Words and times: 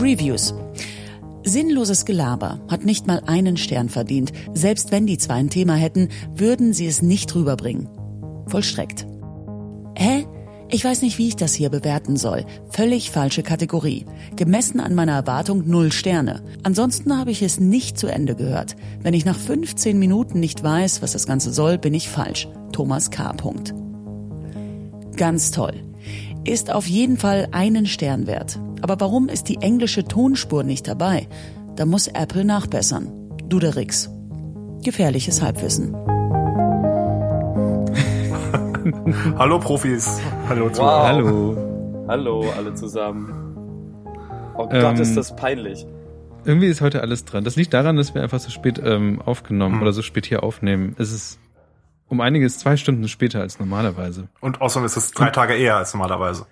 Reviews. 0.00 0.54
Sinnloses 1.42 2.04
Gelaber 2.04 2.60
hat 2.68 2.84
nicht 2.84 3.08
mal 3.08 3.20
einen 3.26 3.56
Stern 3.56 3.88
verdient. 3.88 4.32
Selbst 4.54 4.92
wenn 4.92 5.06
die 5.06 5.18
zwei 5.18 5.34
ein 5.34 5.50
Thema 5.50 5.74
hätten, 5.74 6.08
würden 6.34 6.72
sie 6.72 6.86
es 6.86 7.02
nicht 7.02 7.34
rüberbringen. 7.34 7.88
Vollstreckt. 8.46 9.06
Hä? 9.96 10.26
Ich 10.70 10.84
weiß 10.84 11.02
nicht, 11.02 11.18
wie 11.18 11.28
ich 11.28 11.36
das 11.36 11.54
hier 11.54 11.70
bewerten 11.70 12.16
soll. 12.16 12.44
Völlig 12.70 13.10
falsche 13.10 13.42
Kategorie. 13.42 14.04
Gemessen 14.36 14.78
an 14.78 14.94
meiner 14.94 15.14
Erwartung 15.14 15.66
null 15.66 15.90
Sterne. 15.90 16.44
Ansonsten 16.62 17.18
habe 17.18 17.32
ich 17.32 17.42
es 17.42 17.58
nicht 17.58 17.98
zu 17.98 18.06
Ende 18.06 18.36
gehört. 18.36 18.76
Wenn 19.02 19.14
ich 19.14 19.24
nach 19.24 19.38
15 19.38 19.98
Minuten 19.98 20.38
nicht 20.38 20.62
weiß, 20.62 21.02
was 21.02 21.12
das 21.12 21.26
Ganze 21.26 21.52
soll, 21.52 21.78
bin 21.78 21.94
ich 21.94 22.08
falsch. 22.08 22.48
Thomas 22.70 23.10
K. 23.10 23.32
Punkt. 23.32 23.74
Ganz 25.16 25.50
toll. 25.50 25.72
Ist 26.44 26.70
auf 26.70 26.86
jeden 26.86 27.16
Fall 27.16 27.48
einen 27.50 27.86
Stern 27.86 28.26
wert. 28.26 28.60
Aber 28.82 29.00
warum 29.00 29.28
ist 29.28 29.48
die 29.48 29.58
englische 29.60 30.04
Tonspur 30.04 30.62
nicht 30.62 30.86
dabei? 30.88 31.28
Da 31.76 31.86
muss 31.86 32.06
Apple 32.08 32.44
nachbessern. 32.44 33.08
Duderix. 33.48 34.10
Gefährliches 34.82 35.42
Halbwissen. 35.42 35.94
Hallo 39.38 39.58
Profis. 39.58 40.20
Hallo 40.48 40.66
Wow. 40.66 40.72
Zuhörer. 40.72 41.06
Hallo. 41.06 42.04
Hallo, 42.08 42.44
alle 42.56 42.74
zusammen. 42.74 43.32
Oh 44.56 44.68
Ähm, 44.70 44.80
Gott, 44.80 44.98
ist 44.98 45.16
das 45.16 45.36
peinlich. 45.36 45.86
Irgendwie 46.44 46.68
ist 46.68 46.80
heute 46.80 47.02
alles 47.02 47.24
dran. 47.24 47.44
Das 47.44 47.56
liegt 47.56 47.74
daran, 47.74 47.96
dass 47.96 48.14
wir 48.14 48.22
einfach 48.22 48.40
so 48.40 48.50
spät 48.50 48.80
ähm, 48.82 49.20
aufgenommen 49.24 49.76
Hm. 49.76 49.82
oder 49.82 49.92
so 49.92 50.02
spät 50.02 50.26
hier 50.26 50.42
aufnehmen. 50.42 50.94
Es 50.98 51.12
ist 51.12 51.38
um 52.08 52.20
einiges 52.20 52.58
zwei 52.58 52.76
Stunden 52.76 53.06
später 53.08 53.40
als 53.40 53.58
normalerweise. 53.58 54.28
Und 54.40 54.60
außerdem 54.62 54.86
ist 54.86 54.96
es 54.96 55.10
drei 55.12 55.30
Tage 55.30 55.54
eher 55.54 55.76
als 55.76 55.92
normalerweise. 55.92 56.46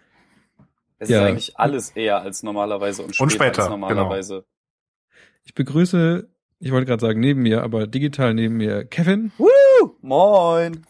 Es 0.98 1.09
ja. 1.10 1.23
ist 1.23 1.28
eigentlich 1.28 1.59
alles 1.59 1.91
eher 1.91 2.20
als 2.23 2.42
normalerweise 2.42 3.02
und 3.02 3.14
später, 3.14 3.23
Und 3.24 3.32
später, 3.32 3.62
als 3.62 3.70
normalerweise. 3.70 4.45
Ich 5.45 5.54
begrüße, 5.54 6.29
ich 6.59 6.73
wollte 6.73 6.87
gerade 6.87 7.01
sagen 7.01 7.20
neben 7.20 7.43
mir, 7.43 7.62
aber 7.62 7.87
digital 7.87 8.34
neben 8.34 8.57
mir 8.57 8.84
Kevin 8.84 9.32
Moin. 10.01 10.87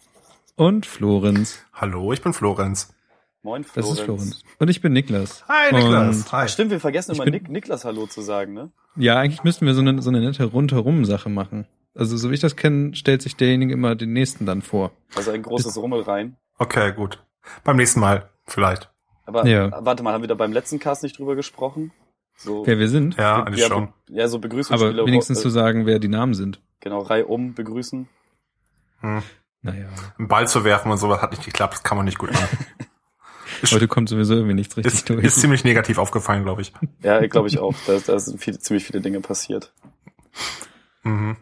und 0.54 0.86
Florenz. 0.86 1.58
Hallo, 1.72 2.12
ich 2.12 2.22
bin 2.22 2.32
Florenz. 2.32 2.94
Moin, 3.42 3.62
Das 3.62 3.72
Florenz. 3.72 3.98
ist 3.98 4.04
Florenz. 4.04 4.42
Und 4.58 4.70
ich 4.70 4.80
bin 4.80 4.92
Niklas. 4.92 5.44
Hi 5.48 5.72
Und 5.72 5.80
Niklas. 5.80 6.32
Hi. 6.32 6.48
Stimmt, 6.48 6.70
wir 6.70 6.80
vergessen 6.80 7.14
immer 7.14 7.26
Nik 7.26 7.48
Niklas 7.48 7.84
Hallo 7.84 8.06
zu 8.06 8.22
sagen, 8.22 8.54
ne? 8.54 8.70
Ja, 8.96 9.16
eigentlich 9.16 9.44
müssten 9.44 9.66
wir 9.66 9.74
so 9.74 9.80
eine, 9.80 10.00
so 10.02 10.10
eine 10.10 10.20
nette 10.20 10.44
Rundherum-Sache 10.44 11.28
machen. 11.28 11.66
Also 11.94 12.16
so 12.16 12.30
wie 12.30 12.34
ich 12.34 12.40
das 12.40 12.56
kenne, 12.56 12.94
stellt 12.94 13.22
sich 13.22 13.36
derjenige 13.36 13.72
immer 13.72 13.94
den 13.94 14.12
nächsten 14.12 14.46
dann 14.46 14.62
vor. 14.62 14.92
Also 15.14 15.30
ein 15.30 15.42
großes 15.42 15.76
Rummel 15.78 16.02
rein. 16.02 16.36
Okay, 16.58 16.92
gut. 16.92 17.22
Beim 17.64 17.76
nächsten 17.76 18.00
Mal 18.00 18.28
vielleicht. 18.46 18.90
Aber 19.26 19.46
Ja. 19.46 19.84
warte 19.84 20.02
mal, 20.02 20.12
haben 20.12 20.22
wir 20.22 20.28
da 20.28 20.34
beim 20.34 20.52
letzten 20.52 20.78
Cast 20.78 21.02
nicht 21.02 21.18
drüber 21.18 21.34
gesprochen? 21.36 21.92
So, 22.36 22.66
Wer 22.66 22.78
wir 22.78 22.88
sind. 22.88 23.16
Ja, 23.16 23.42
eigentlich 23.44 23.60
ja, 23.62 23.68
schon. 23.68 23.88
ja, 24.08 24.28
so 24.28 24.38
Begrüßungsspiele. 24.38 25.00
Aber 25.02 25.06
wenigstens 25.06 25.38
äh, 25.38 25.42
zu 25.42 25.50
sagen, 25.50 25.86
wer 25.86 25.98
die 25.98 26.08
Namen 26.08 26.34
sind. 26.34 26.60
Genau, 26.80 27.00
reihum 27.00 27.54
begrüßen. 27.54 28.08
Hm. 29.00 29.22
Naja. 29.62 29.86
Einen 30.18 30.28
Ball 30.28 30.46
zu 30.46 30.62
werfen 30.64 30.90
und 30.92 30.98
sowas 30.98 31.20
hat 31.22 31.30
nicht 31.32 31.44
geklappt. 31.44 31.74
Das 31.74 31.82
kann 31.82 31.96
man 31.96 32.04
nicht 32.04 32.18
gut 32.18 32.32
machen. 32.32 32.58
Heute 33.72 33.88
kommt 33.88 34.08
sowieso 34.10 34.34
irgendwie 34.34 34.54
nichts 34.54 34.76
richtig 34.76 34.92
ist, 34.92 35.08
durch. 35.08 35.24
ist 35.24 35.40
ziemlich 35.40 35.64
negativ 35.64 35.96
aufgefallen, 35.98 36.42
glaube 36.44 36.60
ich. 36.62 36.72
Ja, 37.02 37.26
glaube 37.26 37.48
ich 37.48 37.58
auch. 37.58 37.74
Da, 37.86 37.98
da 38.06 38.18
sind 38.18 38.38
viele, 38.38 38.58
ziemlich 38.58 38.84
viele 38.84 39.00
Dinge 39.00 39.20
passiert. 39.20 39.72
Mhm. 41.04 41.36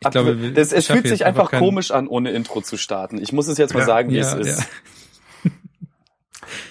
Ich 0.00 0.10
glaube, 0.10 0.36
das, 0.52 0.72
es 0.72 0.86
fühlt 0.88 1.06
sich 1.06 1.24
einfach 1.24 1.50
kein- 1.52 1.60
komisch 1.60 1.90
an, 1.92 2.08
ohne 2.08 2.32
Intro 2.32 2.60
zu 2.60 2.76
starten. 2.76 3.18
Ich 3.18 3.32
muss 3.32 3.46
es 3.48 3.56
jetzt 3.56 3.72
mal 3.72 3.80
Ja, 3.80 3.86
sagen, 3.86 4.10
wie 4.10 4.16
ja, 4.16 4.22
es 4.36 4.46
ist. 4.46 4.58
ja. 4.60 4.66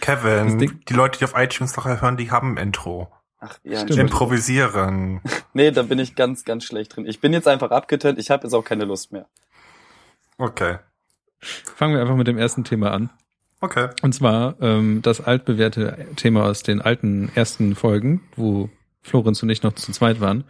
Kevin, 0.03 0.81
die 0.89 0.93
Leute, 0.93 1.19
die 1.19 1.23
auf 1.23 1.33
iTunes 1.37 1.77
noch 1.77 1.85
hören, 1.85 2.17
die 2.17 2.29
haben 2.29 2.55
ein 2.55 2.67
Intro. 2.67 3.09
Ach, 3.39 3.57
ja, 3.63 3.79
Stimmt. 3.79 3.99
Improvisieren. 3.99 5.21
Nee, 5.55 5.69
da 5.69 5.83
bin 5.83 5.99
ich 5.99 6.15
ganz, 6.15 6.45
ganz 6.45 6.63
schlecht 6.63 6.95
drin. 6.95 7.05
Ich 7.05 7.21
bin 7.21 7.31
jetzt 7.31 7.47
einfach 7.47 7.69
abgetönt. 7.69 8.17
Ich 8.17 8.31
habe 8.31 8.43
jetzt 8.43 8.53
auch 8.53 8.65
keine 8.65 8.85
Lust 8.85 9.11
mehr. 9.11 9.27
Okay. 10.39 10.79
Fangen 11.39 11.93
wir 11.93 12.01
einfach 12.01 12.15
mit 12.15 12.27
dem 12.27 12.39
ersten 12.39 12.63
Thema 12.63 12.91
an. 12.91 13.11
Okay. 13.61 13.89
Und 14.01 14.13
zwar 14.13 14.55
ähm, 14.61 15.03
das 15.03 15.21
altbewährte 15.21 16.07
Thema 16.15 16.45
aus 16.45 16.63
den 16.63 16.81
alten 16.81 17.31
ersten 17.35 17.75
Folgen, 17.75 18.23
wo 18.35 18.69
Florenz 19.03 19.43
und 19.43 19.51
ich 19.51 19.61
noch 19.61 19.73
zu 19.73 19.91
zweit 19.91 20.19
waren. 20.19 20.43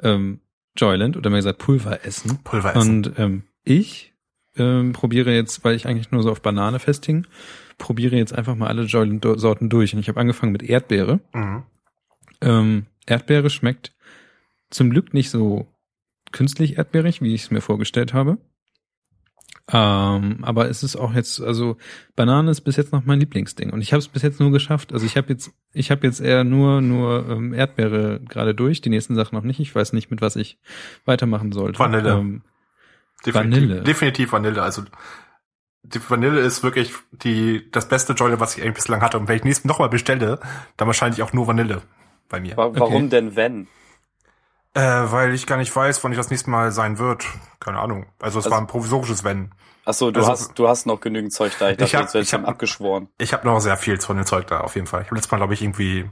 Ähm, 0.00 0.40
Joyland 0.76 1.16
oder 1.16 1.30
mehr 1.30 1.40
gesagt 1.40 1.58
Pulver 1.58 2.06
essen. 2.06 2.38
Pulver 2.44 2.76
essen. 2.76 3.06
Und 3.06 3.18
ähm, 3.18 3.42
ich 3.64 4.13
ähm, 4.56 4.92
probiere 4.92 5.32
jetzt, 5.32 5.64
weil 5.64 5.74
ich 5.74 5.86
eigentlich 5.86 6.10
nur 6.10 6.22
so 6.22 6.30
auf 6.30 6.42
Banane 6.42 6.78
festhing, 6.78 7.26
probiere 7.78 8.16
jetzt 8.16 8.34
einfach 8.34 8.54
mal 8.54 8.68
alle 8.68 8.84
Joyland-Sorten 8.84 9.68
durch. 9.68 9.94
Und 9.94 10.00
ich 10.00 10.08
habe 10.08 10.20
angefangen 10.20 10.52
mit 10.52 10.62
Erdbeere. 10.62 11.20
Mhm. 11.32 11.62
Ähm, 12.40 12.86
Erdbeere 13.06 13.50
schmeckt 13.50 13.92
zum 14.70 14.90
Glück 14.90 15.14
nicht 15.14 15.30
so 15.30 15.66
künstlich 16.32 16.78
erdbeerig, 16.78 17.22
wie 17.22 17.34
ich 17.34 17.44
es 17.44 17.50
mir 17.50 17.60
vorgestellt 17.60 18.12
habe. 18.12 18.38
Ähm, 19.72 20.38
aber 20.42 20.68
es 20.68 20.82
ist 20.82 20.94
auch 20.96 21.14
jetzt, 21.14 21.40
also 21.40 21.78
Banane 22.16 22.50
ist 22.50 22.62
bis 22.62 22.76
jetzt 22.76 22.92
noch 22.92 23.06
mein 23.06 23.18
Lieblingsding 23.18 23.70
und 23.70 23.80
ich 23.80 23.94
habe 23.94 24.00
es 24.00 24.08
bis 24.08 24.20
jetzt 24.20 24.38
nur 24.38 24.52
geschafft. 24.52 24.92
Also 24.92 25.06
ich 25.06 25.16
habe 25.16 25.32
jetzt, 25.32 25.52
ich 25.72 25.90
habe 25.90 26.06
jetzt 26.06 26.20
eher 26.20 26.44
nur 26.44 26.82
nur 26.82 27.26
ähm, 27.30 27.54
Erdbeere 27.54 28.20
gerade 28.28 28.54
durch, 28.54 28.82
die 28.82 28.90
nächsten 28.90 29.14
Sachen 29.14 29.34
noch 29.36 29.42
nicht. 29.42 29.60
Ich 29.60 29.74
weiß 29.74 29.94
nicht, 29.94 30.10
mit 30.10 30.20
was 30.20 30.36
ich 30.36 30.58
weitermachen 31.06 31.52
sollte. 31.52 31.78
Vanille. 31.78 32.10
Ähm, 32.10 32.42
Definitiv, 33.26 33.62
Vanille. 33.62 33.82
definitiv 33.82 34.32
Vanille. 34.32 34.62
Also 34.62 34.82
die 35.82 36.00
Vanille 36.10 36.40
ist 36.40 36.62
wirklich 36.62 36.92
die 37.12 37.70
das 37.70 37.88
beste 37.88 38.12
Joy, 38.14 38.38
was 38.40 38.56
ich 38.56 38.62
eigentlich 38.62 38.74
bislang 38.76 39.02
hatte. 39.02 39.18
Und 39.18 39.28
wenn 39.28 39.36
ich 39.36 39.44
nächstes 39.44 39.64
nochmal 39.66 39.88
bestelle, 39.88 40.40
dann 40.76 40.86
wahrscheinlich 40.88 41.22
auch 41.22 41.32
nur 41.32 41.46
Vanille 41.46 41.82
bei 42.28 42.40
mir. 42.40 42.56
Wa 42.56 42.70
warum 42.74 42.94
Okay. 42.94 43.08
denn 43.08 43.36
wenn? 43.36 43.68
Äh, 44.74 44.80
weil 44.82 45.32
ich 45.34 45.46
gar 45.46 45.56
nicht 45.56 45.74
weiß, 45.74 46.02
wann 46.02 46.10
ich 46.12 46.18
das 46.18 46.30
nächste 46.30 46.50
Mal 46.50 46.72
sein 46.72 46.98
wird. 46.98 47.24
Keine 47.60 47.78
Ahnung. 47.78 48.06
Also 48.18 48.38
es 48.38 48.46
Also- 48.46 48.54
war 48.54 48.60
ein 48.60 48.66
provisorisches 48.66 49.22
Wenn. 49.24 49.52
Ach 49.84 49.92
so, 49.94 50.10
du 50.10 50.20
Also- 50.20 50.32
hast, 50.32 50.58
du 50.58 50.66
hast 50.68 50.86
noch 50.86 51.00
genügend 51.00 51.32
Zeug 51.32 51.52
da. 51.58 51.66
Ich 51.68 51.72
Ich 51.72 51.78
dachte, 51.78 51.96
hab- 51.98 52.02
jetzt 52.04 52.14
ich 52.14 52.22
ich 52.22 52.34
hab- 52.34 52.48
abgeschworen. 52.48 53.08
Ich 53.18 53.32
habe 53.34 53.46
noch 53.46 53.60
sehr 53.60 53.76
viel 53.76 54.00
von 54.00 54.16
dem 54.16 54.24
Zeug 54.26 54.46
da, 54.46 54.60
auf 54.60 54.74
jeden 54.74 54.86
Fall. 54.86 55.02
Ich 55.02 55.06
habe 55.08 55.16
letztes 55.16 55.30
Mal, 55.30 55.36
glaube 55.38 55.54
ich, 55.54 55.62
irgendwie 55.62 56.10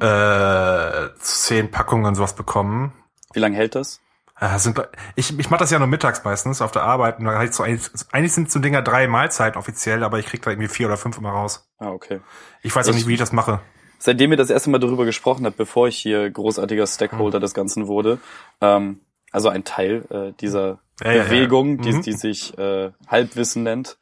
äh, 0.00 1.08
zehn 1.20 1.70
Packungen 1.70 2.04
und 2.06 2.14
sowas 2.16 2.34
bekommen. 2.34 2.92
Wie 3.32 3.38
lange 3.40 3.56
hält 3.56 3.74
das? 3.76 4.00
Äh, 4.40 4.58
sind, 4.58 4.80
ich 5.14 5.38
ich 5.38 5.48
mache 5.50 5.60
das 5.60 5.70
ja 5.70 5.78
nur 5.78 5.86
mittags 5.88 6.24
meistens 6.24 6.60
auf 6.60 6.72
der 6.72 6.82
Arbeit. 6.82 7.18
Und 7.20 7.28
heißt 7.28 7.54
so, 7.54 7.62
eigentlich 7.62 8.32
sind 8.32 8.50
so 8.50 8.58
Dinger 8.58 8.82
drei 8.82 9.06
Mahlzeiten 9.06 9.58
offiziell, 9.58 10.02
aber 10.02 10.18
ich 10.18 10.26
krieg 10.26 10.42
da 10.42 10.50
irgendwie 10.50 10.68
vier 10.68 10.86
oder 10.88 10.96
fünf 10.96 11.16
immer 11.18 11.30
raus. 11.30 11.68
Ah, 11.78 11.90
okay. 11.90 12.20
Ich 12.62 12.74
weiß 12.74 12.86
auch 12.86 12.90
Ich- 12.90 12.96
nicht, 12.96 13.06
wie 13.08 13.14
ich 13.14 13.20
das 13.20 13.32
mache. 13.32 13.60
Seitdem 13.98 14.32
ihr 14.32 14.36
das 14.36 14.50
erste 14.50 14.68
Mal 14.70 14.78
darüber 14.80 15.04
gesprochen 15.04 15.46
habt, 15.46 15.56
bevor 15.56 15.88
ich 15.88 15.96
hier 15.96 16.28
großartiger 16.30 16.86
Stakeholder 16.86 17.40
des 17.40 17.54
Ganzen 17.54 17.86
wurde, 17.86 18.18
ähm, 18.60 19.00
also 19.30 19.48
ein 19.48 19.64
Teil 19.64 20.04
äh, 20.10 20.32
dieser 20.40 20.80
Ja, 21.02 21.12
ja, 21.12 21.12
ja. 21.12 21.22
Bewegung, 21.24 21.78
Die, 21.78 21.92
Mhm. 21.92 22.02
die 22.02 22.12
sich 22.12 22.58
äh, 22.58 22.90
Halbwissen 23.08 23.62
nennt, 23.62 23.96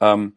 ähm, 0.00 0.32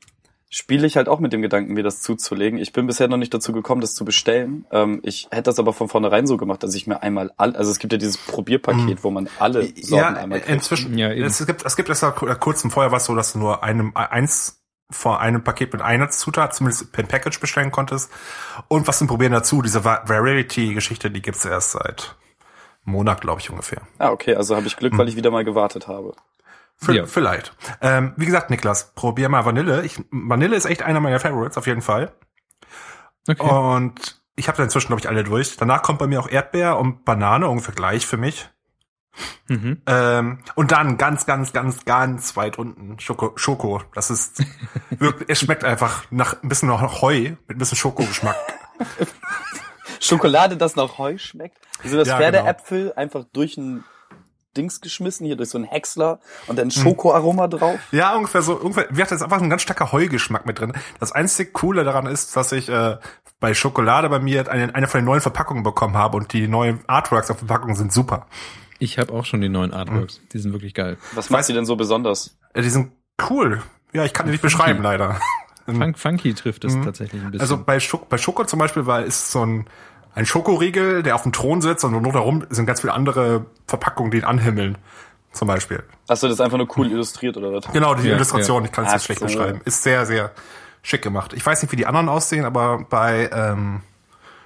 spiele 0.49 0.87
ich 0.87 0.97
halt 0.97 1.07
auch 1.07 1.19
mit 1.19 1.31
dem 1.31 1.41
Gedanken, 1.43 1.73
mir 1.73 1.83
das 1.83 2.01
zuzulegen. 2.01 2.57
Ich 2.59 2.73
bin 2.73 2.87
bisher 2.87 3.07
noch 3.07 3.17
nicht 3.17 3.33
dazu 3.33 3.53
gekommen, 3.53 3.81
das 3.81 3.93
zu 3.93 4.03
bestellen. 4.03 4.65
Ähm, 4.71 4.99
ich 5.03 5.27
hätte 5.31 5.43
das 5.43 5.59
aber 5.59 5.73
von 5.73 5.87
vornherein 5.89 6.25
so 6.25 6.37
gemacht, 6.37 6.63
dass 6.63 6.73
ich 6.73 6.87
mir 6.87 7.03
einmal 7.03 7.31
all, 7.37 7.55
also 7.55 7.69
es 7.71 7.77
gibt 7.79 7.93
ja 7.93 7.99
dieses 7.99 8.17
Probierpaket, 8.17 9.03
wo 9.03 9.11
man 9.11 9.29
alle 9.39 9.63
Sorten 9.63 9.93
Ja, 9.95 10.07
einmal 10.07 10.39
kriegt. 10.39 10.51
inzwischen. 10.51 10.97
Ja, 10.97 11.11
eben. 11.11 11.23
es 11.25 11.45
gibt, 11.45 11.63
es 11.65 11.75
gibt 11.75 11.87
erst 11.89 12.01
mal 12.01 12.11
kurz 12.11 12.63
im 12.63 12.71
Vorher 12.71 12.91
was 12.91 13.05
so, 13.05 13.15
dass 13.15 13.33
du 13.33 13.39
nur 13.39 13.63
einem, 13.63 13.91
eins 13.95 14.55
vor 14.91 15.19
einem 15.19 15.43
Paket 15.43 15.71
mit 15.71 15.83
einer 15.83 16.09
Zutat, 16.09 16.55
zumindest 16.55 16.91
per 16.91 17.03
Package 17.03 17.39
bestellen 17.39 17.69
konntest. 17.69 18.09
Und 18.69 18.87
was 18.87 18.97
zum 18.97 19.07
Probieren 19.07 19.33
dazu, 19.33 19.61
diese 19.61 19.85
Va- 19.85 20.01
Variety-Geschichte, 20.07 21.11
die 21.11 21.21
gibt's 21.21 21.45
erst 21.45 21.73
seit 21.73 22.15
Monat, 22.85 23.21
glaube 23.21 23.39
ich, 23.39 23.51
ungefähr. 23.51 23.83
Ah, 23.99 24.09
okay, 24.09 24.33
also 24.33 24.55
habe 24.55 24.65
ich 24.65 24.77
Glück, 24.77 24.97
weil 24.97 25.07
ich 25.07 25.15
wieder 25.15 25.29
mal 25.29 25.43
gewartet 25.45 25.87
habe. 25.87 26.15
V 26.81 26.93
Ja. 26.93 27.05
Vielleicht. 27.05 27.53
Ähm, 27.81 28.13
wie 28.15 28.25
gesagt, 28.25 28.49
Niklas, 28.49 28.93
probier 28.95 29.29
mal 29.29 29.45
Vanille. 29.45 29.83
Ich, 29.83 30.01
Vanille 30.11 30.55
ist 30.55 30.65
echt 30.65 30.81
einer 30.81 30.99
meiner 30.99 31.19
Favorites, 31.19 31.57
auf 31.57 31.67
jeden 31.67 31.81
Fall. 31.81 32.13
okay. 33.27 33.41
Und 33.43 34.21
ich 34.35 34.47
habe 34.47 34.57
da 34.57 34.63
inzwischen, 34.63 34.87
glaube 34.87 35.01
ich, 35.01 35.09
alle 35.09 35.23
durch. 35.23 35.57
Danach 35.57 35.81
kommt 35.81 35.99
bei 35.99 36.07
mir 36.07 36.19
auch 36.21 36.29
Erdbeer 36.29 36.77
und 36.77 37.03
Banane, 37.03 37.47
ungefähr 37.49 37.75
gleich 37.75 38.05
für 38.07 38.15
mich. 38.17 38.49
Mhm. 39.47 39.81
Ähm, 39.85 40.39
und 40.55 40.71
dann 40.71 40.97
ganz, 40.97 41.25
ganz, 41.25 41.51
ganz, 41.51 41.83
ganz 41.83 42.37
weit 42.37 42.57
unten 42.57 42.99
Schoko. 42.99 43.33
Schoko. 43.35 43.81
Das 43.93 44.09
ist 44.09 44.41
wirklich, 44.89 45.27
es 45.29 45.39
schmeckt 45.39 45.65
einfach 45.65 46.05
nach 46.11 46.41
ein 46.41 46.47
bisschen 46.47 46.69
nach 46.69 47.01
Heu 47.01 47.31
mit 47.47 47.49
ein 47.49 47.57
bisschen 47.57 47.77
Schokogeschmack. 47.77 48.37
Schokolade, 49.99 50.55
das 50.55 50.77
nach 50.77 50.97
Heu 50.97 51.17
schmeckt. 51.17 51.57
Also 51.83 51.97
das 51.97 52.07
Ja, 52.07 52.17
Pferdeäpfel 52.17 52.93
einfach 52.95 53.25
durch 53.33 53.57
ein 53.57 53.83
Dings 54.57 54.81
geschmissen, 54.81 55.25
hier 55.25 55.35
durch 55.35 55.49
so 55.49 55.57
einen 55.57 55.65
Häcksler 55.67 56.19
und 56.47 56.57
dann 56.57 56.71
Schokoaroma 56.71 57.47
drauf. 57.47 57.79
ja, 57.91 58.15
ungefähr 58.15 58.41
so. 58.41 58.53
Ungefähr, 58.55 58.85
wie 58.89 58.93
gesagt, 58.95 59.11
da 59.11 59.15
ist 59.15 59.21
einfach 59.21 59.41
ein 59.41 59.49
ganz 59.49 59.61
starker 59.61 59.91
Heugeschmack 59.91 60.45
mit 60.45 60.59
drin. 60.59 60.73
Das 60.99 61.11
einzige 61.11 61.51
Coole 61.51 61.83
daran 61.83 62.05
ist, 62.07 62.35
dass 62.35 62.51
ich 62.51 62.67
äh, 62.69 62.97
bei 63.39 63.53
Schokolade 63.53 64.09
bei 64.09 64.19
mir 64.19 64.49
eine, 64.51 64.73
eine 64.73 64.87
von 64.87 64.99
den 65.01 65.05
neuen 65.05 65.21
Verpackungen 65.21 65.63
bekommen 65.63 65.95
habe 65.95 66.17
und 66.17 66.33
die 66.33 66.47
neuen 66.47 66.79
Artworks 66.87 67.29
auf 67.31 67.37
Verpackungen 67.37 67.75
sind 67.75 67.93
super. 67.93 68.27
Ich 68.79 68.97
habe 68.97 69.13
auch 69.13 69.25
schon 69.25 69.41
die 69.41 69.49
neuen 69.49 69.73
Artworks. 69.73 70.19
Die 70.33 70.39
sind 70.39 70.51
wirklich 70.53 70.73
geil. 70.73 70.97
Was 71.13 71.29
macht 71.29 71.43
sie 71.45 71.53
denn 71.53 71.65
so 71.65 71.75
besonders? 71.75 72.37
Äh, 72.53 72.61
die 72.61 72.69
sind 72.69 72.91
cool. 73.29 73.61
Ja, 73.93 74.03
ich 74.05 74.13
kann 74.13 74.25
die 74.25 74.31
nicht 74.31 74.41
beschreiben, 74.41 74.81
leider. 74.83 75.19
Fun 75.65 75.93
funky 75.93 76.33
trifft 76.33 76.63
es 76.65 76.73
Mhm. 76.73 76.83
tatsächlich 76.85 77.21
ein 77.21 77.31
bisschen. 77.31 77.41
Also 77.41 77.63
bei, 77.63 77.79
Schok 77.79 78.09
bei 78.09 78.17
Schoko 78.17 78.43
zum 78.45 78.57
Beispiel 78.57 78.87
war 78.87 79.03
ist 79.03 79.29
so 79.31 79.45
ein, 79.45 79.67
ein 80.15 80.25
Schokoriegel, 80.25 81.03
der 81.03 81.15
auf 81.15 81.23
dem 81.23 81.31
Thron 81.31 81.61
sitzt 81.61 81.83
und 81.83 81.91
nur 82.01 82.11
darum 82.11 82.45
sind 82.49 82.65
ganz 82.65 82.81
viele 82.81 82.93
andere 82.93 83.45
Verpackungen, 83.67 84.11
die 84.11 84.17
ihn 84.17 84.25
anhimmeln. 84.25 84.77
Zum 85.31 85.47
Beispiel. 85.47 85.83
Achso, 86.07 86.27
das 86.27 86.35
ist 86.37 86.41
einfach 86.41 86.57
nur 86.57 86.67
cool 86.75 86.91
illustriert 86.91 87.37
oder 87.37 87.53
was? 87.53 87.71
Genau, 87.71 87.93
die 87.93 88.07
Ja, 88.07 88.15
Illustration, 88.15 88.65
ich 88.65 88.71
kann 88.71 88.85
es 88.85 88.93
jetzt 88.93 89.05
schlecht 89.05 89.21
beschreiben. 89.21 89.61
Ist 89.63 89.83
sehr, 89.83 90.07
sehr 90.07 90.31
schick 90.81 91.03
gemacht. 91.03 91.33
Ich 91.33 91.45
weiß 91.45 91.61
nicht, 91.61 91.71
wie 91.71 91.75
die 91.75 91.85
anderen 91.85 92.09
aussehen, 92.09 92.45
aber 92.45 92.83
bei 92.89 93.29
ähm, 93.31 93.81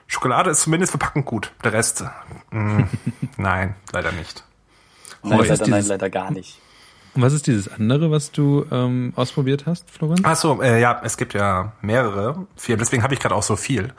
Schokolade 0.08 0.50
ist 0.50 0.62
zumindest 0.62 0.92
verpackend 0.92 1.26
gut. 1.26 1.52
Der 1.64 1.72
Rest, 1.72 2.04
mh, 2.52 2.88
nein, 3.38 3.76
leider 3.94 4.12
nicht. 4.12 4.44
Nein, 5.24 5.40
leider, 5.40 5.68
nein, 5.68 5.86
leider 5.86 6.10
gar 6.10 6.32
nicht. 6.32 6.60
Und 7.16 7.22
was 7.22 7.34
ist 7.34 7.46
dieses 7.46 7.72
andere, 7.72 8.10
was 8.10 8.32
du 8.32 8.66
ähm, 8.72 9.14
ausprobiert 9.16 9.66
hast, 9.68 9.90
Florenz? 9.90 10.22
Ach 10.24 10.36
so, 10.36 10.62
äh, 10.62 10.82
ja, 10.82 11.00
es 11.04 11.18
gibt 11.18 11.34
ja 11.34 11.74
mehrere 11.82 12.48
Firmen, 12.56 12.80
deswegen 12.80 13.04
habe 13.04 13.14
ich 13.14 13.20
gerade 13.20 13.36
auch 13.36 13.44
so 13.44 13.56
viel. 13.56 13.94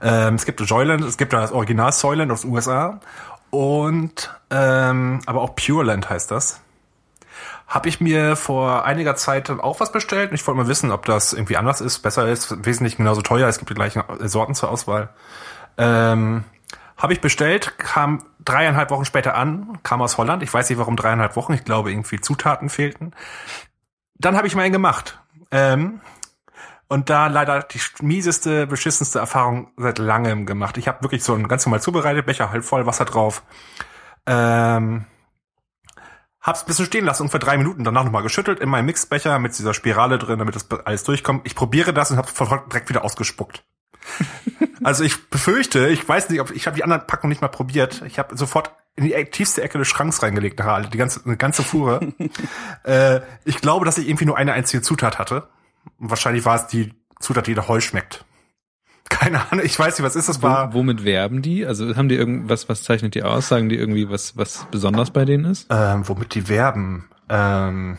Ähm, 0.00 0.36
es 0.36 0.46
gibt 0.46 0.60
Joyland, 0.60 1.02
es 1.02 1.16
gibt 1.16 1.32
ja 1.32 1.40
das 1.40 1.52
Original 1.52 1.92
Soyland 1.92 2.30
aus 2.30 2.42
den 2.42 2.52
USA 2.52 3.00
und 3.50 4.30
ähm, 4.50 5.20
aber 5.26 5.40
auch 5.40 5.56
Pureland 5.56 6.08
heißt 6.08 6.30
das. 6.30 6.60
Habe 7.66 7.88
ich 7.88 8.00
mir 8.00 8.36
vor 8.36 8.84
einiger 8.84 9.14
Zeit 9.14 9.50
auch 9.50 9.78
was 9.80 9.92
bestellt. 9.92 10.32
Ich 10.32 10.44
wollte 10.46 10.58
mal 10.58 10.68
wissen, 10.68 10.90
ob 10.90 11.04
das 11.06 11.32
irgendwie 11.32 11.56
anders 11.56 11.80
ist, 11.80 12.00
besser 12.00 12.28
ist, 12.28 12.64
wesentlich 12.64 12.96
genauso 12.96 13.22
teuer. 13.22 13.48
Es 13.48 13.58
gibt 13.58 13.70
die 13.70 13.74
gleichen 13.74 14.02
Sorten 14.20 14.54
zur 14.54 14.70
Auswahl. 14.70 15.10
Ähm, 15.78 16.44
habe 16.96 17.12
ich 17.12 17.20
bestellt, 17.20 17.78
kam 17.78 18.24
dreieinhalb 18.44 18.90
Wochen 18.90 19.04
später 19.04 19.34
an, 19.34 19.78
kam 19.82 20.02
aus 20.02 20.18
Holland. 20.18 20.42
Ich 20.42 20.52
weiß 20.52 20.68
nicht, 20.68 20.78
warum 20.78 20.96
dreieinhalb 20.96 21.36
Wochen. 21.36 21.52
Ich 21.52 21.64
glaube, 21.64 21.90
irgendwie 21.90 22.20
Zutaten 22.20 22.68
fehlten. 22.68 23.12
Dann 24.14 24.36
habe 24.36 24.46
ich 24.46 24.54
mal 24.54 24.62
einen 24.62 24.72
gemacht. 24.72 25.20
Ähm, 25.50 26.00
und 26.88 27.08
da 27.08 27.28
leider 27.28 27.62
die 27.62 27.80
mieseste, 28.02 28.66
beschissenste 28.66 29.20
Erfahrung 29.20 29.70
seit 29.76 29.98
langem 29.98 30.44
gemacht. 30.44 30.76
Ich 30.76 30.88
habe 30.88 31.02
wirklich 31.02 31.22
so 31.22 31.34
ein 31.34 31.46
ganz 31.46 31.64
normal 31.64 31.80
zubereitet, 31.80 32.26
Becher 32.26 32.50
halb 32.50 32.64
voll, 32.64 32.84
Wasser 32.84 33.04
drauf. 33.04 33.44
Ähm, 34.26 35.06
hab's 36.40 36.62
ein 36.62 36.66
bisschen 36.66 36.86
stehen 36.86 37.04
lassen 37.04 37.22
und 37.24 37.28
für 37.30 37.38
drei 37.38 37.56
Minuten 37.56 37.84
danach 37.84 38.04
nochmal 38.04 38.24
geschüttelt 38.24 38.58
in 38.60 38.68
meinem 38.68 38.86
Mixbecher 38.86 39.38
mit 39.38 39.56
dieser 39.56 39.72
Spirale 39.72 40.18
drin, 40.18 40.38
damit 40.38 40.56
das 40.56 40.68
alles 40.84 41.04
durchkommt. 41.04 41.46
Ich 41.46 41.54
probiere 41.54 41.92
das 41.92 42.10
und 42.10 42.16
hab's 42.16 42.34
direkt 42.34 42.88
wieder 42.88 43.04
ausgespuckt. 43.04 43.64
also 44.84 45.04
ich 45.04 45.28
befürchte, 45.28 45.88
ich 45.88 46.06
weiß 46.06 46.30
nicht, 46.30 46.40
ob 46.40 46.50
ich 46.50 46.66
habe 46.66 46.76
die 46.76 46.84
anderen 46.84 47.06
Packungen 47.06 47.30
nicht 47.30 47.42
mal 47.42 47.48
probiert. 47.48 48.02
Ich 48.06 48.18
habe 48.18 48.36
sofort 48.36 48.72
in 48.96 49.04
die 49.04 49.24
tiefste 49.26 49.62
Ecke 49.62 49.78
des 49.78 49.88
Schranks 49.88 50.22
reingelegt, 50.22 50.58
nachher 50.58 50.82
die 50.88 50.98
ganze 50.98 51.24
eine 51.24 51.36
ganze 51.36 51.62
Fuhre. 51.62 52.12
äh, 52.84 53.20
ich 53.44 53.60
glaube, 53.60 53.84
dass 53.84 53.98
ich 53.98 54.08
irgendwie 54.08 54.26
nur 54.26 54.36
eine 54.36 54.52
einzige 54.52 54.82
Zutat 54.82 55.18
hatte. 55.18 55.48
Und 55.98 56.10
wahrscheinlich 56.10 56.44
war 56.44 56.56
es 56.56 56.66
die 56.66 56.94
Zutat, 57.18 57.46
die 57.46 57.54
nach 57.54 57.68
Heu 57.68 57.80
schmeckt. 57.80 58.24
Keine 59.08 59.50
Ahnung, 59.50 59.64
ich 59.64 59.78
weiß 59.78 59.98
nicht, 59.98 60.06
was 60.06 60.16
ist 60.16 60.28
das 60.28 60.42
war. 60.42 60.72
Wo, 60.72 60.78
womit 60.78 61.04
werben 61.04 61.42
die? 61.42 61.66
Also 61.66 61.96
haben 61.96 62.08
die 62.08 62.14
irgendwas, 62.14 62.68
was 62.68 62.82
zeichnet 62.82 63.14
die 63.14 63.22
aus? 63.22 63.48
Sagen 63.48 63.68
die 63.68 63.76
irgendwie, 63.76 64.08
was, 64.08 64.36
was 64.36 64.66
besonders 64.70 65.10
bei 65.10 65.24
denen 65.24 65.46
ist? 65.46 65.66
Ähm, 65.70 66.08
womit 66.08 66.34
die 66.34 66.48
werben? 66.48 67.08
Ähm, 67.28 67.98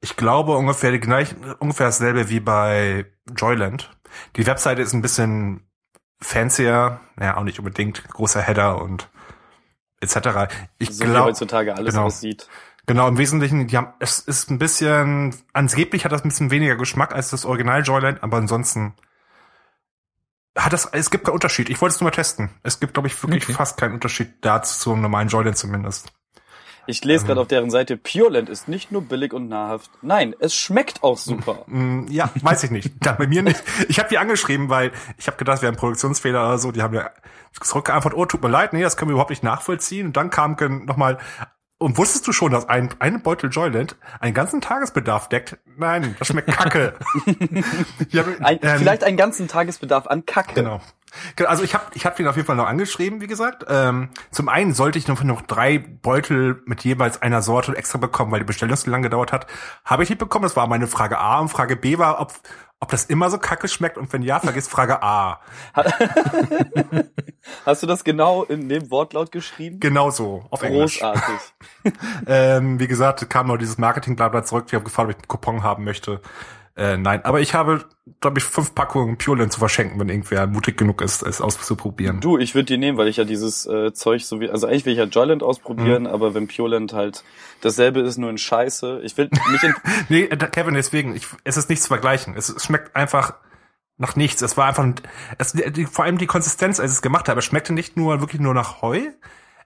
ich 0.00 0.16
glaube 0.16 0.56
ungefähr 0.56 0.92
die 0.92 1.00
gleich, 1.00 1.34
ungefähr 1.58 1.86
dasselbe 1.86 2.28
wie 2.28 2.40
bei 2.40 3.06
Joyland. 3.36 3.90
Die 4.36 4.46
Webseite 4.46 4.82
ist 4.82 4.92
ein 4.92 5.02
bisschen 5.02 5.66
fancier, 6.20 7.00
naja, 7.16 7.36
auch 7.36 7.44
nicht 7.44 7.58
unbedingt, 7.58 8.04
großer 8.08 8.40
Header 8.40 8.80
und 8.80 9.08
etc. 10.00 10.52
Ich 10.78 10.90
So 10.94 11.04
wie 11.04 11.10
glaube, 11.10 11.28
heutzutage 11.30 11.74
alles 11.74 11.94
genau. 11.94 12.06
aussieht. 12.06 12.48
genau, 12.86 13.08
im 13.08 13.18
Wesentlichen, 13.18 13.66
die 13.66 13.76
haben, 13.76 13.92
es 14.00 14.18
ist 14.20 14.50
ein 14.50 14.58
bisschen, 14.58 15.34
angeblich 15.52 16.04
hat 16.04 16.12
das 16.12 16.24
ein 16.24 16.28
bisschen 16.28 16.50
weniger 16.50 16.76
Geschmack 16.76 17.14
als 17.14 17.30
das 17.30 17.44
Original 17.44 17.82
Joyland, 17.82 18.22
aber 18.22 18.36
ansonsten 18.36 18.94
hat 20.56 20.72
das, 20.72 20.86
es 20.92 21.10
gibt 21.10 21.24
keinen 21.24 21.34
Unterschied. 21.34 21.70
Ich 21.70 21.80
wollte 21.80 21.94
es 21.94 22.00
nur 22.00 22.10
mal 22.10 22.14
testen. 22.14 22.50
Es 22.62 22.78
gibt, 22.78 22.94
glaube 22.94 23.08
ich, 23.08 23.22
wirklich 23.22 23.44
Okay. 23.44 23.52
fast 23.54 23.78
keinen 23.78 23.94
Unterschied 23.94 24.34
dazu 24.42 24.78
zum 24.78 25.00
normalen 25.00 25.28
Joyland 25.28 25.56
zumindest. 25.56 26.12
Ich 26.86 27.04
lese 27.04 27.22
Ähm. 27.22 27.28
gerade 27.28 27.40
auf 27.40 27.48
deren 27.48 27.70
Seite, 27.70 27.96
Pureland 27.96 28.48
ist 28.48 28.68
nicht 28.68 28.90
nur 28.92 29.02
billig 29.02 29.32
und 29.32 29.48
nahrhaft. 29.48 29.90
Nein, 30.02 30.34
es 30.40 30.54
schmeckt 30.54 31.02
auch 31.02 31.16
super. 31.16 31.64
Mm, 31.66 32.06
Ja, 32.08 32.30
weiß 32.40 32.64
ich 32.64 32.70
nicht. 32.70 32.90
Da, 33.00 33.12
bei 33.12 33.26
mir 33.26 33.42
nicht. 33.42 33.62
Ich 33.88 33.98
habe 33.98 34.08
die 34.08 34.18
angeschrieben, 34.18 34.68
weil 34.68 34.92
ich 35.16 35.26
habe 35.26 35.36
gedacht, 35.36 35.62
wir 35.62 35.68
haben 35.68 35.76
Produktionsfehler 35.76 36.46
oder 36.46 36.58
so. 36.58 36.72
Die 36.72 36.82
haben 36.82 36.94
ja 36.94 37.10
zurückgeantwortet, 37.60 38.18
oh, 38.18 38.26
tut 38.26 38.42
mir 38.42 38.48
leid, 38.48 38.72
nee, 38.72 38.82
das 38.82 38.96
können 38.96 39.10
wir 39.10 39.12
überhaupt 39.12 39.30
nicht 39.30 39.42
nachvollziehen. 39.44 40.06
Und 40.08 40.16
dann 40.16 40.30
kam 40.30 40.56
nochmal, 40.86 41.18
und 41.78 41.98
wusstest 41.98 42.26
du 42.26 42.32
schon, 42.32 42.52
dass 42.52 42.68
ein, 42.68 42.90
ein 43.00 43.22
Beutel 43.22 43.50
Joyland 43.50 43.96
einen 44.20 44.34
ganzen 44.34 44.60
Tagesbedarf 44.60 45.28
deckt? 45.28 45.58
Nein, 45.76 46.14
das 46.18 46.28
schmeckt 46.28 46.48
kacke. 46.50 46.94
Hab, 48.14 48.26
Ein, 48.40 48.58
ähm, 48.62 48.78
vielleicht 48.78 49.04
einen 49.04 49.16
ganzen 49.16 49.48
Tagesbedarf 49.48 50.06
an 50.06 50.24
Kacke. 50.24 50.54
Genau. 50.54 50.80
Genau, 51.36 51.48
Also 51.50 51.62
ich 51.62 51.74
habe 51.74 51.84
ich 51.94 52.06
hab 52.06 52.18
ihn 52.18 52.26
auf 52.26 52.36
jeden 52.36 52.46
Fall 52.46 52.56
noch 52.56 52.66
angeschrieben, 52.66 53.20
wie 53.20 53.26
gesagt. 53.26 53.64
Ähm, 53.68 54.10
zum 54.30 54.48
einen 54.48 54.74
sollte 54.74 54.98
ich 54.98 55.08
noch, 55.08 55.22
noch 55.22 55.42
drei 55.42 55.78
Beutel 55.78 56.62
mit 56.66 56.84
jeweils 56.84 57.20
einer 57.22 57.42
Sorte 57.42 57.76
extra 57.76 57.98
bekommen, 57.98 58.32
weil 58.32 58.40
die 58.40 58.46
Bestellung 58.46 58.76
so 58.76 58.90
lange 58.90 59.04
gedauert 59.04 59.32
hat. 59.32 59.46
Habe 59.84 60.02
ich 60.02 60.10
nicht 60.10 60.18
bekommen. 60.18 60.44
Das 60.44 60.56
war 60.56 60.66
meine 60.66 60.86
Frage 60.86 61.18
A. 61.18 61.40
Und 61.40 61.48
Frage 61.48 61.76
B 61.76 61.98
war, 61.98 62.20
ob, 62.20 62.32
ob 62.80 62.90
das 62.90 63.04
immer 63.06 63.30
so 63.30 63.38
kacke 63.38 63.68
schmeckt. 63.68 63.98
Und 63.98 64.12
wenn 64.12 64.22
ja, 64.22 64.40
vergiss 64.40 64.68
Frage 64.68 65.02
A. 65.02 65.40
Hast 67.66 67.82
du 67.82 67.86
das 67.86 68.04
genau 68.04 68.44
in 68.44 68.68
dem 68.68 68.90
Wortlaut 68.90 69.32
geschrieben? 69.32 69.80
Genauso, 69.80 70.46
auf 70.50 70.62
Englisch. 70.62 71.00
Großartig. 71.00 71.40
Ähm, 72.26 72.78
wie 72.78 72.86
gesagt, 72.86 73.28
kam 73.28 73.48
noch 73.48 73.56
dieses 73.56 73.76
Marketing-Blabla 73.76 74.44
zurück. 74.44 74.66
Ich 74.68 74.74
habe 74.74 74.84
gefragt, 74.84 75.06
ob 75.06 75.10
ich 75.10 75.16
einen 75.16 75.26
Coupon 75.26 75.64
haben 75.64 75.82
möchte. 75.82 76.20
Äh, 76.74 76.96
nein, 76.96 77.22
aber 77.24 77.40
ich 77.40 77.54
habe, 77.54 77.84
glaube 78.20 78.38
ich, 78.38 78.44
fünf 78.44 78.74
Packungen 78.74 79.18
Pureland 79.18 79.52
zu 79.52 79.58
verschenken, 79.58 80.00
wenn 80.00 80.08
irgendwer 80.08 80.46
mutig 80.46 80.78
genug 80.78 81.02
ist, 81.02 81.22
es 81.22 81.42
auszuprobieren. 81.42 82.20
Du, 82.20 82.38
ich 82.38 82.54
würde 82.54 82.64
die 82.64 82.78
nehmen, 82.78 82.96
weil 82.96 83.08
ich 83.08 83.18
ja 83.18 83.24
dieses 83.24 83.66
äh, 83.66 83.92
Zeug 83.92 84.24
so 84.24 84.40
wie, 84.40 84.48
also 84.48 84.66
eigentlich 84.66 84.86
will 84.86 84.92
ich 84.94 84.98
ja 84.98 85.04
Joyland 85.04 85.42
ausprobieren, 85.42 86.04
Mhm. 86.04 86.08
aber 86.08 86.32
wenn 86.32 86.48
Pureland 86.48 86.94
halt 86.94 87.24
dasselbe 87.60 88.00
ist, 88.00 88.16
nur 88.16 88.30
in 88.30 88.38
Scheiße. 88.38 89.00
Ich 89.04 89.16
will 89.18 89.28
mich 89.50 89.62
in, 89.62 89.74
Nee, 90.08 90.22
äh, 90.22 90.36
Kevin, 90.36 90.72
deswegen, 90.74 91.14
ich, 91.14 91.26
es 91.44 91.58
ist 91.58 91.68
nichts 91.68 91.84
zu 91.84 91.88
vergleichen. 91.88 92.34
Es, 92.36 92.48
es 92.48 92.64
schmeckt 92.64 92.96
einfach 92.96 93.34
nach 93.98 94.16
nichts. 94.16 94.40
Es 94.40 94.56
war 94.56 94.66
einfach, 94.68 94.84
ein- 94.84 94.94
es, 95.36 95.52
die, 95.52 95.84
vor 95.84 96.06
allem 96.06 96.16
die 96.16 96.26
Konsistenz, 96.26 96.80
als 96.80 96.90
ich 96.92 96.96
es 96.96 97.02
gemacht 97.02 97.28
habe, 97.28 97.40
es 97.40 97.44
schmeckte 97.44 97.74
nicht 97.74 97.98
nur 97.98 98.20
wirklich 98.20 98.40
nur 98.40 98.54
nach 98.54 98.80
Heu. 98.80 98.98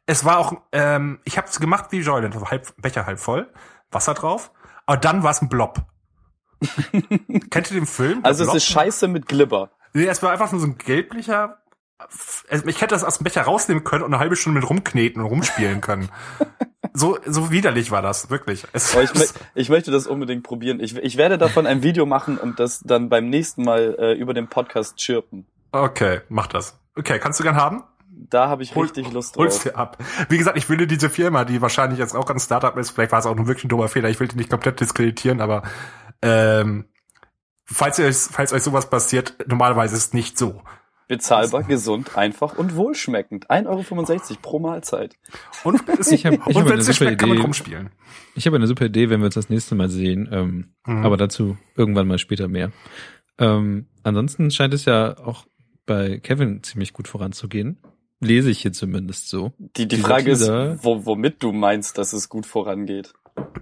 Es 0.06 0.24
war 0.24 0.38
auch, 0.38 0.54
ähm, 0.72 1.20
ich 1.24 1.38
habe 1.38 1.46
es 1.46 1.60
gemacht 1.60 1.86
wie 1.90 2.00
Joyland, 2.00 2.34
also 2.34 2.50
halb, 2.50 2.66
Becher 2.82 3.06
halb 3.06 3.20
voll, 3.20 3.48
Wasser 3.92 4.14
drauf, 4.14 4.50
aber 4.86 4.96
dann 4.98 5.22
war 5.22 5.30
es 5.30 5.40
ein 5.40 5.48
Blob. 5.48 5.82
Kennt 7.50 7.70
ihr 7.70 7.78
den 7.80 7.86
Film? 7.86 8.20
also 8.22 8.44
es 8.44 8.54
ist 8.54 8.66
Scheiße 8.66 9.08
mit 9.08 9.26
Glibber. 9.26 9.70
Nee, 9.92 10.06
es 10.06 10.22
war 10.22 10.30
einfach 10.32 10.52
nur 10.52 10.60
so 10.60 10.66
ein 10.66 10.78
gelblicher. 10.78 11.58
Also 12.50 12.66
ich 12.66 12.80
hätte 12.82 12.94
das 12.94 13.04
aus 13.04 13.18
dem 13.18 13.24
Becher 13.24 13.42
rausnehmen 13.42 13.82
können 13.82 14.04
und 14.04 14.12
eine 14.12 14.20
halbe 14.20 14.36
Stunde 14.36 14.60
mit 14.60 14.68
rumkneten 14.68 15.22
und 15.22 15.28
rumspielen 15.28 15.80
können. 15.80 16.10
so, 16.92 17.18
so 17.24 17.50
widerlich 17.50 17.90
war 17.90 18.02
das, 18.02 18.28
wirklich. 18.28 18.64
Aber 18.92 19.02
ich, 19.02 19.10
ich 19.54 19.68
möchte 19.70 19.90
das 19.90 20.06
unbedingt 20.06 20.42
probieren. 20.42 20.80
Ich, 20.80 20.94
ich 20.96 21.16
werde 21.16 21.38
davon 21.38 21.66
ein 21.66 21.82
Video 21.82 22.04
machen 22.04 22.36
und 22.36 22.60
das 22.60 22.80
dann 22.80 23.08
beim 23.08 23.30
nächsten 23.30 23.64
Mal 23.64 23.96
äh, 23.98 24.12
über 24.12 24.34
den 24.34 24.48
Podcast 24.48 24.98
chirpen. 24.98 25.46
okay, 25.72 26.20
mach 26.28 26.46
das. 26.48 26.78
Okay, 26.96 27.18
kannst 27.18 27.40
du 27.40 27.44
gern 27.44 27.56
haben? 27.56 27.82
Da 28.10 28.48
habe 28.48 28.62
ich 28.62 28.74
Hol- 28.74 28.86
richtig 28.86 29.12
Lust 29.12 29.36
drauf. 29.36 29.62
dir 29.62 29.76
ab. 29.76 29.98
Wie 30.28 30.38
gesagt, 30.38 30.56
ich 30.56 30.68
will 30.68 30.78
dir 30.78 30.86
diese 30.86 31.10
Firma, 31.10 31.44
die 31.44 31.60
wahrscheinlich 31.60 31.98
jetzt 31.98 32.14
auch 32.14 32.28
ein 32.30 32.40
Startup 32.40 32.74
ist, 32.78 32.90
vielleicht 32.90 33.12
war 33.12 33.18
es 33.18 33.26
auch 33.26 33.34
nur 33.36 33.46
wirklich 33.46 33.64
ein 33.64 33.68
dummer 33.68 33.88
Fehler, 33.88 34.08
ich 34.08 34.18
will 34.20 34.28
die 34.28 34.36
nicht 34.36 34.48
komplett 34.50 34.80
diskreditieren, 34.80 35.40
aber 35.42 35.62
ähm, 36.22 36.86
falls, 37.64 37.98
ihr, 37.98 38.12
falls 38.12 38.52
euch 38.52 38.62
sowas 38.62 38.88
passiert, 38.90 39.34
normalerweise 39.48 39.96
ist 39.96 40.08
es 40.08 40.12
nicht 40.14 40.38
so. 40.38 40.62
Bezahlbar, 41.08 41.62
gesund, 41.62 42.16
einfach 42.18 42.58
und 42.58 42.74
wohlschmeckend. 42.74 43.48
1,65 43.48 43.66
Euro 44.30 44.38
pro 44.42 44.58
Mahlzeit. 44.58 45.14
Und 45.62 45.80
Ich 46.10 46.26
hab- 46.26 46.32
ich 46.34 46.40
und 46.46 46.56
hab 46.56 46.64
wenn 46.64 46.72
eine 46.72 46.80
es 46.80 46.96
schmeckt, 46.96 47.18
kann 47.20 47.28
man 47.28 47.38
Idee. 47.38 47.44
rumspielen. 47.44 47.90
Ich 48.34 48.44
habe 48.46 48.56
eine 48.56 48.66
super 48.66 48.86
Idee, 48.86 49.08
wenn 49.08 49.20
wir 49.20 49.26
uns 49.26 49.36
das 49.36 49.48
nächste 49.48 49.76
Mal 49.76 49.88
sehen, 49.88 50.28
ähm, 50.32 50.74
Mhm. 50.84 51.04
aber 51.06 51.16
dazu 51.16 51.56
irgendwann 51.76 52.08
mal 52.08 52.18
später 52.18 52.48
mehr. 52.48 52.72
Ähm, 53.38 53.86
ansonsten 54.02 54.50
scheint 54.50 54.74
es 54.74 54.84
ja 54.84 55.16
auch 55.18 55.46
bei 55.84 56.18
Kevin 56.18 56.64
ziemlich 56.64 56.92
gut 56.92 57.06
voranzugehen. 57.06 57.78
Lese 58.18 58.50
ich 58.50 58.60
hier 58.62 58.72
zumindest 58.72 59.28
so. 59.28 59.52
Die, 59.58 59.86
die 59.86 59.96
Dieser 59.96 60.08
Frage 60.08 60.32
Teaser- 60.32 60.74
ist, 60.74 60.84
wo, 60.84 61.06
womit 61.06 61.40
du 61.42 61.52
meinst, 61.52 61.98
dass 61.98 62.14
es 62.14 62.28
gut 62.28 62.46
vorangeht. 62.46 63.12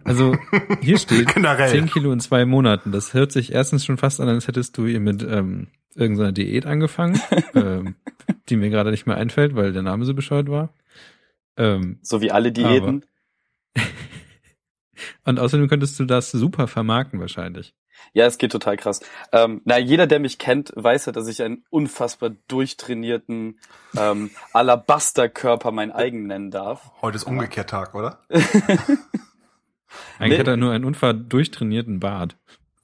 Also 0.04 0.36
hier 0.80 0.98
steht 0.98 1.28
Generell. 1.34 1.70
10 1.70 1.86
Kilo 1.86 2.12
in 2.12 2.20
zwei 2.20 2.44
Monaten. 2.44 2.92
Das 2.92 3.14
hört 3.14 3.32
sich 3.32 3.52
erstens 3.52 3.84
schon 3.84 3.96
fast 3.96 4.20
an, 4.20 4.28
als 4.28 4.46
hättest 4.46 4.76
du 4.76 4.86
hier 4.86 5.00
mit 5.00 5.22
ähm, 5.22 5.68
irgendeiner 5.94 6.32
Diät 6.32 6.66
angefangen, 6.66 7.20
ähm, 7.54 7.96
die 8.48 8.56
mir 8.56 8.70
gerade 8.70 8.90
nicht 8.90 9.06
mehr 9.06 9.16
einfällt, 9.16 9.54
weil 9.56 9.72
der 9.72 9.82
Name 9.82 10.04
so 10.04 10.14
bescheuert 10.14 10.48
war. 10.48 10.74
Ähm, 11.56 11.98
So 12.02 12.20
wie 12.20 12.30
alle 12.30 12.52
Diäten. 12.52 13.04
und 15.24 15.40
außerdem 15.40 15.68
könntest 15.68 15.98
du 15.98 16.04
das 16.04 16.30
super 16.30 16.68
vermarkten 16.68 17.20
wahrscheinlich. 17.20 17.74
Ja, 18.12 18.26
es 18.26 18.38
geht 18.38 18.52
total 18.52 18.76
krass. 18.76 19.00
Ähm, 19.32 19.62
na, 19.64 19.78
jeder, 19.78 20.06
der 20.06 20.20
mich 20.20 20.38
kennt, 20.38 20.72
weiß 20.76 21.06
ja, 21.06 21.12
dass 21.12 21.26
ich 21.26 21.42
einen 21.42 21.64
unfassbar 21.70 22.30
durchtrainierten 22.48 23.58
ähm, 23.96 24.30
Alabasterkörper 24.52 25.72
mein 25.72 25.90
eigen 25.90 26.26
nennen 26.26 26.50
darf. 26.50 26.90
Heute 27.00 27.16
ist 27.16 27.24
umgekehrt 27.24 27.70
Tag, 27.70 27.94
oder? 27.94 28.20
Eigentlich 30.18 30.32
Nee. 30.32 30.38
hat 30.40 30.48
er 30.48 30.56
nur 30.56 30.72
einen 30.72 30.84
unfair 30.84 31.12
durchtrainierten 31.12 32.00
Bart. 32.00 32.36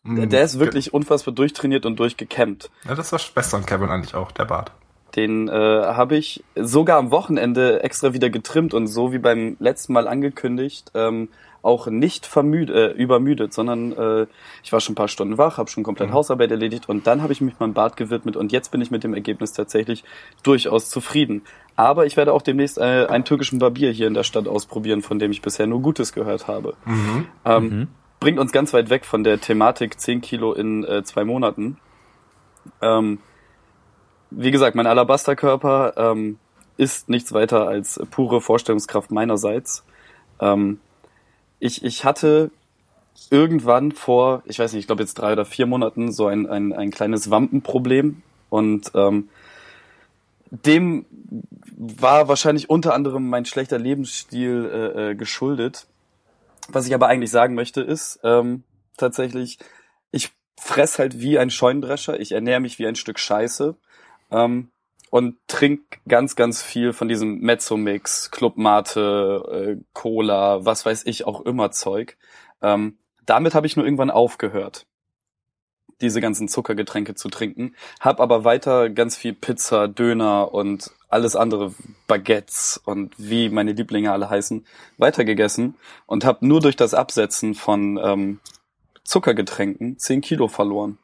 Der, 0.05 0.27
der 0.27 0.43
ist 0.43 0.59
wirklich 0.59 0.95
unfassbar 0.95 1.35
durchtrainiert 1.35 1.85
und 1.85 1.99
durchgekämmt. 1.99 2.71
Ja, 2.89 2.95
das 2.95 3.11
das 3.11 3.29
Beste 3.31 3.57
an 3.57 3.67
Kevin 3.67 3.91
eigentlich 3.91 4.15
auch, 4.15 4.33
der 4.33 4.47
Bart. 4.47 4.73
Den 5.17 5.49
äh, 5.49 5.53
habe 5.53 6.17
ich 6.17 6.45
sogar 6.55 6.99
am 6.99 7.11
Wochenende 7.11 7.83
extra 7.83 8.13
wieder 8.13 8.31
getrimmt 8.31 8.75
und 8.75 8.87
so 8.87 9.13
wie 9.13 9.19
beim 9.19 9.57
letzten 9.59 9.93
Mal 9.93 10.07
angekündigt, 10.07 10.93
ähm, 10.95 11.29
auch 11.63 11.89
nicht 11.89 12.27
vermüd, 12.27 12.71
äh, 12.71 12.89
übermüdet, 12.93 13.53
sondern 13.53 13.93
äh, 13.93 14.27
ich 14.63 14.73
war 14.73 14.81
schon 14.81 14.93
ein 14.93 14.97
paar 14.97 15.09
Stunden 15.09 15.37
wach, 15.37 15.59
habe 15.59 15.69
schon 15.69 15.83
komplett 15.83 16.09
Mhm. 16.09 16.15
Hausarbeit 16.15 16.51
erledigt 16.51 16.89
und 16.89 17.07
dann 17.07 17.23
habe 17.23 17.33
ich 17.33 17.41
mich 17.41 17.59
meinem 17.59 17.75
Bart 17.75 17.97
gewidmet 17.97 18.37
und 18.37 18.53
jetzt 18.53 18.71
bin 18.71 18.81
ich 18.81 18.91
mit 18.91 19.05
dem 19.05 19.13
Ergebnis 19.13 19.53
tatsächlich 19.53 20.05
durchaus 20.43 20.89
zufrieden. 20.89 21.43
Aber 21.77 22.07
ich 22.07 22.17
werde 22.17 22.33
auch 22.33 22.43
demnächst 22.43 22.79
äh, 22.79 23.07
einen 23.07 23.25
türkischen 23.25 23.59
Barbier 23.59 23.91
hier 23.91 24.07
in 24.07 24.15
der 24.15 24.23
Stadt 24.23 24.49
ausprobieren, 24.49 25.03
von 25.03 25.19
dem 25.19 25.33
ich 25.33 25.43
bisher 25.43 25.67
nur 25.67 25.83
Gutes 25.83 26.13
gehört 26.13 26.49
habe. 26.49 26.75
Mhm. 26.87 27.27
Ähm, 27.45 27.89
Bringt 28.21 28.39
uns 28.39 28.53
ganz 28.53 28.75
weit 28.75 28.91
weg 28.91 29.07
von 29.07 29.25
der 29.25 29.41
Thematik 29.41 29.99
10 29.99 30.21
Kilo 30.21 30.53
in 30.53 30.85
äh, 30.85 31.03
zwei 31.05 31.25
Monaten. 31.25 31.79
Ähm, 32.83 33.19
wie 34.31 34.51
gesagt, 34.51 34.77
mein 34.77 34.87
Alabasterkörper 34.87 35.95
ähm, 35.97 36.39
ist 36.77 37.09
nichts 37.09 37.33
weiter 37.33 37.69
als 37.69 38.01
pure 38.11 38.41
Vorstellungskraft 38.41 39.11
meinerseits. 39.11 39.85
Ähm, 40.41 40.81
ich, 41.59 41.85
ich 41.85 42.05
hatte 42.05 42.51
irgendwann 43.31 43.93
vor, 43.93 44.43
ich 44.47 44.59
weiß 44.59 44.73
nicht, 44.73 44.81
ich 44.81 44.87
glaube 44.87 45.03
jetzt 45.03 45.15
drei 45.15 45.33
oder 45.33 45.45
vier 45.45 45.67
Monaten 45.67 46.13
so 46.13 46.27
ein, 46.27 46.47
ein, 46.49 46.73
ein 46.73 46.91
kleines 46.91 47.31
Wampenproblem 47.31 48.23
und 48.49 48.93
ähm, 48.95 49.29
dem 50.51 51.05
war 51.77 52.29
wahrscheinlich 52.29 52.71
unter 52.71 52.95
anderem 52.95 53.29
mein 53.29 53.45
schlechter 53.45 53.79
Lebensstil 53.79 54.71
äh, 54.73 55.11
äh, 55.11 55.15
geschuldet. 55.15 55.87
Was 56.69 56.87
ich 56.87 56.95
aber 56.95 57.09
eigentlich 57.09 57.31
sagen 57.31 57.55
möchte, 57.55 57.81
ist 57.81 58.21
ähm, 58.23 58.65
tatsächlich, 58.97 59.59
ich 60.13 60.31
fress 60.59 60.99
halt 60.99 61.21
wie 61.21 61.39
ein 61.39 61.51
Scheunendrescher, 61.51 62.19
ich 62.19 62.33
ernähre 62.33 62.61
mich 62.61 62.79
wie 62.79 62.87
ein 62.87 62.97
Stück 62.97 63.19
Scheiße 63.19 63.77
ähm, 64.31 64.71
und 65.11 65.37
trink 65.49 66.01
ganz, 66.07 66.37
ganz 66.37 66.63
viel 66.63 66.93
von 66.93 67.09
diesem 67.09 67.41
Mezzo-Mix, 67.41 68.31
Club 68.31 68.57
Mate, 68.57 69.77
äh, 69.81 69.85
Cola, 69.93 70.65
was 70.65 70.87
weiß 70.87 71.05
ich 71.07 71.27
auch 71.27 71.41
immer 71.43 71.73
Zeug. 71.73 72.17
Ähm, 72.63 72.99
damit 73.27 73.55
habe 73.55 73.67
ich 73.67 73.77
nur 73.77 73.85
irgendwann 73.85 74.11
aufgehört, 74.11 74.87
diese 76.01 76.21
ganzen 76.21 76.49
Zuckergetränke 76.49 77.15
zu 77.15 77.29
trinken, 77.29 77.75
hab 78.01 78.21
aber 78.21 78.45
weiter 78.45 78.89
ganz 78.89 79.17
viel 79.17 79.35
Pizza, 79.35 79.89
Döner 79.89 80.55
und 80.55 80.91
alles 81.09 81.37
andere, 81.37 81.75
Baguettes 82.07 82.81
und 82.85 83.15
wie 83.19 83.49
meine 83.49 83.73
Lieblinge 83.73 84.13
alle 84.13 84.31
heißen, 84.31 84.65
weitergegessen 84.97 85.75
und 86.07 86.25
habe 86.25 86.47
nur 86.47 86.61
durch 86.61 86.77
das 86.77 86.95
Absetzen 86.95 87.55
von 87.55 87.99
ähm, 88.03 88.41
Zuckergetränken 89.05 89.99
10 89.99 90.21
Kilo 90.21 90.49
verloren. 90.49 90.99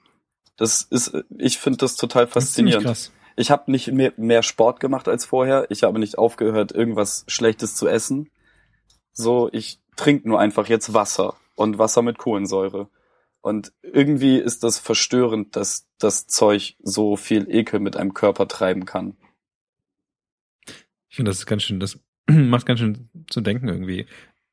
Das 0.56 0.83
ist, 0.83 1.12
ich 1.37 1.59
finde 1.59 1.78
das 1.78 1.97
total 1.97 2.25
Das 2.25 2.33
faszinierend. 2.33 2.87
krass. 2.87 3.12
Ich 3.37 3.50
habe 3.50 3.71
nicht 3.71 3.93
mehr, 3.93 4.12
mehr 4.16 4.43
Sport 4.43 4.81
gemacht 4.81 5.09
als 5.09 5.26
vorher. 5.26 5.66
Ich 5.71 5.83
habe 5.83 5.99
nicht 5.99 6.16
aufgehört, 6.16 6.73
irgendwas 6.73 7.25
Schlechtes 7.28 7.75
zu 7.75 7.87
essen. 7.87 8.31
So, 9.12 9.50
ich 9.52 9.78
trinke 9.97 10.28
nur 10.28 10.40
einfach 10.40 10.69
jetzt 10.69 10.95
Wasser 10.95 11.37
und 11.55 11.78
Wasser 11.78 12.02
mit 12.02 12.19
Kohlensäure. 12.19 12.88
Und 13.43 13.73
irgendwie 13.83 14.38
ist 14.38 14.64
das 14.64 14.78
verstörend, 14.78 15.55
dass 15.55 15.87
das 15.99 16.26
Zeug 16.26 16.75
so 16.83 17.16
viel 17.16 17.47
Ekel 17.49 17.78
mit 17.78 17.97
einem 17.97 18.14
Körper 18.14 18.49
treiben 18.49 18.87
kann. 18.87 19.16
Ich 21.09 21.16
finde, 21.16 21.31
das 21.31 21.38
ist 21.38 21.47
ganz 21.47 21.62
schön, 21.62 21.78
das 21.78 22.00
macht 22.26 22.66
ganz 22.66 22.81
schön 22.81 23.09
zu 23.28 23.40
denken 23.43 23.69
irgendwie. 23.69 24.07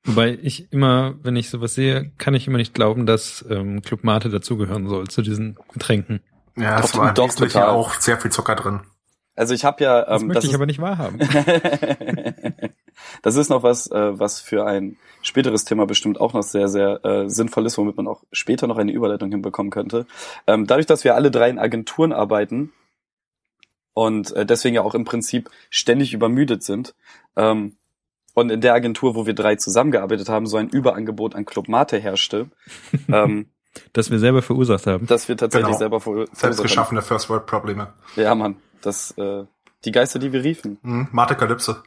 Wobei 0.06 0.38
ich 0.42 0.72
immer, 0.72 1.16
wenn 1.24 1.38
ich 1.38 1.50
sowas 1.50 1.74
sehe, 1.74 2.12
kann 2.18 2.36
ich 2.36 2.48
immer 2.48 2.58
nicht 2.58 2.74
glauben, 2.74 3.06
dass 3.06 3.46
ähm, 3.50 3.82
Club 3.82 4.04
Mate 4.04 4.30
dazugehören 4.30 4.88
soll, 4.88 5.08
zu 5.08 5.22
diesen 5.22 5.58
Getränken. 5.72 6.20
Ja, 6.56 6.80
es 6.80 6.96
war 6.96 7.14
doch, 7.14 7.34
total. 7.34 7.70
auch 7.70 7.94
sehr 7.96 8.18
viel 8.20 8.32
Zucker 8.32 8.56
drin. 8.56 8.82
Also 9.36 9.54
ich 9.56 9.66
habe 9.66 9.84
ja, 9.84 10.04
Das 10.04 10.22
ähm, 10.22 10.28
möchte 10.28 10.38
das 10.38 10.44
ich 10.46 10.52
ist, 10.52 10.56
aber 10.56 10.66
nicht 10.68 10.80
wahrhaben. 10.80 11.18
das 13.24 13.36
ist 13.36 13.50
noch 13.50 13.64
was, 13.64 13.90
äh, 13.90 14.20
was 14.20 14.40
für 14.40 14.66
ein 14.66 14.98
späteres 15.24 15.66
Thema 15.66 15.88
bestimmt 15.88 16.22
auch 16.22 16.34
noch 16.34 16.44
sehr, 16.44 16.68
sehr 16.68 17.04
äh, 17.04 17.30
sinnvoll 17.30 17.66
ist, 17.66 17.78
womit 17.80 17.98
man 17.98 18.08
auch 18.08 18.24
später 18.32 18.68
noch 18.68 18.78
eine 18.78 18.92
Überleitung 18.92 19.32
hinbekommen 19.32 19.72
könnte. 19.72 20.06
Ähm, 20.46 20.68
dadurch, 20.68 20.86
dass 20.86 21.04
wir 21.04 21.16
alle 21.16 21.32
drei 21.32 21.50
in 21.50 21.58
Agenturen 21.58 22.14
arbeiten 22.14 22.72
und 23.94 24.32
äh, 24.34 24.46
deswegen 24.46 24.76
ja 24.76 24.84
auch 24.84 24.94
im 24.94 25.06
Prinzip 25.06 25.50
ständig 25.72 26.14
übermüdet 26.14 26.62
sind, 26.64 26.94
ähm, 27.36 27.78
und 28.34 28.50
in 28.50 28.62
der 28.62 28.74
Agentur, 28.74 29.16
wo 29.16 29.26
wir 29.26 29.34
drei 29.34 29.56
zusammengearbeitet 29.56 30.30
haben, 30.30 30.48
so 30.48 30.58
ein 30.58 30.70
Überangebot 30.70 31.36
an 31.36 31.46
Club 31.46 31.68
Mate 31.68 32.00
herrschte, 32.00 32.50
ähm, 33.08 33.48
Das 33.94 34.12
wir 34.12 34.20
selber 34.20 34.42
verursacht 34.42 34.86
haben. 34.88 35.08
dass 35.08 35.28
wir 35.28 35.38
tatsächlich 35.38 35.68
Genau. 35.68 35.78
selber 35.80 36.00
vor, 36.00 36.26
Selbst 36.32 36.62
geschaffene 36.62 37.02
First 37.02 37.30
World 37.30 37.46
Probleme. 37.46 37.94
Ja, 38.16 38.36
Mann, 38.36 38.58
das 38.82 39.12
äh, 39.18 39.46
die 39.86 39.92
Geister, 39.92 40.20
die 40.20 40.32
wir 40.32 40.44
riefen. 40.44 40.78
Mhm. 40.84 41.08
Matekalypse. 41.12 41.84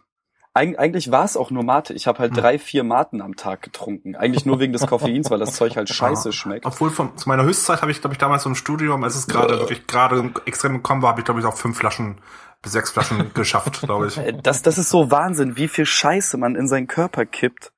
Eig 0.52 0.78
eigentlich 0.78 1.11
war 1.11 1.25
es 1.25 1.37
auch 1.37 1.50
nur 1.50 1.62
Mate. 1.64 1.93
Ich 1.93 2.07
habe 2.07 2.19
halt 2.19 2.31
Hm. 2.35 2.40
drei, 2.43 2.59
vier 2.59 2.83
Maten 2.83 3.21
am 3.21 3.37
Tag 3.37 3.61
getrunken. 3.61 4.16
Eigentlich 4.16 4.47
nur 4.47 4.59
wegen 4.59 4.73
des 4.73 4.87
Koffeins, 4.87 5.31
weil 5.31 5.38
das 5.38 5.55
Zeug 5.55 5.76
halt 5.76 5.88
scheiße 5.90 6.28
Ja. 6.31 6.33
schmeckt. 6.33 6.64
Obwohl 6.64 6.88
von, 6.90 7.14
zu 7.19 7.28
meiner 7.28 7.45
Höchstzeit 7.45 7.83
habe 7.83 7.90
ich, 7.90 8.00
glaube 8.00 8.14
ich, 8.14 8.19
damals 8.19 8.45
so 8.45 8.49
im 8.49 8.55
Studium, 8.55 9.05
als 9.05 9.16
es 9.16 9.26
gerade 9.26 9.59
wirklich 9.61 9.87
gerade 9.87 10.31
extrem 10.47 10.73
gekommen 10.73 11.02
war, 11.02 11.11
habe 11.11 11.21
ich, 11.21 11.26
glaube 11.26 11.40
ich, 11.40 11.47
auch 11.47 11.57
fünf 11.59 11.76
Flaschen 11.76 12.16
bis 12.62 12.73
sechs 12.73 12.90
Flaschen 12.90 13.31
geschafft, 13.35 13.83
glaube 13.83 14.07
ich. 14.07 14.16
Äh, 14.16 14.33
Das, 14.43 14.62
das 14.62 14.78
ist 14.78 14.88
so 14.88 15.11
Wahnsinn, 15.11 15.57
wie 15.59 15.69
viel 15.69 15.85
Scheiße 15.85 16.38
man 16.38 16.57
in 16.57 16.69
seinen 16.69 16.87
Körper 16.87 17.26
kippt. 17.26 17.73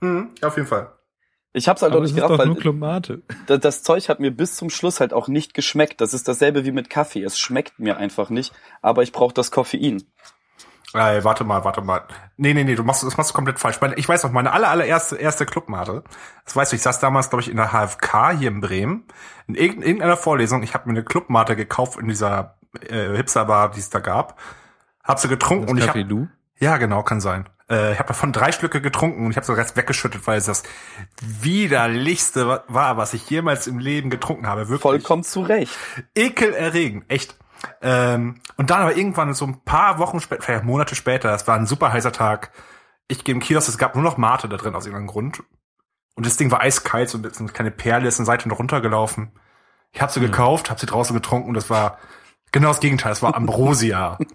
Mhm. 0.00 0.30
Ja, 0.42 0.48
auf 0.48 0.56
jeden 0.56 0.68
Fall. 0.68 0.92
Ich 1.52 1.68
hab's 1.68 1.82
halt 1.82 1.92
Aber 1.92 2.00
auch 2.00 2.02
nicht 2.04 2.14
gerafft, 2.14 2.30
nur 2.30 2.38
weil 2.38 3.22
das, 3.46 3.60
das 3.60 3.82
Zeug 3.82 4.08
hat 4.08 4.20
mir 4.20 4.30
bis 4.30 4.56
zum 4.56 4.70
Schluss 4.70 5.00
halt 5.00 5.12
auch 5.12 5.28
nicht 5.28 5.54
geschmeckt. 5.54 6.00
Das 6.00 6.12
ist 6.14 6.28
dasselbe 6.28 6.64
wie 6.64 6.72
mit 6.72 6.90
Kaffee. 6.90 7.22
Es 7.22 7.38
schmeckt 7.38 7.78
mir 7.78 7.96
einfach 7.96 8.30
nicht, 8.30 8.52
aber 8.82 9.02
ich 9.02 9.12
brauche 9.12 9.32
das 9.34 9.50
Koffein. 9.50 10.02
Ey, 10.94 11.22
warte 11.22 11.44
mal, 11.44 11.64
warte 11.64 11.82
mal. 11.82 12.02
Nee, 12.38 12.54
nee, 12.54 12.64
nee, 12.64 12.74
du 12.74 12.82
machst, 12.82 13.02
das 13.02 13.16
machst 13.18 13.30
du 13.30 13.34
komplett 13.34 13.58
falsch. 13.58 13.78
Ich 13.96 14.08
weiß 14.08 14.22
noch, 14.24 14.32
meine 14.32 14.52
aller, 14.52 14.68
allererste 14.68 15.16
erste 15.16 15.44
Clubmate, 15.44 16.02
das 16.44 16.56
weißt 16.56 16.72
du, 16.72 16.76
ich 16.76 16.82
saß 16.82 16.98
damals, 17.00 17.28
glaube 17.28 17.42
ich, 17.42 17.50
in 17.50 17.56
der 17.58 17.72
HFK 17.72 18.30
hier 18.38 18.48
in 18.48 18.60
Bremen, 18.62 19.04
in 19.46 19.54
irgend- 19.54 19.84
irgendeiner 19.84 20.16
Vorlesung, 20.16 20.62
ich 20.62 20.72
habe 20.72 20.86
mir 20.88 20.92
eine 20.96 21.04
Clubmate 21.04 21.56
gekauft 21.56 21.98
in 21.98 22.08
dieser 22.08 22.56
äh, 22.88 23.14
Hipsterbar, 23.16 23.70
die 23.70 23.80
es 23.80 23.90
da 23.90 23.98
gab, 23.98 24.38
hab 25.04 25.18
sie 25.18 25.28
getrunken 25.28 25.64
Das 25.66 25.72
und 25.72 25.78
ich 25.78 25.84
Café 25.84 26.04
hab, 26.04 26.10
Lu. 26.10 26.26
ja, 26.58 26.78
genau, 26.78 27.02
kann 27.02 27.20
sein. 27.20 27.48
Äh, 27.70 27.92
ich 27.92 27.98
habe 27.98 28.08
davon 28.08 28.32
drei 28.32 28.52
Stücke 28.52 28.80
getrunken 28.80 29.24
und 29.24 29.30
ich 29.30 29.36
habe 29.36 29.46
so 29.46 29.54
ganz 29.54 29.76
weggeschüttet, 29.76 30.26
weil 30.26 30.38
es 30.38 30.46
das 30.46 30.62
widerlichste 31.20 32.48
wa- 32.48 32.64
war, 32.68 32.96
was 32.96 33.14
ich 33.14 33.28
jemals 33.30 33.66
im 33.66 33.78
Leben 33.78 34.10
getrunken 34.10 34.46
habe. 34.46 34.62
Wirklich 34.68 34.82
Vollkommen 34.82 35.24
zu 35.24 35.42
Recht. 35.42 35.76
ekelerregend, 36.14 37.04
echt. 37.08 37.36
Ähm, 37.82 38.40
und 38.56 38.70
dann 38.70 38.82
aber 38.82 38.96
irgendwann 38.96 39.34
so 39.34 39.44
ein 39.46 39.60
paar 39.64 39.98
Wochen 39.98 40.20
später, 40.20 40.42
vielleicht 40.42 40.64
Monate 40.64 40.94
später, 40.94 41.34
es 41.34 41.46
war 41.46 41.56
ein 41.56 41.66
super 41.66 41.92
heißer 41.92 42.12
Tag. 42.12 42.52
Ich 43.08 43.24
gehe 43.24 43.34
im 43.34 43.40
Kiosk, 43.40 43.68
es 43.68 43.78
gab 43.78 43.94
nur 43.94 44.04
noch 44.04 44.16
Mate 44.16 44.48
da 44.48 44.56
drin 44.56 44.74
aus 44.74 44.86
irgendeinem 44.86 45.08
Grund. 45.08 45.42
Und 46.14 46.26
das 46.26 46.36
Ding 46.36 46.50
war 46.50 46.60
eiskalt, 46.60 47.08
so 47.08 47.18
ein 47.18 47.22
bisschen 47.22 47.52
keine 47.52 47.70
Perle, 47.70 48.08
ist 48.08 48.18
eine 48.18 48.26
Seite 48.26 48.48
noch 48.48 48.58
runtergelaufen. 48.58 49.32
Ich 49.92 50.02
habe 50.02 50.12
sie 50.12 50.20
gekauft, 50.20 50.68
habe 50.70 50.78
sie 50.80 50.86
draußen 50.86 51.14
getrunken 51.14 51.48
und 51.48 51.54
das 51.54 51.70
war 51.70 51.98
genau 52.52 52.68
das 52.68 52.80
Gegenteil, 52.80 53.12
es 53.12 53.22
war 53.22 53.34
Ambrosia. 53.34 54.18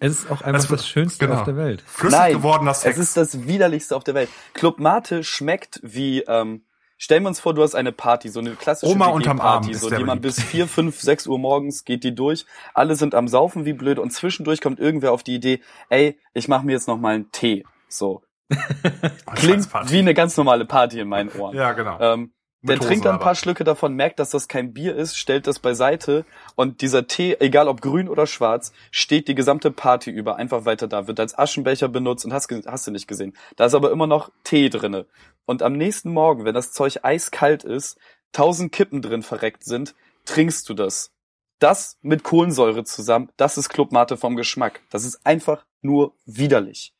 Es 0.00 0.12
ist 0.12 0.30
auch 0.30 0.40
einfach 0.42 0.54
Also, 0.54 0.76
das 0.76 0.88
Schönste 0.88 1.26
genau. 1.26 1.38
auf 1.38 1.44
der 1.44 1.56
Welt. 1.56 1.82
Flüssig 1.86 2.18
Nein, 2.18 2.32
gewordener 2.32 2.74
Sex. 2.74 2.96
Es 2.96 3.02
ist 3.02 3.16
das 3.16 3.46
widerlichste 3.46 3.94
auf 3.94 4.02
der 4.02 4.14
Welt. 4.14 4.30
Club 4.54 4.80
Mate 4.80 5.22
schmeckt 5.22 5.78
wie, 5.82 6.22
ähm, 6.22 6.64
stellen 6.96 7.22
wir 7.22 7.28
uns 7.28 7.40
vor, 7.40 7.54
du 7.54 7.62
hast 7.62 7.74
eine 7.74 7.92
Party, 7.92 8.30
so 8.30 8.40
eine 8.40 8.52
klassische 8.52 8.90
Oma 8.90 9.06
unterm 9.08 9.40
Arm 9.40 9.72
so 9.72 9.90
die 9.90 10.04
man 10.04 10.20
bis 10.20 10.42
vier, 10.42 10.66
fünf, 10.66 11.00
sechs 11.00 11.26
Uhr 11.26 11.38
morgens 11.38 11.84
geht 11.84 12.02
die 12.02 12.14
durch. 12.14 12.46
Alle 12.72 12.96
sind 12.96 13.14
am 13.14 13.28
Saufen 13.28 13.66
wie 13.66 13.74
blöd 13.74 13.98
und 13.98 14.10
zwischendurch 14.10 14.60
kommt 14.60 14.80
irgendwer 14.80 15.12
auf 15.12 15.22
die 15.22 15.34
Idee, 15.34 15.60
ey, 15.90 16.18
ich 16.32 16.48
mache 16.48 16.64
mir 16.64 16.72
jetzt 16.72 16.88
noch 16.88 16.98
mal 16.98 17.14
einen 17.14 17.30
Tee. 17.30 17.64
So. 17.88 18.22
Klingt 19.34 19.68
wie 19.90 19.98
eine 19.98 20.14
ganz 20.14 20.36
normale 20.36 20.64
Party 20.64 20.98
in 20.98 21.08
meinen 21.08 21.30
Ohren. 21.30 21.54
Ja, 21.54 21.72
genau. 21.72 22.00
Ähm, 22.00 22.32
der 22.62 22.76
Mit 22.76 22.84
trinkt 22.84 23.06
dann 23.06 23.14
ein 23.14 23.18
paar 23.18 23.28
aber. 23.28 23.36
Schlücke 23.36 23.64
davon, 23.64 23.94
merkt, 23.94 24.18
dass 24.18 24.30
das 24.30 24.46
kein 24.46 24.74
Bier 24.74 24.94
ist, 24.94 25.16
stellt 25.16 25.46
das 25.46 25.58
beiseite 25.58 26.26
und 26.56 26.82
dieser 26.82 27.06
Tee, 27.06 27.36
egal 27.40 27.68
ob 27.68 27.80
grün 27.80 28.08
oder 28.08 28.26
schwarz, 28.26 28.72
steht 28.90 29.28
die 29.28 29.34
gesamte 29.34 29.70
Party 29.70 30.10
über 30.10 30.36
einfach 30.36 30.66
weiter 30.66 30.86
da, 30.86 31.06
wird 31.06 31.20
als 31.20 31.38
Aschenbecher 31.38 31.88
benutzt 31.88 32.26
und 32.26 32.34
hast, 32.34 32.50
hast 32.66 32.86
du 32.86 32.90
nicht 32.90 33.08
gesehen. 33.08 33.34
Da 33.56 33.64
ist 33.64 33.74
aber 33.74 33.90
immer 33.90 34.06
noch 34.06 34.30
Tee 34.44 34.68
drinne. 34.68 35.06
Und 35.46 35.62
am 35.62 35.72
nächsten 35.72 36.12
Morgen, 36.12 36.44
wenn 36.44 36.54
das 36.54 36.72
Zeug 36.72 37.00
eiskalt 37.02 37.64
ist, 37.64 37.98
tausend 38.32 38.72
Kippen 38.72 39.00
drin 39.00 39.22
verreckt 39.22 39.64
sind, 39.64 39.94
trinkst 40.26 40.68
du 40.68 40.74
das. 40.74 41.12
Das 41.60 41.98
mit 42.02 42.24
Kohlensäure 42.24 42.84
zusammen, 42.84 43.30
das 43.36 43.58
ist 43.58 43.70
Clubmate 43.70 44.16
vom 44.16 44.36
Geschmack. 44.36 44.80
Das 44.90 45.04
ist 45.04 45.24
einfach 45.24 45.64
nur 45.80 46.14
widerlich. 46.26 46.92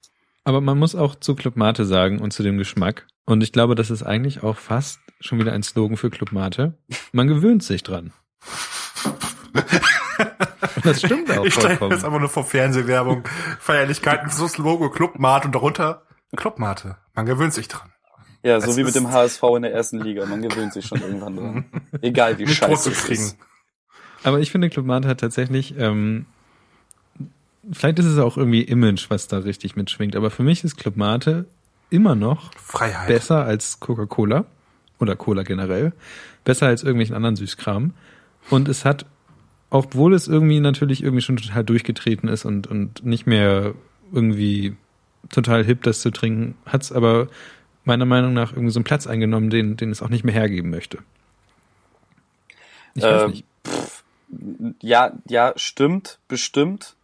Aber 0.45 0.61
man 0.61 0.79
muss 0.79 0.95
auch 0.95 1.15
zu 1.17 1.35
Club 1.35 1.57
Mate 1.57 1.85
sagen 1.85 2.19
und 2.21 2.33
zu 2.33 2.43
dem 2.43 2.57
Geschmack. 2.57 3.07
Und 3.27 3.43
ich 3.43 3.53
glaube, 3.53 3.75
das 3.75 3.91
ist 3.91 4.03
eigentlich 4.03 4.43
auch 4.43 4.57
fast 4.57 5.01
schon 5.21 5.39
wieder 5.39 5.53
ein 5.53 5.63
Slogan 5.63 5.97
für 5.97 6.11
Club 6.11 6.33
Mate. 6.33 6.75
Man 7.13 7.29
gewöhnt 7.29 7.63
sich 7.63 7.83
dran. 7.83 8.13
Und 9.55 10.85
das 10.85 11.01
stimmt 11.01 11.31
auch 11.37 11.45
ich 11.45 11.55
vollkommen. 11.55 11.93
jetzt 11.93 12.05
einfach 12.05 12.21
nur 12.21 12.29
vor 12.29 12.45
Fernsehwerbung, 12.45 13.25
Feierlichkeiten, 13.59 14.31
so 14.31 14.45
das 14.45 14.59
Logo 14.59 14.91
Clubmate 14.91 15.47
und 15.47 15.55
darunter 15.55 16.03
Clubmate. 16.37 16.97
Man 17.15 17.27
gewöhnt 17.27 17.53
sich 17.53 17.69
dran. 17.69 17.91
Ja, 18.43 18.61
so 18.61 18.71
Es 18.71 18.77
wie 18.77 18.81
mit 18.85 18.89
ist- 18.89 18.97
dem 18.97 19.11
HSV 19.11 19.43
in 19.57 19.63
der 19.63 19.73
ersten 19.75 20.01
Liga. 20.01 20.25
Man 20.27 20.41
gewöhnt 20.43 20.73
sich 20.73 20.87
schon 20.87 21.01
irgendwann 21.01 21.37
dran. 21.37 21.65
Egal 22.01 22.39
wie 22.39 22.47
scheiße 22.47 22.91
es 22.91 23.05
ist. 23.09 23.37
Aber 24.23 24.41
ich 24.41 24.51
finde, 24.51 24.71
Club 24.71 24.87
Mate 24.87 25.09
hat 25.09 25.21
tatsächlich, 25.21 25.75
ähm, 25.79 26.27
vielleicht 27.71 27.99
ist 27.99 28.07
es 28.07 28.19
auch 28.19 28.37
irgendwie 28.37 28.63
Image, 28.63 29.11
was 29.11 29.29
da 29.29 29.39
richtig 29.39 29.77
mitschwingt, 29.77 30.15
aber 30.17 30.31
für 30.31 30.43
mich 30.43 30.63
ist 30.65 30.77
Club 30.77 30.97
Mate 30.97 31.47
immer 31.91 32.15
noch 32.15 32.51
Freiheit. 32.55 33.09
besser 33.09 33.45
als 33.45 33.81
Coca-Cola 33.81 34.45
oder 35.01 35.17
Cola 35.17 35.43
generell, 35.43 35.93
besser 36.45 36.67
als 36.67 36.83
irgendwelchen 36.83 37.17
anderen 37.17 37.37
Süßkram. 37.37 37.95
Und 38.51 38.69
es 38.69 38.85
hat, 38.85 39.07
obwohl 39.71 40.15
es 40.15 40.29
irgendwie 40.29 40.61
natürlich 40.61 41.03
irgendwie 41.03 41.23
schon 41.23 41.37
total 41.37 41.65
durchgetreten 41.65 42.29
ist 42.29 42.45
und, 42.45 42.67
und 42.67 43.05
nicht 43.05 43.27
mehr 43.27 43.75
irgendwie 44.13 44.77
total 45.31 45.65
hip, 45.65 45.83
das 45.83 46.01
zu 46.01 46.11
trinken, 46.11 46.57
hat 46.67 46.83
es 46.83 46.93
aber 46.93 47.29
meiner 47.85 48.07
Meinung 48.07 48.33
nach 48.33 48.53
irgendwie 48.53 48.71
so 48.71 48.79
einen 48.79 48.85
Platz 48.85 49.07
eingenommen, 49.07 49.51
den, 49.51 49.77
den 49.77 49.91
es 49.91 50.03
auch 50.03 50.09
nicht 50.09 50.25
mehr 50.25 50.35
hergeben 50.35 50.71
möchte. 50.71 50.99
Ich 52.95 53.03
weiß 53.03 53.23
Ähm, 53.23 53.31
nicht. 53.31 53.45
Ja, 54.81 55.13
ja, 55.27 55.53
stimmt, 55.57 56.19
bestimmt. 56.29 56.95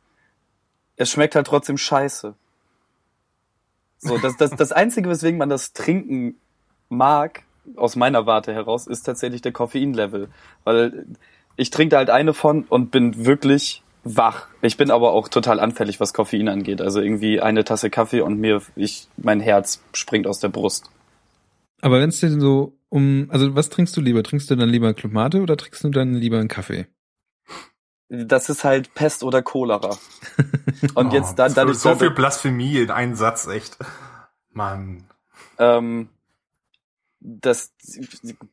Es 0.97 1.11
schmeckt 1.11 1.35
halt 1.35 1.47
trotzdem 1.47 1.77
scheiße. 1.77 2.35
So, 3.99 4.19
das, 4.19 4.37
das, 4.37 4.51
das 4.53 4.73
Einzige, 4.73 5.09
weswegen 5.09 5.39
man 5.39 5.49
das 5.49 5.73
trinken 5.73 6.37
mag, 6.89 7.43
aus 7.77 7.97
meiner 7.97 8.27
Warte 8.27 8.53
heraus, 8.53 8.87
ist 8.87 9.03
tatsächlich 9.03 9.43
der 9.43 9.53
Koffeinlevel. 9.53 10.29
Weil 10.65 11.07
ich 11.57 11.71
trinke 11.71 11.91
da 11.91 11.97
halt 11.99 12.11
eine 12.11 12.35
von 12.35 12.65
und 12.65 12.91
bin 12.91 13.27
wirklich 13.27 13.83
wach. 14.05 14.47
Ich 14.63 14.77
bin 14.77 14.91
aber 14.91 15.13
auch 15.13 15.29
total 15.29 15.59
anfällig, 15.59 15.99
was 15.99 16.15
Koffein 16.15 16.49
angeht. 16.49 16.81
Also 16.81 17.01
irgendwie 17.01 17.41
eine 17.41 17.65
Tasse 17.65 17.91
Kaffee 17.91 18.21
und 18.21 18.39
mir, 18.39 18.63
ich, 18.77 19.09
mein 19.17 19.41
Herz 19.41 19.83
springt 19.93 20.27
aus 20.27 20.39
der 20.39 20.49
Brust. 20.49 20.91
Aber 21.81 22.01
wenn 22.01 22.11
es 22.11 22.21
denn 22.21 22.41
so 22.41 22.77
um, 22.89 23.27
also 23.31 23.55
was 23.55 23.69
trinkst 23.69 23.97
du 23.97 24.01
lieber? 24.01 24.23
Trinkst 24.23 24.51
du 24.51 24.57
dann 24.57 24.69
lieber 24.69 24.95
Club 24.95 25.13
Mate 25.13 25.41
oder 25.41 25.57
trinkst 25.57 25.85
du 25.85 25.91
dann 25.91 26.15
lieber 26.15 26.39
einen 26.39 26.49
Kaffee? 26.49 26.87
Das 28.09 28.49
ist 28.49 28.63
halt 28.63 28.95
Pest 28.95 29.25
oder 29.25 29.43
Cholera. 29.43 29.99
Und 30.95 31.13
jetzt 31.13 31.39
da, 31.39 31.47
Oh, 31.47 31.53
dadurch, 31.55 31.79
so 31.79 31.97
viel 31.97 32.11
Blasphemie 32.11 32.79
in 32.79 32.91
einen 32.91 33.17
Satz, 33.17 33.49
echt. 33.49 33.77
Mann. 34.53 35.05
ähm, 35.59 36.09
das, 37.27 37.73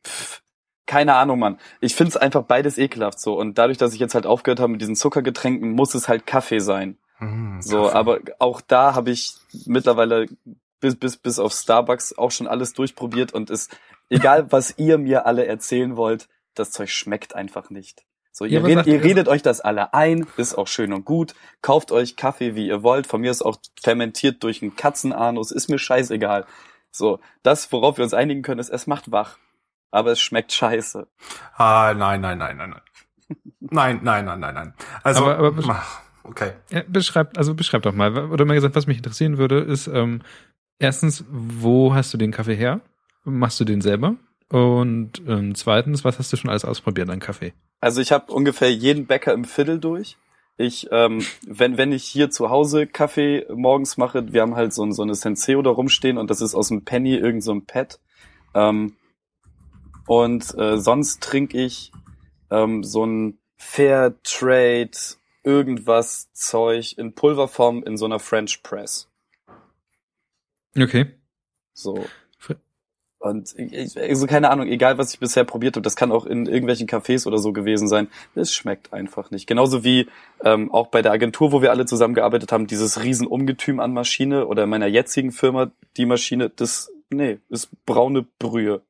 pff, 0.06 0.42
keine 0.86 1.14
Ahnung, 1.14 1.38
Mann. 1.38 1.58
Ich 1.80 1.94
find's 1.94 2.16
einfach 2.16 2.42
beides 2.42 2.76
ekelhaft 2.76 3.18
so. 3.20 3.38
Und 3.38 3.56
dadurch, 3.56 3.78
dass 3.78 3.94
ich 3.94 4.00
jetzt 4.00 4.14
halt 4.14 4.26
aufgehört 4.26 4.60
habe 4.60 4.72
mit 4.72 4.80
diesen 4.80 4.96
Zuckergetränken, 4.96 5.72
muss 5.72 5.94
es 5.94 6.08
halt 6.08 6.26
Kaffee 6.26 6.58
sein. 6.58 6.98
Hm, 7.18 7.62
So, 7.62 7.84
Kaffee. 7.84 7.94
aber 7.96 8.18
auch 8.40 8.60
da 8.60 8.94
habe 8.94 9.10
ich 9.10 9.34
mittlerweile 9.66 10.26
bis, 10.80 10.96
bis, 10.96 11.16
bis 11.16 11.38
auf 11.38 11.52
Starbucks 11.54 12.18
auch 12.18 12.30
schon 12.30 12.46
alles 12.46 12.74
durchprobiert 12.74 13.32
und 13.32 13.48
ist, 13.50 13.74
egal 14.10 14.46
was 14.52 14.74
ihr 14.76 14.98
mir 14.98 15.24
alle 15.26 15.46
erzählen 15.46 15.96
wollt, 15.96 16.28
das 16.54 16.70
Zeug 16.72 16.90
schmeckt 16.90 17.34
einfach 17.34 17.70
nicht. 17.70 18.04
So, 18.32 18.44
Ja, 18.44 18.50
ihr, 18.50 18.58
aber 18.58 18.68
redet, 18.68 18.86
ihr- 18.88 19.02
redet 19.04 19.28
euch 19.28 19.42
das 19.42 19.60
alle 19.60 19.94
ein, 19.94 20.26
ist 20.36 20.56
auch 20.58 20.66
schön 20.66 20.92
und 20.92 21.04
gut. 21.04 21.34
Kauft 21.62 21.92
euch 21.92 22.16
Kaffee, 22.16 22.56
wie 22.56 22.66
ihr 22.66 22.82
wollt. 22.82 23.06
Von 23.06 23.20
mir 23.22 23.30
ist 23.30 23.42
auch 23.42 23.56
fermentiert 23.80 24.42
durch 24.42 24.60
einen 24.60 24.74
Katzenanus, 24.76 25.52
ist 25.52 25.68
mir 25.70 25.78
scheißegal. 25.78 26.44
So, 26.94 27.18
das, 27.42 27.72
worauf 27.72 27.96
wir 27.98 28.04
uns 28.04 28.14
einigen 28.14 28.42
können, 28.42 28.60
ist, 28.60 28.70
es 28.70 28.86
macht 28.86 29.10
wach. 29.10 29.38
Aber 29.90 30.12
es 30.12 30.20
schmeckt 30.20 30.52
scheiße. 30.52 31.08
Ah, 31.56 31.92
nein, 31.96 32.20
nein, 32.20 32.38
nein, 32.38 32.56
nein, 32.56 32.70
nein. 32.70 32.80
Nein, 33.58 34.00
nein, 34.02 34.24
nein, 34.24 34.38
nein, 34.38 34.54
nein. 34.54 34.74
Also, 35.02 35.24
Aber- 35.24 35.38
aber- 35.38 35.64
ach, 35.68 36.00
okay. 36.22 36.52
Ja, 36.70 36.82
beschreib, 36.86 37.36
also 37.36 37.54
beschreib 37.54 37.82
doch 37.82 37.92
mal. 37.94 38.16
Oder 38.30 38.44
mal 38.44 38.54
gesagt, 38.54 38.76
was 38.76 38.86
mich 38.86 38.98
interessieren 38.98 39.38
würde, 39.38 39.58
ist 39.58 39.88
ähm, 39.88 40.22
erstens, 40.78 41.24
wo 41.28 41.94
hast 41.94 42.14
du 42.14 42.18
den 42.18 42.30
Kaffee 42.30 42.54
her? 42.54 42.80
Machst 43.24 43.58
du 43.58 43.64
den 43.64 43.80
selber? 43.80 44.14
Und 44.50 45.20
ähm, 45.26 45.54
zweitens, 45.56 46.04
was 46.04 46.18
hast 46.20 46.32
du 46.32 46.36
schon 46.36 46.50
alles 46.50 46.64
ausprobiert 46.64 47.10
an 47.10 47.18
Kaffee? 47.18 47.54
Also 47.80 48.00
ich 48.00 48.12
habe 48.12 48.32
ungefähr 48.32 48.72
jeden 48.72 49.06
Bäcker 49.06 49.32
im 49.32 49.44
Viertel 49.44 49.80
durch. 49.80 50.16
Ich, 50.56 50.88
ähm, 50.92 51.24
wenn, 51.46 51.78
wenn 51.78 51.90
ich 51.92 52.04
hier 52.04 52.30
zu 52.30 52.48
Hause 52.48 52.86
Kaffee 52.86 53.44
morgens 53.52 53.96
mache, 53.96 54.32
wir 54.32 54.42
haben 54.42 54.54
halt 54.54 54.72
so, 54.72 54.84
ein- 54.84 54.92
so 54.92 55.02
eine 55.02 55.14
Senseo 55.14 55.62
da 55.62 55.70
rumstehen 55.70 56.16
und 56.16 56.30
das 56.30 56.40
ist 56.40 56.54
aus 56.54 56.68
dem 56.68 56.84
Penny 56.84 57.14
irgend 57.16 57.42
so 57.42 57.52
ein 57.52 57.66
Pad. 57.66 57.98
Ähm, 58.54 58.96
und 60.06 60.54
äh, 60.56 60.78
sonst 60.78 61.22
trinke 61.22 61.58
ich 61.60 61.90
ähm, 62.50 62.84
so 62.84 63.04
ein 63.04 63.38
Fair 63.56 64.14
Trade 64.22 64.90
irgendwas 65.42 66.32
Zeug 66.32 66.96
in 66.98 67.14
Pulverform 67.14 67.82
in 67.82 67.96
so 67.96 68.04
einer 68.04 68.18
French 68.20 68.62
Press. 68.62 69.10
Okay. 70.76 71.06
So. 71.72 72.06
Und 73.24 73.58
ich, 73.58 73.98
also 73.98 74.26
keine 74.26 74.50
Ahnung, 74.50 74.66
egal 74.66 74.98
was 74.98 75.14
ich 75.14 75.18
bisher 75.18 75.44
probiert 75.44 75.76
habe, 75.76 75.82
das 75.82 75.96
kann 75.96 76.12
auch 76.12 76.26
in 76.26 76.44
irgendwelchen 76.44 76.86
Cafés 76.86 77.26
oder 77.26 77.38
so 77.38 77.54
gewesen 77.54 77.88
sein. 77.88 78.08
Es 78.34 78.52
schmeckt 78.52 78.92
einfach 78.92 79.30
nicht. 79.30 79.46
Genauso 79.46 79.82
wie 79.82 80.08
ähm, 80.44 80.70
auch 80.70 80.88
bei 80.88 81.00
der 81.00 81.12
Agentur, 81.12 81.50
wo 81.50 81.62
wir 81.62 81.70
alle 81.70 81.86
zusammengearbeitet 81.86 82.52
haben, 82.52 82.66
dieses 82.66 83.02
Riesenungetüm 83.02 83.80
an 83.80 83.94
Maschine 83.94 84.46
oder 84.46 84.64
in 84.64 84.68
meiner 84.68 84.88
jetzigen 84.88 85.32
Firma, 85.32 85.70
die 85.96 86.04
Maschine, 86.04 86.50
das, 86.50 86.92
nee, 87.08 87.38
ist 87.48 87.70
braune 87.86 88.26
Brühe. 88.38 88.82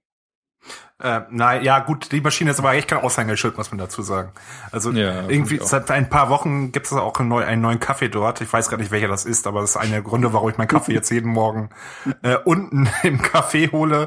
Äh, 1.03 1.23
nein, 1.31 1.65
ja 1.65 1.81
gut, 1.81 2.13
die 2.13 2.21
Maschine 2.21 2.53
ist 2.53 2.61
aber 2.61 2.73
echt 2.75 2.89
kein 2.89 3.01
Aushängeschild, 3.01 3.57
muss 3.59 3.71
man 3.73 3.79
dazu 3.79 4.01
sagen. 4.03 4.31
Also 4.71 4.93
Ja, 4.93 5.29
irgendwie 5.29 5.59
seit 5.61 5.91
ein 5.91 6.09
paar 6.09 6.31
Wochen 6.31 6.71
gibt 6.71 6.87
es 6.87 6.93
auch 6.93 7.19
einen, 7.19 7.29
neu, 7.29 7.45
einen 7.45 7.61
neuen 7.63 7.81
Kaffee 7.81 8.09
dort. 8.09 8.41
Ich 8.41 8.51
weiß 8.53 8.71
gar 8.71 8.77
nicht, 8.77 8.93
welcher 8.93 9.09
das 9.09 9.25
ist, 9.25 9.47
aber 9.49 9.61
das 9.61 9.71
ist 9.71 9.77
einer 9.77 9.91
der 9.91 10.03
Gründe, 10.03 10.33
warum 10.33 10.51
ich 10.51 10.57
meinen 10.57 10.69
Kaffee 10.69 10.93
jetzt 10.95 11.11
jeden 11.11 11.31
Morgen 11.31 11.71
äh, 12.23 12.37
unten 12.45 12.89
im 13.03 13.21
Kaffee 13.21 13.71
hole 13.73 14.07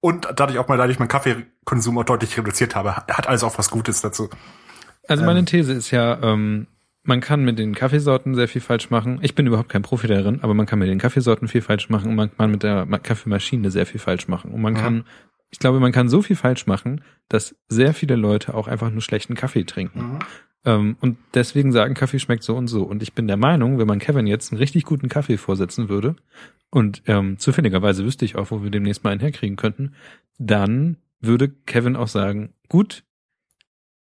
und 0.00 0.26
dadurch 0.34 0.58
auch 0.58 0.68
mal 0.68 0.78
dadurch 0.78 0.98
meinen 0.98 1.08
Kaffeekonsum 1.08 1.98
auch 1.98 2.04
deutlich 2.04 2.36
reduziert 2.38 2.74
habe. 2.76 2.96
Hat 2.96 3.28
alles 3.28 3.44
auch 3.44 3.58
was 3.58 3.70
Gutes 3.70 4.00
dazu. 4.00 4.30
Also 5.06 5.22
Ähm. 5.22 5.26
meine 5.26 5.44
These 5.44 5.72
ist 5.72 5.90
ja, 5.90 6.18
ähm, 6.22 6.66
man 7.04 7.20
kann 7.20 7.44
mit 7.44 7.58
den 7.58 7.74
Kaffeesorten 7.74 8.34
sehr 8.36 8.48
viel 8.48 8.60
falsch 8.62 8.88
machen. 8.90 9.18
Ich 9.22 9.34
bin 9.34 9.46
überhaupt 9.46 9.68
kein 9.68 9.82
Profi 9.82 10.06
darin, 10.06 10.40
aber 10.42 10.54
man 10.54 10.66
kann 10.66 10.78
mit 10.78 10.88
den 10.88 10.98
Kaffeesorten 10.98 11.46
viel 11.48 11.60
falsch 11.60 11.90
machen 11.90 12.08
und 12.10 12.14
man 12.16 12.34
kann 12.36 12.50
mit 12.50 12.62
der 12.62 12.86
Ma- 12.86 12.98
Kaffeemaschine 12.98 13.70
sehr 13.70 13.86
viel 13.86 14.00
falsch 14.00 14.28
machen. 14.28 14.52
Und 14.52 14.60
man 14.62 14.72
Mhm. 14.74 14.76
kann, 14.78 15.04
ich 15.52 15.58
glaube, 15.58 15.78
man 15.78 15.92
kann 15.92 16.08
so 16.08 16.22
viel 16.22 16.34
falsch 16.34 16.66
machen, 16.66 17.02
dass 17.28 17.54
sehr 17.68 17.94
viele 17.94 18.16
Leute 18.16 18.54
auch 18.54 18.66
einfach 18.66 18.90
nur 18.90 19.02
schlechten 19.02 19.34
Kaffee 19.34 19.64
trinken. 19.64 20.18
Ähm, 20.64 20.96
und 21.00 21.18
deswegen 21.34 21.72
sagen, 21.72 21.94
Kaffee 21.94 22.18
schmeckt 22.18 22.42
so 22.42 22.56
und 22.56 22.68
so. 22.68 22.82
Und 22.82 23.02
ich 23.02 23.12
bin 23.12 23.28
der 23.28 23.36
Meinung, 23.36 23.78
wenn 23.78 23.86
man 23.86 23.98
Kevin 23.98 24.26
jetzt 24.26 24.50
einen 24.50 24.58
richtig 24.58 24.84
guten 24.84 25.08
Kaffee 25.08 25.36
vorsetzen 25.36 25.88
würde, 25.88 26.16
und 26.74 27.02
ähm, 27.06 27.38
zufälligerweise 27.38 28.02
wüsste 28.02 28.24
ich 28.24 28.36
auch, 28.36 28.50
wo 28.50 28.62
wir 28.62 28.70
demnächst 28.70 29.04
mal 29.04 29.10
einen 29.10 29.20
herkriegen 29.20 29.56
könnten, 29.56 29.94
dann 30.38 30.96
würde 31.20 31.50
Kevin 31.50 31.96
auch 31.96 32.08
sagen, 32.08 32.54
gut, 32.70 33.04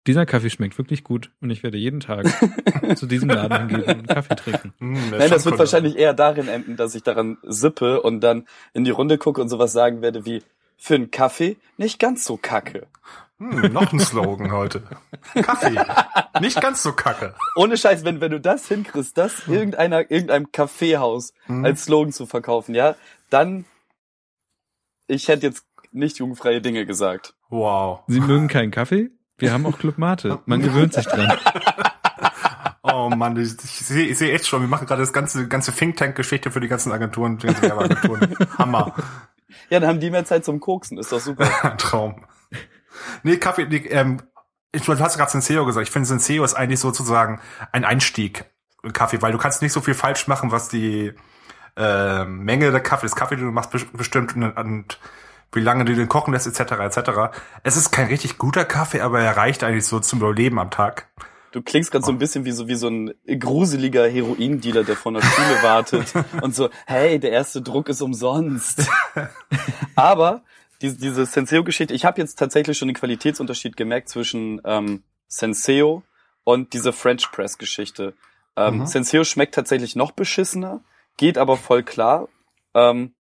dieser 0.05 0.27
Kaffee 0.27 0.51
schmeckt 0.51 0.77
wirklich 0.77 1.03
gut 1.03 1.31
und 1.41 1.49
ich 1.49 1.63
werde 1.63 1.77
jeden 1.77 1.99
Tag 1.99 2.27
zu 2.95 3.07
diesem 3.07 3.29
Laden 3.29 3.69
hingehen 3.69 3.81
und 3.81 3.89
einen 3.89 4.05
Kaffee 4.05 4.35
trinken. 4.35 4.73
Der 4.79 5.19
Nein, 5.19 5.29
das 5.31 5.45
wird 5.45 5.57
wahrscheinlich 5.57 5.97
eher 5.97 6.13
darin 6.13 6.47
enden, 6.47 6.75
dass 6.75 6.93
ich 6.93 7.01
daran 7.01 7.39
sippe 7.41 8.01
und 8.03 8.21
dann 8.21 8.47
in 8.73 8.83
die 8.83 8.91
Runde 8.91 9.17
gucke 9.17 9.41
und 9.41 9.49
sowas 9.49 9.71
sagen 9.71 10.03
werde 10.03 10.25
wie, 10.25 10.43
für 10.79 10.95
einen 10.95 11.11
Kaffee 11.11 11.57
nicht 11.77 11.99
ganz 11.99 12.25
so 12.25 12.37
kacke. 12.37 12.87
Hm, 13.37 13.71
noch 13.71 13.93
ein 13.93 13.99
Slogan 13.99 14.51
heute. 14.51 14.83
Kaffee. 15.33 15.79
Nicht 16.41 16.59
ganz 16.59 16.83
so 16.83 16.91
kacke. 16.93 17.35
Ohne 17.55 17.77
Scheiß, 17.77 18.03
wenn, 18.03 18.19
wenn 18.21 18.31
du 18.31 18.39
das 18.41 18.67
hinkriegst, 18.67 19.17
das 19.17 19.47
irgendeiner, 19.47 20.09
irgendeinem 20.11 20.51
Kaffeehaus 20.51 21.33
Mhm. 21.47 21.63
als 21.65 21.85
Slogan 21.85 22.11
zu 22.11 22.25
verkaufen, 22.25 22.75
ja, 22.75 22.95
dann, 23.29 23.65
ich 25.07 25.27
hätte 25.27 25.47
jetzt 25.47 25.65
nicht 25.91 26.17
jugendfreie 26.19 26.61
Dinge 26.61 26.85
gesagt. 26.85 27.33
Wow. 27.49 28.01
Sie 28.07 28.19
mögen 28.19 28.47
keinen 28.47 28.71
Kaffee? 28.71 29.09
Wir 29.37 29.53
haben 29.53 29.65
auch 29.65 29.77
Club 29.79 29.97
Mate. 29.97 30.39
Man 30.45 30.61
gewöhnt 30.61 30.93
sich 30.93 31.05
dran. 31.05 31.31
Oh 32.83 33.09
Mann, 33.09 33.37
ich, 33.37 33.53
ich 33.63 33.71
sehe 33.85 34.07
ich 34.07 34.17
seh 34.17 34.31
echt 34.31 34.47
schon, 34.47 34.61
wir 34.61 34.67
machen 34.67 34.87
gerade 34.87 35.01
das 35.01 35.13
ganze, 35.13 35.47
ganze 35.47 35.71
Think 35.73 35.97
Tank-Geschichte 35.97 36.51
für 36.51 36.59
die 36.59 36.67
ganzen 36.67 36.91
Agenturen, 36.91 37.37
die 37.37 37.47
ganzen 37.47 37.63
Werbeagenturen. 37.63 38.35
Hammer. 38.57 38.93
Ja, 39.69 39.79
dann 39.79 39.89
haben 39.89 39.99
die 39.99 40.12
mehr 40.12 40.25
Zeit 40.25 40.45
zum 40.45 40.59
Koksen, 40.59 40.97
ist 40.97 41.12
doch 41.12 41.19
super. 41.19 41.45
Traum. 41.77 42.25
Nee, 43.23 43.38
Kaffee, 43.38 43.65
nee, 43.65 43.77
ähm, 43.89 44.21
ich, 44.71 44.83
du 44.83 44.97
hast 44.99 45.17
gerade 45.17 45.31
Senseo 45.31 45.65
gesagt. 45.65 45.88
Ich 45.88 45.91
finde, 45.91 46.07
Senseo 46.07 46.43
ist 46.43 46.53
eigentlich 46.55 46.79
sozusagen 46.79 47.41
ein 47.71 47.85
Einstieg 47.85 48.45
in 48.83 48.93
Kaffee, 48.93 49.21
weil 49.21 49.31
du 49.31 49.38
kannst 49.38 49.62
nicht 49.62 49.73
so 49.73 49.81
viel 49.81 49.93
falsch 49.93 50.27
machen, 50.27 50.51
was 50.51 50.69
die 50.69 51.13
äh, 51.77 52.25
Menge 52.25 52.71
der 52.71 52.81
Kaffee, 52.81 53.05
des 53.05 53.15
Kaffee, 53.15 53.35
den 53.35 53.45
du 53.45 53.51
machst, 53.51 53.73
bes- 53.73 53.88
bestimmt 53.95 54.35
und, 54.35 54.51
und 54.51 54.99
wie 55.51 55.62
lange 55.62 55.85
du 55.85 55.95
den 55.95 56.07
kochen 56.09 56.33
lässt, 56.33 56.45
etc., 56.47 56.73
etc. 56.73 57.09
Es 57.63 57.75
ist 57.77 57.91
kein 57.91 58.07
richtig 58.07 58.38
guter 58.38 58.65
Kaffee, 58.65 59.01
aber 59.01 59.19
er 59.21 59.35
reicht 59.38 59.63
eigentlich 59.63 59.85
so 59.85 59.99
zum 59.99 60.19
Überleben 60.19 60.59
am 60.59 60.69
Tag. 60.69 61.07
Du 61.51 61.62
klingst 61.62 61.91
gerade 61.91 62.05
so 62.05 62.12
ein 62.12 62.17
bisschen 62.19 62.45
wie 62.45 62.51
so, 62.51 62.67
wie 62.67 62.75
so 62.75 62.88
ein 62.89 63.13
gruseliger 63.39 64.07
Heroindealer, 64.07 64.83
der 64.83 64.95
vor 64.95 65.12
einer 65.12 65.21
Schule 65.21 65.57
wartet 65.63 66.13
und 66.41 66.55
so, 66.55 66.69
hey, 66.85 67.19
der 67.19 67.31
erste 67.31 67.62
Druck 67.62 67.89
ist 67.89 68.01
umsonst. 68.01 68.88
Aber 69.95 70.43
diese, 70.81 70.97
diese 70.97 71.25
Senseo-Geschichte, 71.25 71.93
ich 71.93 72.05
habe 72.05 72.21
jetzt 72.21 72.38
tatsächlich 72.38 72.77
schon 72.77 72.88
den 72.88 72.95
Qualitätsunterschied 72.95 73.75
gemerkt 73.77 74.09
zwischen 74.09 74.62
ähm, 74.63 75.03
Senseo 75.27 76.03
und 76.43 76.73
dieser 76.73 76.93
French 76.93 77.31
Press-Geschichte. 77.31 78.13
Ähm, 78.55 78.79
Mhm. 78.79 78.85
Senseo 78.85 79.23
schmeckt 79.23 79.55
tatsächlich 79.55 79.95
noch 79.95 80.12
beschissener, 80.12 80.81
geht 81.17 81.38
aber 81.38 81.57
voll 81.57 81.83
klar. 81.83 82.27
Ähm, 82.73 83.13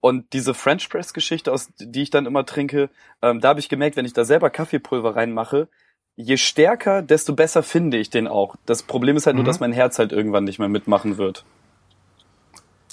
Und 0.00 0.32
diese 0.32 0.52
French 0.54 0.88
Press 0.88 1.12
Geschichte, 1.14 1.52
aus 1.52 1.68
die 1.78 2.02
ich 2.02 2.10
dann 2.10 2.26
immer 2.26 2.44
trinke, 2.44 2.90
ähm, 3.22 3.40
da 3.40 3.50
habe 3.50 3.60
ich 3.60 3.68
gemerkt, 3.68 3.96
wenn 3.96 4.04
ich 4.04 4.12
da 4.12 4.24
selber 4.24 4.50
Kaffeepulver 4.50 5.14
reinmache, 5.14 5.68
je 6.16 6.36
stärker, 6.36 7.02
desto 7.02 7.34
besser 7.34 7.62
finde 7.62 7.96
ich 7.96 8.10
den 8.10 8.28
auch. 8.28 8.56
Das 8.66 8.82
Problem 8.82 9.16
ist 9.16 9.26
halt 9.26 9.36
nur, 9.36 9.44
Mhm. 9.44 9.46
dass 9.46 9.60
mein 9.60 9.72
Herz 9.72 9.98
halt 9.98 10.12
irgendwann 10.12 10.44
nicht 10.44 10.58
mehr 10.58 10.68
mitmachen 10.68 11.16
wird. 11.18 11.44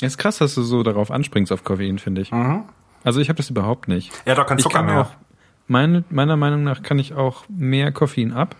ist 0.01 0.17
krass, 0.17 0.37
dass 0.37 0.55
du 0.55 0.61
so 0.63 0.81
darauf 0.83 1.11
anspringst 1.11 1.51
auf 1.51 1.65
Koffein, 1.65 1.99
finde 1.99 2.21
ich. 2.21 2.31
Mhm. 2.31 2.63
Also 3.03 3.19
ich 3.19 3.27
habe 3.29 3.35
das 3.37 3.49
überhaupt 3.49 3.87
nicht. 3.89 4.11
Hat 4.25 4.37
doch 4.37 4.49
Ich 4.51 4.63
Zucker 4.63 4.77
kann 4.77 4.85
mehr. 4.85 5.01
auch, 5.01 5.11
meine, 5.67 6.05
meiner 6.09 6.37
Meinung 6.37 6.63
nach 6.63 6.81
kann 6.83 6.99
ich 6.99 7.13
auch 7.15 7.43
mehr 7.49 7.91
Koffein 7.91 8.31
ab. 8.31 8.55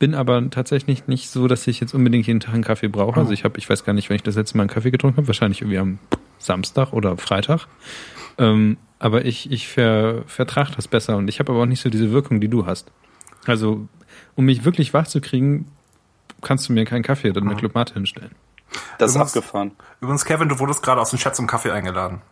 Bin 0.00 0.14
aber 0.16 0.50
tatsächlich 0.50 1.06
nicht 1.06 1.30
so, 1.30 1.46
dass 1.46 1.66
ich 1.68 1.78
jetzt 1.80 1.94
unbedingt 1.94 2.26
jeden 2.26 2.40
Tag 2.40 2.54
einen 2.54 2.64
Kaffee 2.64 2.88
brauche. 2.88 3.20
Also 3.20 3.32
ich 3.32 3.44
habe, 3.44 3.56
ich 3.58 3.70
weiß 3.70 3.84
gar 3.84 3.92
nicht, 3.92 4.10
wenn 4.10 4.16
ich 4.16 4.24
das 4.24 4.34
letzte 4.34 4.56
Mal 4.56 4.64
einen 4.64 4.70
Kaffee 4.70 4.90
getrunken 4.90 5.18
habe, 5.18 5.28
wahrscheinlich 5.28 5.60
irgendwie 5.60 5.78
am 5.78 5.98
Samstag 6.38 6.92
oder 6.92 7.16
Freitag. 7.16 7.68
Ähm, 8.38 8.76
aber 8.98 9.24
ich, 9.24 9.52
ich 9.52 9.68
ver, 9.68 10.24
vertrage 10.26 10.72
das 10.74 10.88
besser 10.88 11.16
und 11.16 11.28
ich 11.28 11.38
habe 11.38 11.52
aber 11.52 11.62
auch 11.62 11.66
nicht 11.66 11.80
so 11.80 11.88
diese 11.88 12.10
Wirkung, 12.10 12.40
die 12.40 12.48
du 12.48 12.66
hast. 12.66 12.90
Also, 13.46 13.86
um 14.36 14.44
mich 14.44 14.64
wirklich 14.64 14.94
wach 14.94 15.06
zu 15.06 15.20
kriegen, 15.20 15.70
kannst 16.42 16.68
du 16.68 16.72
mir 16.72 16.84
keinen 16.84 17.02
Kaffee 17.02 17.30
oder 17.30 17.40
eine 17.42 17.56
Club 17.56 17.74
Mate 17.74 17.94
hinstellen. 17.94 18.30
Das 18.98 19.10
ist 19.10 19.16
Übrigens- 19.16 19.36
abgefahren. 19.36 19.72
Übrigens, 20.00 20.24
Kevin, 20.24 20.48
du 20.48 20.58
wurdest 20.58 20.82
gerade 20.82 21.00
aus 21.00 21.10
dem 21.10 21.18
Chat 21.18 21.36
zum 21.36 21.46
Kaffee 21.46 21.70
eingeladen. 21.70 22.22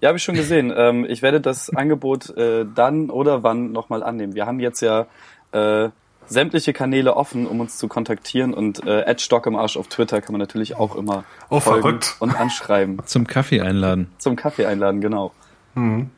Ja, 0.00 0.08
habe 0.08 0.16
ich 0.18 0.24
schon 0.24 0.34
gesehen. 0.34 0.72
ähm, 0.76 1.04
ich 1.08 1.22
werde 1.22 1.40
das 1.40 1.70
Angebot 1.70 2.30
äh, 2.36 2.64
dann 2.74 3.10
oder 3.10 3.42
wann 3.42 3.72
nochmal 3.72 4.02
annehmen. 4.02 4.34
Wir 4.34 4.46
haben 4.46 4.60
jetzt 4.60 4.80
ja 4.80 5.06
äh, 5.52 5.90
sämtliche 6.26 6.72
Kanäle 6.72 7.16
offen, 7.16 7.46
um 7.46 7.60
uns 7.60 7.76
zu 7.76 7.86
kontaktieren 7.88 8.54
und 8.54 8.86
äh, 8.86 9.18
Stock 9.18 9.46
im 9.46 9.56
Arsch 9.56 9.76
auf 9.76 9.88
Twitter 9.88 10.20
kann 10.22 10.32
man 10.32 10.38
natürlich 10.38 10.76
auch 10.76 10.94
immer 10.96 11.24
Oh, 11.50 11.60
folgen 11.60 11.82
verrückt. 11.82 12.16
und 12.20 12.34
anschreiben. 12.34 13.02
Zum 13.04 13.26
Kaffee 13.26 13.60
einladen. 13.60 14.10
Zum 14.18 14.36
Kaffee 14.36 14.64
einladen, 14.66 15.00
genau. 15.00 15.32
Mhm. 15.74 16.10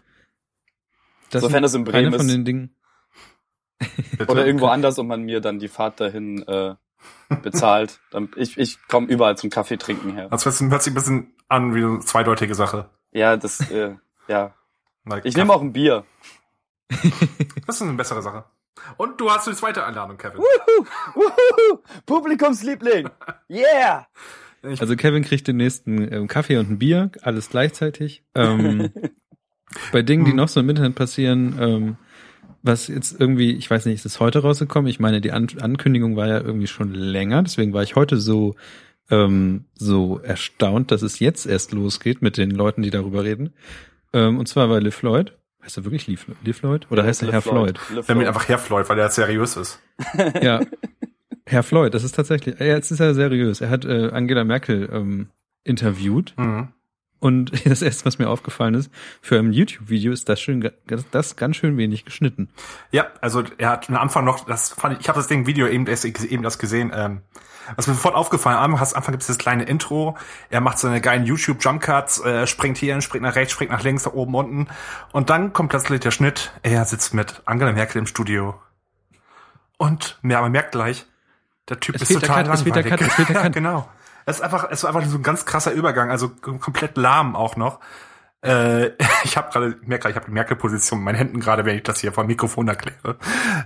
Das 1.30 1.42
Sofern 1.42 1.64
ist 1.64 1.72
das 1.72 1.78
in 1.78 1.84
Bremen 1.84 2.08
eine 2.08 2.16
von 2.18 2.26
ist. 2.26 2.32
den 2.32 2.44
Dingen. 2.44 2.70
Bitte? 4.16 4.30
Oder 4.30 4.46
irgendwo 4.46 4.66
anders 4.66 4.98
und 4.98 5.06
man 5.06 5.22
mir 5.22 5.40
dann 5.40 5.58
die 5.58 5.68
Fahrt 5.68 6.00
dahin 6.00 6.46
äh, 6.46 6.74
bezahlt. 7.42 8.00
Dann, 8.10 8.28
ich 8.36 8.58
ich 8.58 8.78
komme 8.88 9.08
überall 9.08 9.36
zum 9.36 9.50
Kaffee 9.50 9.76
trinken 9.76 10.14
her. 10.14 10.28
Das 10.30 10.44
hört 10.44 10.54
sich 10.54 10.92
ein 10.92 10.94
bisschen 10.94 11.34
an 11.48 11.74
wie 11.74 11.84
eine 11.84 12.00
zweideutige 12.00 12.54
Sache. 12.54 12.88
Ja, 13.10 13.36
das, 13.36 13.70
äh, 13.70 13.96
ja. 14.28 14.54
Like, 15.04 15.24
Ich 15.24 15.36
nehme 15.36 15.52
auch 15.52 15.62
ein 15.62 15.72
Bier. 15.72 16.04
Das 17.66 17.76
ist 17.76 17.82
eine 17.82 17.92
bessere 17.92 18.22
Sache. 18.22 18.44
Und 18.96 19.20
du 19.20 19.30
hast 19.30 19.46
die 19.46 19.54
zweite 19.54 19.84
Einladung, 19.86 20.18
Kevin. 20.18 20.38
Wuhu! 20.38 21.78
Publikumsliebling! 22.06 23.08
Yeah! 23.48 24.06
Also 24.62 24.96
Kevin 24.96 25.24
kriegt 25.24 25.48
den 25.48 25.56
nächsten 25.56 26.12
ähm, 26.12 26.28
Kaffee 26.28 26.56
und 26.56 26.70
ein 26.70 26.78
Bier, 26.78 27.10
alles 27.22 27.50
gleichzeitig. 27.50 28.24
Ähm, 28.34 28.90
bei 29.92 30.02
Dingen, 30.02 30.24
die 30.24 30.32
noch 30.32 30.48
so 30.48 30.60
im 30.60 30.68
Internet 30.68 30.94
passieren, 30.94 31.56
ähm, 31.60 31.96
was 32.62 32.88
jetzt 32.88 33.18
irgendwie, 33.20 33.52
ich 33.52 33.70
weiß 33.70 33.86
nicht, 33.86 33.96
ist 33.96 34.06
es 34.06 34.20
heute 34.20 34.40
rausgekommen? 34.40 34.88
Ich 34.88 35.00
meine, 35.00 35.20
die 35.20 35.32
An 35.32 35.48
Ankündigung 35.60 36.16
war 36.16 36.28
ja 36.28 36.40
irgendwie 36.40 36.66
schon 36.66 36.92
länger, 36.94 37.42
deswegen 37.42 37.72
war 37.72 37.82
ich 37.82 37.96
heute 37.96 38.18
so 38.18 38.54
ähm, 39.10 39.64
so 39.74 40.18
erstaunt, 40.20 40.90
dass 40.90 41.02
es 41.02 41.18
jetzt 41.18 41.46
erst 41.46 41.72
losgeht 41.72 42.22
mit 42.22 42.36
den 42.36 42.50
Leuten, 42.50 42.82
die 42.82 42.90
darüber 42.90 43.24
reden. 43.24 43.52
Ähm, 44.12 44.38
und 44.38 44.48
zwar 44.48 44.70
war 44.70 44.80
Liv 44.80 44.94
Floyd. 44.94 45.32
Heißt 45.62 45.76
er 45.76 45.84
wirklich 45.84 46.06
Liv, 46.06 46.26
Liv 46.44 46.56
Floyd? 46.56 46.86
Oder 46.90 47.04
heißt 47.04 47.22
er 47.22 47.30
Herr 47.32 47.42
Floyd? 47.42 47.78
Le 47.90 47.96
Wir 47.96 47.96
haben 47.96 48.00
ihn 48.00 48.04
Floyd. 48.14 48.26
einfach 48.28 48.48
herfleut, 48.48 48.88
weil 48.88 48.98
er 48.98 49.10
seriös 49.10 49.56
ist. 49.56 49.80
Ja. 50.42 50.60
Herr 51.44 51.62
Floyd, 51.64 51.92
das 51.92 52.04
ist 52.04 52.14
tatsächlich, 52.14 52.58
ja, 52.60 52.66
jetzt 52.66 52.90
ist 52.92 53.00
er 53.00 53.14
seriös. 53.14 53.60
Er 53.60 53.68
hat 53.70 53.84
äh, 53.84 54.10
Angela 54.12 54.44
Merkel 54.44 54.88
ähm, 54.92 55.28
interviewt 55.64 56.34
Mhm. 56.38 56.68
Und 57.22 57.52
das 57.66 57.82
erste, 57.82 58.04
was 58.04 58.18
mir 58.18 58.28
aufgefallen 58.28 58.74
ist, 58.74 58.90
für 59.20 59.38
ein 59.38 59.52
YouTube-Video 59.52 60.12
ist 60.12 60.28
das 60.28 60.40
schön, 60.40 60.68
das 61.12 61.36
ganz 61.36 61.56
schön 61.56 61.76
wenig 61.76 62.04
geschnitten. 62.04 62.48
Ja, 62.90 63.06
also 63.20 63.44
er 63.58 63.70
hat 63.70 63.88
am 63.88 63.96
Anfang 63.96 64.24
noch, 64.24 64.44
das 64.44 64.70
fand 64.70 64.94
ich, 64.94 65.00
ich 65.00 65.08
habe 65.08 65.20
das 65.20 65.28
Ding 65.28 65.46
Video 65.46 65.68
eben 65.68 65.86
erst 65.86 66.04
eben 66.04 66.42
das 66.42 66.58
gesehen, 66.58 66.90
ähm, 66.92 67.22
was 67.76 67.86
mir 67.86 67.94
sofort 67.94 68.16
aufgefallen, 68.16 68.58
am 68.58 68.72
Anfang, 68.72 68.88
am 68.88 68.96
Anfang 68.96 69.12
gibt 69.12 69.22
es 69.22 69.28
das 69.28 69.38
kleine 69.38 69.62
Intro, 69.62 70.18
er 70.50 70.60
macht 70.60 70.78
seine 70.78 71.00
geilen 71.00 71.24
YouTube-Jump-Cuts, 71.24 72.24
äh, 72.24 72.46
springt 72.48 72.76
hier, 72.76 73.00
springt 73.00 73.22
nach 73.22 73.36
rechts, 73.36 73.52
springt 73.52 73.70
nach 73.70 73.84
links, 73.84 74.04
nach 74.04 74.14
oben, 74.14 74.34
unten 74.34 74.66
und 75.12 75.30
dann 75.30 75.52
kommt 75.52 75.70
plötzlich 75.70 76.00
der 76.00 76.10
Schnitt, 76.10 76.52
er 76.64 76.84
sitzt 76.86 77.14
mit 77.14 77.40
Angela 77.44 77.72
Merkel 77.72 77.98
im 78.00 78.06
Studio 78.08 78.60
und 79.78 80.18
ja, 80.24 80.40
man 80.40 80.50
merkt 80.50 80.72
gleich, 80.72 81.06
der 81.68 81.78
Typ 81.78 81.94
Es 81.94 82.02
ist 82.02 82.08
fehlt 82.08 82.22
der 82.22 82.28
total 82.28 82.44
Cut, 82.46 82.54
es 82.54 82.62
fehlt 82.62 82.74
der 82.74 82.82
langweilig. 82.82 83.00
Cut, 83.00 83.08
es 83.08 83.14
fehlt 83.14 83.28
der 83.28 83.36
Cut. 83.42 83.52
genau. 83.52 83.88
Es 84.26 84.36
ist 84.36 84.42
einfach, 84.42 84.64
es 84.70 84.80
ist 84.80 84.84
einfach 84.84 85.04
so 85.04 85.16
ein 85.18 85.22
ganz 85.22 85.44
krasser 85.44 85.72
Übergang, 85.72 86.10
also 86.10 86.28
komplett 86.30 86.96
lahm 86.96 87.34
auch 87.36 87.56
noch. 87.56 87.80
Äh, 88.44 88.90
ich 89.24 89.36
habe 89.36 89.50
gerade, 89.52 89.78
merke, 89.84 90.08
ich 90.10 90.16
habe 90.16 90.26
die 90.26 90.32
Merkel-Position 90.32 90.98
in 91.00 91.04
meinen 91.04 91.14
Händen 91.16 91.40
gerade, 91.40 91.64
wenn 91.64 91.76
ich 91.76 91.82
das 91.82 92.00
hier 92.00 92.12
vor 92.12 92.24
dem 92.24 92.28
Mikrofon 92.28 92.68
erkläre. 92.68 93.16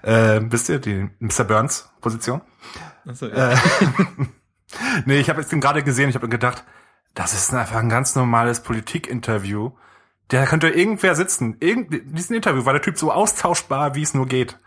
Äh, 0.03 0.41
wisst 0.51 0.69
ihr, 0.69 0.79
die 0.79 1.09
Mr. 1.19 1.45
Burns-Position? 1.45 2.41
Achso, 3.09 3.27
Äh, 3.27 3.57
nee, 5.07 5.19
ich 5.19 5.29
habe 5.31 5.41
jetzt 5.41 5.53
den 5.53 5.61
gerade 5.61 5.83
gesehen, 5.83 6.09
ich 6.09 6.15
habe 6.15 6.27
mir 6.27 6.31
gedacht, 6.31 6.65
das 7.15 7.33
ist 7.33 7.53
einfach 7.55 7.77
ein 7.77 7.89
ganz 7.89 8.15
normales 8.15 8.61
Politik-Interview. 8.61 9.71
Da 10.29 10.45
könnte 10.45 10.69
irgendwer 10.69 11.15
sitzen. 11.15 11.57
Irgend, 11.61 11.95
in 11.95 12.15
diesem 12.15 12.37
Interview 12.37 12.65
war 12.67 12.73
der 12.73 12.83
Typ 12.83 12.99
so 12.99 13.13
austauschbar, 13.13 13.95
wie 13.95 14.03
es 14.03 14.13
nur 14.13 14.27
geht. 14.27 14.59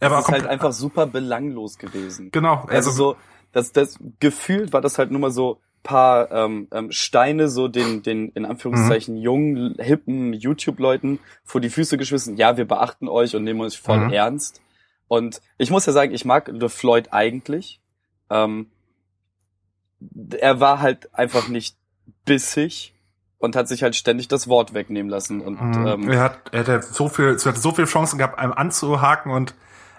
Er 0.00 0.10
war 0.10 0.18
Das 0.18 0.26
ist 0.26 0.32
halt 0.32 0.42
komplett- 0.42 0.50
einfach 0.52 0.72
super 0.72 1.06
belanglos 1.06 1.76
gewesen. 1.76 2.30
Genau, 2.30 2.64
Also 2.70 2.92
so, 2.92 3.16
das, 3.52 3.72
das 3.72 3.98
gefühlt 4.20 4.72
war 4.72 4.80
das 4.80 4.98
halt 4.98 5.10
nur 5.10 5.20
mal 5.20 5.30
so 5.30 5.60
paar 5.82 6.30
ähm, 6.32 6.68
ähm, 6.72 6.90
Steine 6.92 7.48
so 7.48 7.68
den, 7.68 8.02
den 8.02 8.30
in 8.30 8.44
Anführungszeichen 8.44 9.14
Mhm. 9.16 9.22
jungen, 9.22 9.74
hippen 9.78 10.32
YouTube-Leuten 10.32 11.18
vor 11.44 11.60
die 11.60 11.70
Füße 11.70 11.96
geschmissen. 11.96 12.36
Ja, 12.36 12.56
wir 12.56 12.66
beachten 12.66 13.08
euch 13.08 13.34
und 13.36 13.44
nehmen 13.44 13.60
euch 13.60 13.78
voll 13.80 14.00
Mhm. 14.06 14.12
ernst. 14.12 14.60
Und 15.06 15.40
ich 15.56 15.70
muss 15.70 15.86
ja 15.86 15.92
sagen, 15.92 16.12
ich 16.12 16.24
mag 16.24 16.48
Le 16.48 16.68
Floyd 16.68 17.08
eigentlich. 17.12 17.80
Ähm, 18.28 18.66
er 20.38 20.60
war 20.60 20.80
halt 20.80 21.14
einfach 21.14 21.48
nicht 21.48 21.76
bissig 22.24 22.94
und 23.38 23.56
hat 23.56 23.68
sich 23.68 23.82
halt 23.82 23.96
ständig 23.96 24.28
das 24.28 24.48
Wort 24.48 24.74
wegnehmen 24.74 25.08
lassen. 25.10 25.40
Und 25.40 25.60
Mhm. 25.60 25.86
ähm, 25.86 26.08
er 26.10 26.20
hat, 26.20 26.40
er 26.52 26.60
hatte 26.60 26.82
so 26.82 27.08
viel, 27.08 27.36
er 27.38 27.44
hatte 27.44 27.60
so 27.60 27.70
viele 27.72 27.86
Chancen 27.86 28.18
gehabt, 28.18 28.38
einem 28.38 28.52
anzuhaken 28.52 29.32
und 29.32 29.54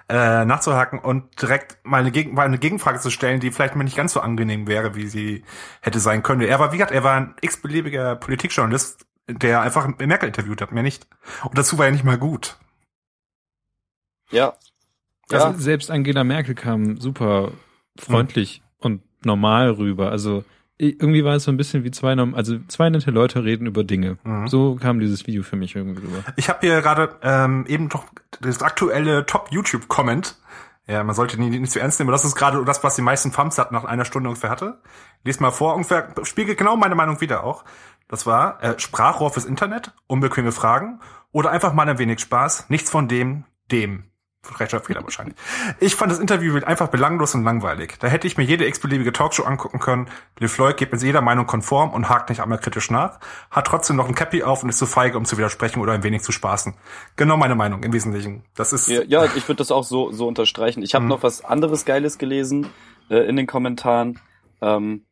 äh, 0.10 0.43
nachzuhaken 0.43 1.00
und 1.00 1.39
direkt 1.41 1.86
mal 1.86 2.00
eine, 2.00 2.12
Gegen, 2.12 2.34
mal 2.34 2.45
eine 2.45 2.58
Gegenfrage 2.58 3.00
zu 3.00 3.12
stellen, 3.12 3.39
die 3.39 3.52
vielleicht 3.52 3.76
mal 3.76 3.84
nicht 3.84 3.95
ganz 3.95 4.13
so 4.13 4.19
angenehm 4.19 4.67
wäre, 4.67 4.95
wie 4.95 5.08
sie 5.08 5.43
hätte 5.82 6.00
sein 6.00 6.24
können. 6.24 6.41
Er 6.41 6.60
war, 6.60 6.72
wie 6.72 6.78
gesagt, 6.78 6.91
er 6.91 7.04
war 7.04 7.15
ein 7.15 7.36
x-beliebiger 7.41 8.15
Politikjournalist, 8.15 9.06
der 9.28 9.62
einfach 9.62 9.88
Merkel 10.00 10.28
interviewt 10.28 10.62
hat, 10.62 10.72
mehr 10.72 10.84
nicht. 10.84 11.08
Und 11.43 11.58
dazu 11.58 11.78
war 11.78 11.86
er 11.86 11.91
nicht 11.91 12.04
mal 12.04 12.17
gut. 12.17 12.58
ja. 14.32 14.54
Also 15.32 15.45
Ja, 15.45 15.54
selbst 15.54 15.91
Angela 15.91 16.24
Merkel 16.24 16.56
kam 16.56 17.00
super 17.00 17.52
freundlich 17.95 18.63
und 18.80 19.04
normal 19.24 19.69
rüber. 19.69 20.10
Also 20.10 20.43
irgendwie 20.80 21.26
war 21.26 21.36
es 21.36 21.44
so 21.44 21.52
ein 21.52 21.58
bisschen 21.58 21.84
wie 21.84 21.92
zwei, 21.92 22.15
also 22.15 22.58
zwei 22.68 22.89
nette 22.89 23.12
Leute 23.12 23.44
reden 23.44 23.68
über 23.68 23.84
Dinge. 23.84 24.18
Mhm. 24.24 24.48
So 24.48 24.76
kam 24.76 25.00
dieses 25.00 25.28
Video 25.28 25.44
für 25.44 25.58
mich 25.58 25.76
irgendwie 25.76 26.02
rüber. 26.02 26.24
Ich 26.38 26.50
habe 26.50 26.60
hier 26.62 26.82
gerade 26.82 27.15
ähm, 27.22 27.65
eben 27.68 27.89
doch 27.89 28.06
das 28.42 28.63
aktuelle 28.63 29.26
Top-YouTube-Comment. 29.26 30.38
Ja, 30.88 31.04
man 31.04 31.13
sollte 31.13 31.39
nie, 31.39 31.50
nicht 31.50 31.72
zu 31.72 31.80
ernst 31.80 32.00
nehmen, 32.00 32.10
aber 32.10 32.15
das 32.15 32.26
ist 32.26 32.36
gerade 32.36 32.63
das, 32.65 32.84
was 32.84 32.96
die 32.96 33.02
meisten 33.02 33.32
Fams 33.32 33.58
hat 33.60 33.72
nach 33.72 33.84
einer 33.84 34.06
Stunde 34.06 34.30
ungefähr 34.30 34.50
hatte. 34.50 34.82
Lies 35.24 35.39
mal 35.39 35.52
vor, 35.52 35.76
ungefähr 35.76 36.13
spiegelt 36.24 36.58
genau 36.58 36.78
meine 36.78 36.96
Meinung 36.96 37.22
wieder 37.22 37.44
auch. 37.44 37.65
Das 38.08 38.26
war 38.26 38.63
äh, 38.63 38.80
Sprachrohr 38.80 39.30
fürs 39.32 39.46
Internet, 39.46 39.94
unbequeme 40.08 40.52
Fragen 40.52 41.00
oder 41.32 41.52
einfach 41.52 41.74
mal 41.74 41.88
ein 41.88 42.00
wenig 42.00 42.22
Spaß. 42.22 42.70
Nichts 42.70 42.89
von 42.89 43.08
dem, 43.08 43.44
dem. 43.70 44.06
Rechtschreibfehler 44.58 45.04
wahrscheinlich. 45.04 45.36
Ich 45.80 45.95
fand 45.95 46.12
das 46.12 46.19
Interview 46.19 46.58
einfach 46.63 46.88
belanglos 46.88 47.36
und 47.36 47.43
langweilig. 47.43 47.95
Da 47.99 48.08
hätte 48.08 48.25
ich 48.25 48.38
mir 48.38 48.43
jede 48.43 48.65
x-beliebige 48.67 49.12
Talkshow 49.12 49.43
angucken 49.43 49.80
können. 49.80 50.08
Le 50.39 50.47
Floyd 50.47 50.78
geht 50.78 50.91
mit 50.91 51.02
jeder 51.04 51.21
Meinung 51.21 51.45
konform 51.45 51.91
und 51.91 52.10
hakt 52.10 52.30
nicht 52.30 52.41
einmal 52.41 52.58
kritisch 52.58 52.89
nach, 52.89 53.19
hat 53.52 53.67
trotzdem 53.67 53.97
noch 53.97 54.08
ein 54.08 54.15
Cappy 54.15 54.43
auf 54.43 54.63
und 54.63 54.69
ist 54.69 54.78
zu 54.78 54.86
feige, 54.86 55.17
um 55.17 55.25
zu 55.25 55.38
widersprechen 55.38 55.82
oder 55.82 55.91
ein 55.93 56.04
wenig 56.04 56.23
zu 56.23 56.32
spaßen. 56.32 56.73
Genau 57.17 57.36
meine 57.38 57.56
Meinung 57.56 57.84
im 57.84 57.91
Wesentlichen. 57.93 58.43
Das 58.56 58.71
ist 58.73 58.88
Ja, 58.88 59.04
ja 59.04 59.25
ich 59.25 59.47
würde 59.47 59.58
das 59.58 59.71
auch 59.71 59.84
so, 59.84 60.12
so 60.12 60.28
unterstreichen. 60.28 60.84
Ich 60.84 60.95
habe 60.95 61.04
Mhm. 61.04 61.10
noch 61.10 61.23
was 61.23 61.43
anderes 61.43 61.84
Geiles 61.86 62.17
gelesen 62.17 62.67
äh, 63.10 63.17
in 63.28 63.36
den 63.36 63.45
Kommentaren. 63.45 64.19
Ähm, 64.62 65.06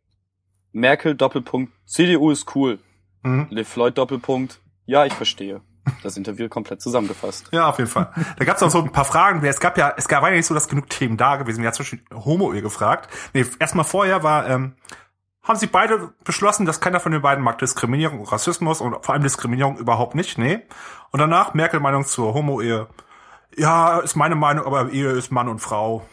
Merkel 0.71 1.15
Doppelpunkt, 1.15 1.73
CDU 1.85 2.31
ist 2.31 2.55
cool. 2.55 2.79
Mhm. 3.23 3.47
Le 3.49 3.65
Floyd 3.65 3.97
Doppelpunkt, 3.97 4.61
ja, 4.85 5.05
ich 5.05 5.13
verstehe. 5.13 5.61
Das 6.03 6.17
Interview 6.17 6.49
komplett 6.49 6.81
zusammengefasst. 6.81 7.47
Ja, 7.51 7.67
auf 7.69 7.77
jeden 7.77 7.89
Fall. 7.89 8.11
Da 8.37 8.45
gab 8.45 8.57
es 8.57 8.63
auch 8.63 8.69
so 8.69 8.79
ein 8.81 8.91
paar 8.91 9.05
Fragen. 9.05 9.43
Es 9.45 9.59
gab 9.59 9.77
ja, 9.77 9.93
es 9.97 10.07
gab 10.07 10.23
ja 10.23 10.31
nicht 10.31 10.45
so, 10.45 10.53
dass 10.53 10.67
genug 10.67 10.89
Themen 10.89 11.17
da 11.17 11.35
gewesen. 11.37 11.61
Wir 11.61 11.67
haben 11.67 11.73
zum 11.75 11.83
Beispiel 11.83 12.01
Homo-Ehe 12.13 12.61
gefragt. 12.61 13.09
Nee, 13.33 13.45
erstmal 13.59 13.85
vorher 13.85 14.23
war, 14.23 14.47
ähm, 14.49 14.75
haben 15.43 15.57
sie 15.59 15.67
beide 15.67 16.13
beschlossen, 16.23 16.65
dass 16.65 16.81
keiner 16.81 16.99
von 16.99 17.11
den 17.13 17.21
beiden 17.21 17.43
mag 17.43 17.57
Diskriminierung 17.59 18.19
und 18.19 18.31
Rassismus 18.31 18.81
und 18.81 19.05
vor 19.05 19.13
allem 19.13 19.23
Diskriminierung 19.23 19.77
überhaupt 19.77 20.13
nicht, 20.15 20.37
nee. 20.37 20.59
Und 21.11 21.19
danach 21.19 21.53
Merkel 21.53 21.79
Meinung 21.79 22.05
zur 22.05 22.33
Homo-Ehe. 22.33 22.87
Ja, 23.55 23.99
ist 23.99 24.15
meine 24.15 24.35
Meinung, 24.35 24.65
aber 24.65 24.89
Ehe 24.91 25.11
ist 25.11 25.31
Mann 25.31 25.47
und 25.47 25.59
Frau. 25.59 26.05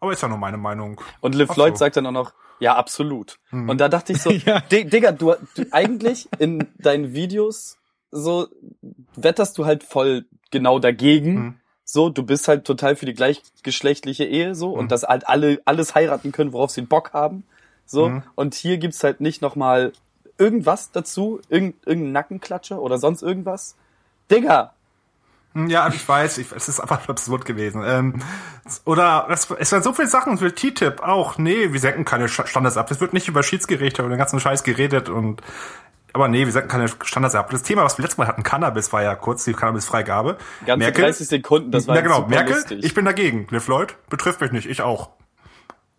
Aber 0.00 0.12
ist 0.12 0.22
ja 0.22 0.28
nur 0.28 0.38
meine 0.38 0.56
Meinung. 0.56 1.00
Und 1.20 1.34
Le 1.34 1.46
Ach 1.48 1.54
Floyd 1.54 1.74
so. 1.76 1.80
sagt 1.84 1.96
dann 1.96 2.06
auch 2.06 2.12
noch, 2.12 2.32
ja, 2.60 2.76
absolut. 2.76 3.38
Mhm. 3.50 3.68
Und 3.68 3.80
da 3.80 3.88
dachte 3.88 4.12
ich 4.12 4.22
so, 4.22 4.30
Ja. 4.46 4.60
Di- 4.60 4.84
Digga, 4.84 5.12
du, 5.12 5.34
du 5.54 5.64
eigentlich 5.70 6.28
in 6.38 6.66
deinen 6.78 7.12
Videos 7.12 7.77
so 8.10 8.48
wetterst 9.16 9.58
du 9.58 9.66
halt 9.66 9.84
voll 9.84 10.24
genau 10.50 10.78
dagegen. 10.78 11.34
Mhm. 11.34 11.54
So, 11.84 12.10
du 12.10 12.22
bist 12.22 12.48
halt 12.48 12.64
total 12.64 12.96
für 12.96 13.06
die 13.06 13.14
gleichgeschlechtliche 13.14 14.24
Ehe 14.24 14.54
so 14.54 14.68
Mhm. 14.72 14.78
und 14.80 14.92
dass 14.92 15.02
halt 15.04 15.28
alle 15.28 15.60
alles 15.64 15.94
heiraten 15.94 16.32
können, 16.32 16.52
worauf 16.52 16.70
sie 16.70 16.82
Bock 16.82 17.12
haben. 17.12 17.44
So, 17.86 18.08
Mhm. 18.10 18.22
und 18.34 18.54
hier 18.54 18.76
gibt's 18.78 19.02
halt 19.02 19.20
nicht 19.20 19.40
nochmal 19.40 19.92
irgendwas 20.36 20.90
dazu, 20.92 21.40
irgend, 21.48 21.74
irgendein 21.86 22.12
Nackenklatscher 22.12 22.80
oder 22.80 22.98
sonst 22.98 23.22
irgendwas. 23.22 23.76
Digga, 24.30 24.74
Hm, 25.54 25.70
Ja, 25.70 25.88
ich 25.88 26.06
weiß, 26.06 26.36
ich, 26.38 26.52
es 26.52 26.68
ist 26.68 26.78
einfach 26.78 27.08
absurd 27.08 27.46
gewesen. 27.46 27.82
Ähm, 27.84 28.20
oder 28.84 29.24
das, 29.30 29.50
es 29.58 29.72
waren 29.72 29.82
so 29.82 29.94
viele 29.94 30.06
Sachen 30.06 30.36
für 30.36 30.54
TTIP 30.54 31.00
auch. 31.02 31.38
Nee, 31.38 31.72
wir 31.72 31.80
senken 31.80 32.04
keine 32.04 32.28
Standards 32.28 32.76
ab. 32.76 32.90
Es 32.90 33.00
wird 33.00 33.14
nicht 33.14 33.28
über 33.28 33.42
Schiedsgerichte 33.42 34.02
oder 34.02 34.10
den 34.14 34.18
ganzen 34.18 34.40
Scheiß 34.40 34.62
geredet 34.62 35.08
und 35.08 35.40
aber 36.12 36.28
nee, 36.28 36.44
wir 36.44 36.52
senken 36.52 36.68
keine 36.68 36.88
Standards 36.88 37.34
ab. 37.34 37.50
Das 37.50 37.62
Thema, 37.62 37.84
was 37.84 37.98
wir 37.98 38.02
letztes 38.02 38.18
Mal 38.18 38.26
hatten, 38.26 38.42
Cannabis 38.42 38.92
war 38.92 39.02
ja 39.02 39.14
kurz 39.14 39.44
die 39.44 39.52
Cannabis-Freigabe. 39.52 40.36
ganze 40.66 40.78
Merkel, 40.84 41.04
30 41.04 41.28
Sekunden, 41.28 41.70
das 41.70 41.86
war 41.86 41.96
ja 41.96 42.00
genau, 42.02 42.16
super 42.16 42.28
Merkel, 42.30 42.54
lustig. 42.56 42.84
ich 42.84 42.94
bin 42.94 43.04
dagegen. 43.04 43.46
Liv 43.50 43.68
Lloyd, 43.68 43.94
betrifft 44.10 44.40
mich 44.40 44.52
nicht, 44.52 44.68
ich 44.68 44.82
auch. 44.82 45.10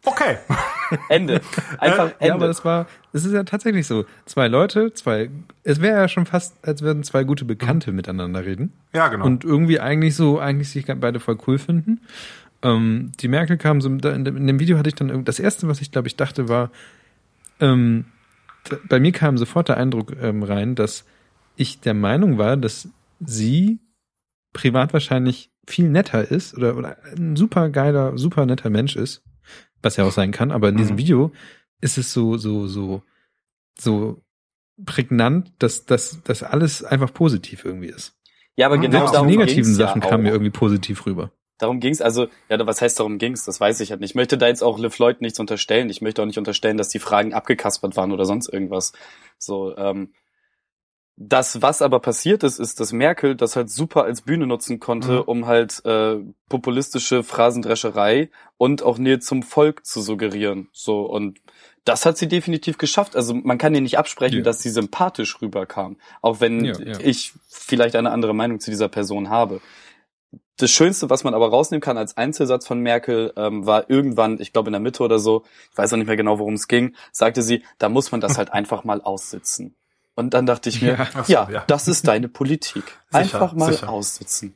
Okay. 0.05 0.37
Ende. 1.09 1.41
Einfach 1.77 2.07
Äh, 2.07 2.11
Ende. 2.19 2.27
Ja, 2.27 2.33
aber 2.35 2.47
das 2.47 2.63
war, 2.63 2.87
es 3.11 3.25
ist 3.25 3.33
ja 3.33 3.43
tatsächlich 3.43 3.85
so. 3.85 4.05
Zwei 4.25 4.47
Leute, 4.47 4.93
zwei, 4.93 5.29
es 5.63 5.81
wäre 5.81 5.99
ja 5.99 6.07
schon 6.07 6.25
fast, 6.25 6.55
als 6.65 6.81
würden 6.81 7.03
zwei 7.03 7.23
gute 7.25 7.43
Bekannte 7.45 7.91
miteinander 7.91 8.45
reden. 8.45 8.71
Ja, 8.93 9.09
genau. 9.09 9.25
Und 9.25 9.43
irgendwie 9.43 9.79
eigentlich 9.81 10.15
so, 10.15 10.39
eigentlich 10.39 10.69
sich 10.69 10.85
beide 10.87 11.19
voll 11.19 11.37
cool 11.47 11.59
finden. 11.59 11.99
Ähm, 12.61 13.11
die 13.19 13.27
Merkel 13.27 13.57
kam 13.57 13.81
so, 13.81 13.89
in 13.89 13.99
dem 14.01 14.59
Video 14.59 14.77
hatte 14.77 14.89
ich 14.89 14.95
dann, 14.95 15.09
irgend- 15.09 15.27
das 15.27 15.39
erste, 15.39 15.67
was 15.67 15.81
ich 15.81 15.91
glaube 15.91 16.07
ich 16.07 16.15
dachte 16.15 16.47
war, 16.49 16.71
ähm, 17.59 18.05
bei 18.87 18.99
mir 18.99 19.11
kam 19.11 19.37
sofort 19.37 19.69
der 19.69 19.77
Eindruck 19.77 20.15
ähm, 20.21 20.43
rein, 20.43 20.75
dass 20.75 21.05
ich 21.55 21.79
der 21.81 21.93
Meinung 21.93 22.37
war, 22.37 22.57
dass 22.57 22.89
sie 23.19 23.79
privat 24.53 24.93
wahrscheinlich 24.93 25.51
viel 25.67 25.89
netter 25.89 26.29
ist 26.31 26.55
oder, 26.57 26.75
oder 26.77 26.97
ein 27.15 27.35
super 27.35 27.69
geiler, 27.69 28.17
super 28.17 28.45
netter 28.45 28.69
Mensch 28.69 28.95
ist, 28.95 29.23
was 29.81 29.97
ja 29.97 30.05
auch 30.05 30.11
sein 30.11 30.31
kann, 30.31 30.51
aber 30.51 30.69
in 30.69 30.77
diesem 30.77 30.95
Mhm. 30.95 30.99
Video 30.99 31.31
ist 31.81 31.97
es 31.97 32.11
so, 32.13 32.37
so, 32.37 32.67
so, 32.67 33.03
so 33.79 34.23
prägnant, 34.85 35.53
dass, 35.59 35.85
dass, 35.85 36.23
dass 36.23 36.43
alles 36.43 36.83
einfach 36.83 37.13
positiv 37.13 37.65
irgendwie 37.65 37.87
ist. 37.89 38.17
ja, 38.55 38.65
aber 38.67 38.75
Ja, 38.75 38.81
genau 38.81 39.05
auch 39.05 39.13
Auch 39.13 39.21
die 39.27 39.37
negativen 39.37 39.73
Sachen 39.73 40.01
ja 40.01 40.09
kamen 40.09 40.23
mir 40.23 40.31
irgendwie 40.31 40.51
positiv 40.51 41.05
rüber. 41.05 41.31
Darum 41.59 41.79
ging's 41.79 42.01
also, 42.01 42.27
ja, 42.49 42.65
was 42.65 42.81
heißt 42.81 42.99
darum 42.99 43.17
ging's? 43.19 43.45
Das 43.45 43.59
weiß 43.59 43.79
ich 43.81 43.91
halt 43.91 44.01
nicht. 44.01 44.11
Ich 44.11 44.15
möchte 44.15 44.37
da 44.37 44.47
jetzt 44.47 44.63
auch 44.63 44.79
Liv 44.79 44.97
Lloyd 44.97 45.21
nichts 45.21 45.39
unterstellen. 45.39 45.89
Ich 45.89 46.01
möchte 46.01 46.21
auch 46.21 46.25
nicht 46.25 46.37
unterstellen, 46.39 46.77
dass 46.77 46.89
die 46.89 46.99
Fragen 46.99 47.33
abgekaspert 47.33 47.95
waren 47.97 48.11
oder 48.11 48.25
sonst 48.25 48.47
irgendwas. 48.51 48.93
So, 49.37 49.75
ähm, 49.77 50.13
das, 51.21 51.61
was 51.61 51.81
aber 51.81 51.99
passiert 51.99 52.43
ist, 52.43 52.59
ist, 52.59 52.79
dass 52.79 52.93
Merkel 52.93 53.35
das 53.35 53.57
halt 53.57 53.69
super 53.69 54.05
als 54.05 54.21
Bühne 54.21 54.47
nutzen 54.47 54.79
konnte, 54.79 55.11
Mhm. 55.17 55.21
um 55.25 55.45
halt 55.47 55.83
äh, 55.85 56.15
populistische 56.47 57.23
Phrasendrescherei 57.23 58.29
und 58.57 58.83
auch 58.83 58.97
Nähe 58.97 59.19
zum 59.19 59.43
Volk 59.43 59.85
zu 59.85 60.01
suggerieren. 60.01 60.69
So 60.71 61.01
und 61.01 61.39
das 61.83 62.05
hat 62.05 62.17
sie 62.17 62.29
definitiv 62.29 62.77
geschafft. 62.77 63.17
Also 63.17 63.33
man 63.33 63.57
kann 63.57 63.75
ihr 63.75 63.81
nicht 63.81 63.97
absprechen, 63.97 64.37
Ja. 64.37 64.43
dass 64.43 64.61
sie 64.61 64.69
sympathisch 64.69 65.41
rüberkam, 65.41 65.97
auch 66.21 66.39
wenn 66.39 66.63
Ja, 66.63 66.79
ja. 66.79 66.99
ich 67.01 67.33
vielleicht 67.49 67.97
eine 67.97 68.11
andere 68.11 68.33
Meinung 68.33 68.61
zu 68.61 68.71
dieser 68.71 68.87
Person 68.87 69.29
habe. 69.29 69.59
Das 70.59 70.71
Schönste, 70.71 71.09
was 71.09 71.23
man 71.23 71.33
aber 71.33 71.49
rausnehmen 71.49 71.81
kann 71.81 71.97
als 71.97 72.17
Einzelsatz 72.17 72.67
von 72.67 72.79
Merkel, 72.81 73.33
ähm, 73.37 73.65
war 73.65 73.89
irgendwann, 73.89 74.39
ich 74.41 74.51
glaube 74.53 74.67
in 74.67 74.73
der 74.73 74.81
Mitte 74.81 75.03
oder 75.03 75.17
so, 75.17 75.43
ich 75.71 75.77
weiß 75.77 75.93
auch 75.93 75.97
nicht 75.97 76.07
mehr 76.07 76.17
genau, 76.17 76.37
worum 76.37 76.53
es 76.55 76.67
ging, 76.67 76.95
sagte 77.11 77.41
sie, 77.41 77.63
da 77.77 77.87
muss 77.89 78.11
man 78.11 78.19
das 78.21 78.37
halt 78.37 78.51
einfach 78.53 78.83
mal 78.83 79.01
aussitzen. 79.01 79.75
Und 80.15 80.33
dann 80.33 80.45
dachte 80.45 80.67
ich 80.67 80.81
mir, 80.81 81.07
Ja. 81.27 81.45
so, 81.47 81.53
ja. 81.53 81.63
das 81.67 81.87
ist 81.87 82.07
deine 82.07 82.27
Politik. 82.27 82.83
Sicher, 83.09 83.17
Einfach 83.23 83.53
mal 83.53 83.71
sicher. 83.73 83.89
aussitzen. 83.89 84.55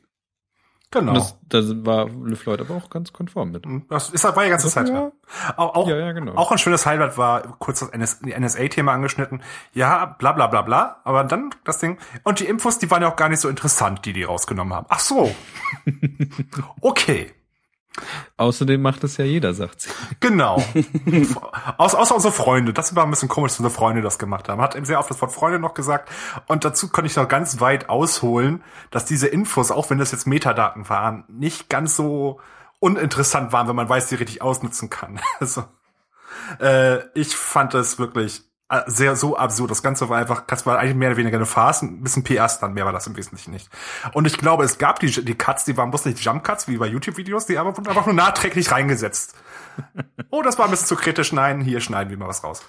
Genau. 0.94 1.12
Und 1.12 1.18
das, 1.18 1.36
das 1.48 1.84
war 1.84 2.08
Liv 2.08 2.44
Lloyd 2.46 2.60
aber 2.60 2.74
auch 2.74 2.90
ganz 2.90 3.12
konform 3.12 3.50
mit. 3.50 3.64
das 3.90 4.10
ist, 4.10 4.24
war 4.24 4.42
die 4.42 4.50
ganze 4.50 4.68
Zeit. 4.68 4.88
Ja. 4.88 4.94
Ja. 4.94 5.12
Auch, 5.56 5.74
auch, 5.74 5.88
Ja, 5.88 5.96
ja, 5.96 6.12
genau. 6.12 6.34
auch 6.36 6.50
ein 6.50 6.58
schönes 6.58 6.86
Highlight 6.86 7.18
war 7.18 7.42
kurz 7.58 7.80
das 7.80 7.90
NS, 7.90 8.22
NSA-Thema 8.22 8.92
angeschnitten. 8.92 9.42
Ja, 9.72 10.06
bla 10.06 10.32
bla 10.32 10.46
bla 10.46 10.62
bla. 10.62 11.00
Aber 11.04 11.24
dann 11.24 11.50
das 11.64 11.78
Ding. 11.78 11.98
Und 12.22 12.40
die 12.40 12.46
Infos, 12.46 12.78
die 12.78 12.90
waren 12.90 13.02
ja 13.02 13.10
auch 13.10 13.16
gar 13.16 13.28
nicht 13.28 13.40
so 13.40 13.48
interessant, 13.48 14.04
die 14.06 14.12
die 14.12 14.24
rausgenommen 14.24 14.72
haben. 14.74 14.86
Ach 14.88 15.00
so. 15.00 15.34
Okay. 16.80 17.32
Außerdem 18.36 18.82
macht 18.82 19.04
es 19.04 19.16
ja 19.16 19.24
jeder, 19.24 19.54
sagt 19.54 19.82
sie. 19.82 19.90
Genau. 20.20 20.62
Aus, 21.78 21.94
außer 21.94 22.14
unsere 22.14 22.32
Freunde. 22.32 22.72
Das 22.72 22.96
war 22.96 23.04
ein 23.04 23.10
bisschen 23.10 23.28
komisch, 23.28 23.52
dass 23.52 23.60
unsere 23.60 23.74
Freunde 23.74 24.02
das 24.02 24.18
gemacht 24.18 24.48
haben. 24.48 24.60
Hat 24.60 24.74
eben 24.74 24.84
sehr 24.84 24.98
oft 24.98 25.10
das 25.10 25.20
Wort 25.20 25.32
Freunde 25.32 25.58
noch 25.58 25.74
gesagt. 25.74 26.10
Und 26.46 26.64
dazu 26.64 26.88
konnte 26.88 27.06
ich 27.06 27.16
noch 27.16 27.28
ganz 27.28 27.60
weit 27.60 27.88
ausholen, 27.88 28.62
dass 28.90 29.04
diese 29.04 29.28
Infos, 29.28 29.70
auch 29.70 29.90
wenn 29.90 29.98
das 29.98 30.10
jetzt 30.10 30.26
Metadaten 30.26 30.88
waren, 30.88 31.24
nicht 31.28 31.68
ganz 31.68 31.94
so 31.94 32.40
uninteressant 32.80 33.52
waren, 33.52 33.68
wenn 33.68 33.76
man 33.76 33.88
weiß, 33.88 34.08
die 34.08 34.16
richtig 34.16 34.42
ausnutzen 34.42 34.90
kann. 34.90 35.20
Also, 35.40 35.64
äh, 36.60 37.06
ich 37.14 37.36
fand 37.36 37.74
das 37.74 37.98
wirklich 37.98 38.42
sehr 38.86 39.16
so 39.16 39.36
absurd. 39.36 39.70
Das 39.70 39.82
Ganze 39.82 40.08
war 40.08 40.18
einfach, 40.18 40.42
das 40.46 40.66
war 40.66 40.78
eigentlich 40.78 40.96
mehr 40.96 41.10
oder 41.10 41.18
weniger 41.18 41.36
eine 41.36 41.46
Farce, 41.46 41.82
ein 41.82 42.02
bisschen 42.02 42.24
PS 42.24 42.58
dann, 42.58 42.74
mehr 42.74 42.84
war 42.84 42.92
das 42.92 43.06
im 43.06 43.16
Wesentlichen 43.16 43.52
nicht. 43.52 43.68
Und 44.12 44.26
ich 44.26 44.38
glaube, 44.38 44.64
es 44.64 44.78
gab 44.78 45.00
die, 45.00 45.10
die 45.24 45.34
Cuts, 45.34 45.64
die 45.64 45.76
waren 45.76 45.90
bloß 45.90 46.04
nicht 46.06 46.20
Jump 46.20 46.44
Cuts, 46.44 46.68
wie 46.68 46.76
bei 46.76 46.86
YouTube-Videos, 46.86 47.46
die 47.46 47.58
aber 47.58 47.76
wurden 47.76 47.88
einfach 47.88 48.06
nur 48.06 48.14
nachträglich 48.14 48.70
reingesetzt. 48.70 49.34
Oh, 50.30 50.42
das 50.42 50.58
war 50.58 50.66
ein 50.66 50.70
bisschen 50.70 50.86
zu 50.86 50.96
kritisch. 50.96 51.32
Nein, 51.32 51.60
hier 51.60 51.80
schneiden 51.80 52.10
wir 52.10 52.16
mal 52.16 52.28
was 52.28 52.44
raus. 52.44 52.62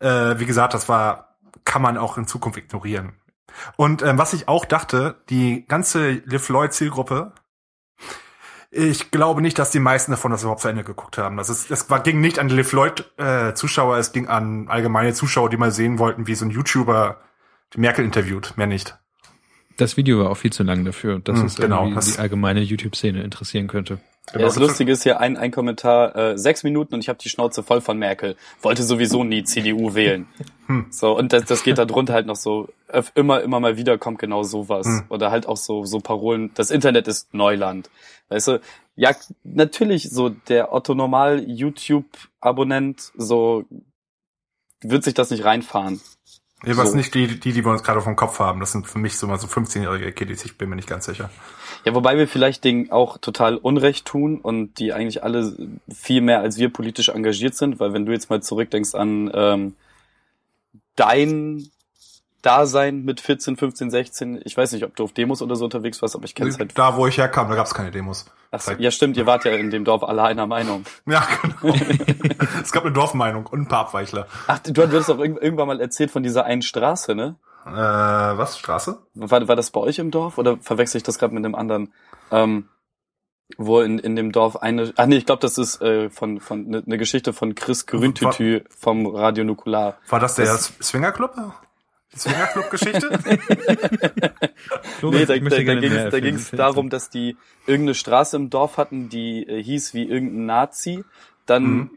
Äh, 0.00 0.38
wie 0.38 0.46
gesagt, 0.46 0.74
das 0.74 0.88
war, 0.88 1.36
kann 1.64 1.82
man 1.82 1.98
auch 1.98 2.16
in 2.16 2.26
Zukunft 2.26 2.58
ignorieren. 2.58 3.12
Und 3.76 4.02
ähm, 4.02 4.18
was 4.18 4.32
ich 4.32 4.48
auch 4.48 4.64
dachte, 4.64 5.16
die 5.28 5.66
ganze 5.66 6.10
Liv 6.10 6.48
Lloyd 6.48 6.72
Zielgruppe, 6.72 7.32
ich 8.70 9.10
glaube 9.10 9.42
nicht, 9.42 9.58
dass 9.58 9.70
die 9.70 9.80
meisten 9.80 10.12
davon 10.12 10.30
das 10.30 10.42
überhaupt 10.42 10.60
zu 10.60 10.68
Ende 10.68 10.84
geguckt 10.84 11.18
haben. 11.18 11.36
Das 11.36 11.48
ist, 11.48 11.70
das 11.70 11.90
war, 11.90 12.00
ging 12.02 12.20
nicht 12.20 12.38
an 12.38 12.48
die 12.48 12.54
Liv 12.54 12.72
Lloyd 12.72 13.10
äh, 13.16 13.52
Zuschauer, 13.54 13.96
es 13.98 14.12
ging 14.12 14.28
an 14.28 14.68
allgemeine 14.68 15.12
Zuschauer, 15.12 15.50
die 15.50 15.56
mal 15.56 15.72
sehen 15.72 15.98
wollten, 15.98 16.26
wie 16.26 16.34
so 16.34 16.44
ein 16.44 16.50
YouTuber 16.50 17.20
die 17.74 17.80
Merkel 17.80 18.04
interviewt, 18.04 18.54
mehr 18.56 18.66
nicht. 18.66 18.96
Das 19.76 19.96
Video 19.96 20.20
war 20.20 20.30
auch 20.30 20.36
viel 20.36 20.52
zu 20.52 20.62
lang 20.62 20.84
dafür, 20.84 21.20
dass 21.20 21.38
Hm, 21.38 21.46
es 21.46 21.56
genau, 21.56 21.88
die 21.88 22.18
allgemeine 22.18 22.60
YouTube-Szene 22.60 23.22
interessieren 23.22 23.66
könnte. 23.66 23.98
Genau, 24.32 24.42
Ja, 24.42 24.46
das 24.46 24.54
das- 24.54 24.62
Lustige 24.62 24.92
ist 24.92 25.02
hier 25.02 25.18
ein, 25.20 25.36
ein 25.36 25.50
Kommentar, 25.50 26.14
äh, 26.14 26.38
sechs 26.38 26.62
Minuten 26.62 26.94
und 26.94 27.00
ich 27.00 27.08
habe 27.08 27.18
die 27.18 27.28
Schnauze 27.28 27.62
voll 27.62 27.80
von 27.80 27.98
Merkel. 27.98 28.36
Wollte 28.62 28.82
sowieso 28.82 29.24
nie 29.24 29.44
CDU 29.44 29.94
wählen. 29.94 30.26
Hm. 30.66 30.86
So, 30.90 31.18
und 31.18 31.32
das, 31.32 31.46
das 31.46 31.64
geht 31.64 31.78
da 31.78 31.84
drunter 31.84 32.12
halt 32.14 32.26
noch 32.26 32.36
so, 32.36 32.68
immer, 33.16 33.40
immer 33.42 33.58
mal 33.58 33.76
wieder 33.76 33.98
kommt 33.98 34.20
genau 34.20 34.44
sowas. 34.44 34.86
Hm. 34.86 35.02
Oder 35.08 35.32
halt 35.32 35.46
auch 35.48 35.56
so, 35.56 35.84
so 35.84 35.98
Parolen, 35.98 36.52
das 36.54 36.70
Internet 36.70 37.08
ist 37.08 37.34
Neuland. 37.34 37.90
Weißt 38.28 38.46
du, 38.46 38.60
ja, 38.94 39.10
natürlich 39.42 40.10
so 40.10 40.28
der 40.28 40.72
Otto 40.72 40.94
Normal 40.94 41.42
YouTube-Abonnent, 41.44 43.10
so 43.16 43.64
wird 44.82 45.02
sich 45.04 45.14
das 45.14 45.30
nicht 45.30 45.44
reinfahren. 45.44 46.00
Jedenfalls 46.62 46.90
So. 46.90 46.96
nicht 46.96 47.14
die, 47.14 47.26
die, 47.26 47.52
die 47.52 47.64
wir 47.64 47.70
uns 47.70 47.82
gerade 47.82 48.00
vom 48.02 48.16
Kopf 48.16 48.38
haben. 48.38 48.60
Das 48.60 48.72
sind 48.72 48.86
für 48.86 48.98
mich 48.98 49.16
so 49.16 49.26
mal 49.26 49.38
so 49.38 49.46
15-jährige 49.46 50.12
Kiddies, 50.12 50.44
ich 50.44 50.58
bin 50.58 50.68
mir 50.68 50.76
nicht 50.76 50.88
ganz 50.88 51.06
sicher. 51.06 51.30
Ja, 51.84 51.94
wobei 51.94 52.18
wir 52.18 52.28
vielleicht 52.28 52.64
denen 52.64 52.90
auch 52.90 53.16
total 53.16 53.56
Unrecht 53.56 54.04
tun 54.04 54.38
und 54.40 54.78
die 54.78 54.92
eigentlich 54.92 55.24
alle 55.24 55.56
viel 55.92 56.20
mehr 56.20 56.40
als 56.40 56.58
wir 56.58 56.70
politisch 56.70 57.08
engagiert 57.08 57.54
sind, 57.54 57.80
weil 57.80 57.94
wenn 57.94 58.04
du 58.04 58.12
jetzt 58.12 58.28
mal 58.28 58.42
zurückdenkst 58.42 58.94
an 58.94 59.30
ähm, 59.32 59.74
dein 60.96 61.70
Dasein 62.42 63.04
mit 63.04 63.20
14, 63.20 63.56
15, 63.56 63.90
16, 63.90 64.40
ich 64.44 64.56
weiß 64.56 64.72
nicht, 64.72 64.84
ob 64.84 64.96
du 64.96 65.04
auf 65.04 65.12
Demos 65.12 65.42
oder 65.42 65.56
so 65.56 65.64
unterwegs 65.64 66.00
warst, 66.02 66.14
aber 66.16 66.24
ich 66.24 66.34
kenne 66.34 66.50
es 66.50 66.58
halt. 66.58 66.76
Da, 66.78 66.96
wo 66.96 67.06
ich 67.06 67.18
herkam, 67.18 67.48
da 67.48 67.54
gab 67.54 67.66
es 67.66 67.74
keine 67.74 67.90
Demos. 67.90 68.26
Ach, 68.50 68.60
so, 68.60 68.72
ja, 68.72 68.90
stimmt, 68.90 69.16
ihr 69.16 69.26
wart 69.26 69.44
ja 69.44 69.52
in 69.52 69.70
dem 69.70 69.84
Dorf 69.84 70.02
alle 70.02 70.22
einer 70.22 70.46
Meinung. 70.46 70.84
Ja, 71.06 71.26
genau. 71.42 71.74
es 72.62 72.72
gab 72.72 72.84
eine 72.84 72.92
Dorfmeinung 72.92 73.46
und 73.46 73.60
ein 73.60 73.68
paar 73.68 73.80
Abweichler. 73.80 74.26
Ach, 74.46 74.58
du, 74.60 74.82
hattest 74.82 75.10
auch 75.10 75.18
irg- 75.18 75.38
irgendwann 75.40 75.68
mal 75.68 75.80
erzählt 75.80 76.10
von 76.10 76.22
dieser 76.22 76.44
einen 76.44 76.62
Straße, 76.62 77.14
ne? 77.14 77.36
Äh, 77.66 77.70
was? 77.70 78.58
Straße? 78.58 78.98
War, 79.14 79.46
war 79.48 79.56
das 79.56 79.70
bei 79.70 79.80
euch 79.80 79.98
im 79.98 80.10
Dorf 80.10 80.38
oder 80.38 80.56
verwechsel 80.58 80.96
ich 80.96 81.02
das 81.02 81.18
gerade 81.18 81.34
mit 81.34 81.44
dem 81.44 81.54
anderen? 81.54 81.92
Ähm, 82.32 82.68
wo 83.58 83.80
in, 83.80 83.98
in 83.98 84.14
dem 84.16 84.30
Dorf 84.32 84.56
eine, 84.62 84.92
ach 84.96 85.06
nee, 85.06 85.16
ich 85.16 85.26
glaube, 85.26 85.42
das 85.42 85.58
ist 85.58 85.82
äh, 85.82 86.08
von 86.08 86.40
von 86.40 86.66
eine 86.66 86.82
ne 86.86 86.98
Geschichte 86.98 87.32
von 87.32 87.54
Chris 87.56 87.84
Grüntütü 87.84 88.62
vom 88.78 89.06
Radio 89.06 89.44
Nukular. 89.44 89.98
War 90.08 90.20
das 90.20 90.36
der 90.36 90.46
Das- 90.46 90.72
Swingerclub? 90.80 91.32
Die 92.12 92.18
Swingerclub-Geschichte? 92.18 93.18
Nee, 95.02 95.24
da, 95.24 95.36
da, 95.38 96.10
da 96.10 96.20
ging 96.20 96.34
es 96.34 96.50
darum, 96.50 96.90
dass 96.90 97.08
die 97.10 97.36
irgendeine 97.66 97.94
Straße 97.94 98.36
im 98.36 98.50
Dorf 98.50 98.76
hatten, 98.76 99.08
die 99.08 99.46
äh, 99.46 99.62
hieß 99.62 99.94
wie 99.94 100.04
irgendein 100.04 100.46
Nazi. 100.46 101.04
Dann 101.46 101.62
Mhm. 101.64 101.90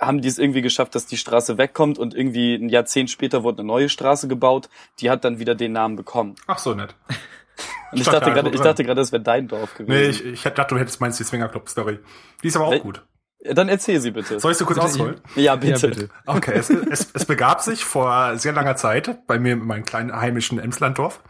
haben 0.00 0.20
die 0.20 0.28
es 0.28 0.38
irgendwie 0.38 0.62
geschafft, 0.62 0.94
dass 0.94 1.06
die 1.06 1.16
Straße 1.16 1.58
wegkommt 1.58 1.98
und 1.98 2.14
irgendwie 2.14 2.54
ein 2.54 2.68
Jahrzehnt 2.68 3.10
später 3.10 3.42
wurde 3.42 3.58
eine 3.60 3.66
neue 3.66 3.88
Straße 3.88 4.28
gebaut. 4.28 4.68
Die 5.00 5.10
hat 5.10 5.24
dann 5.24 5.38
wieder 5.40 5.54
den 5.54 5.72
Namen 5.72 5.96
bekommen. 5.96 6.36
Ach 6.46 6.58
so, 6.58 6.74
nett. 6.74 6.94
Und 7.92 7.98
ich 8.00 8.04
dachte 8.06 8.20
da 8.26 8.30
gerade, 8.30 8.50
ich 8.50 8.60
dachte 8.60 8.84
gerade, 8.84 9.00
das 9.00 9.12
wäre 9.12 9.22
dein 9.22 9.48
Dorf 9.48 9.74
gewesen. 9.74 9.92
Nee, 10.00 10.08
ich, 10.10 10.24
ich 10.24 10.42
dachte, 10.42 10.74
du 10.74 10.78
hättest 10.80 11.00
meinst 11.00 11.18
die 11.20 11.24
Swingerclub-Story. 11.24 11.98
Die 12.42 12.48
ist 12.48 12.56
aber 12.56 12.66
auch 12.66 12.72
Wel- 12.72 12.80
gut. 12.80 13.02
Dann 13.44 13.68
erzähl 13.68 14.00
sie 14.00 14.10
bitte. 14.10 14.40
Soll 14.40 14.52
ich 14.52 14.58
so 14.58 14.64
kurz 14.64 14.78
ausholen? 14.78 15.20
Ja, 15.34 15.56
bitte. 15.56 15.88
Ja, 15.88 15.94
bitte. 15.94 16.08
Okay, 16.24 16.54
es, 16.54 16.70
es, 16.70 17.08
es 17.12 17.24
begab 17.26 17.60
sich 17.60 17.84
vor 17.84 18.38
sehr 18.38 18.52
langer 18.52 18.76
Zeit 18.76 19.26
bei 19.26 19.38
mir 19.38 19.52
in 19.52 19.66
meinem 19.66 19.84
kleinen 19.84 20.16
heimischen 20.18 20.58
Emslanddorf. 20.58 21.20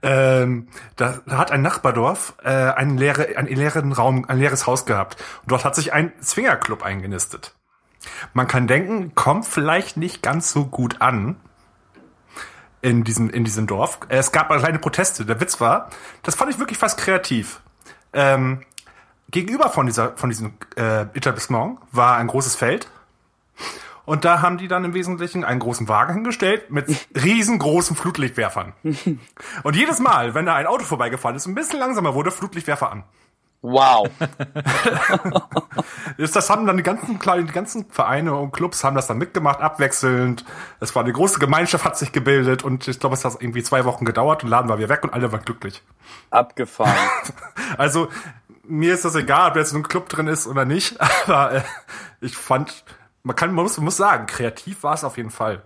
Ähm, 0.00 0.68
da, 0.94 1.20
da 1.26 1.38
hat 1.38 1.50
ein 1.50 1.62
Nachbardorf 1.62 2.34
äh, 2.44 2.50
einen, 2.50 2.96
leere, 2.96 3.36
einen 3.36 3.48
leeren 3.48 3.92
Raum, 3.92 4.24
ein 4.28 4.38
leeres 4.38 4.68
Haus 4.68 4.86
gehabt. 4.86 5.16
Und 5.42 5.50
dort 5.50 5.64
hat 5.64 5.74
sich 5.74 5.92
ein 5.92 6.12
Zwingerclub 6.20 6.84
eingenistet. 6.84 7.54
Man 8.32 8.46
kann 8.46 8.68
denken, 8.68 9.16
kommt 9.16 9.44
vielleicht 9.44 9.96
nicht 9.96 10.22
ganz 10.22 10.52
so 10.52 10.66
gut 10.66 11.00
an 11.00 11.36
in 12.80 13.02
diesem, 13.02 13.30
in 13.30 13.42
diesem 13.42 13.66
Dorf. 13.66 13.98
Es 14.08 14.30
gab 14.30 14.48
kleine 14.48 14.78
Proteste. 14.78 15.24
Der 15.24 15.40
Witz 15.40 15.60
war, 15.60 15.90
das 16.22 16.36
fand 16.36 16.52
ich 16.52 16.60
wirklich 16.60 16.78
fast 16.78 16.98
kreativ. 16.98 17.60
Ähm, 18.12 18.62
gegenüber 19.30 19.70
von 19.70 19.86
dieser, 19.86 20.16
von 20.16 20.30
diesem 20.30 20.54
äh, 20.76 21.02
Etablissement 21.14 21.78
war 21.92 22.16
ein 22.16 22.26
großes 22.26 22.56
Feld. 22.56 22.88
Und 24.04 24.24
da 24.24 24.40
haben 24.40 24.56
die 24.56 24.68
dann 24.68 24.84
im 24.84 24.94
Wesentlichen 24.94 25.44
einen 25.44 25.60
großen 25.60 25.86
Wagen 25.86 26.14
hingestellt 26.14 26.70
mit 26.70 26.86
riesengroßen 27.14 27.94
Flutlichtwerfern. 27.94 28.72
Und 29.62 29.76
jedes 29.76 29.98
Mal, 29.98 30.34
wenn 30.34 30.46
da 30.46 30.54
ein 30.54 30.66
Auto 30.66 30.84
vorbeigefahren 30.84 31.36
ist, 31.36 31.46
ein 31.46 31.54
bisschen 31.54 31.78
langsamer 31.78 32.14
wurde, 32.14 32.30
Flutlichtwerfer 32.30 32.90
an. 32.90 33.04
Wow. 33.62 34.08
Das 36.16 36.32
das 36.32 36.50
haben 36.50 36.66
dann 36.66 36.76
die 36.76 36.82
ganzen 36.82 37.20
kleinen, 37.20 37.46
die 37.46 37.52
ganzen 37.52 37.88
Vereine 37.90 38.34
und 38.34 38.50
Clubs 38.50 38.82
haben 38.82 38.96
das 38.96 39.06
dann 39.06 39.18
mitgemacht, 39.18 39.60
abwechselnd. 39.60 40.44
Es 40.80 40.94
war 40.96 41.04
eine 41.04 41.12
große 41.12 41.38
Gemeinschaft, 41.38 41.84
hat 41.84 41.96
sich 41.96 42.10
gebildet 42.10 42.64
und 42.64 42.88
ich 42.88 42.98
glaube, 42.98 43.14
es 43.14 43.24
hat 43.24 43.36
irgendwie 43.38 43.62
zwei 43.62 43.84
Wochen 43.84 44.04
gedauert 44.04 44.42
und 44.42 44.50
Laden 44.50 44.68
war 44.68 44.78
wieder 44.78 44.88
weg 44.88 45.04
und 45.04 45.12
alle 45.12 45.30
waren 45.30 45.42
glücklich. 45.42 45.82
Abgefahren. 46.30 46.92
Also 47.76 48.08
mir 48.68 48.94
ist 48.94 49.04
das 49.04 49.14
egal, 49.14 49.50
ob 49.50 49.56
jetzt 49.56 49.74
ein 49.74 49.82
Club 49.82 50.08
drin 50.08 50.26
ist 50.26 50.46
oder 50.46 50.64
nicht, 50.64 51.00
aber 51.26 51.56
äh, 51.56 51.62
ich 52.20 52.36
fand, 52.36 52.84
man 53.22 53.36
kann, 53.36 53.52
man 53.52 53.64
muss, 53.64 53.76
man 53.76 53.86
muss 53.86 53.96
sagen, 53.96 54.26
kreativ 54.26 54.82
war 54.82 54.94
es 54.94 55.04
auf 55.04 55.16
jeden 55.16 55.30
Fall. 55.30 55.62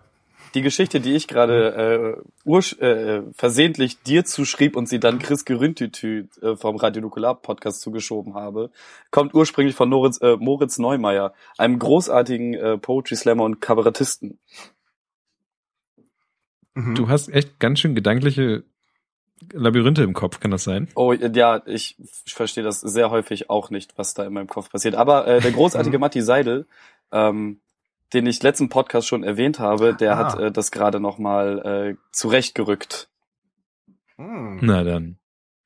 Die 0.55 0.63
Geschichte, 0.63 1.01
die 1.01 1.15
ich 1.15 1.29
gerade 1.29 2.21
äh, 2.45 2.85
äh, 2.85 3.23
versehentlich 3.33 4.03
dir 4.03 4.27
zuschrieb 4.27 4.77
und 4.77 4.87
sie 4.87 5.01
dann 5.01 5.19
Chris 5.19 5.47
Gerüntütü 5.47 6.29
äh, 6.43 6.57
vom 6.57 6.77
Radio 6.77 7.01
Nukular 7.01 7.41
Podcast 7.41 7.81
zugeschoben 7.81 8.35
habe, 8.35 8.71
kommt 9.11 9.33
ursprünglich 9.33 9.75
von 9.75 9.89
Moritz, 9.89 10.21
äh, 10.21 10.37
Moritz 10.37 10.79
Neumeier, 10.79 11.33
einem 11.57 11.79
großartigen 11.79 12.53
äh, 12.53 12.77
Poetry 12.77 13.17
Slammer 13.17 13.45
und 13.45 13.63
Kabarettisten. 13.63 14.39
Mhm. 16.75 16.95
Du 16.97 17.09
hast 17.09 17.29
echt 17.29 17.59
ganz 17.59 17.81
schön 17.81 17.95
gedankliche 17.95 18.65
Labyrinthe 19.53 20.03
im 20.03 20.13
Kopf, 20.13 20.41
kann 20.41 20.51
das 20.51 20.65
sein? 20.65 20.89
Oh 20.95 21.13
ja, 21.13 21.63
ich, 21.67 21.97
ich 22.25 22.35
verstehe 22.35 22.65
das 22.65 22.81
sehr 22.81 23.11
häufig 23.11 23.51
auch 23.51 23.71
nicht, 23.71 23.97
was 23.97 24.15
da 24.15 24.25
in 24.25 24.33
meinem 24.33 24.47
Kopf 24.49 24.71
passiert. 24.71 24.95
Aber 24.95 25.27
äh, 25.27 25.41
der 25.41 25.53
großartige 25.53 25.99
Matti 25.99 26.23
Seidel, 26.23 26.67
ähm, 27.13 27.61
den 28.13 28.27
ich 28.27 28.43
letzten 28.43 28.69
Podcast 28.69 29.09
schon 29.09 29.25
erwähnt 29.25 29.59
habe, 29.59 29.95
der 29.95 30.15
Ah. 30.15 30.17
hat 30.19 30.39
äh, 30.41 30.53
das 30.53 30.71
gerade 30.71 31.01
nochmal 31.01 31.59
äh, 31.95 31.97
zurechtgerückt. 32.11 33.09
Hm. 34.17 34.59
Na 34.63 34.85
dann. 34.85 35.19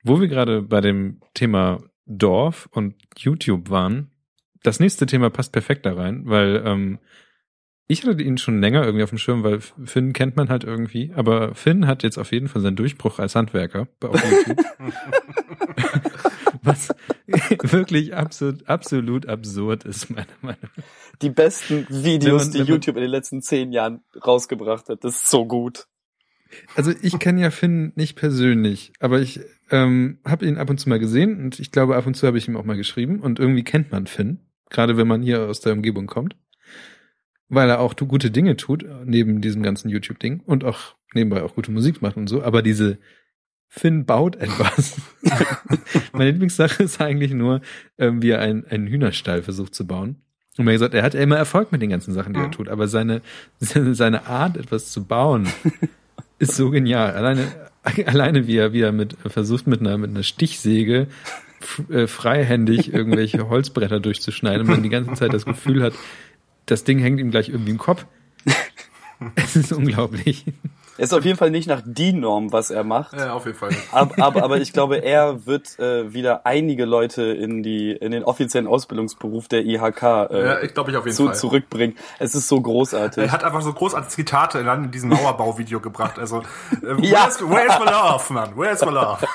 Wo 0.03 0.21
wir 0.21 0.29
gerade 0.29 0.62
bei 0.62 0.81
dem 0.81 1.21
Thema 1.35 1.79
Dorf 2.07 2.69
und 2.73 2.95
YouTube 3.17 3.71
waren, 3.71 4.11
das 4.62 4.79
nächste 4.81 5.07
Thema 5.07 5.31
passt 5.31 5.53
perfekt 5.53 5.87
da 5.87 5.95
rein, 5.95 6.23
weil 6.27 6.62
ähm, 6.65 6.99
ich 7.88 8.05
hatte 8.05 8.22
ihn 8.22 8.38
schon 8.38 8.61
länger 8.61 8.85
irgendwie 8.85 9.05
auf 9.05 9.11
dem 9.11 9.18
Schirm, 9.18 9.42
weil 9.44 9.61
Finn 9.61 10.12
kennt 10.12 10.37
man 10.37 10.49
halt 10.49 10.64
irgendwie, 10.64 11.12
aber 11.14 11.55
Finn 11.55 11.87
hat 11.87 12.03
jetzt 12.03 12.18
auf 12.18 12.33
jeden 12.33 12.49
Fall 12.49 12.62
seinen 12.62 12.77
Durchbruch 12.77 13.18
als 13.18 13.35
Handwerker 13.35 13.87
bei- 14.01 14.09
auf 14.09 14.22
YouTube. 14.46 14.64
Was 16.62 16.88
wirklich 17.62 18.14
absolut, 18.14 18.68
absolut 18.68 19.27
absurd 19.27 19.85
ist, 19.85 20.11
meiner 20.11 20.27
Meinung 20.42 20.59
nach. 20.77 20.85
Die 21.22 21.31
besten 21.31 21.87
Videos, 21.88 22.44
man- 22.46 22.53
die 22.53 22.70
YouTube 22.70 22.96
in 22.96 23.03
den 23.03 23.11
letzten 23.11 23.42
zehn 23.42 23.72
Jahren 23.72 24.03
rausgebracht 24.25 24.88
hat, 24.88 25.05
das 25.05 25.16
ist 25.16 25.31
so 25.31 25.46
gut. 25.46 25.87
Also 26.77 26.92
ich 27.03 27.18
kenne 27.18 27.40
ja 27.42 27.51
Finn 27.51 27.92
nicht 27.96 28.16
persönlich, 28.16 28.92
aber 29.01 29.20
ich 29.20 29.40
ähm, 29.70 30.18
habe 30.25 30.46
ihn 30.46 30.59
ab 30.59 30.70
und 30.70 30.79
zu 30.79 30.88
mal 30.88 30.99
gesehen 31.01 31.40
und 31.40 31.59
ich 31.59 31.72
glaube, 31.72 31.96
ab 31.96 32.07
und 32.07 32.14
zu 32.14 32.27
habe 32.27 32.38
ich 32.38 32.46
ihm 32.49 32.57
auch 32.57 32.64
mal 32.64 32.77
geschrieben 32.77 33.20
und 33.20 33.38
irgendwie 33.40 33.64
kennt 33.64 33.90
man 33.90 34.07
Finn, 34.07 34.40
gerade 34.70 34.96
wenn 34.96 35.09
man 35.09 35.22
hier 35.22 35.42
aus 35.49 35.61
der 35.61 35.72
Umgebung 35.72 36.07
kommt, 36.07 36.37
weil 37.49 37.71
er 37.71 37.81
auch 37.81 37.95
gute 37.97 38.31
Dinge 38.31 38.57
tut, 38.57 38.85
neben 39.05 39.41
diesem 39.41 39.63
ganzen 39.63 39.89
YouTube-Ding 39.89 40.41
und 40.41 40.65
auch 40.65 40.95
nebenbei 41.15 41.43
auch 41.43 41.55
gute 41.55 41.71
Musik 41.71 42.03
macht 42.03 42.17
und 42.17 42.29
so, 42.29 42.43
aber 42.43 42.63
diese 42.63 42.99
Finn 43.69 44.07
baut 44.07 44.37
etwas. 44.37 45.01
Meine 46.13 46.31
Lieblingssache 46.31 46.83
ist 46.83 47.01
eigentlich 47.01 47.33
nur, 47.33 47.61
ähm, 47.99 48.23
wie 48.23 48.31
er 48.31 48.41
einen, 48.41 48.65
einen 48.67 48.87
Hühnerstall 48.87 49.43
versucht 49.43 49.75
zu 49.75 49.87
bauen. 49.87 50.17
Und 50.57 50.65
mir 50.65 50.73
gesagt, 50.73 50.95
er 50.95 51.03
hat 51.03 51.15
ja 51.15 51.21
immer 51.21 51.37
Erfolg 51.37 51.73
mit 51.73 51.83
den 51.83 51.91
ganzen 51.91 52.15
Sachen, 52.15 52.33
die 52.33 52.41
er 52.41 52.51
tut, 52.51 52.69
aber 52.69 52.89
seine, 52.89 53.21
seine 53.61 54.27
Art, 54.27 54.57
etwas 54.57 54.91
zu 54.91 55.05
bauen, 55.05 55.49
ist 56.39 56.55
so 56.55 56.71
genial. 56.71 57.13
Alleine, 57.15 57.53
alleine 58.07 58.47
wie 58.47 58.57
er, 58.57 58.73
wie 58.73 58.81
er 58.81 58.93
mit, 58.93 59.17
versucht 59.27 59.67
mit 59.67 59.81
einer, 59.81 59.99
mit 59.99 60.11
einer 60.11 60.23
Stichsäge 60.23 61.09
äh, 61.91 62.07
freihändig 62.07 62.93
irgendwelche 62.93 63.49
Holzbretter 63.49 64.01
durchzuschneiden 64.01 64.63
und 64.63 64.69
man 64.69 64.83
die 64.83 64.89
ganze 64.89 65.13
Zeit 65.15 65.35
das 65.35 65.45
Gefühl 65.45 65.83
hat, 65.83 65.93
das 66.66 66.85
Ding 66.85 66.98
hängt 66.98 67.20
ihm 67.20 67.31
gleich 67.31 67.48
irgendwie 67.48 67.70
im 67.70 67.79
Kopf. 67.79 68.07
Es 69.35 69.57
ist 69.57 69.72
unglaublich. 69.72 70.44
Ist 70.99 71.13
auf 71.13 71.25
jeden 71.25 71.37
Fall 71.37 71.51
nicht 71.51 71.69
nach 71.69 71.83
die 71.85 72.13
Norm, 72.13 72.53
was 72.53 72.71
er 72.71 72.85
macht. 72.85 73.13
Ja, 73.15 73.35
auf 73.35 73.45
jeden 73.47 73.59
Fall. 73.59 73.71
Aber, 73.93 74.23
aber, 74.23 74.43
aber 74.43 74.57
ich 74.59 74.73
glaube, 74.73 75.03
er 75.05 75.47
wird 75.47 75.79
äh, 75.79 76.13
wieder 76.13 76.47
einige 76.47 76.85
Leute 76.85 77.23
in 77.25 77.63
die 77.63 77.93
in 77.93 78.13
den 78.13 78.25
offiziellen 78.25 78.67
Ausbildungsberuf 78.67 79.49
der 79.49 79.65
IHK 79.65 80.03
äh, 80.03 80.47
Ja, 80.47 80.61
ich 80.63 80.75
glaube 80.75 80.91
ich 80.91 80.97
auf 80.97 81.05
jeden 81.05 81.17
zu, 81.17 81.27
Fall. 81.27 81.35
zurückbringen. 81.35 81.97
Es 82.19 82.35
ist 82.35 82.49
so 82.49 82.61
großartig. 82.61 83.25
Er 83.25 83.33
hat 83.33 83.45
einfach 83.45 83.63
so 83.63 83.73
großartige 83.73 84.11
Zitate 84.11 84.61
in 84.61 84.91
diesem 84.91 85.11
Mauerbauvideo 85.11 85.81
gebracht. 85.81 86.19
Also, 86.19 86.41
äh, 86.83 86.95
Ja. 87.07 87.25
where's, 87.25 87.41
where's 87.41 87.79
my 87.79 87.85
love, 87.91 88.33
Mann? 88.33 88.53
Where's 88.57 88.85
my 88.85 88.93
love? 88.93 89.27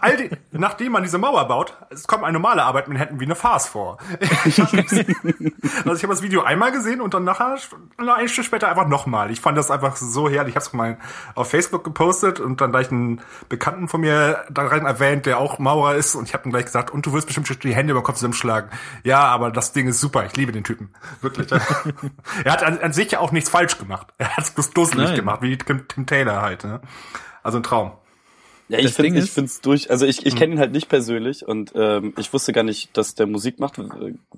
All 0.00 0.16
die, 0.16 0.30
nachdem 0.52 0.92
man 0.92 1.02
diese 1.02 1.18
Mauer 1.18 1.46
baut, 1.46 1.74
es 1.90 2.06
kommt 2.06 2.24
eine 2.24 2.32
normale 2.32 2.64
Arbeit 2.64 2.88
Händen 2.96 3.20
wie 3.20 3.24
eine 3.24 3.34
Farce 3.34 3.68
vor. 3.68 3.98
Ich 4.44 4.60
also 4.60 4.76
ich 4.76 6.02
habe 6.02 6.08
das 6.08 6.22
Video 6.22 6.42
einmal 6.42 6.72
gesehen 6.72 7.00
und 7.00 7.14
dann 7.14 7.24
nachher, 7.24 7.56
eine 7.98 8.28
Stunde 8.28 8.46
später 8.46 8.68
einfach 8.68 8.88
nochmal. 8.88 9.30
Ich 9.30 9.40
fand 9.40 9.56
das 9.56 9.70
einfach 9.70 9.96
so 9.96 10.28
herrlich. 10.28 10.55
Ich 10.56 10.64
habe 10.64 10.66
es 10.68 10.72
mal 10.72 10.96
auf 11.34 11.50
Facebook 11.50 11.84
gepostet 11.84 12.40
und 12.40 12.62
dann 12.62 12.70
gleich 12.70 12.90
einen 12.90 13.20
Bekannten 13.50 13.88
von 13.88 14.00
mir 14.00 14.44
da 14.50 14.66
rein 14.66 14.86
erwähnt, 14.86 15.26
der 15.26 15.38
auch 15.38 15.58
Maurer 15.58 15.96
ist 15.96 16.14
und 16.14 16.26
ich 16.26 16.32
habe 16.32 16.48
ihm 16.48 16.52
gleich 16.52 16.64
gesagt, 16.64 16.90
und 16.90 17.04
du 17.04 17.12
wirst 17.12 17.26
bestimmt 17.26 17.62
die 17.62 17.74
Hände 17.74 17.90
über 17.90 18.00
den 18.00 18.04
Kopf 18.04 18.16
zusammenschlagen. 18.16 18.70
Ja, 19.04 19.20
aber 19.20 19.50
das 19.50 19.74
Ding 19.74 19.86
ist 19.86 20.00
super. 20.00 20.24
Ich 20.24 20.34
liebe 20.34 20.52
den 20.52 20.64
Typen. 20.64 20.94
Wirklich. 21.20 21.50
er 22.44 22.52
hat 22.52 22.62
an, 22.62 22.78
an 22.78 22.94
sich 22.94 23.10
ja 23.10 23.18
auch 23.20 23.32
nichts 23.32 23.50
falsch 23.50 23.76
gemacht. 23.76 24.08
Er 24.16 24.34
hat 24.34 24.44
es 24.44 24.50
bloß 24.52 24.70
dusselig 24.70 25.14
gemacht, 25.14 25.42
wie 25.42 25.58
Tim, 25.58 25.86
Tim 25.88 26.06
Taylor 26.06 26.40
halt. 26.40 26.64
Ne? 26.64 26.80
Also 27.42 27.58
ein 27.58 27.62
Traum. 27.62 27.92
Ja, 28.68 28.78
ich 28.78 28.94
finde, 28.94 29.20
ich 29.20 29.36
es 29.36 29.60
durch. 29.60 29.90
Also 29.90 30.06
ich, 30.06 30.26
ich 30.26 30.32
Hm. 30.32 30.38
kenne 30.38 30.52
ihn 30.54 30.58
halt 30.58 30.72
nicht 30.72 30.88
persönlich 30.88 31.46
und 31.46 31.72
ähm, 31.76 32.14
ich 32.16 32.32
wusste 32.32 32.52
gar 32.52 32.64
nicht, 32.64 32.96
dass 32.96 33.14
der 33.14 33.26
Musik 33.26 33.60
macht. 33.60 33.78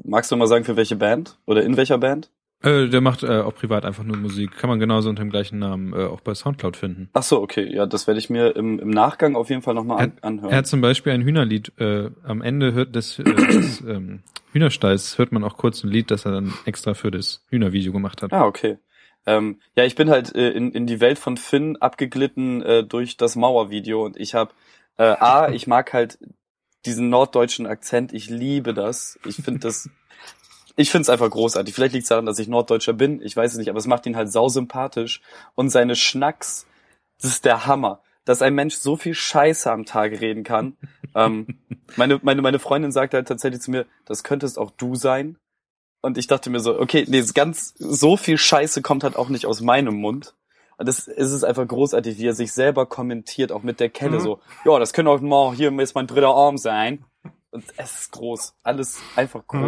Magst 0.04 0.30
du 0.30 0.36
mal 0.36 0.46
sagen, 0.46 0.64
für 0.64 0.76
welche 0.76 0.96
Band 0.96 1.38
oder 1.46 1.62
in 1.62 1.76
welcher 1.76 1.96
Band? 1.98 2.28
Äh, 2.62 2.88
der 2.88 3.00
macht 3.00 3.22
äh, 3.22 3.40
auch 3.40 3.54
privat 3.54 3.84
einfach 3.84 4.02
nur 4.02 4.16
Musik. 4.16 4.56
Kann 4.56 4.68
man 4.68 4.80
genauso 4.80 5.08
unter 5.08 5.22
dem 5.22 5.30
gleichen 5.30 5.60
Namen 5.60 5.92
äh, 5.92 6.06
auch 6.06 6.20
bei 6.20 6.34
Soundcloud 6.34 6.76
finden. 6.76 7.08
Ach 7.12 7.22
so, 7.22 7.40
okay, 7.40 7.72
ja, 7.72 7.86
das 7.86 8.08
werde 8.08 8.18
ich 8.18 8.30
mir 8.30 8.56
im, 8.56 8.80
im 8.80 8.90
Nachgang 8.90 9.36
auf 9.36 9.48
jeden 9.48 9.62
Fall 9.62 9.74
nochmal 9.74 10.02
an, 10.02 10.12
anhören. 10.22 10.50
Er 10.50 10.58
hat 10.58 10.66
zum 10.66 10.80
Beispiel 10.80 11.12
ein 11.12 11.22
Hühnerlied. 11.22 11.72
Äh, 11.78 12.10
am 12.24 12.42
Ende 12.42 12.72
hört 12.72 12.96
des, 12.96 13.20
äh, 13.20 13.24
des 13.24 13.80
ähm, 13.82 14.22
Hühnerstalls 14.52 15.18
hört 15.18 15.30
man 15.30 15.44
auch 15.44 15.56
kurz 15.56 15.84
ein 15.84 15.90
Lied, 15.90 16.10
das 16.10 16.24
er 16.24 16.32
dann 16.32 16.52
extra 16.64 16.94
für 16.94 17.12
das 17.12 17.44
Hühnervideo 17.48 17.92
gemacht 17.92 18.22
hat. 18.22 18.32
Ah, 18.32 18.44
okay. 18.44 18.78
Ähm, 19.24 19.60
ja, 19.76 19.84
ich 19.84 19.94
bin 19.94 20.10
halt 20.10 20.34
äh, 20.34 20.50
in, 20.50 20.72
in 20.72 20.86
die 20.86 21.00
Welt 21.00 21.18
von 21.18 21.36
Finn 21.36 21.76
abgeglitten 21.76 22.62
äh, 22.62 22.82
durch 22.82 23.16
das 23.16 23.36
Mauervideo 23.36 24.04
und 24.04 24.16
ich 24.16 24.34
habe 24.34 24.52
äh, 24.96 25.04
A, 25.04 25.50
ich 25.50 25.66
mag 25.66 25.92
halt 25.92 26.18
diesen 26.86 27.08
norddeutschen 27.08 27.66
Akzent, 27.66 28.12
ich 28.12 28.30
liebe 28.30 28.72
das. 28.74 29.18
Ich 29.26 29.36
finde 29.36 29.60
das, 29.60 29.90
ich 30.78 30.90
finde 30.90 31.02
es 31.02 31.10
einfach 31.10 31.28
großartig. 31.28 31.74
Vielleicht 31.74 31.92
liegt 31.94 32.04
es 32.04 32.08
daran, 32.08 32.24
dass 32.24 32.38
ich 32.38 32.46
Norddeutscher 32.48 32.92
bin, 32.92 33.20
ich 33.20 33.36
weiß 33.36 33.52
es 33.52 33.58
nicht, 33.58 33.68
aber 33.68 33.78
es 33.78 33.86
macht 33.86 34.06
ihn 34.06 34.16
halt 34.16 34.30
sausympathisch 34.30 35.20
und 35.56 35.70
seine 35.70 35.96
Schnacks, 35.96 36.66
das 37.20 37.32
ist 37.32 37.44
der 37.44 37.66
Hammer. 37.66 38.00
Dass 38.24 38.42
ein 38.42 38.54
Mensch 38.54 38.76
so 38.76 38.96
viel 38.96 39.14
Scheiße 39.14 39.72
am 39.72 39.86
Tag 39.86 40.12
reden 40.20 40.44
kann. 40.44 40.76
ähm, 41.14 41.58
meine, 41.96 42.20
meine, 42.22 42.42
meine 42.42 42.58
Freundin 42.58 42.92
sagt 42.92 43.14
halt 43.14 43.26
tatsächlich 43.26 43.60
zu 43.62 43.70
mir, 43.70 43.86
das 44.04 44.22
könntest 44.22 44.58
auch 44.58 44.70
du 44.70 44.94
sein. 44.94 45.36
Und 46.00 46.16
ich 46.16 46.28
dachte 46.28 46.48
mir 46.50 46.60
so, 46.60 46.78
okay, 46.78 47.04
nee, 47.08 47.24
ganz 47.34 47.74
so 47.76 48.16
viel 48.16 48.38
Scheiße 48.38 48.82
kommt 48.82 49.02
halt 49.02 49.16
auch 49.16 49.30
nicht 49.30 49.46
aus 49.46 49.60
meinem 49.62 49.96
Mund. 49.96 50.34
Und 50.76 50.86
das, 50.86 51.08
es 51.08 51.32
ist 51.32 51.42
einfach 51.42 51.66
großartig, 51.66 52.18
wie 52.18 52.28
er 52.28 52.34
sich 52.34 52.52
selber 52.52 52.86
kommentiert, 52.86 53.50
auch 53.50 53.64
mit 53.64 53.80
der 53.80 53.88
Kelle 53.88 54.18
Mhm. 54.18 54.20
so, 54.20 54.40
ja, 54.64 54.78
das 54.78 54.92
könnte 54.92 55.10
auch 55.10 55.20
mal 55.20 55.54
hier 55.54 55.76
ist 55.80 55.96
mein 55.96 56.06
dritter 56.06 56.34
Arm 56.34 56.56
sein. 56.56 57.04
Und 57.50 57.64
es 57.78 58.00
ist 58.00 58.12
groß. 58.12 58.54
Alles 58.62 59.00
einfach 59.16 59.42
Mhm. 59.50 59.60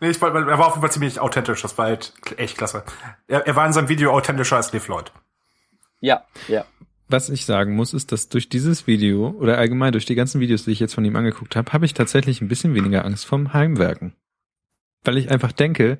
Nee, 0.00 0.10
ich, 0.10 0.20
weil 0.20 0.34
er 0.36 0.58
war 0.58 0.66
auf 0.66 0.74
jeden 0.74 0.80
Fall 0.82 0.92
ziemlich 0.92 1.20
authentisch. 1.20 1.62
Das 1.62 1.76
war 1.78 1.86
halt 1.86 2.12
echt 2.36 2.56
klasse. 2.58 2.84
Er, 3.26 3.46
er 3.46 3.56
war 3.56 3.66
in 3.66 3.72
seinem 3.72 3.88
Video 3.88 4.12
authentischer 4.12 4.56
als 4.56 4.72
Liv 4.72 4.88
Lloyd. 4.88 5.12
Ja, 6.00 6.24
ja. 6.48 6.64
Was 7.08 7.30
ich 7.30 7.46
sagen 7.46 7.74
muss, 7.74 7.94
ist, 7.94 8.12
dass 8.12 8.28
durch 8.28 8.48
dieses 8.50 8.86
Video 8.86 9.28
oder 9.38 9.56
allgemein 9.58 9.92
durch 9.92 10.04
die 10.04 10.14
ganzen 10.14 10.40
Videos, 10.40 10.64
die 10.64 10.72
ich 10.72 10.80
jetzt 10.80 10.94
von 10.94 11.04
ihm 11.04 11.16
angeguckt 11.16 11.56
habe, 11.56 11.72
habe 11.72 11.86
ich 11.86 11.94
tatsächlich 11.94 12.40
ein 12.42 12.48
bisschen 12.48 12.74
weniger 12.74 13.04
Angst 13.04 13.24
vom 13.24 13.52
Heimwerken. 13.54 14.14
weil 15.04 15.16
ich 15.16 15.30
einfach 15.30 15.52
denke, 15.52 15.98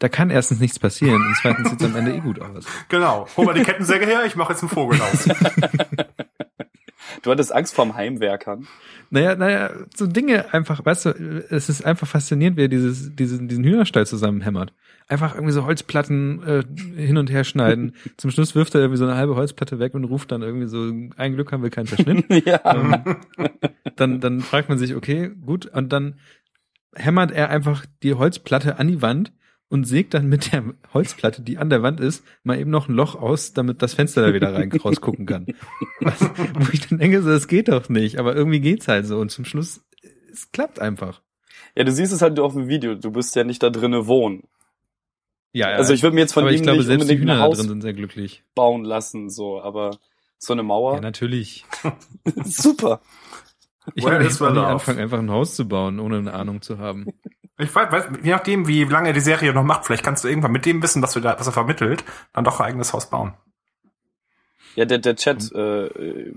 da 0.00 0.08
kann 0.08 0.30
erstens 0.30 0.58
nichts 0.58 0.80
passieren 0.80 1.22
und 1.24 1.36
zweitens 1.40 1.70
sieht 1.70 1.80
es 1.80 1.86
am 1.86 1.94
Ende 1.94 2.14
eh 2.14 2.20
gut 2.20 2.40
aus. 2.40 2.64
Genau. 2.88 3.28
Hol 3.36 3.44
mal 3.44 3.54
die 3.54 3.62
Kettensäge 3.62 4.06
her, 4.06 4.24
ich 4.26 4.34
mache 4.34 4.52
jetzt 4.52 4.62
einen 4.62 4.70
Vogel 4.70 5.00
aus. 5.00 5.28
Du 7.22 7.30
hattest 7.30 7.54
Angst 7.54 7.74
vorm 7.74 7.94
Heimwerkern. 7.94 8.66
Naja, 9.10 9.36
naja, 9.36 9.70
so 9.94 10.06
Dinge 10.06 10.52
einfach, 10.52 10.84
weißt 10.84 11.06
du, 11.06 11.10
es 11.50 11.68
ist 11.68 11.84
einfach 11.84 12.06
faszinierend, 12.06 12.56
wie 12.56 12.62
er 12.62 12.68
dieses, 12.68 13.14
diesen, 13.14 13.48
diesen 13.48 13.64
Hühnerstall 13.64 14.06
zusammenhämmert. 14.06 14.72
Einfach 15.06 15.34
irgendwie 15.34 15.52
so 15.52 15.64
Holzplatten 15.64 16.42
äh, 16.42 16.62
hin 16.96 17.18
und 17.18 17.30
her 17.30 17.44
schneiden. 17.44 17.94
Zum 18.16 18.30
Schluss 18.30 18.54
wirft 18.54 18.74
er 18.74 18.80
irgendwie 18.80 18.98
so 18.98 19.04
eine 19.04 19.16
halbe 19.16 19.36
Holzplatte 19.36 19.78
weg 19.78 19.94
und 19.94 20.04
ruft 20.04 20.32
dann 20.32 20.42
irgendwie 20.42 20.66
so, 20.66 20.90
ein 21.16 21.34
Glück 21.34 21.52
haben 21.52 21.62
wir 21.62 21.70
keinen 21.70 21.86
Verschnitt. 21.86 22.24
ja. 22.46 22.60
ähm, 22.64 23.16
dann, 23.96 24.20
dann 24.20 24.40
fragt 24.40 24.68
man 24.68 24.78
sich, 24.78 24.94
okay, 24.94 25.30
gut, 25.44 25.66
und 25.66 25.92
dann 25.92 26.18
hämmert 26.94 27.32
er 27.32 27.50
einfach 27.50 27.84
die 28.02 28.14
Holzplatte 28.14 28.78
an 28.78 28.88
die 28.88 29.02
Wand 29.02 29.32
und 29.68 29.84
sägt 29.84 30.14
dann 30.14 30.28
mit 30.28 30.52
der 30.52 30.62
Holzplatte, 30.92 31.42
die 31.42 31.58
an 31.58 31.70
der 31.70 31.82
Wand 31.82 32.00
ist, 32.00 32.24
mal 32.42 32.58
eben 32.58 32.70
noch 32.70 32.88
ein 32.88 32.94
Loch 32.94 33.14
aus, 33.16 33.52
damit 33.52 33.82
das 33.82 33.94
Fenster 33.94 34.22
da 34.26 34.34
wieder 34.34 34.54
rein 34.54 34.70
rausgucken 34.84 35.26
kann. 35.26 35.46
Was, 36.00 36.20
wo 36.20 36.68
ich 36.72 36.86
dann 36.86 36.98
denke, 36.98 37.22
so, 37.22 37.28
das 37.30 37.48
geht 37.48 37.68
doch 37.68 37.88
nicht, 37.88 38.18
aber 38.18 38.36
irgendwie 38.36 38.60
geht's 38.60 38.88
halt 38.88 39.06
so 39.06 39.18
und 39.18 39.30
zum 39.30 39.44
Schluss, 39.44 39.80
es 40.32 40.52
klappt 40.52 40.78
einfach. 40.80 41.22
Ja, 41.76 41.84
du 41.84 41.92
siehst 41.92 42.12
es 42.12 42.22
halt 42.22 42.36
nur 42.36 42.44
auf 42.46 42.52
dem 42.52 42.68
Video. 42.68 42.94
Du 42.94 43.10
bist 43.10 43.34
ja 43.34 43.42
nicht 43.44 43.62
da 43.62 43.70
drinnen 43.70 44.06
wohnen. 44.06 44.44
Ja, 45.52 45.70
ja. 45.70 45.76
Also 45.76 45.92
ich 45.92 46.02
würde 46.02 46.14
mir 46.14 46.20
jetzt 46.20 46.34
von 46.34 46.42
aber 46.44 46.52
ihm 46.52 46.56
ich 46.56 46.62
glaube, 46.62 46.78
nicht 46.78 46.86
selbst 46.86 47.08
die 47.08 47.14
unbedingt 47.14 47.22
Hühner 47.22 47.34
ein 47.34 47.38
da 47.38 47.44
Haus 47.44 47.58
drin 47.58 47.68
sind 47.68 47.80
sehr 47.82 47.94
glücklich. 47.94 48.44
bauen 48.54 48.84
lassen, 48.84 49.30
so, 49.30 49.60
aber 49.60 49.98
so 50.38 50.52
eine 50.52 50.62
Ja, 50.62 50.66
Mauer. 50.66 51.00
natürlich. 51.00 51.64
Super. 52.44 53.00
Ich 53.94 54.04
is 54.04 54.10
jetzt 54.22 54.40
love? 54.40 54.66
anfangen, 54.66 54.98
einfach 54.98 55.18
ein 55.18 55.30
Haus 55.30 55.54
zu 55.56 55.68
bauen, 55.68 56.00
ohne 56.00 56.18
eine 56.18 56.32
Ahnung 56.32 56.62
zu 56.62 56.78
haben. 56.78 57.06
Ich 57.58 57.72
weiß, 57.74 57.92
weiß, 57.92 58.04
je 58.22 58.32
nachdem, 58.32 58.66
wie 58.66 58.84
lange 58.84 59.08
er 59.08 59.12
die 59.14 59.20
Serie 59.20 59.52
noch 59.52 59.62
macht, 59.62 59.84
vielleicht 59.86 60.02
kannst 60.04 60.24
du 60.24 60.28
irgendwann 60.28 60.50
mit 60.52 60.66
dem 60.66 60.82
Wissen, 60.82 61.02
was, 61.02 61.12
du 61.12 61.20
da, 61.20 61.38
was 61.38 61.46
er 61.46 61.52
vermittelt, 61.52 62.04
dann 62.32 62.44
doch 62.44 62.58
ein 62.60 62.66
eigenes 62.66 62.92
Haus 62.92 63.08
bauen. 63.10 63.34
Ja, 64.74 64.84
der, 64.86 64.98
der 64.98 65.14
Chat 65.14 65.52
äh, 65.52 66.32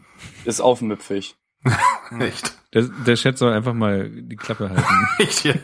ist 0.46 0.62
aufmüpfig. 0.62 1.36
Nicht. 2.12 2.54
Der, 2.74 2.84
der 2.84 3.16
Chat 3.16 3.38
soll 3.40 3.52
einfach 3.52 3.74
mal 3.74 4.10
die 4.12 4.36
Klappe 4.36 4.70
halten. 4.70 4.84
Nicht 5.18 5.40
hier. 5.40 5.56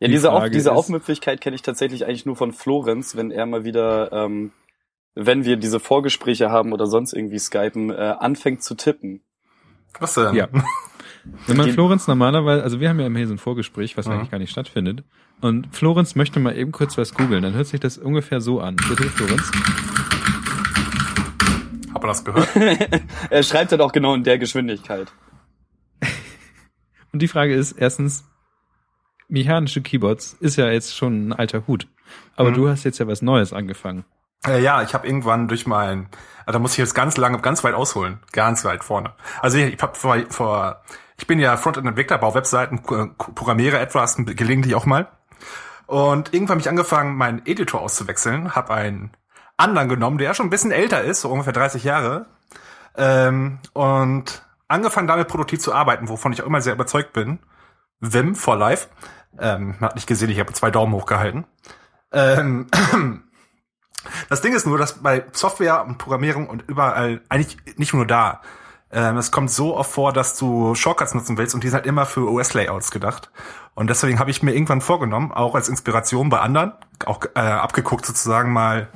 Ja, 0.00 0.06
Die 0.06 0.08
diese, 0.12 0.32
Auf, 0.32 0.44
diese 0.44 0.70
ist- 0.70 0.76
Aufmüpfigkeit 0.76 1.40
kenne 1.42 1.56
ich 1.56 1.62
tatsächlich 1.62 2.06
eigentlich 2.06 2.24
nur 2.24 2.36
von 2.36 2.52
Florenz, 2.52 3.16
wenn 3.16 3.30
er 3.30 3.44
mal 3.44 3.64
wieder, 3.64 4.10
ähm, 4.12 4.52
wenn 5.14 5.44
wir 5.44 5.56
diese 5.58 5.78
Vorgespräche 5.80 6.50
haben 6.50 6.72
oder 6.72 6.86
sonst 6.86 7.12
irgendwie 7.12 7.38
skypen, 7.38 7.90
äh, 7.90 8.14
anfängt 8.18 8.62
zu 8.62 8.74
tippen. 8.74 9.22
Was 9.98 10.14
denn? 10.14 10.34
Ja. 10.34 10.48
Wenn 11.46 11.56
man 11.56 11.70
Florenz 11.72 12.06
normalerweise, 12.06 12.62
also 12.62 12.80
wir 12.80 12.88
haben 12.88 13.00
ja 13.00 13.06
immer 13.06 13.18
hier 13.18 13.28
so 13.28 13.34
ein 13.34 13.38
Vorgespräch, 13.38 13.96
was 13.96 14.06
Mhm. 14.06 14.12
eigentlich 14.12 14.30
gar 14.30 14.38
nicht 14.38 14.50
stattfindet. 14.50 15.04
Und 15.40 15.74
Florenz 15.74 16.14
möchte 16.14 16.40
mal 16.40 16.56
eben 16.56 16.72
kurz 16.72 16.98
was 16.98 17.14
googeln, 17.14 17.42
dann 17.42 17.54
hört 17.54 17.66
sich 17.68 17.80
das 17.80 17.96
ungefähr 17.98 18.40
so 18.40 18.60
an. 18.60 18.76
Bitte, 18.76 19.04
Florenz. 19.04 19.50
Habt 21.94 22.04
ihr 22.04 22.08
das 22.08 22.24
gehört? 22.24 22.48
Er 23.30 23.42
schreibt 23.42 23.70
halt 23.72 23.80
auch 23.80 23.92
genau 23.92 24.14
in 24.14 24.24
der 24.24 24.38
Geschwindigkeit. 24.38 25.10
Und 27.12 27.20
die 27.22 27.28
Frage 27.28 27.54
ist, 27.54 27.72
erstens, 27.72 28.24
mechanische 29.28 29.80
Keyboards 29.82 30.34
ist 30.40 30.56
ja 30.56 30.68
jetzt 30.70 30.96
schon 30.96 31.28
ein 31.28 31.32
alter 31.32 31.66
Hut. 31.66 31.86
Aber 32.36 32.50
Mhm. 32.50 32.54
du 32.54 32.68
hast 32.68 32.84
jetzt 32.84 32.98
ja 32.98 33.06
was 33.06 33.22
Neues 33.22 33.52
angefangen. 33.52 34.04
Äh, 34.46 34.62
ja, 34.62 34.82
ich 34.82 34.94
habe 34.94 35.06
irgendwann 35.06 35.48
durch 35.48 35.66
mein, 35.66 36.08
also 36.46 36.52
da 36.52 36.58
muss 36.60 36.72
ich 36.72 36.78
jetzt 36.78 36.94
ganz 36.94 37.16
lange, 37.16 37.40
ganz 37.40 37.64
weit 37.64 37.74
ausholen, 37.74 38.20
ganz 38.32 38.64
weit 38.64 38.84
vorne. 38.84 39.12
Also 39.42 39.58
ich, 39.58 39.74
ich 39.74 39.82
habe 39.82 39.94
vor, 39.96 40.16
vor, 40.30 40.82
ich 41.18 41.26
bin 41.26 41.38
ja 41.38 41.56
Frontend-Entwickler, 41.56 42.18
baue 42.18 42.34
Webseiten, 42.34 42.82
ku- 42.82 43.08
programmiere 43.34 43.78
etwas, 43.78 44.16
gelegentlich 44.16 44.74
auch 44.74 44.86
mal. 44.86 45.08
Und 45.86 46.32
irgendwann 46.34 46.54
habe 46.54 46.60
ich 46.60 46.68
angefangen, 46.68 47.16
meinen 47.16 47.42
Editor 47.46 47.80
auszuwechseln, 47.80 48.54
habe 48.54 48.74
einen 48.74 49.10
anderen 49.56 49.88
genommen, 49.88 50.18
der 50.18 50.34
schon 50.34 50.46
ein 50.46 50.50
bisschen 50.50 50.70
älter 50.70 51.02
ist, 51.02 51.22
so 51.22 51.30
ungefähr 51.30 51.52
30 51.52 51.82
Jahre, 51.84 52.26
ähm, 52.96 53.58
und 53.72 54.42
angefangen 54.68 55.08
damit 55.08 55.28
produktiv 55.28 55.60
zu 55.60 55.74
arbeiten, 55.74 56.08
wovon 56.08 56.32
ich 56.32 56.42
auch 56.42 56.46
immer 56.46 56.60
sehr 56.60 56.74
überzeugt 56.74 57.12
bin. 57.12 57.38
Vim 58.00 58.34
for 58.36 58.56
Life. 58.56 58.88
Ähm, 59.40 59.76
hat 59.80 59.94
nicht 59.94 60.06
gesehen, 60.06 60.30
ich 60.30 60.38
habe 60.38 60.52
zwei 60.52 60.70
Daumen 60.70 60.92
hochgehalten. 60.92 61.46
Ähm, 62.12 62.66
das 64.28 64.40
Ding 64.40 64.54
ist 64.54 64.66
nur, 64.66 64.78
dass 64.78 65.02
bei 65.02 65.24
Software 65.32 65.84
und 65.84 65.98
Programmierung 65.98 66.48
und 66.48 66.64
überall, 66.68 67.20
eigentlich 67.28 67.56
nicht 67.76 67.94
nur 67.94 68.06
da, 68.06 68.40
es 68.90 69.30
kommt 69.30 69.50
so 69.50 69.76
oft 69.76 69.90
vor, 69.90 70.12
dass 70.12 70.36
du 70.36 70.74
Shortcuts 70.74 71.14
nutzen 71.14 71.36
willst 71.36 71.54
und 71.54 71.62
die 71.62 71.68
sind 71.68 71.76
halt 71.76 71.86
immer 71.86 72.06
für 72.06 72.30
OS-Layouts 72.30 72.90
gedacht. 72.90 73.30
Und 73.74 73.90
deswegen 73.90 74.18
habe 74.18 74.30
ich 74.30 74.42
mir 74.42 74.54
irgendwann 74.54 74.80
vorgenommen, 74.80 75.30
auch 75.30 75.54
als 75.54 75.68
Inspiration 75.68 76.30
bei 76.30 76.40
anderen, 76.40 76.72
auch 77.04 77.20
äh, 77.34 77.40
abgeguckt 77.40 78.06
sozusagen 78.06 78.52
mal 78.52 78.88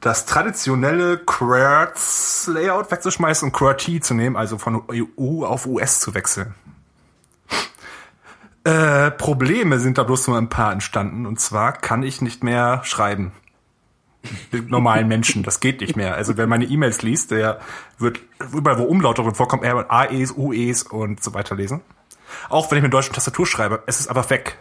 das 0.00 0.26
traditionelle 0.26 1.18
QWERTZ-Layout 1.18 2.90
wegzuschmeißen 2.90 3.48
und 3.48 3.52
QWERTY 3.52 4.00
zu 4.00 4.14
nehmen, 4.14 4.36
also 4.36 4.58
von 4.58 4.82
EU 4.90 5.44
auf 5.44 5.66
US 5.66 6.00
zu 6.00 6.14
wechseln. 6.14 6.54
Äh, 8.62 9.10
Probleme 9.12 9.78
sind 9.78 9.98
da 9.98 10.02
bloß 10.02 10.28
nur 10.28 10.38
ein 10.38 10.48
paar 10.48 10.72
entstanden. 10.72 11.26
Und 11.26 11.40
zwar 11.40 11.72
kann 11.72 12.02
ich 12.02 12.20
nicht 12.20 12.42
mehr 12.42 12.80
schreiben. 12.84 13.32
Normalen 14.68 15.08
Menschen. 15.08 15.42
Das 15.42 15.60
geht 15.60 15.80
nicht 15.80 15.96
mehr. 15.96 16.14
Also 16.14 16.36
wer 16.36 16.46
meine 16.46 16.64
E-Mails 16.64 17.02
liest, 17.02 17.30
der 17.30 17.60
wird 17.98 18.20
überall, 18.52 18.78
wo 18.78 18.84
Umlaute 18.84 19.22
drin 19.22 19.34
vorkommen, 19.34 19.62
er 19.62 19.76
wird 19.76 19.90
AEs, 19.90 20.32
UEs 20.36 20.82
und 20.84 21.22
so 21.22 21.34
weiter 21.34 21.54
lesen. 21.54 21.80
Auch 22.48 22.70
wenn 22.70 22.78
ich 22.78 22.82
mit 22.82 22.92
deutschen 22.92 23.14
Tastatur 23.14 23.46
schreibe, 23.46 23.82
es 23.86 24.00
ist 24.00 24.08
aber 24.08 24.28
weg. 24.30 24.58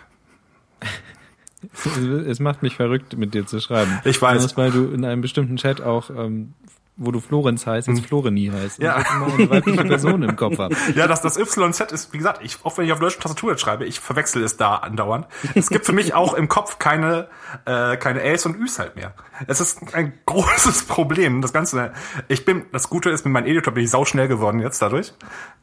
Es 2.27 2.39
macht 2.39 2.61
mich 2.61 2.75
verrückt, 2.75 3.17
mit 3.17 3.33
dir 3.33 3.47
zu 3.47 3.59
schreiben. 3.59 3.99
Ich 4.03 4.21
weiß. 4.21 4.43
Besonders, 4.43 4.57
weil 4.57 4.71
du 4.71 4.93
in 4.93 5.03
einem 5.03 5.21
bestimmten 5.21 5.57
Chat 5.57 5.81
auch, 5.81 6.09
ähm, 6.09 6.53
wo 6.97 7.11
du 7.11 7.19
Florenz 7.19 7.67
heißt, 7.67 7.87
jetzt 7.87 8.05
Floreni 8.05 8.51
heißt. 8.53 8.77
Hm. 8.77 8.85
Ja. 8.85 8.99
Ich 9.01 9.09
immer 9.09 9.33
eine 9.33 9.49
weibliche 9.49 9.83
Person 9.85 10.23
im 10.23 10.35
Kopf 10.35 10.57
habe. 10.57 10.75
Ja, 10.95 11.07
das, 11.07 11.21
das 11.21 11.37
YZ 11.37 11.91
ist, 11.91 12.13
wie 12.13 12.17
gesagt, 12.17 12.41
ich, 12.43 12.57
auch 12.63 12.77
wenn 12.77 12.85
ich 12.85 12.93
auf 12.93 12.99
deutschen 12.99 13.21
Tastatur 13.21 13.51
jetzt 13.51 13.61
schreibe, 13.61 13.85
ich 13.85 13.99
verwechsel 13.99 14.43
es 14.43 14.57
da 14.57 14.75
andauernd. 14.75 15.27
Es 15.55 15.69
gibt 15.69 15.85
für 15.85 15.93
mich 15.93 16.13
auch 16.13 16.33
im 16.33 16.47
Kopf 16.47 16.79
keine, 16.79 17.27
äh, 17.65 17.97
keine 17.97 18.23
Äs 18.23 18.45
und 18.45 18.55
Üs 18.55 18.79
halt 18.79 18.95
mehr. 18.95 19.13
Es 19.47 19.59
ist 19.59 19.93
ein 19.93 20.13
großes 20.25 20.85
Problem. 20.85 21.41
Das 21.41 21.53
Ganze, 21.53 21.91
ich 22.27 22.45
bin, 22.45 22.65
das 22.71 22.89
Gute 22.89 23.09
ist, 23.09 23.25
mit 23.25 23.33
meinem 23.33 23.47
Editor 23.47 23.73
bin 23.73 23.83
ich 23.83 23.91
sauschnell 23.91 24.27
geworden 24.27 24.59
jetzt 24.59 24.81
dadurch. 24.81 25.13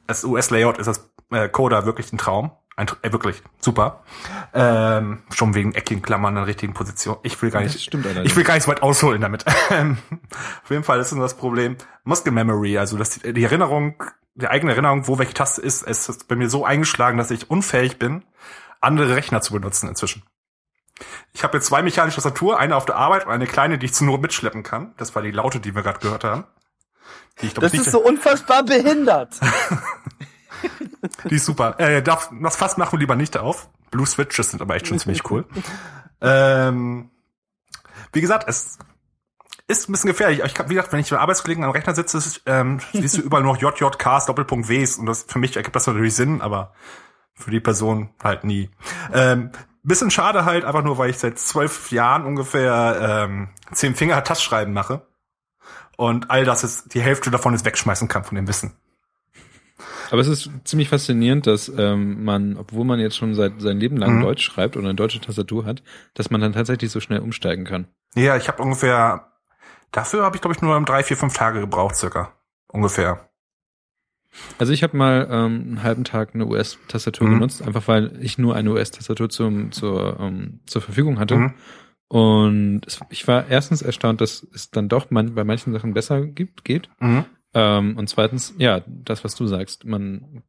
Das 0.07 0.25
US-Layout 0.25 0.79
ist 0.79 0.87
das 0.87 1.11
äh, 1.31 1.49
Coda 1.49 1.87
wirklich 1.87 2.13
ein 2.13 2.19
Traum. 2.19 2.53
Ein, 2.75 2.89
äh, 3.03 3.13
wirklich 3.13 3.43
super. 3.61 4.03
Ähm, 4.55 5.23
schon 5.35 5.55
wegen 5.55 5.75
eckigen 5.75 6.03
Klammern 6.03 6.31
in 6.31 6.37
der 6.37 6.47
richtigen 6.47 6.73
Position. 6.73 7.19
Ich 7.23 7.41
will 7.43 7.51
gar 7.51 7.61
nicht, 7.61 7.77
ich 7.77 8.37
will 8.37 8.45
gar 8.45 8.55
nicht 8.55 8.65
so 8.65 8.71
weit 8.71 8.83
ausholen 8.83 9.21
damit. 9.21 9.45
Ähm, 9.71 9.97
Auf 10.65 10.71
jeden 10.71 10.85
Fall 10.85 11.01
ist 11.01 11.13
nur 11.13 11.23
das 11.23 11.37
Problem 11.37 11.77
Muscle 12.05 12.33
Memory, 12.33 12.77
also 12.77 12.99
dass 12.99 13.11
die, 13.11 13.33
die 13.33 13.45
Erinnerung, 13.45 14.03
die 14.35 14.49
eigene 14.49 14.73
Erinnerung, 14.73 15.07
wo 15.09 15.19
welche 15.19 15.33
Taste 15.33 15.63
ist, 15.63 15.83
es 15.87 16.09
ist 16.09 16.29
bei 16.29 16.37
mir 16.37 16.51
so 16.51 16.65
eingeschlagen, 16.65 17.17
dass 17.17 17.31
ich 17.31 17.49
unfähig 17.51 17.99
bin, 17.99 18.25
andere 18.81 19.15
Rechner 19.17 19.41
zu 19.41 19.55
benutzen 19.55 19.89
inzwischen. 19.89 20.25
Ich 21.33 21.43
habe 21.43 21.57
jetzt 21.57 21.67
zwei 21.67 21.83
mechanische 21.83 22.17
Tastatur, 22.17 22.59
eine 22.59 22.77
auf 22.77 22.85
der 22.85 22.97
Arbeit 22.97 23.27
und 23.27 23.33
eine 23.33 23.47
kleine, 23.47 23.79
die 23.79 23.87
ich 23.87 23.95
zur 23.95 24.07
Not 24.07 24.21
mitschleppen 24.21 24.63
kann. 24.63 24.95
Das 24.99 25.15
war 25.15 25.23
die 25.23 25.31
Laute, 25.31 25.61
die 25.61 25.75
wir 25.75 25.83
gerade 25.83 26.01
gehört 26.01 26.25
haben. 26.25 26.45
Die 27.41 27.47
ich, 27.47 27.55
glaub, 27.55 27.63
Das 27.63 27.73
ist 27.73 27.91
so 27.91 28.01
unfassbar 28.01 28.63
behindert. 28.63 29.41
Die 31.29 31.35
ist 31.35 31.45
super. 31.45 31.79
Äh, 31.79 32.03
darf, 32.03 32.31
das 32.41 32.57
Fass 32.57 32.77
machen 32.77 32.93
wir 32.93 32.99
lieber 33.01 33.17
nicht 33.17 33.37
auf. 33.37 33.69
Blue 33.91 34.07
Switches 34.07 34.51
sind 34.51 34.63
aber 34.63 34.77
echt 34.77 34.87
schon 34.87 34.99
ziemlich 34.99 35.29
cool. 35.31 35.45
Ähm, 36.21 37.11
wie 38.13 38.21
gesagt, 38.21 38.49
es 38.49 38.79
ist 39.67 39.89
ein 39.89 39.93
bisschen 39.93 40.11
gefährlich. 40.11 40.43
Ich 40.45 40.59
hab, 40.59 40.69
wie 40.69 40.75
gesagt, 40.75 40.93
wenn 40.93 41.01
ich 41.01 41.11
mit 41.11 41.21
Arbeitskollegen 41.21 41.65
am 41.65 41.71
Rechner 41.71 41.95
sitze, 41.95 42.21
ähm, 42.47 42.81
siehst 42.93 43.19
du 43.19 43.23
überall 43.23 43.43
nur 43.43 43.55
noch 43.55 43.61
JJKs, 43.61 44.27
Doppelpunkt 44.27 44.69
Ws 44.69 44.99
und 44.99 45.07
das 45.07 45.25
für 45.25 45.39
mich 45.39 45.57
ergibt 45.57 45.75
das 45.77 45.87
natürlich 45.87 46.15
Sinn, 46.15 46.41
aber 46.41 46.73
für 47.35 47.51
die 47.51 47.61
Person 47.61 48.11
halt 48.23 48.45
nie. 48.45 48.71
Ähm, 49.13 49.51
bisschen 49.83 50.11
schade 50.11 50.45
halt, 50.45 50.65
einfach 50.65 50.85
nur, 50.85 50.99
weil 50.99 51.11
ich 51.11 51.19
seit 51.19 51.39
zwölf 51.39 51.91
Jahren 51.91 52.25
ungefähr 52.25 53.25
ähm, 53.25 53.49
zehn 53.73 53.97
Finger 53.97 54.23
Tastschreiben 54.23 54.73
mache 54.73 55.07
und 55.97 56.31
all 56.31 56.45
das 56.45 56.65
ist, 56.65 56.95
die 56.95 57.01
Hälfte 57.01 57.31
davon 57.31 57.55
ist 57.55 57.65
wegschmeißen 57.65 58.09
kann 58.09 58.25
von 58.25 58.37
dem 58.37 58.47
Wissen. 58.47 58.77
Aber 60.13 60.21
es 60.21 60.29
ist 60.29 60.51
ziemlich 60.65 60.91
faszinierend, 60.91 61.47
dass 61.47 61.73
ähm, 61.75 62.23
man, 62.23 62.59
obwohl 62.59 62.85
man 62.85 63.01
jetzt 63.01 63.17
schon 63.17 63.35
seit 63.35 63.63
sein 63.63 63.81
Leben 63.81 63.97
lang 63.97 64.19
Mhm. 64.19 64.21
Deutsch 64.21 64.45
schreibt 64.45 64.77
oder 64.77 64.85
eine 64.89 64.95
deutsche 64.95 65.21
Tastatur 65.23 65.65
hat, 65.65 65.83
dass 66.13 66.31
man 66.31 66.43
dann 66.43 66.53
tatsächlich 66.53 66.91
so 66.91 67.01
schnell 67.01 67.21
umsteigen 67.21 67.65
kann. 67.65 67.87
Ja, 68.15 68.37
ich 68.37 68.47
habe 68.47 68.63
ungefähr, 68.63 69.33
dafür 69.91 70.25
habe 70.25 70.37
ich 70.37 70.43
glaube 70.43 70.55
ich 70.55 70.61
nur 70.61 70.79
drei, 70.83 71.03
vier, 71.03 71.17
fünf 71.17 71.33
Tage 71.33 71.61
gebraucht 71.61 71.97
circa. 71.97 72.35
Ungefähr. 72.69 73.31
Also 74.59 74.75
ich 74.75 74.83
habe 74.83 74.99
mal 74.99 75.29
ähm, 75.31 75.63
einen 75.67 75.83
halben 75.83 76.05
Tag 76.05 76.35
eine 76.35 76.45
US-Tastatur 76.45 77.27
Mhm. 77.29 77.33
genutzt, 77.33 77.63
einfach 77.63 77.89
weil 77.89 78.13
ich 78.21 78.37
nur 78.37 78.55
eine 78.55 78.71
US-Tastatur 78.71 79.31
zum, 79.31 79.73
zur, 79.73 80.21
ähm, 80.21 80.61
zur 80.67 80.83
Verfügung 80.83 81.21
hatte. 81.21 81.37
Mhm. 81.37 81.55
Und 82.09 82.83
es, 82.87 83.01
ich 83.09 83.27
war 83.27 83.49
erstens 83.49 83.81
erstaunt, 83.81 84.21
dass 84.21 84.47
es 84.55 84.71
dann 84.71 84.91
doch 84.91 85.11
man, 85.11 85.35
bei 85.35 85.45
manchen 85.45 85.73
Sachen 85.73 85.95
besser 85.95 86.21
gibt, 86.27 86.67
geht. 86.67 86.91
Mhm. 87.01 87.25
Ähm, 87.55 87.97
und 87.97 88.09
zweitens, 88.09 88.55
ja, 88.59 88.81
das, 88.87 89.25
was 89.25 89.35
du 89.35 89.47
sagst, 89.47 89.85
man 89.85 90.43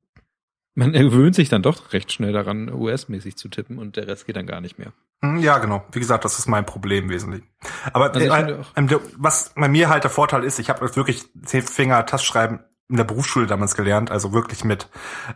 Man 0.76 0.92
gewöhnt 0.94 1.36
sich 1.36 1.50
dann 1.50 1.62
doch 1.62 1.94
recht 1.94 2.12
schnell 2.12 2.34
daran, 2.34 2.72
US-mäßig 2.74 3.36
zu 3.38 3.48
tippen 3.50 3.78
und 3.78 3.96
der 3.96 4.08
Rest 4.08 4.26
geht 4.26 4.36
dann 4.36 4.48
gar 4.48 4.62
nicht 4.62 4.80
mehr. 4.80 4.94
Hm, 5.22 5.38
Ja, 5.38 5.58
genau. 5.60 5.84
Wie 5.92 6.00
gesagt, 6.00 6.26
das 6.26 6.40
ist 6.40 6.48
mein 6.48 6.66
Problem 6.66 7.10
wesentlich. 7.10 7.44
Aber 7.92 8.14
Also 8.14 8.28
äh, 8.28 8.58
ähm, 8.76 8.90
was 9.18 9.54
bei 9.56 9.68
mir 9.68 9.90
halt 9.90 10.04
der 10.04 10.12
Vorteil 10.12 10.44
ist, 10.44 10.60
ich 10.60 10.70
habe 10.70 10.96
wirklich 10.96 11.24
zehn 11.46 11.62
Finger 11.62 12.06
Tastschreiben 12.06 12.60
in 12.90 12.98
der 12.98 13.06
Berufsschule 13.06 13.48
damals 13.48 13.76
gelernt, 13.76 14.12
also 14.12 14.34
wirklich 14.34 14.64
mit 14.64 14.90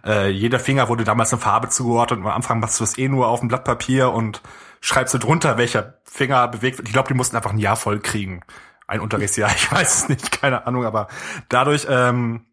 äh, 0.05 0.29
jeder 0.29 0.59
Finger 0.59 0.89
wurde 0.89 1.03
damals 1.05 1.31
eine 1.31 1.41
Farbe 1.41 1.69
zugeordnet 1.69 2.19
und 2.19 2.25
am 2.25 2.33
Anfang 2.33 2.59
machst 2.59 2.79
du 2.79 2.83
das 2.83 2.97
eh 2.97 3.07
nur 3.07 3.27
auf 3.27 3.39
dem 3.39 3.47
Blatt 3.47 3.63
Papier 3.63 4.11
und 4.11 4.41
schreibst 4.81 5.13
du 5.13 5.17
drunter, 5.17 5.57
welcher 5.57 5.95
Finger 6.03 6.47
bewegt 6.49 6.77
wird. 6.77 6.87
Ich 6.87 6.93
glaube, 6.93 7.07
die 7.07 7.13
mussten 7.13 7.35
einfach 7.35 7.53
ein 7.53 7.57
Jahr 7.57 7.75
voll 7.77 7.99
kriegen. 7.99 8.41
Ein 8.87 9.01
Unterrichtsjahr, 9.01 9.51
ich 9.55 9.71
weiß 9.71 9.95
es 9.95 10.09
nicht, 10.09 10.31
keine 10.31 10.65
Ahnung, 10.65 10.85
aber 10.85 11.07
dadurch 11.49 11.85
ähm, 11.89 12.45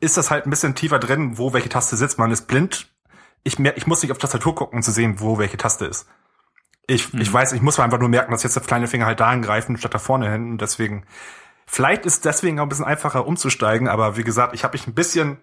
ist 0.00 0.16
das 0.16 0.30
halt 0.30 0.46
ein 0.46 0.50
bisschen 0.50 0.74
tiefer 0.74 0.98
drin, 0.98 1.38
wo 1.38 1.52
welche 1.52 1.68
Taste 1.68 1.96
sitzt. 1.96 2.18
Man 2.18 2.30
ist 2.30 2.46
blind. 2.46 2.88
Ich, 3.44 3.58
mer 3.58 3.76
ich 3.76 3.86
muss 3.86 4.02
nicht 4.02 4.12
auf 4.12 4.18
Tastatur 4.18 4.54
gucken, 4.54 4.78
um 4.78 4.82
zu 4.82 4.92
sehen, 4.92 5.20
wo 5.20 5.38
welche 5.38 5.56
Taste 5.56 5.86
ist. 5.86 6.06
Ich, 6.86 7.14
ich 7.14 7.32
weiß, 7.32 7.52
ich 7.52 7.62
muss 7.62 7.78
einfach 7.78 7.98
nur 7.98 8.08
merken, 8.08 8.32
dass 8.32 8.42
jetzt 8.42 8.56
der 8.56 8.62
kleine 8.62 8.88
Finger 8.88 9.06
halt 9.06 9.20
da 9.20 9.28
angreifen, 9.28 9.78
statt 9.78 9.94
da 9.94 9.98
vorne 9.98 10.30
hin. 10.30 10.50
Und 10.50 10.60
deswegen, 10.60 11.06
vielleicht 11.66 12.04
ist 12.04 12.24
deswegen 12.24 12.58
auch 12.58 12.64
ein 12.64 12.68
bisschen 12.68 12.84
einfacher 12.84 13.26
umzusteigen, 13.26 13.88
aber 13.88 14.16
wie 14.16 14.24
gesagt, 14.24 14.54
ich 14.54 14.64
habe 14.64 14.74
mich 14.76 14.86
ein 14.86 14.94
bisschen 14.94 15.38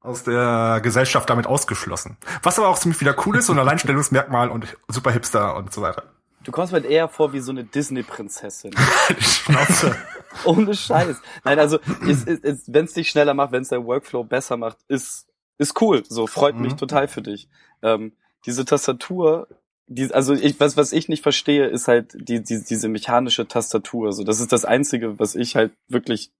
aus 0.00 0.24
der 0.24 0.80
Gesellschaft 0.82 1.28
damit 1.28 1.46
ausgeschlossen. 1.46 2.16
Was 2.42 2.58
aber 2.58 2.68
auch 2.68 2.78
ziemlich 2.78 3.00
wieder 3.00 3.14
cool 3.26 3.36
ist, 3.36 3.50
ein 3.50 3.58
Alleinstellungsmerkmal 3.58 4.48
und 4.48 4.76
super 4.88 5.10
Hipster 5.10 5.56
und 5.56 5.72
so 5.72 5.82
weiter. 5.82 6.04
Du 6.48 6.52
kommst 6.52 6.72
mir 6.72 6.82
eher 6.82 7.08
vor 7.10 7.34
wie 7.34 7.40
so 7.40 7.50
eine 7.52 7.62
Disney-Prinzessin. 7.62 8.72
Schnauze. 9.20 9.94
Ohne 10.46 10.74
Scheiß. 10.74 11.18
Nein, 11.44 11.58
also 11.58 11.78
wenn 11.84 12.86
es 12.86 12.94
dich 12.94 13.10
schneller 13.10 13.34
macht, 13.34 13.52
wenn 13.52 13.60
es 13.60 13.68
dein 13.68 13.84
Workflow 13.84 14.24
besser 14.24 14.56
macht, 14.56 14.78
ist 14.88 15.26
ist 15.58 15.78
cool. 15.82 16.04
So 16.08 16.26
freut 16.26 16.56
mich 16.56 16.72
Mhm. 16.72 16.76
total 16.78 17.06
für 17.06 17.20
dich. 17.20 17.50
Ähm, 17.82 18.12
diese 18.46 18.64
Tastatur, 18.64 19.46
die, 19.88 20.10
also 20.14 20.32
ich 20.32 20.58
was 20.58 20.78
was 20.78 20.92
ich 20.92 21.10
nicht 21.10 21.22
verstehe, 21.22 21.66
ist 21.66 21.86
halt 21.86 22.12
die, 22.14 22.42
die 22.42 22.64
diese 22.64 22.88
mechanische 22.88 23.46
Tastatur. 23.46 24.14
So 24.14 24.24
das 24.24 24.40
ist 24.40 24.50
das 24.50 24.64
einzige, 24.64 25.18
was 25.18 25.34
ich 25.34 25.54
halt 25.54 25.72
wirklich 25.86 26.32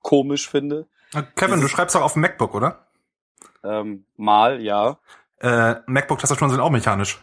komisch 0.00 0.48
finde. 0.48 0.86
Kevin, 1.36 1.60
du 1.60 1.68
schreibst 1.68 1.94
doch 1.94 2.00
auf 2.00 2.14
dem 2.14 2.22
MacBook, 2.22 2.54
oder? 2.54 2.86
Ähm, 3.62 4.06
mal 4.16 4.62
ja. 4.62 4.98
Äh, 5.40 5.74
MacBook-Tastaturen 5.86 6.50
sind 6.50 6.60
auch 6.60 6.70
mechanisch. 6.70 7.22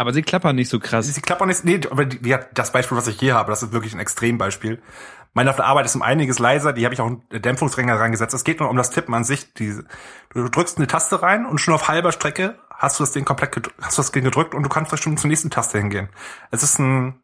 Aber 0.00 0.14
sie 0.14 0.22
klappern 0.22 0.56
nicht 0.56 0.70
so 0.70 0.80
krass. 0.80 1.08
Sie 1.08 1.20
klappern 1.20 1.48
nicht, 1.48 1.62
nee, 1.62 1.78
aber 1.90 2.06
ja, 2.24 2.38
das 2.54 2.72
Beispiel, 2.72 2.96
was 2.96 3.06
ich 3.06 3.18
hier 3.18 3.34
habe, 3.34 3.50
das 3.50 3.62
ist 3.62 3.72
wirklich 3.72 3.92
ein 3.92 4.00
Extrembeispiel. 4.00 4.80
Meine 5.34 5.50
auf 5.50 5.56
der 5.56 5.66
Arbeit 5.66 5.84
ist 5.84 5.94
um 5.94 6.00
einiges 6.00 6.38
leiser, 6.38 6.72
die 6.72 6.86
habe 6.86 6.94
ich 6.94 7.02
auch 7.02 7.06
einen 7.06 7.22
Dämpfungsregler 7.30 8.00
reingesetzt. 8.00 8.32
Es 8.32 8.42
geht 8.42 8.60
nur 8.60 8.70
um 8.70 8.78
das 8.78 8.88
Tippen 8.88 9.12
an 9.12 9.24
sich. 9.24 9.52
Die, 9.52 9.78
du 10.32 10.48
drückst 10.48 10.78
eine 10.78 10.86
Taste 10.86 11.20
rein 11.20 11.44
und 11.44 11.58
schon 11.58 11.74
auf 11.74 11.88
halber 11.88 12.12
Strecke 12.12 12.58
hast 12.70 12.98
du 12.98 13.02
das 13.02 13.12
Ding 13.12 13.26
komplett 13.26 13.52
gedrückt, 13.52 13.76
hast 13.82 13.98
du 13.98 14.00
das 14.00 14.10
Ding 14.10 14.24
gedrückt 14.24 14.54
und 14.54 14.62
du 14.62 14.70
kannst 14.70 14.98
schon 15.02 15.18
zur 15.18 15.28
nächsten 15.28 15.50
Taste 15.50 15.76
hingehen. 15.76 16.08
Es 16.50 16.62
ist 16.62 16.78
ein, 16.78 17.20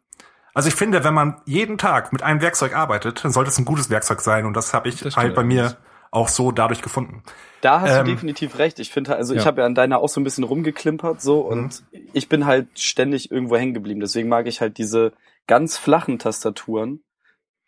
also 0.53 0.69
ich 0.69 0.75
finde, 0.75 1.03
wenn 1.03 1.15
man 1.15 1.41
jeden 1.47 1.79
Tag 1.79 2.13
mit 2.13 2.23
einem 2.23 2.43
Werkzeug 2.43 2.77
arbeitet, 2.77 3.25
dann 3.25 3.33
sollte 3.33 3.49
es 3.49 3.59
ein 3.59 3.65
gutes 3.65 3.89
Werkzeug 3.89 4.21
sein 4.21 4.45
und 4.45 4.53
das 4.53 4.75
habe 4.75 4.91
ich 4.91 5.01
Das 5.01 5.17
halt 5.17 5.35
bei 5.35 5.45
mir 5.45 5.79
auch 6.11 6.29
so 6.29 6.53
dadurch 6.53 6.83
gefunden. 6.83 7.23
Da 7.61 7.81
hast 7.81 7.99
Ähm, 7.99 8.05
du 8.05 8.13
definitiv 8.13 8.59
recht. 8.59 8.79
Ich 8.79 8.91
finde, 8.91 9.17
also 9.17 9.35
ich 9.35 9.41
Ja. 9.41 9.47
habe 9.47 9.61
ja 9.63 9.67
an 9.67 9.75
deiner 9.75 9.99
auch 9.99 10.09
so 10.09 10.21
ein 10.21 10.25
bisschen 10.25 10.45
rumgeklimpert 10.45 11.21
so 11.21 11.41
und 11.41 11.85
ich 12.13 12.29
bin 12.29 12.47
halt 12.47 12.79
ständig 12.79 13.31
irgendwo 13.31 13.57
hängen 13.57 13.75
geblieben. 13.75 14.01
Deswegen 14.01 14.29
mag 14.29 14.47
ich 14.47 14.61
halt 14.61 14.79
diese 14.79 15.13
ganz 15.47 15.79
flachen 15.79 16.19
Tastaturen 16.19 17.03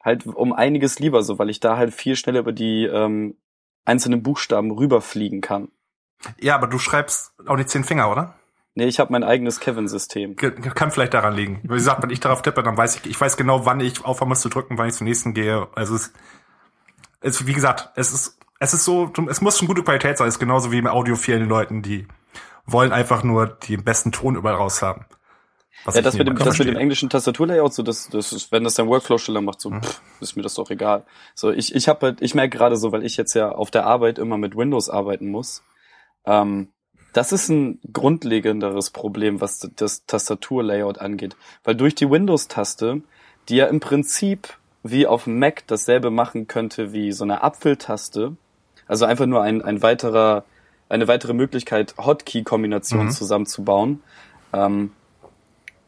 halt 0.03 0.27
um 0.27 0.53
einiges 0.53 0.99
lieber 0.99 1.23
so, 1.23 1.39
weil 1.39 1.51
ich 1.51 1.61
da 1.61 1.77
halt 1.77 1.93
viel 1.93 2.17
schneller 2.17 2.41
über 2.41 2.53
die 2.53 2.85
ähm, 2.85 3.37
einzelnen 3.85 4.23
Buchstaben 4.23 4.71
rüberfliegen 4.71 5.41
kann. 5.41 5.69
Ja, 6.41 6.55
aber 6.55 6.67
du 6.67 6.79
schreibst 6.79 7.33
auch 7.47 7.57
nicht 7.57 7.69
zehn 7.69 7.85
Finger, 7.85 8.11
oder? 8.11 8.35
Nee, 8.75 8.87
ich 8.87 9.01
habe 9.01 9.11
mein 9.13 9.25
eigenes 9.25 9.59
Kevin-System. 9.59 10.37
Kann 10.37 10.91
vielleicht 10.93 11.15
daran 11.15 11.35
liegen. 11.35 11.61
Wie 11.65 11.69
gesagt, 11.69 12.03
wenn 12.03 12.11
ich 12.11 12.21
darauf 12.21 12.43
tippe, 12.43 12.63
dann 12.63 12.77
weiß 12.77 12.97
ich, 12.97 13.07
ich 13.07 13.21
weiß 13.21 13.37
genau, 13.37 13.67
wann 13.67 13.81
ich 13.81 14.05
aufhören 14.05 14.29
muss 14.29 14.41
zu 14.41 14.49
drücken, 14.49 14.79
wann 14.79 14.89
ich 14.89 14.95
zum 14.95 15.07
nächsten 15.07 15.35
gehe. 15.35 15.67
Also 15.75 15.97
es, 15.97 16.13
es 17.21 17.47
wie 17.47 17.53
gesagt, 17.53 17.91
es 17.97 18.13
ist, 18.13 18.38
es 18.59 18.75
ist 18.75 18.85
so, 18.85 19.11
es 19.29 19.41
muss 19.41 19.59
schon 19.59 19.69
gute 19.69 19.83
Qualität 19.83 20.19
sein. 20.19 20.29
Es 20.29 20.35
ist 20.35 20.41
genauso 20.41 20.73
wie 20.73 20.79
im 20.79 20.87
Audio 20.87 21.17
vielen 21.17 21.49
Leuten, 21.49 21.83
die 21.83 22.07
wollen 22.67 22.93
einfach 22.93 23.23
nur 23.23 23.47
den 23.47 23.85
besten 23.85 24.13
Ton 24.13 24.37
überall 24.37 24.57
raus 24.57 24.83
haben. 24.83 25.07
Was 25.85 25.95
Ja, 25.95 26.03
das 26.03 26.19
mit 26.19 26.27
dem, 26.27 26.37
das 26.37 26.59
mit 26.59 26.69
dem 26.69 26.77
englischen 26.77 27.09
Tastaturlayout, 27.09 27.73
so 27.73 27.83
das, 27.83 28.09
das 28.09 28.33
ist, 28.33 28.51
wenn 28.51 28.65
das 28.65 28.75
dein 28.75 28.89
Workflow 28.89 29.19
schneller 29.19 29.41
macht, 29.41 29.61
so 29.61 29.71
pff, 29.71 30.03
ist 30.21 30.37
mir 30.37 30.43
das 30.43 30.55
doch 30.55 30.71
egal. 30.71 31.05
So, 31.35 31.51
ich, 31.51 31.75
ich 31.75 31.89
habe 31.89 32.07
halt, 32.07 32.21
ich 32.21 32.35
merke 32.35 32.57
gerade 32.57 32.77
so, 32.77 32.91
weil 32.91 33.05
ich 33.05 33.17
jetzt 33.17 33.35
ja 33.35 33.53
auf 33.53 33.71
der 33.71 33.87
Arbeit 33.87 34.19
immer 34.19 34.39
mit 34.39 34.57
Windows 34.57 34.91
arbeiten 34.91 35.29
muss. 35.31 35.63
Ähm, 36.27 36.69
das 37.13 37.33
ist 37.33 37.49
ein 37.49 37.81
grundlegenderes 37.93 38.91
Problem, 38.91 39.41
was 39.41 39.61
das 39.77 40.05
Tastaturlayout 40.05 40.99
angeht, 40.99 41.37
weil 41.65 41.75
durch 41.75 41.95
die 41.95 42.11
Windows-Taste, 42.11 43.03
die 43.49 43.57
ja 43.57 43.67
im 43.67 43.81
Prinzip 43.81 44.59
wie 44.83 45.07
auf 45.07 45.25
dem 45.25 45.39
Mac 45.39 45.67
dasselbe 45.67 46.11
machen 46.11 46.49
könnte 46.49 46.93
wie 46.93 47.13
so 47.13 47.25
eine 47.25 47.43
Apfeltaste, 47.43 48.37
also 48.89 49.05
einfach 49.05 49.27
nur 49.27 49.43
ein, 49.43 49.63
ein 49.63 49.83
weiterer, 49.83 50.45
eine 50.89 51.07
weitere 51.07 51.35
Möglichkeit, 51.35 51.95
Hotkey-Kombinationen 51.99 53.07
Mhm. 53.09 53.13
zusammenzubauen. 53.13 54.03
Ähm, 54.53 54.93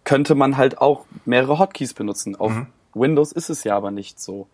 könnte 0.05 0.35
man 0.35 0.57
halt 0.57 0.79
auch 0.79 1.05
mehrere 1.25 1.59
Hotkeys 1.59 1.95
benutzen. 1.95 2.37
Auf 2.37 2.53
Mhm. 2.53 2.67
Windows 2.95 3.33
ist 3.33 3.51
es 3.51 3.65
ja 3.65 3.77
aber 3.77 3.91
nicht 3.91 4.21
so. 4.21 4.47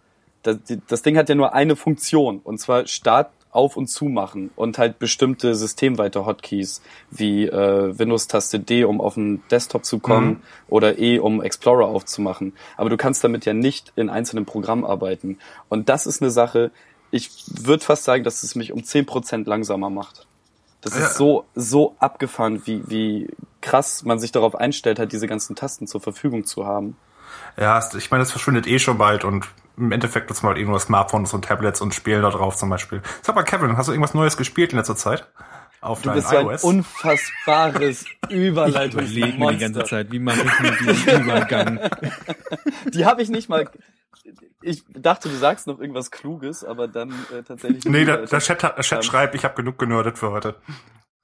Das, 0.42 0.58
das 0.88 1.02
Ding 1.02 1.16
hat 1.16 1.28
ja 1.28 1.34
nur 1.34 1.54
eine 1.54 1.76
Funktion, 1.76 2.40
und 2.42 2.58
zwar 2.58 2.86
Start 2.86 3.30
auf 3.50 3.76
und 3.78 3.86
zu 3.88 4.04
machen 4.04 4.50
und 4.54 4.76
halt 4.76 4.98
bestimmte 4.98 5.54
systemweite 5.54 6.26
Hotkeys 6.26 6.82
wie 7.10 7.46
äh, 7.46 7.98
Windows-Taste 7.98 8.60
D, 8.60 8.84
um 8.84 9.00
auf 9.00 9.14
den 9.14 9.42
Desktop 9.50 9.86
zu 9.86 9.98
kommen 9.98 10.28
Mhm. 10.28 10.40
oder 10.68 10.98
E, 10.98 11.18
um 11.18 11.42
Explorer 11.42 11.86
aufzumachen. 11.86 12.52
Aber 12.76 12.90
du 12.90 12.98
kannst 12.98 13.24
damit 13.24 13.46
ja 13.46 13.54
nicht 13.54 13.92
in 13.96 14.10
einzelnen 14.10 14.44
Programmen 14.44 14.84
arbeiten. 14.84 15.38
Und 15.70 15.88
das 15.88 16.06
ist 16.06 16.20
eine 16.20 16.30
Sache, 16.30 16.70
ich 17.10 17.30
würde 17.48 17.84
fast 17.84 18.04
sagen, 18.04 18.24
dass 18.24 18.42
es 18.42 18.54
mich 18.54 18.72
um 18.72 18.80
10% 18.80 19.48
langsamer 19.48 19.90
macht. 19.90 20.26
Das 20.80 20.94
ist 20.96 21.14
so, 21.16 21.44
so 21.54 21.96
abgefahren, 21.98 22.62
wie, 22.66 22.82
wie 22.86 23.28
krass 23.60 24.04
man 24.04 24.18
sich 24.20 24.30
darauf 24.30 24.54
einstellt 24.54 24.98
hat, 24.98 25.10
diese 25.10 25.26
ganzen 25.26 25.56
Tasten 25.56 25.86
zur 25.86 26.00
Verfügung 26.00 26.44
zu 26.44 26.66
haben. 26.66 26.96
Ja, 27.58 27.82
ich 27.96 28.10
meine, 28.10 28.22
das 28.22 28.30
verschwindet 28.30 28.66
eh 28.66 28.78
schon 28.78 28.98
bald 28.98 29.24
und 29.24 29.46
im 29.76 29.90
Endeffekt 29.92 30.28
nutzt 30.28 30.42
man 30.42 30.52
halt 30.54 30.62
eh 30.62 30.64
nur 30.64 30.78
Smartphones 30.78 31.34
und 31.34 31.44
Tablets 31.44 31.80
und 31.80 31.94
spielen 31.94 32.22
da 32.22 32.30
drauf 32.30 32.56
zum 32.56 32.70
Beispiel. 32.70 33.02
Sag 33.22 33.34
mal, 33.34 33.42
Kevin, 33.42 33.76
hast 33.76 33.88
du 33.88 33.92
irgendwas 33.92 34.14
Neues 34.14 34.36
gespielt 34.36 34.72
in 34.72 34.78
letzter 34.78 34.96
Zeit? 34.96 35.26
Auf 35.80 36.02
Du 36.02 36.12
bist 36.12 36.28
so 36.28 36.36
ein 36.36 36.46
iOS? 36.46 36.64
unfassbares 36.64 38.04
mir 38.30 38.30
die 38.30 38.30
ganze 38.30 38.46
Überleitungsmonster. 38.48 39.84
Zeit, 39.84 40.12
wie 40.12 40.18
mache 40.18 40.42
ich 40.44 40.60
mir 40.60 40.72
diesen 40.94 41.20
Übergang? 41.22 41.80
Die 42.94 43.04
habe 43.04 43.22
ich 43.22 43.28
nicht 43.28 43.48
mal. 43.48 43.68
Ich 44.66 44.82
dachte, 44.88 45.28
du 45.28 45.34
sagst 45.36 45.66
noch 45.66 45.78
irgendwas 45.78 46.10
Kluges, 46.10 46.64
aber 46.64 46.88
dann 46.88 47.10
äh, 47.32 47.42
tatsächlich. 47.42 47.84
nee, 47.84 48.04
der, 48.04 48.26
der 48.26 48.38
Chat, 48.40 48.62
hat, 48.64 48.76
der 48.76 48.84
Chat 48.84 48.98
Ähm, 48.98 49.02
schreibt, 49.04 49.34
ich 49.34 49.44
habe 49.44 49.54
genug 49.54 49.78
genördet 49.78 50.18
für 50.18 50.30
heute. 50.32 50.56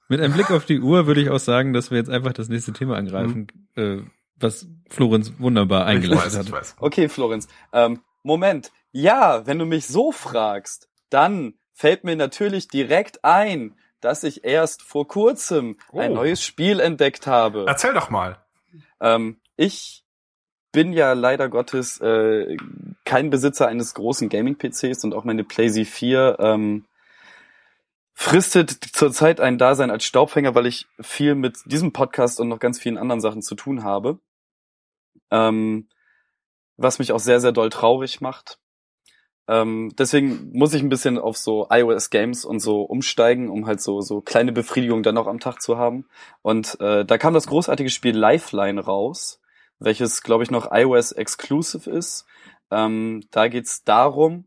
Mit 0.07 0.21
einem 0.21 0.33
Blick 0.33 0.49
auf 0.51 0.65
die 0.65 0.79
Uhr 0.79 1.07
würde 1.07 1.21
ich 1.21 1.29
auch 1.29 1.39
sagen, 1.39 1.73
dass 1.73 1.91
wir 1.91 1.97
jetzt 1.97 2.09
einfach 2.09 2.33
das 2.33 2.47
nächste 2.49 2.73
Thema 2.73 2.95
angreifen, 2.97 3.47
äh, 3.75 3.97
was 4.37 4.67
Florenz 4.89 5.33
wunderbar 5.39 5.81
Ich 5.83 5.95
eingeleitet 5.95 6.25
weiß, 6.25 6.37
hat. 6.37 6.45
ich 6.45 6.51
weiß. 6.51 6.75
Okay, 6.79 7.09
Florenz. 7.09 7.47
Ähm, 7.71 8.01
Moment. 8.23 8.71
Ja, 8.91 9.45
wenn 9.47 9.59
du 9.59 9.65
mich 9.65 9.87
so 9.87 10.11
fragst, 10.11 10.87
dann 11.09 11.55
fällt 11.73 12.03
mir 12.03 12.15
natürlich 12.15 12.67
direkt 12.67 13.23
ein, 13.25 13.75
dass 14.01 14.23
ich 14.23 14.43
erst 14.43 14.81
vor 14.83 15.07
kurzem 15.07 15.77
ein 15.93 16.11
Oh. 16.11 16.15
neues 16.15 16.43
Spiel 16.43 16.79
entdeckt 16.79 17.25
habe. 17.25 17.65
Erzähl 17.67 17.93
doch 17.93 18.09
mal. 18.09 18.37
Ähm, 18.99 19.37
ich 19.55 20.02
bin 20.73 20.91
ja 20.91 21.13
leider 21.13 21.47
Gottes 21.47 22.01
äh, 22.01 22.57
kein 23.05 23.29
Besitzer 23.29 23.67
eines 23.67 23.93
großen 23.93 24.27
Gaming-PCs 24.27 25.05
und 25.05 25.13
auch 25.13 25.23
meine 25.23 25.45
PlayStation 25.45 25.93
4 25.93 26.37
ähm, 26.39 26.85
fristet 28.13 28.71
zurzeit 28.71 29.39
ein 29.39 29.57
Dasein 29.57 29.91
als 29.91 30.03
Staubfänger, 30.03 30.55
weil 30.55 30.65
ich 30.65 30.87
viel 30.99 31.35
mit 31.35 31.59
diesem 31.65 31.93
Podcast 31.93 32.39
und 32.39 32.49
noch 32.49 32.59
ganz 32.59 32.79
vielen 32.79 32.97
anderen 32.97 33.21
Sachen 33.21 33.41
zu 33.41 33.55
tun 33.55 33.83
habe. 33.83 34.19
Ähm, 35.31 35.87
was 36.75 36.99
mich 36.99 37.11
auch 37.11 37.19
sehr, 37.19 37.39
sehr 37.39 37.51
doll 37.51 37.69
traurig 37.69 38.19
macht. 38.19 38.57
Ähm, 39.47 39.93
deswegen 39.97 40.51
muss 40.53 40.73
ich 40.73 40.81
ein 40.81 40.89
bisschen 40.89 41.19
auf 41.19 41.37
so 41.37 41.67
iOS-Games 41.69 42.45
und 42.45 42.59
so 42.59 42.81
umsteigen, 42.81 43.49
um 43.49 43.67
halt 43.67 43.81
so, 43.81 44.01
so 44.01 44.21
kleine 44.21 44.51
Befriedigung 44.51 45.03
dann 45.03 45.15
noch 45.15 45.27
am 45.27 45.39
Tag 45.39 45.61
zu 45.61 45.77
haben. 45.77 46.05
Und 46.41 46.79
äh, 46.79 47.05
da 47.05 47.17
kam 47.17 47.33
das 47.33 47.47
großartige 47.47 47.89
Spiel 47.89 48.17
Lifeline 48.17 48.81
raus, 48.81 49.41
welches, 49.83 50.23
glaube 50.23 50.43
ich, 50.43 50.51
noch 50.51 50.71
iOS-exclusive 50.71 51.89
ist. 51.89 52.25
Ähm, 52.71 53.23
da 53.31 53.47
geht's 53.47 53.83
darum, 53.83 54.45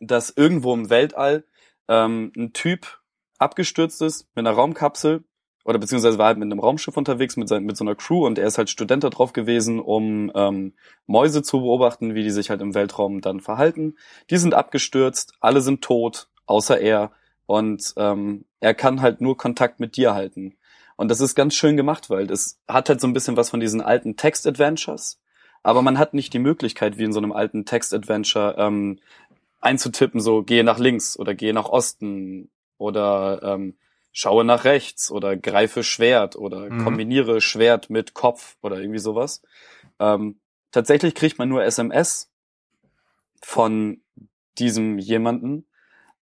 dass 0.00 0.30
irgendwo 0.30 0.72
im 0.74 0.90
Weltall 0.90 1.44
ähm, 1.88 2.32
ein 2.36 2.52
Typ 2.52 3.00
abgestürzt 3.38 4.00
ist 4.02 4.26
mit 4.34 4.46
einer 4.46 4.56
Raumkapsel 4.56 5.24
oder 5.64 5.78
beziehungsweise 5.78 6.18
war 6.18 6.26
halt 6.26 6.38
mit 6.38 6.46
einem 6.46 6.60
Raumschiff 6.60 6.96
unterwegs 6.96 7.36
mit, 7.36 7.48
sein, 7.48 7.64
mit 7.64 7.76
so 7.76 7.84
einer 7.84 7.94
Crew 7.94 8.26
und 8.26 8.38
er 8.38 8.46
ist 8.46 8.58
halt 8.58 8.70
Student 8.70 9.04
da 9.04 9.10
drauf 9.10 9.32
gewesen, 9.32 9.78
um 9.80 10.32
ähm, 10.34 10.74
Mäuse 11.06 11.42
zu 11.42 11.60
beobachten, 11.60 12.14
wie 12.14 12.22
die 12.22 12.30
sich 12.30 12.50
halt 12.50 12.60
im 12.60 12.74
Weltraum 12.74 13.20
dann 13.20 13.40
verhalten. 13.40 13.96
Die 14.30 14.38
sind 14.38 14.54
abgestürzt, 14.54 15.34
alle 15.40 15.60
sind 15.60 15.82
tot, 15.82 16.28
außer 16.46 16.80
er. 16.80 17.12
und 17.46 17.92
ähm, 17.96 18.46
er 18.60 18.74
kann 18.74 19.02
halt 19.02 19.20
nur 19.20 19.36
Kontakt 19.36 19.80
mit 19.80 19.96
dir 19.96 20.14
halten. 20.14 20.56
Und 21.02 21.08
das 21.08 21.20
ist 21.20 21.34
ganz 21.34 21.54
schön 21.56 21.76
gemacht, 21.76 22.10
weil 22.10 22.28
das 22.28 22.60
hat 22.68 22.88
halt 22.88 23.00
so 23.00 23.08
ein 23.08 23.12
bisschen 23.12 23.36
was 23.36 23.50
von 23.50 23.58
diesen 23.58 23.80
alten 23.80 24.16
Text-Adventures, 24.16 25.20
aber 25.64 25.82
man 25.82 25.98
hat 25.98 26.14
nicht 26.14 26.32
die 26.32 26.38
Möglichkeit, 26.38 26.96
wie 26.96 27.02
in 27.02 27.12
so 27.12 27.18
einem 27.18 27.32
alten 27.32 27.64
Text-Adventure, 27.64 28.54
ähm, 28.56 29.00
einzutippen, 29.60 30.20
so 30.20 30.44
gehe 30.44 30.62
nach 30.62 30.78
links 30.78 31.18
oder 31.18 31.34
gehe 31.34 31.52
nach 31.52 31.68
Osten 31.68 32.52
oder 32.78 33.40
ähm, 33.42 33.74
schaue 34.12 34.44
nach 34.44 34.62
rechts 34.62 35.10
oder 35.10 35.36
greife 35.36 35.82
Schwert 35.82 36.36
oder 36.36 36.70
Mhm. 36.70 36.84
kombiniere 36.84 37.40
Schwert 37.40 37.90
mit 37.90 38.14
Kopf 38.14 38.56
oder 38.62 38.78
irgendwie 38.78 39.00
sowas. 39.00 39.42
Ähm, 39.98 40.38
tatsächlich 40.70 41.16
kriegt 41.16 41.36
man 41.36 41.48
nur 41.48 41.64
SMS 41.64 42.30
von 43.42 44.02
diesem 44.56 45.00
jemanden 45.00 45.66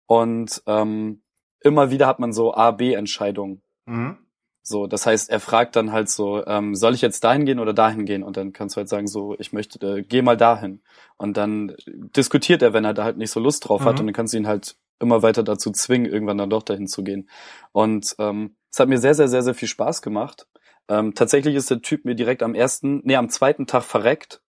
und 0.06 0.62
ähm, 0.66 1.20
immer 1.60 1.90
wieder 1.90 2.06
hat 2.06 2.18
man 2.18 2.32
so 2.32 2.54
A-B-Entscheidungen. 2.54 3.60
Mhm. 3.84 4.16
So, 4.62 4.86
das 4.86 5.06
heißt, 5.06 5.30
er 5.30 5.40
fragt 5.40 5.74
dann 5.76 5.90
halt 5.90 6.10
so, 6.10 6.44
ähm, 6.46 6.74
soll 6.74 6.94
ich 6.94 7.00
jetzt 7.00 7.24
dahin 7.24 7.46
gehen 7.46 7.58
oder 7.58 7.72
dahin 7.72 8.04
gehen? 8.04 8.22
Und 8.22 8.36
dann 8.36 8.52
kannst 8.52 8.76
du 8.76 8.78
halt 8.78 8.88
sagen, 8.88 9.06
so, 9.06 9.34
ich 9.38 9.52
möchte, 9.52 9.84
äh, 9.98 10.02
geh 10.02 10.22
mal 10.22 10.36
dahin. 10.36 10.82
Und 11.16 11.36
dann 11.36 11.74
diskutiert 11.86 12.62
er, 12.62 12.72
wenn 12.72 12.84
er 12.84 12.94
da 12.94 13.04
halt 13.04 13.16
nicht 13.16 13.30
so 13.30 13.40
Lust 13.40 13.68
drauf 13.68 13.84
hat, 13.84 13.94
Mhm. 13.94 14.00
und 14.00 14.06
dann 14.08 14.14
kannst 14.14 14.34
du 14.34 14.38
ihn 14.38 14.46
halt 14.46 14.76
immer 15.00 15.22
weiter 15.22 15.42
dazu 15.42 15.70
zwingen, 15.72 16.10
irgendwann 16.12 16.36
dann 16.38 16.50
doch 16.50 16.62
dahin 16.62 16.86
zu 16.86 17.02
gehen. 17.02 17.28
Und 17.72 18.14
ähm, 18.18 18.54
es 18.70 18.78
hat 18.78 18.88
mir 18.88 18.98
sehr, 18.98 19.14
sehr, 19.14 19.28
sehr, 19.28 19.42
sehr 19.42 19.54
viel 19.54 19.68
Spaß 19.68 20.02
gemacht. 20.02 20.46
Ähm, 20.88 21.14
tatsächlich 21.14 21.54
ist 21.54 21.70
der 21.70 21.80
Typ 21.80 22.04
mir 22.04 22.14
direkt 22.14 22.42
am 22.42 22.54
ersten, 22.54 23.00
nee, 23.04 23.16
am 23.16 23.30
zweiten 23.30 23.66
Tag 23.66 23.82
verreckt. 23.84 24.42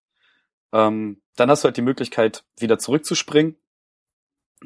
Ähm, 0.72 1.22
dann 1.36 1.50
hast 1.50 1.62
du 1.62 1.66
halt 1.66 1.76
die 1.76 1.82
Möglichkeit, 1.82 2.44
wieder 2.58 2.78
zurückzuspringen 2.78 3.56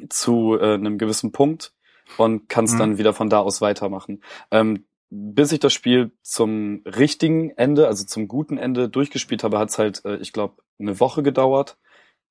zu 0.09 0.57
äh, 0.59 0.73
einem 0.73 0.97
gewissen 0.97 1.31
Punkt 1.31 1.73
und 2.17 2.49
kannst 2.49 2.75
Mhm. 2.75 2.79
dann 2.79 2.97
wieder 2.97 3.13
von 3.13 3.29
da 3.29 3.39
aus 3.39 3.61
weitermachen. 3.61 4.21
Ähm, 4.51 4.85
bis 5.09 5.51
ich 5.51 5.59
das 5.59 5.73
Spiel 5.73 6.11
zum 6.21 6.81
richtigen 6.85 7.51
Ende, 7.51 7.87
also 7.87 8.05
zum 8.05 8.27
guten 8.27 8.57
Ende 8.57 8.89
durchgespielt 8.89 9.43
habe, 9.43 9.59
hat's 9.59 9.77
halt, 9.77 10.03
äh, 10.05 10.17
ich 10.17 10.33
glaube, 10.33 10.61
eine 10.79 10.99
Woche 10.99 11.23
gedauert. 11.23 11.77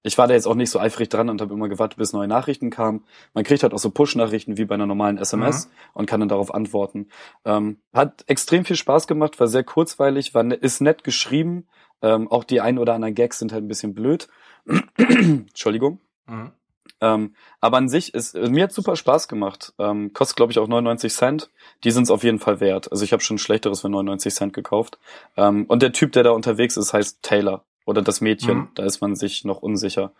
Ich 0.03 0.18
war 0.18 0.29
da 0.29 0.35
jetzt 0.35 0.47
auch 0.47 0.55
nicht 0.55 0.70
so 0.70 0.79
eifrig 0.79 1.09
dran 1.09 1.31
und 1.31 1.41
habe 1.41 1.55
immer 1.55 1.70
gewartet, 1.70 1.97
bis 1.97 2.12
neue 2.12 2.29
Nachrichten 2.29 2.68
kamen. 2.68 3.05
Man 3.33 3.43
kriegt 3.43 3.62
halt 3.62 3.72
auch 3.72 3.79
so 3.79 3.91
Push-Nachrichten 3.91 4.59
wie 4.59 4.66
bei 4.66 4.75
einer 4.75 4.87
normalen 4.87 5.16
SMS 5.16 5.70
und 5.95 6.05
kann 6.05 6.20
dann 6.20 6.29
darauf 6.29 6.53
antworten. 6.53 7.09
Ähm, 7.47 7.79
hat 7.95 8.22
extrem 8.27 8.66
viel 8.66 8.77
Spaß 8.77 9.07
gemacht, 9.07 9.41
war 9.41 9.49
sehr 9.49 9.64
kurzweilig, 9.64 10.35
war 10.35 10.43
ne, 10.43 10.57
ist 10.57 10.83
nett 10.83 11.05
geschrieben. 11.05 11.66
Ähm, 12.03 12.31
auch 12.31 12.45
die 12.45 12.61
ein 12.61 12.79
oder 12.79 12.93
anderen 12.93 13.14
Gags 13.14 13.39
sind 13.39 13.53
halt 13.53 13.64
ein 13.64 13.68
bisschen 13.68 13.95
blöd. 13.95 14.29
Entschuldigung. 14.99 16.01
Mhm. 16.27 16.53
Ähm, 17.01 17.35
aber 17.61 17.76
an 17.76 17.89
sich 17.89 18.14
ist 18.14 18.35
mir 18.35 18.64
hat 18.64 18.72
super 18.72 18.97
Spaß 18.97 19.28
gemacht. 19.28 19.74
Ähm, 19.78 20.12
kostet 20.12 20.37
glaube 20.37 20.53
ich 20.53 20.59
auch 20.59 20.68
99 20.68 21.12
Cent. 21.12 21.51
Die 21.82 21.91
sind 21.91 22.05
es 22.05 22.11
auf 22.11 22.24
jeden 22.24 22.39
Fall 22.39 22.61
wert. 22.61 22.91
Also 22.93 23.05
ich 23.05 23.12
habe 23.12 23.22
schon 23.22 23.39
schlechteres 23.39 23.80
für 23.80 23.89
99 23.89 24.35
Cent 24.35 24.53
gekauft. 24.53 24.99
Ähm, 25.37 25.64
und 25.66 25.82
der 25.82 25.93
Typ, 25.93 26.12
der 26.12 26.22
da 26.22 26.30
unterwegs 26.30 26.76
ist, 26.76 26.93
heißt 26.93 27.22
Taylor 27.22 27.64
oder 27.85 28.03
das 28.03 28.20
Mädchen. 28.20 28.57
Mhm. 28.57 28.68
Da 28.74 28.85
ist 28.85 29.01
man 29.01 29.16
sich 29.16 29.45
noch 29.45 29.62
unsicher. 29.62 30.12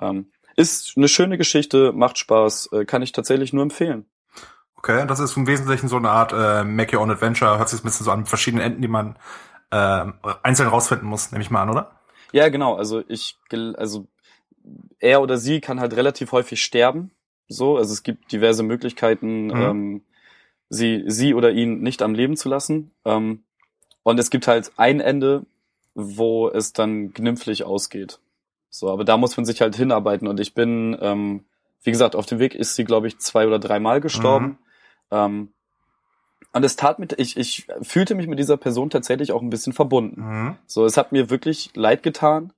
Ähm, 0.00 0.30
ist 0.56 0.96
eine 0.96 1.08
schöne 1.08 1.38
Geschichte, 1.38 1.92
macht 1.92 2.18
Spaß, 2.18 2.70
äh, 2.72 2.84
kann 2.84 3.02
ich 3.02 3.12
tatsächlich 3.12 3.52
nur 3.52 3.62
empfehlen. 3.62 4.06
Okay, 4.76 5.06
das 5.06 5.18
ist 5.18 5.36
im 5.36 5.46
Wesentlichen 5.46 5.88
so 5.88 5.96
eine 5.96 6.10
Art 6.10 6.32
äh, 6.32 6.64
Make 6.64 6.96
Your 6.96 7.02
Own 7.02 7.10
Adventure, 7.10 7.58
hört 7.58 7.68
sich 7.68 7.80
ein 7.80 7.84
bisschen 7.84 8.04
so 8.04 8.12
an 8.12 8.26
verschiedenen 8.26 8.64
Enden, 8.64 8.82
die 8.82 8.88
man 8.88 9.16
äh, 9.70 10.04
einzeln 10.42 10.68
rausfinden 10.68 11.08
muss, 11.08 11.32
nehme 11.32 11.42
ich 11.42 11.50
mal 11.50 11.62
an, 11.62 11.70
oder? 11.70 11.92
Ja, 12.32 12.48
genau. 12.48 12.76
Also 12.76 13.02
ich, 13.08 13.38
also 13.76 14.06
er 15.00 15.22
oder 15.22 15.36
sie 15.36 15.60
kann 15.60 15.80
halt 15.80 15.94
relativ 15.96 16.32
häufig 16.32 16.62
sterben. 16.62 17.10
So, 17.48 17.76
also 17.76 17.92
es 17.92 18.02
gibt 18.02 18.30
diverse 18.32 18.62
Möglichkeiten, 18.62 19.46
Mhm. 19.46 19.52
ähm, 19.62 20.02
sie, 20.68 21.04
sie 21.06 21.34
oder 21.34 21.50
ihn 21.50 21.80
nicht 21.80 22.02
am 22.02 22.14
Leben 22.14 22.36
zu 22.36 22.48
lassen. 22.48 22.90
Ähm, 23.04 23.42
und 24.02 24.18
es 24.18 24.30
gibt 24.30 24.46
halt 24.46 24.72
ein 24.76 25.00
Ende, 25.00 25.46
wo 25.94 26.48
es 26.48 26.72
dann 26.72 27.12
glimpflich 27.12 27.64
ausgeht. 27.64 28.20
So, 28.70 28.90
aber 28.90 29.04
da 29.04 29.16
muss 29.16 29.36
man 29.36 29.46
sich 29.46 29.60
halt 29.60 29.76
hinarbeiten. 29.76 30.28
Und 30.28 30.40
ich 30.40 30.54
bin, 30.54 30.96
ähm, 31.00 31.44
wie 31.82 31.90
gesagt, 31.90 32.14
auf 32.14 32.26
dem 32.26 32.38
Weg 32.38 32.54
ist 32.54 32.74
sie, 32.74 32.84
glaube 32.84 33.06
ich, 33.08 33.18
zwei 33.18 33.46
oder 33.46 33.58
dreimal 33.58 34.00
gestorben. 34.00 34.58
Ähm, 35.10 35.52
und 36.52 36.64
es 36.64 36.76
tat 36.76 36.98
mit, 36.98 37.18
ich, 37.18 37.36
ich 37.36 37.66
fühlte 37.82 38.14
mich 38.14 38.26
mit 38.26 38.38
dieser 38.38 38.56
Person 38.56 38.90
tatsächlich 38.90 39.32
auch 39.32 39.42
ein 39.42 39.50
bisschen 39.50 39.72
verbunden. 39.72 40.20
Mhm. 40.20 40.56
So, 40.66 40.84
es 40.84 40.96
hat 40.96 41.12
mir 41.12 41.30
wirklich 41.30 41.70
leid 41.74 42.02
getan. 42.02 42.52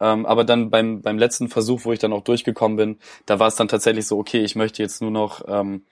Ähm, 0.00 0.26
aber 0.26 0.44
dann 0.44 0.70
beim, 0.70 1.02
beim 1.02 1.18
letzten 1.18 1.48
Versuch, 1.48 1.84
wo 1.84 1.92
ich 1.92 1.98
dann 1.98 2.12
auch 2.12 2.24
durchgekommen 2.24 2.76
bin, 2.76 2.98
da 3.26 3.38
war 3.38 3.46
es 3.48 3.54
dann 3.54 3.68
tatsächlich 3.68 4.06
so, 4.06 4.18
okay, 4.18 4.42
ich 4.42 4.56
möchte 4.56 4.82
jetzt 4.82 5.00
nur 5.00 5.10
noch, 5.10 5.42
ähm, 5.46 5.82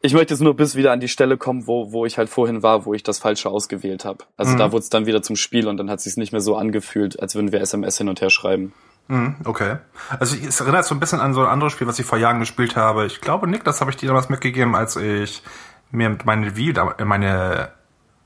ich 0.00 0.12
möchte 0.12 0.34
jetzt 0.34 0.40
nur 0.40 0.54
bis 0.54 0.76
wieder 0.76 0.92
an 0.92 1.00
die 1.00 1.08
Stelle 1.08 1.36
kommen, 1.36 1.66
wo, 1.66 1.90
wo 1.90 2.06
ich 2.06 2.18
halt 2.18 2.28
vorhin 2.28 2.62
war, 2.62 2.84
wo 2.84 2.94
ich 2.94 3.02
das 3.02 3.18
Falsche 3.18 3.48
ausgewählt 3.50 4.04
habe. 4.04 4.24
Also 4.36 4.52
Mhm. 4.52 4.58
da 4.58 4.72
wurde 4.72 4.82
es 4.82 4.90
dann 4.90 5.06
wieder 5.06 5.22
zum 5.22 5.36
Spiel 5.36 5.66
und 5.66 5.76
dann 5.76 5.90
hat 5.90 5.98
es 5.98 6.04
sich 6.04 6.16
nicht 6.16 6.32
mehr 6.32 6.40
so 6.40 6.56
angefühlt, 6.56 7.18
als 7.20 7.34
würden 7.34 7.50
wir 7.50 7.60
SMS 7.60 7.98
hin 7.98 8.08
und 8.08 8.20
her 8.20 8.30
schreiben. 8.30 8.72
Mhm, 9.08 9.36
okay. 9.46 9.78
Also 10.20 10.36
ich, 10.36 10.44
es 10.44 10.60
erinnert 10.60 10.84
so 10.84 10.94
ein 10.94 11.00
bisschen 11.00 11.18
an 11.20 11.32
so 11.32 11.40
ein 11.40 11.46
anderes 11.48 11.72
Spiel, 11.72 11.86
was 11.86 11.98
ich 11.98 12.04
vor 12.06 12.18
Jahren 12.18 12.38
gespielt 12.40 12.76
habe. 12.76 13.06
Ich 13.06 13.20
glaube, 13.22 13.48
Nick, 13.48 13.64
das 13.64 13.80
habe 13.80 13.90
ich 13.90 13.96
dir 13.96 14.06
damals 14.06 14.28
mitgegeben, 14.28 14.74
als 14.76 14.96
ich 14.96 15.42
mir 15.90 16.16
meine 16.24 16.56
Vita, 16.56 16.94
meine, 17.04 17.72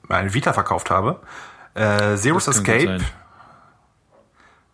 meine 0.09 0.35
Vita 0.35 0.53
verkauft 0.53 0.91
habe. 0.91 1.20
Äh, 1.74 2.16
Zero's 2.16 2.49
Escape, 2.49 2.99
sein. 2.99 3.05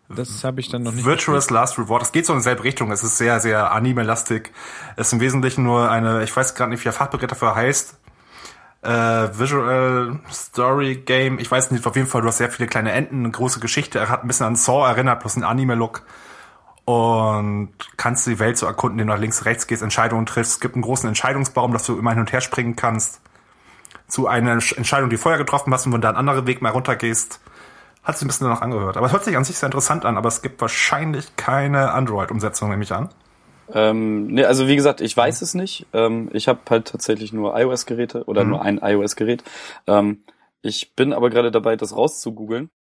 Das 0.09 0.42
habe 0.42 0.61
ich 0.61 0.70
dann 0.70 0.82
noch 0.82 0.92
nicht. 0.92 1.04
Virtuous 1.04 1.50
Last 1.50 1.78
Reward. 1.78 2.02
Es 2.02 2.12
geht 2.12 2.24
so 2.24 2.32
in 2.32 2.38
dieselbe 2.38 2.64
Richtung. 2.64 2.90
Es 2.90 3.02
ist 3.02 3.18
sehr, 3.18 3.40
sehr 3.40 3.72
anime-lastig. 3.72 4.52
Es 4.96 5.09
ist 5.09 5.12
im 5.12 5.20
Wesentlichen 5.20 5.64
nur 5.64 5.90
eine, 5.90 6.24
ich 6.24 6.34
weiß 6.34 6.54
gerade 6.54 6.70
nicht, 6.70 6.80
wie 6.80 6.84
der 6.84 6.92
Fachbegriff 6.94 7.28
dafür 7.28 7.54
heißt, 7.54 7.98
äh, 8.82 8.88
Visual 8.90 10.20
Story 10.32 10.96
Game. 10.96 11.38
Ich 11.38 11.50
weiß 11.50 11.70
nicht, 11.70 11.86
auf 11.86 11.96
jeden 11.96 12.09
Fall, 12.09 12.22
du 12.22 12.28
hast 12.28 12.38
sehr 12.38 12.50
viele 12.50 12.68
kleine 12.68 12.92
Enden, 12.92 13.24
eine 13.24 13.30
große 13.30 13.61
Geschichte. 13.61 13.98
Er 13.98 14.09
hat 14.09 14.24
ein 14.24 14.28
bisschen 14.28 14.46
an 14.46 14.56
Saw 14.56 14.86
erinnert, 14.86 15.20
plus 15.20 15.36
einen 15.36 15.44
Anime-Look. 15.44 16.04
Und 16.84 17.74
kannst 17.98 18.26
die 18.26 18.38
Welt 18.38 18.56
so 18.56 18.64
erkunden, 18.64 18.98
indem 18.98 19.09
du 19.09 19.12
nach 19.14 19.20
links, 19.20 19.44
rechts 19.44 19.66
gehst, 19.66 19.82
Entscheidungen 19.82 20.24
triffst. 20.24 20.52
Es 20.52 20.61
gibt 20.61 20.74
einen 20.74 20.82
großen 20.82 21.06
Entscheidungsbaum, 21.06 21.72
dass 21.72 21.84
du 21.84 21.98
immer 21.98 22.12
hin 22.12 22.20
und 22.20 22.32
her 22.32 22.40
springen 22.40 22.76
kannst. 22.76 23.20
Zu 24.06 24.26
einer 24.26 24.52
Entscheidung, 24.52 25.11
die 25.11 25.18
vorher 25.18 25.38
getroffen 25.38 25.74
hast 25.74 25.84
und 25.84 25.92
wenn 25.92 26.00
du 26.00 26.06
da 26.06 26.09
einen 26.09 26.16
anderen 26.16 26.46
Weg 26.46 26.62
mal 26.62 26.70
runtergehst. 26.70 27.40
Hat 28.09 28.16
sich 28.16 28.24
ein 28.24 28.28
bisschen 28.28 28.46
danach 28.46 28.62
angehört. 28.62 28.96
Aber 28.96 29.06
es 29.06 29.12
hört 29.12 29.22
sich 29.24 29.36
an 29.36 29.44
sich 29.44 29.59
sehr 29.59 29.66
interessant 29.66 30.06
an, 30.06 30.16
aber 30.16 30.28
es 30.28 30.40
gibt 30.40 30.61
wahrscheinlich 30.62 31.36
keine 31.36 31.92
Android-Umsetzung, 31.92 32.70
nehme 32.70 32.82
ich 32.82 32.92
an. 32.92 33.11
Ähm, 33.70 34.28
nee, 34.28 34.44
also 34.46 34.66
wie 34.66 34.76
gesagt, 34.76 35.02
ich 35.02 35.14
weiß 35.14 35.42
es 35.42 35.52
nicht. 35.52 35.86
Ähm, 35.92 36.30
ich 36.32 36.48
habe 36.48 36.61
halt 36.70 36.88
tatsächlich 36.88 37.34
nur 37.34 37.54
iOS-Geräte 37.54 38.24
oder 38.24 38.44
Mhm. 38.44 38.50
nur 38.50 38.62
ein 38.62 38.78
iOS-Gerät. 38.78 39.44
Ähm, 39.86 40.24
ich 40.62 40.96
bin 40.96 41.12
aber 41.12 41.28
gerade 41.28 41.50
dabei, 41.50 41.76
das 41.76 41.94
rauszugoogeln. 41.94 42.70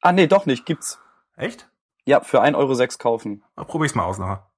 Ah, 0.00 0.12
nee, 0.12 0.26
doch 0.26 0.46
nicht, 0.46 0.64
gibt's. 0.64 0.98
Echt? 1.36 1.68
Ja, 2.06 2.22
für 2.22 2.40
1,06 2.42 2.56
Euro 2.56 2.98
kaufen. 2.98 3.44
Probier 3.54 3.84
ich's 3.84 3.94
mal 3.94 4.04
aus 4.04 4.18
nachher. 4.18 4.48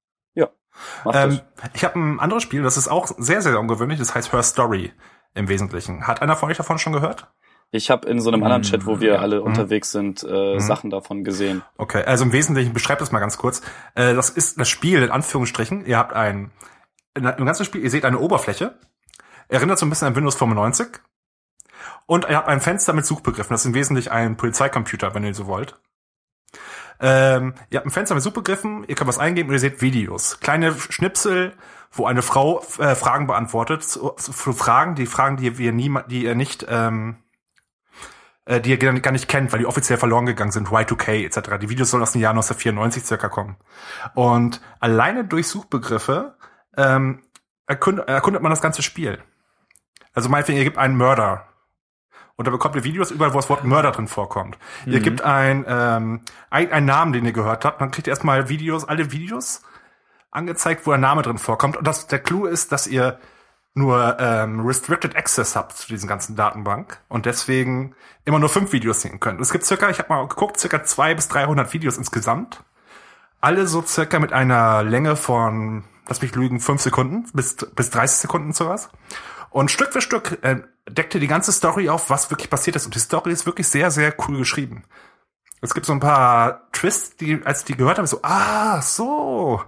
Mach 1.05 1.15
Ähm, 1.15 1.41
ich 1.73 1.85
habe 1.85 1.99
ein 1.99 2.21
anderes 2.21 2.43
Spiel, 2.43 2.63
das 2.63 2.77
ist 2.77 2.89
auch 2.89 3.07
sehr, 3.19 3.43
sehr 3.43 3.59
ungewöhnlich. 3.59 3.99
Das 3.99 4.15
heißt 4.15 4.33
Her 4.33 4.43
Story 4.43 4.93
im 5.35 5.49
Wesentlichen. 5.49 6.07
Hat 6.07 6.23
einer 6.23 6.37
von 6.37 6.51
euch 6.51 6.57
davon 6.57 6.79
schon 6.79 6.93
gehört? 6.93 7.29
Ich 7.71 7.91
habe 7.91 8.09
in 8.09 8.21
so 8.21 8.31
einem 8.31 8.43
anderen 8.45 8.63
Chat, 8.63 8.87
wo 8.87 9.01
wir 9.01 9.15
ja. 9.15 9.19
alle 9.21 9.41
Mhm. 9.41 9.47
unterwegs 9.47 9.91
sind, 9.91 10.23
äh, 10.23 10.55
Mhm. 10.55 10.61
Sachen 10.61 10.91
davon 10.91 11.25
gesehen. 11.25 11.63
Okay, 11.77 12.05
also 12.05 12.25
im 12.25 12.33
Wesentlichen, 12.33 12.73
beschreibt 12.73 13.01
das 13.01 13.11
mal 13.13 13.19
ganz 13.21 13.37
kurz. 13.39 13.63
Äh, 13.95 14.15
das 14.15 14.31
ist 14.31 14.61
das 14.61 14.69
Spiel 14.69 15.03
in 15.03 15.11
Anführungsstrichen. 15.11 15.85
Ihr 15.87 15.99
habt 15.99 16.13
ein, 16.13 16.51
in 17.17 17.27
einem 17.27 17.47
ganzen 17.47 17.65
Spiel, 17.65 17.83
ihr 17.83 17.91
seht 17.91 18.05
eine 18.05 18.19
Oberfläche. 18.19 18.79
Erinnert 19.49 19.79
so 19.79 19.87
ein 19.87 19.91
bisschen 19.91 20.09
an 20.09 20.17
Windows 20.17 20.37
95. 20.37 20.89
Und 22.07 22.27
ihr 22.29 22.37
habt 22.37 22.49
ein 22.49 22.61
Fenster 22.61 22.93
mit 22.93 23.07
Suchbegriffen. 23.07 23.53
Das 23.53 23.63
ist 23.63 23.67
im 23.67 23.75
Wesentlichen 23.75 24.11
ein 24.11 24.37
Polizeicomputer, 24.37 25.15
wenn 25.15 25.25
ihr 25.25 25.35
so 25.35 25.47
wollt. 25.47 25.79
Ähm, 27.01 27.55
ihr 27.71 27.79
habt 27.79 27.87
ein 27.87 27.91
Fenster 27.91 28.15
mit 28.15 28.23
Suchbegriffen, 28.23 28.85
ihr 28.87 28.95
könnt 28.95 29.09
was 29.09 29.19
eingeben 29.19 29.49
und 29.49 29.55
ihr 29.55 29.59
seht 29.59 29.83
Videos. 29.83 30.39
Kleine 30.41 30.75
Schnipsel, 30.79 31.55
wo 31.91 32.07
eine 32.07 32.23
Frau 32.23 32.61
äh, 32.79 32.95
Fragen 32.95 33.27
beantwortet. 33.27 33.83
Zu, 33.83 34.11
zu 34.11 34.53
Fragen, 34.53 34.95
die 34.95 35.07
Fragen, 35.07 35.37
die 35.37 35.59
wir 35.59 35.73
nie, 35.73 35.93
die 36.09 36.25
ihr 36.25 36.35
nicht, 36.37 36.65
ähm, 36.69 37.17
äh, 38.47 38.61
die 38.61 38.71
ihr 38.71 38.79
gar 38.79 39.13
nicht- 39.13 39.29
kennt, 39.29 39.53
weil 39.53 39.61
die 39.61 39.67
offiziell 39.67 39.99
verloren 39.99 40.27
gegangen 40.27 40.53
sind, 40.53 40.69
Y2K 40.69 41.25
etc. 41.25 41.59
Die 41.61 41.69
Videos 41.71 41.91
sollen 41.91 42.03
aus 42.03 42.13
dem 42.13 42.21
Jahr 42.21 42.33
1994 42.33 43.05
circa 43.05 43.29
kommen. 43.29 43.57
Und 44.15 44.61
alleine 44.81 45.25
durch 45.25 45.49
Suchbegriffe 45.49 46.37
ähm, 46.77 47.23
erkund, 47.67 48.01
erkundet 48.01 48.43
man 48.43 48.51
das 48.51 48.61
ganze 48.61 48.83
Spiel. 48.83 49.23
Also 50.13 50.29
meinetwegen, 50.29 50.59
ihr 50.59 50.65
gebt 50.65 50.79
einen 50.79 50.97
Mörder. 50.97 51.47
Und 52.37 52.47
da 52.49 52.51
bekommt 52.51 52.75
ihr 52.75 52.83
Videos 52.85 53.11
überall, 53.13 53.33
wo 53.33 53.39
das 53.39 53.49
Wort 53.49 53.65
Mörder 53.65 53.93
drin 53.93 54.09
vorkommt. 54.09 54.59
Ihr 54.87 54.99
Mhm. 54.99 55.03
gebt 55.05 55.23
ein, 55.23 55.65
ähm, 55.69 56.21
ein, 56.51 56.73
einen 56.73 56.87
Namen, 56.87 57.13
den 57.13 57.25
ihr 57.25 57.33
gehört 57.33 57.65
habt. 57.65 57.81
Dann 57.81 57.93
kriegt 57.93 58.09
ihr 58.09 58.11
erstmal 58.13 58.49
Videos, 58.49 58.85
alle 58.85 59.13
Videos 59.13 59.63
angezeigt, 60.33 60.85
wo 60.87 60.91
der 60.91 60.99
Name 60.99 61.23
drin 61.23 61.39
vorkommt. 61.39 61.77
Und 61.77 61.87
das, 61.87 62.09
der 62.09 62.19
Clou 62.19 62.47
ist, 62.47 62.73
dass 62.73 62.87
ihr 62.89 63.19
nur 63.75 64.17
ähm, 64.21 64.65
Restricted 64.65 65.17
Access 65.17 65.57
habt 65.57 65.77
zu 65.77 65.89
diesen 65.89 66.09
ganzen 66.09 66.37
Datenbank 66.37 67.01
und 67.09 67.27
deswegen 67.27 67.95
immer 68.25 68.39
nur 68.39 68.49
fünf 68.49 68.73
Videos 68.73 69.03
sehen 69.03 69.21
könnt. 69.21 69.41
Es 69.41 69.51
gibt 69.51 69.65
circa, 69.65 69.91
ich 69.91 69.99
habe 69.99 70.09
mal 70.09 70.29
geguckt, 70.29 70.59
circa 70.59 70.85
zwei 70.85 71.15
bis 71.15 71.29
300 71.29 71.73
Videos 71.73 71.99
insgesamt. 71.99 72.63
Alle 73.41 73.67
so 73.67 73.83
circa 73.83 74.21
mit 74.21 74.33
einer 74.33 74.85
Länge 74.85 75.17
von 75.17 75.85
lass 76.07 76.23
mich 76.23 76.35
lügen, 76.35 76.61
fünf 76.61 76.83
Sekunden 76.83 77.27
bis, 77.33 77.57
bis 77.57 77.91
30 77.91 78.19
Sekunden 78.19 78.53
sowas. 78.53 78.91
Und 79.51 79.71
Stück 79.71 79.93
für 79.93 80.01
Stück 80.01 80.39
äh, 80.43 80.63
deckte 80.89 81.21
die 81.21 81.27
ganze 81.27 81.53
Story 81.53 81.89
auf, 81.89 82.11
was 82.11 82.31
wirklich 82.31 82.51
passiert 82.51 82.77
ist. 82.77 82.87
Und 82.87 82.95
die 82.95 83.01
Story 83.01 83.33
ist 83.33 83.47
wirklich 83.47 83.69
sehr, 83.69 83.91
sehr 83.91 84.15
cool 84.27 84.39
geschrieben. 84.39 84.85
Es 85.61 85.75
gibt 85.75 85.87
so 85.87 85.93
ein 85.93 86.01
paar 86.01 86.71
Twists, 86.73 87.17
die, 87.17 87.41
als 87.45 87.61
ich 87.61 87.67
die 87.67 87.77
gehört 87.77 87.99
habe, 87.99 88.07
so, 88.07 88.21
ah, 88.23 88.83
so. 88.83 89.63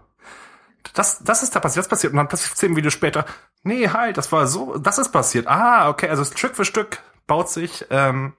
Das, 0.95 1.23
das 1.23 1.43
ist 1.43 1.55
da 1.55 1.61
passiert, 1.61 1.85
das 1.85 1.89
passiert. 1.89 2.13
Und 2.13 2.17
dann 2.19 2.29
plötzlich 2.29 2.55
zehn 2.55 2.77
Videos 2.77 2.93
später, 2.93 3.25
nee, 3.63 3.89
halt, 3.89 4.17
das 4.17 4.31
war 4.33 4.47
so, 4.47 4.79
das 4.79 4.99
ist 4.99 5.11
passiert. 5.13 5.47
Ah, 5.47 5.89
okay, 5.89 6.09
also 6.09 6.25
Stück 6.25 6.57
für 6.57 6.65
Stück 6.65 7.01
baut 7.27 7.49
sich 7.51 7.85
ähm, 7.91 8.35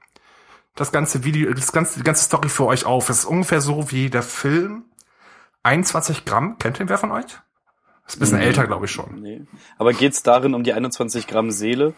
das 0.75 0.91
ganze 0.91 1.23
Video, 1.23 1.53
das 1.53 1.71
ganze, 1.71 1.99
die 1.99 2.03
ganze 2.03 2.23
Story 2.23 2.49
für 2.49 2.65
euch 2.65 2.85
auf. 2.85 3.09
Es 3.09 3.19
ist 3.19 3.25
ungefähr 3.25 3.61
so 3.61 3.91
wie 3.91 4.09
der 4.09 4.23
Film 4.23 4.85
21 5.63 6.25
Gramm. 6.25 6.57
Kennt 6.59 6.79
ihr 6.79 6.87
wer 6.89 6.97
von 6.97 7.11
euch? 7.11 7.25
Ist 8.07 8.15
ein 8.17 8.19
bisschen 8.19 8.37
Nee. 8.39 8.45
älter, 8.45 8.67
glaube 8.67 8.85
ich 8.85 8.91
schon. 8.91 9.21
Nee. 9.21 9.45
Aber 9.77 9.91
geht's 9.91 10.23
darin 10.23 10.53
um 10.53 10.63
die 10.63 10.73
21 10.73 11.27
Gramm 11.27 11.51
Seele? 11.51 11.93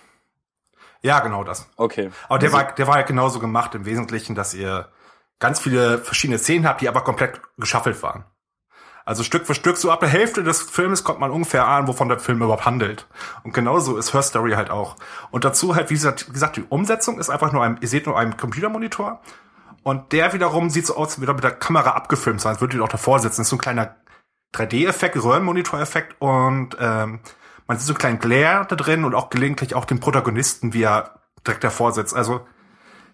Ja, 1.01 1.19
genau 1.19 1.43
das. 1.43 1.69
Okay. 1.77 2.09
Aber 2.27 2.39
der 2.39 2.47
Also- 2.53 2.57
war, 2.57 2.73
der 2.73 2.87
war 2.87 2.97
ja 2.97 3.03
genauso 3.03 3.39
gemacht 3.39 3.75
im 3.75 3.85
Wesentlichen, 3.85 4.33
dass 4.35 4.53
ihr 4.53 4.89
ganz 5.39 5.59
viele 5.59 5.99
verschiedene 5.99 6.39
Szenen 6.39 6.67
habt, 6.67 6.81
die 6.81 6.89
aber 6.89 7.01
komplett 7.03 7.39
geschaffelt 7.57 8.01
waren. 8.03 8.25
Also 9.09 9.23
Stück 9.23 9.47
für 9.47 9.55
Stück, 9.55 9.75
so 9.75 9.89
ab 9.89 10.01
der 10.01 10.09
Hälfte 10.09 10.43
des 10.43 10.61
Filmes 10.61 11.03
kommt 11.03 11.19
man 11.19 11.31
ungefähr 11.31 11.67
an, 11.67 11.87
wovon 11.87 12.09
der 12.09 12.19
Film 12.19 12.43
überhaupt 12.43 12.65
handelt. 12.65 13.07
Und 13.41 13.55
genauso 13.55 13.97
ist 13.97 14.13
Her 14.13 14.21
Story 14.21 14.51
halt 14.51 14.69
auch. 14.69 14.97
Und 15.31 15.45
dazu 15.45 15.73
halt, 15.75 15.89
wie 15.89 15.95
gesagt, 15.95 16.27
wie 16.31 16.61
die 16.61 16.67
Umsetzung 16.69 17.17
ist 17.17 17.31
einfach 17.31 17.51
nur 17.51 17.63
ein, 17.63 17.79
ihr 17.81 17.87
seht 17.87 18.05
nur 18.05 18.19
einen 18.19 18.37
Computermonitor. 18.37 19.19
Und 19.81 20.11
der 20.11 20.31
wiederum 20.33 20.69
sieht 20.69 20.85
so 20.85 20.95
aus, 20.95 21.17
er 21.17 21.33
mit 21.33 21.43
der 21.43 21.49
Kamera 21.49 21.93
abgefilmt 21.93 22.39
sein, 22.39 22.51
als 22.51 22.61
würde 22.61 22.77
ihr 22.77 22.83
auch 22.83 22.87
davor 22.87 23.17
sitzen. 23.17 23.37
Das 23.37 23.47
ist 23.47 23.49
so 23.49 23.55
ein 23.55 23.61
kleiner 23.61 23.95
3D-Effekt, 24.53 25.15
Röhrenmonitor-Effekt 25.15 26.17
und 26.21 26.77
ähm, 26.79 27.21
man 27.65 27.77
sieht 27.79 27.87
so 27.87 27.93
einen 27.93 27.97
kleinen 27.97 28.19
Glare 28.19 28.67
da 28.67 28.75
drin 28.75 29.05
und 29.05 29.15
auch 29.15 29.31
gelegentlich 29.31 29.73
auch 29.73 29.85
den 29.85 29.99
Protagonisten, 29.99 30.73
wie 30.73 30.83
er 30.83 31.19
direkt 31.47 31.63
davor 31.63 31.93
sitzt. 31.93 32.15
Also 32.15 32.45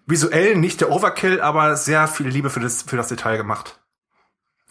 visuell 0.05 0.57
nicht 0.57 0.81
der 0.81 0.91
Overkill, 0.91 1.39
aber 1.39 1.77
sehr 1.77 2.09
viel 2.09 2.27
Liebe 2.27 2.49
für 2.49 2.59
das, 2.59 2.81
für 2.81 2.97
das 2.97 3.07
Detail 3.07 3.37
gemacht. 3.37 3.79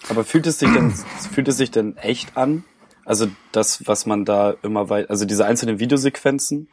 Aber 0.09 0.25
fühlt 0.25 0.47
es 0.47 0.59
sich 0.59 0.73
denn, 0.73 0.91
fühlt 1.33 1.49
es 1.49 1.57
sich 1.57 1.71
denn 1.71 1.97
echt 1.97 2.37
an? 2.37 2.65
Also 3.05 3.29
das, 3.53 3.87
was 3.87 4.07
man 4.07 4.25
da 4.25 4.55
immer 4.63 4.89
weit, 4.89 5.11
also 5.11 5.25
diese 5.27 5.45
einzelnen 5.47 5.79
Videosequenzen? 5.79 6.69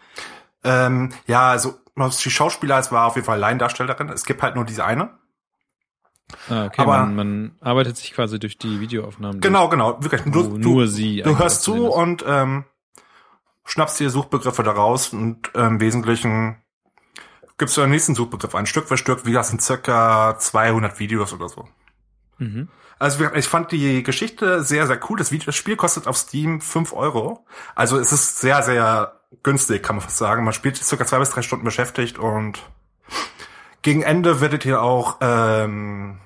Ähm, 0.64 1.12
ja, 1.28 1.50
also 1.52 1.76
die 1.98 2.32
Schauspieler, 2.32 2.80
es 2.80 2.92
war 2.92 3.08
auf 3.08 3.16
jeden 3.16 3.26
Fall 3.26 3.40
Laiendarstellerin. 3.40 4.10
Es 4.10 4.26
gibt 4.26 4.42
halt 4.42 4.56
nur 4.56 4.64
diese 4.66 4.86
eine. 4.86 5.18
Ah, 6.50 6.66
okay, 6.68 6.82
Aber- 6.82 7.00
man, 7.00 7.16
man 7.16 7.56
arbeitet 7.60 7.98
sich 7.98 8.14
quasi 8.14 8.40
durch 8.40 8.58
die 8.58 8.80
Videoaufnahmen. 8.80 9.42
Genau, 9.42 9.68
genau, 9.70 10.02
wirklich. 10.02 10.22
Durch, 10.24 10.48
Du, 10.48 10.58
du, 10.58 10.70
nur 10.70 10.88
sie. 10.88 11.22
du 11.22 11.38
hörst 11.38 11.64
zu 11.64 11.88
und 11.92 12.24
ähm, 12.26 12.64
schnappst 13.66 14.00
dir 14.00 14.10
Suchbegriffe 14.10 14.64
daraus 14.64 15.10
und 15.14 15.50
ähm, 15.56 15.74
im 15.74 15.80
Wesentlichen 15.82 16.58
gibst 17.58 17.76
du 17.76 17.82
den 17.82 17.90
nächsten 17.92 18.16
Suchbegriff 18.16 18.56
ein, 18.56 18.66
Stück 18.66 18.88
für 18.88 18.98
Stück. 18.98 19.26
Wie 19.26 19.34
das 19.34 19.50
sind 19.50 19.62
circa 19.62 20.38
200 20.40 21.00
Videos 21.00 21.34
oder 21.34 21.50
so. 21.50 21.68
Mhm. 22.38 22.70
Also 23.02 23.26
ich 23.34 23.48
fand 23.48 23.72
die 23.72 24.04
Geschichte 24.04 24.64
sehr, 24.64 24.86
sehr 24.86 25.00
cool. 25.10 25.18
Das, 25.18 25.32
Video, 25.32 25.48
das 25.48 25.56
Spiel 25.56 25.76
kostet 25.76 26.06
auf 26.06 26.18
Steam 26.18 26.62
5 26.62 26.94
Euro. 26.94 27.48
Also 27.74 27.98
es 27.98 28.12
ist 28.12 28.38
sehr, 28.38 28.62
sehr 28.62 29.20
günstig, 29.42 29.82
kann 29.82 29.96
man 29.96 30.04
fast 30.04 30.18
sagen. 30.18 30.44
Man 30.44 30.54
spielt 30.54 30.78
circa 30.78 31.04
zwei 31.08 31.18
bis 31.18 31.32
drei 31.32 31.42
Stunden 31.42 31.66
beschäftigt 31.66 32.20
und 32.20 32.60
gegen 33.82 34.04
Ende 34.04 34.40
werdet 34.40 34.66
ihr 34.66 34.84
auch 34.84 35.18
ähm, 35.20 36.20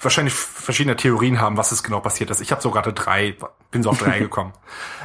wahrscheinlich 0.00 0.32
verschiedene 0.32 0.96
Theorien 0.96 1.38
haben, 1.38 1.58
was 1.58 1.70
es 1.70 1.82
genau 1.82 2.00
passiert 2.00 2.30
ist. 2.30 2.40
Ich 2.40 2.50
habe 2.50 2.62
sogar 2.62 2.82
drei, 2.82 3.36
bin 3.70 3.82
so 3.82 3.90
auf 3.90 3.98
drei 3.98 4.18
gekommen. 4.20 4.54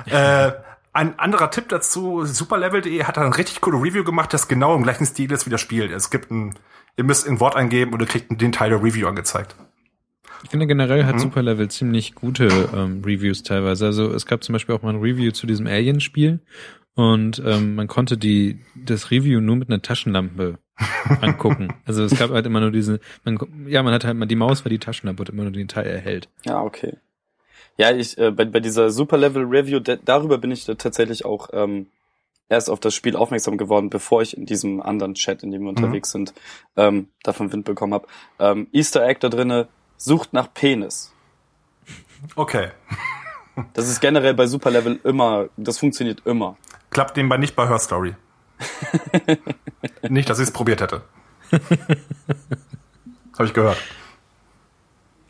Äh, 0.06 0.54
ein 0.94 1.20
anderer 1.20 1.52
Tipp 1.52 1.68
dazu, 1.68 2.24
superlevel.de 2.24 3.04
hat 3.04 3.18
da 3.18 3.22
ein 3.24 3.34
richtig 3.34 3.60
coole 3.60 3.82
Review 3.82 4.06
gemacht, 4.06 4.32
das 4.34 4.48
genau 4.48 4.76
im 4.76 4.84
gleichen 4.84 5.06
Stil 5.06 5.30
ist 5.34 5.46
wie 5.46 5.50
das 5.50 5.60
Spiel. 5.60 5.92
Es 5.92 6.10
gibt 6.10 6.32
ein, 6.32 6.58
ihr 6.96 7.04
müsst 7.04 7.28
ein 7.28 7.42
Wort 7.42 7.58
eingeben 7.58 7.92
und 7.92 8.00
ihr 8.00 8.08
kriegt 8.08 8.40
den 8.40 8.54
Teil 8.54 8.70
der 8.70 8.82
Review 8.82 9.10
angezeigt. 9.10 9.58
Ich 10.44 10.50
finde 10.50 10.68
generell 10.68 11.06
hat 11.06 11.16
Mhm. 11.16 11.20
Superlevel 11.20 11.70
ziemlich 11.70 12.16
gute 12.16 12.48
ähm, 12.74 13.02
Reviews 13.06 13.44
teilweise. 13.44 13.86
Also 13.86 14.12
es 14.14 14.26
gab 14.26 14.44
zum 14.44 14.54
Beispiel 14.54 14.76
auch 14.76 14.82
mal 14.82 14.94
ein 14.94 15.02
Review 15.02 15.32
zu 15.32 15.48
diesem 15.48 15.68
Alien-Spiel 15.68 16.40
und 16.96 17.42
ähm, 17.46 17.76
man 17.76 17.88
konnte 17.88 18.18
die 18.18 18.60
das 18.76 19.12
Review 19.12 19.42
nur 19.42 19.56
mit 19.58 19.70
einer 19.70 19.82
Taschenlampe 19.82 20.58
angucken. 21.22 21.74
Also 21.86 22.04
es 22.04 22.18
gab 22.18 22.32
halt 22.32 22.46
immer 22.46 22.62
nur 22.62 22.72
diese, 22.72 23.00
man, 23.26 23.38
ja, 23.68 23.84
man 23.84 23.94
hat 23.94 24.06
halt 24.06 24.18
mal 24.18 24.26
die 24.26 24.36
Maus 24.36 24.64
war 24.64 24.70
die 24.70 24.80
Taschenlampe 24.80 25.24
und 25.24 25.30
immer 25.30 25.44
nur 25.44 25.52
den 25.52 25.68
Teil 25.68 25.88
erhält. 25.88 26.30
Ja, 26.46 26.62
okay. 26.62 26.98
Ja, 27.78 27.92
ich 27.92 28.18
äh, 28.18 28.32
bei, 28.32 28.46
bei 28.46 28.60
dieser 28.60 28.90
Super 28.90 29.18
Level 29.18 29.44
Review, 29.44 29.80
da, 29.80 29.96
darüber 29.96 30.38
bin 30.38 30.52
ich 30.52 30.66
da 30.66 30.76
tatsächlich 30.76 31.24
auch 31.26 31.50
ähm, 31.54 31.88
erst 32.50 32.70
auf 32.70 32.80
das 32.80 32.94
Spiel 32.96 33.16
aufmerksam 33.16 33.58
geworden, 33.58 33.90
bevor 33.90 34.22
ich 34.22 34.36
in 34.36 34.46
diesem 34.46 34.82
anderen 34.82 35.14
Chat, 35.14 35.44
in 35.44 35.52
dem 35.52 35.62
wir 35.62 35.70
unterwegs 35.70 36.12
sind, 36.12 36.34
ähm, 36.76 37.08
davon 37.24 37.54
Wind 37.54 37.64
bekommen 37.64 37.94
habe. 37.94 38.08
Ähm, 38.40 38.68
Easter 38.74 39.06
Egg 39.08 39.20
da 39.22 39.30
drinne, 39.30 39.68
sucht 40.00 40.34
nach 40.34 40.52
Penis. 40.52 41.14
Okay. 42.36 42.70
Das 43.74 43.90
ist 43.90 44.00
generell 44.00 44.34
bei 44.34 44.48
Super 44.48 44.72
Level 44.72 45.00
immer, 45.04 45.50
das 45.58 45.78
funktioniert 45.78 46.22
immer. 46.26 46.58
Klappt 46.90 47.18
nebenbei 47.18 47.38
nicht 47.38 47.56
bei 47.56 47.68
Her 47.68 47.78
Story. 47.78 48.16
nicht, 50.10 50.30
dass 50.30 50.40
ich 50.40 50.48
es 50.48 50.52
probiert 50.52 50.82
hätte. 50.82 51.04
Habe 51.52 53.46
ich 53.46 53.54
gehört. 53.54 53.78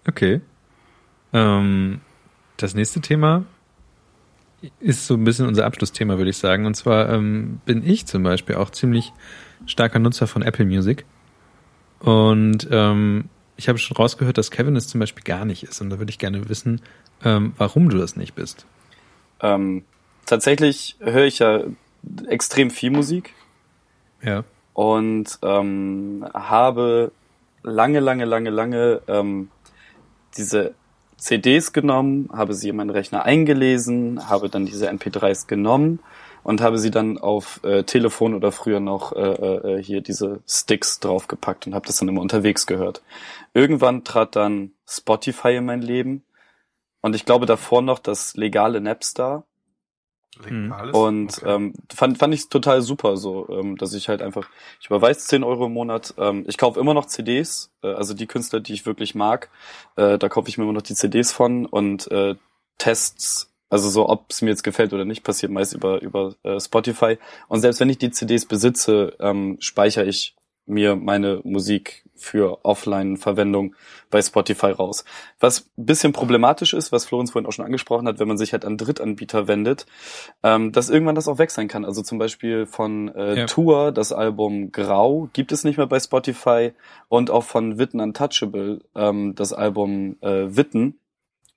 Okay. 0.07 0.41
Ähm, 1.33 2.01
das 2.57 2.75
nächste 2.75 3.01
Thema 3.01 3.45
ist 4.79 5.07
so 5.07 5.15
ein 5.15 5.23
bisschen 5.23 5.47
unser 5.47 5.65
Abschlussthema, 5.65 6.17
würde 6.17 6.29
ich 6.29 6.37
sagen. 6.37 6.65
Und 6.65 6.75
zwar 6.75 7.09
ähm, 7.09 7.61
bin 7.65 7.85
ich 7.85 8.05
zum 8.05 8.23
Beispiel 8.23 8.55
auch 8.55 8.69
ziemlich 8.69 9.13
starker 9.65 9.99
Nutzer 9.99 10.27
von 10.27 10.41
Apple 10.41 10.65
Music. 10.65 11.05
Und 11.99 12.67
ähm, 12.71 13.29
ich 13.59 13.67
habe 13.67 13.77
schon 13.77 13.97
rausgehört, 13.97 14.37
dass 14.37 14.51
Kevin 14.51 14.77
es 14.77 14.87
zum 14.87 14.99
Beispiel 15.01 15.23
gar 15.23 15.43
nicht 15.43 15.63
ist. 15.63 15.81
Und 15.81 15.89
da 15.89 15.99
würde 15.99 16.09
ich 16.09 16.17
gerne 16.17 16.47
wissen, 16.47 16.81
ähm, 17.25 17.51
warum 17.57 17.89
du 17.89 17.97
das 17.97 18.15
nicht 18.15 18.33
bist. 18.33 18.65
Ähm, 19.41 19.83
tatsächlich 20.25 20.95
höre 20.99 21.25
ich 21.25 21.39
ja 21.39 21.63
extrem 22.27 22.71
viel 22.71 22.89
Musik 22.89 23.33
Ja. 24.21 24.45
und 24.73 25.37
ähm, 25.43 26.25
habe 26.33 27.11
lange, 27.61 27.99
lange, 27.99 28.23
lange, 28.23 28.49
lange 28.49 29.01
ähm, 29.09 29.49
diese 30.37 30.73
CDs 31.17 31.73
genommen, 31.73 32.29
habe 32.31 32.53
sie 32.53 32.69
in 32.69 32.77
meinen 32.77 32.91
Rechner 32.91 33.23
eingelesen, 33.23 34.29
habe 34.29 34.47
dann 34.47 34.65
diese 34.65 34.89
MP3s 34.89 35.47
genommen 35.47 35.99
und 36.43 36.61
habe 36.61 36.77
sie 36.77 36.91
dann 36.91 37.17
auf 37.17 37.61
äh, 37.63 37.83
Telefon 37.83 38.33
oder 38.33 38.51
früher 38.51 38.79
noch 38.79 39.13
äh, 39.13 39.19
äh, 39.77 39.83
hier 39.83 40.01
diese 40.01 40.41
Sticks 40.47 40.99
draufgepackt 40.99 41.67
und 41.67 41.75
habe 41.75 41.87
das 41.87 41.97
dann 41.97 42.07
immer 42.09 42.21
unterwegs 42.21 42.65
gehört. 42.67 43.01
Irgendwann 43.53 44.03
trat 44.03 44.35
dann 44.35 44.71
Spotify 44.87 45.55
in 45.55 45.65
mein 45.65 45.81
Leben 45.81 46.23
und 47.01 47.15
ich 47.15 47.25
glaube 47.25 47.45
davor 47.45 47.81
noch 47.81 47.99
das 47.99 48.35
legale 48.35 48.81
Napstar. 48.81 49.43
Legales? 50.41 50.95
Und 50.95 51.37
Okay. 51.39 51.55
ähm, 51.55 51.73
fand, 51.93 52.17
fand 52.17 52.33
ich 52.33 52.49
total 52.49 52.81
super, 52.81 53.17
so, 53.17 53.47
ähm, 53.49 53.77
dass 53.77 53.93
ich 53.93 54.07
halt 54.09 54.21
einfach, 54.21 54.47
ich 54.79 54.87
überweise 54.87 55.19
10 55.19 55.43
Euro 55.43 55.65
im 55.65 55.73
Monat, 55.73 56.13
ähm, 56.17 56.45
ich 56.47 56.57
kaufe 56.57 56.79
immer 56.79 56.93
noch 56.93 57.07
CDs, 57.07 57.71
äh, 57.83 57.87
also 57.87 58.13
die 58.13 58.27
Künstler, 58.27 58.59
die 58.59 58.73
ich 58.73 58.85
wirklich 58.85 59.15
mag, 59.15 59.49
äh, 59.97 60.17
da 60.17 60.29
kaufe 60.29 60.47
ich 60.47 60.57
mir 60.57 60.63
immer 60.63 60.73
noch 60.73 60.81
die 60.81 60.95
CDs 60.95 61.31
von 61.31 61.65
und 61.65 62.09
äh, 62.11 62.35
Tests, 62.77 63.48
also 63.69 63.89
so, 63.89 64.09
ob 64.09 64.25
es 64.29 64.41
mir 64.41 64.49
jetzt 64.49 64.63
gefällt 64.63 64.93
oder 64.93 65.05
nicht, 65.05 65.23
passiert 65.23 65.51
meist 65.51 65.73
über, 65.73 66.01
über 66.01 66.35
äh, 66.43 66.59
Spotify. 66.59 67.17
Und 67.47 67.61
selbst 67.61 67.79
wenn 67.79 67.89
ich 67.89 67.97
die 67.97 68.11
CDs 68.11 68.45
besitze, 68.45 69.15
ähm, 69.19 69.57
speichere 69.59 70.05
ich 70.05 70.35
mir 70.65 70.95
meine 70.95 71.41
Musik 71.43 72.05
für 72.15 72.63
Offline-Verwendung 72.63 73.75
bei 74.09 74.21
Spotify 74.21 74.67
raus. 74.67 75.05
Was 75.39 75.69
ein 75.77 75.85
bisschen 75.85 76.13
problematisch 76.13 76.73
ist, 76.73 76.91
was 76.91 77.05
Florenz 77.05 77.31
vorhin 77.31 77.47
auch 77.47 77.53
schon 77.53 77.65
angesprochen 77.65 78.07
hat, 78.07 78.19
wenn 78.19 78.27
man 78.27 78.37
sich 78.37 78.51
halt 78.51 78.65
an 78.65 78.77
Drittanbieter 78.77 79.47
wendet, 79.47 79.85
ähm, 80.43 80.71
dass 80.71 80.89
irgendwann 80.89 81.15
das 81.15 81.27
auch 81.27 81.39
weg 81.39 81.49
sein 81.51 81.67
kann. 81.67 81.85
Also 81.85 82.01
zum 82.01 82.19
Beispiel 82.19 82.65
von 82.65 83.07
äh, 83.15 83.39
Ja. 83.39 83.45
Tour, 83.45 83.91
das 83.91 84.11
Album 84.11 84.71
Grau, 84.71 85.29
gibt 85.33 85.51
es 85.51 85.63
nicht 85.63 85.77
mehr 85.77 85.87
bei 85.87 85.99
Spotify 85.99 86.73
und 87.07 87.31
auch 87.31 87.43
von 87.43 87.79
Witten 87.79 87.99
Untouchable, 87.99 88.81
ähm, 88.95 89.33
das 89.35 89.53
Album 89.53 90.17
äh, 90.21 90.55
Witten 90.55 90.99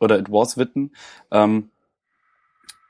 oder 0.01 0.19
It 0.19 0.31
Was 0.31 0.57
Witten, 0.57 0.93
ähm, 1.31 1.71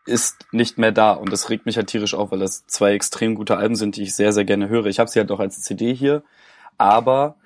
ist 0.07 0.47
nicht 0.53 0.79
mehr 0.79 0.93
da 0.93 1.13
und 1.13 1.33
das 1.33 1.51
regt 1.51 1.67
mich 1.67 1.77
halt 1.77 1.89
tierisch 1.89 2.15
auf, 2.15 2.33
weil 2.33 2.41
das 2.41 2.67
zwei 2.67 2.93
extrem 2.95 3.35
gute 3.35 3.57
Alben 3.57 3.77
sind, 3.77 3.97
die 3.97 4.03
ich 4.03 4.15
sehr, 4.15 4.33
sehr 4.33 4.45
gerne 4.45 4.69
höre. 4.69 4.87
Ich 4.87 4.99
habe 4.99 5.11
sie 5.11 5.21
halt 5.21 5.31
auch 5.31 5.41
als 5.41 5.63
CD 5.63 5.95
hier, 5.95 6.23
aber 6.79 7.37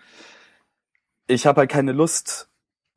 ich 1.26 1.46
habe 1.46 1.60
halt 1.60 1.70
keine 1.70 1.92
Lust, 1.92 2.48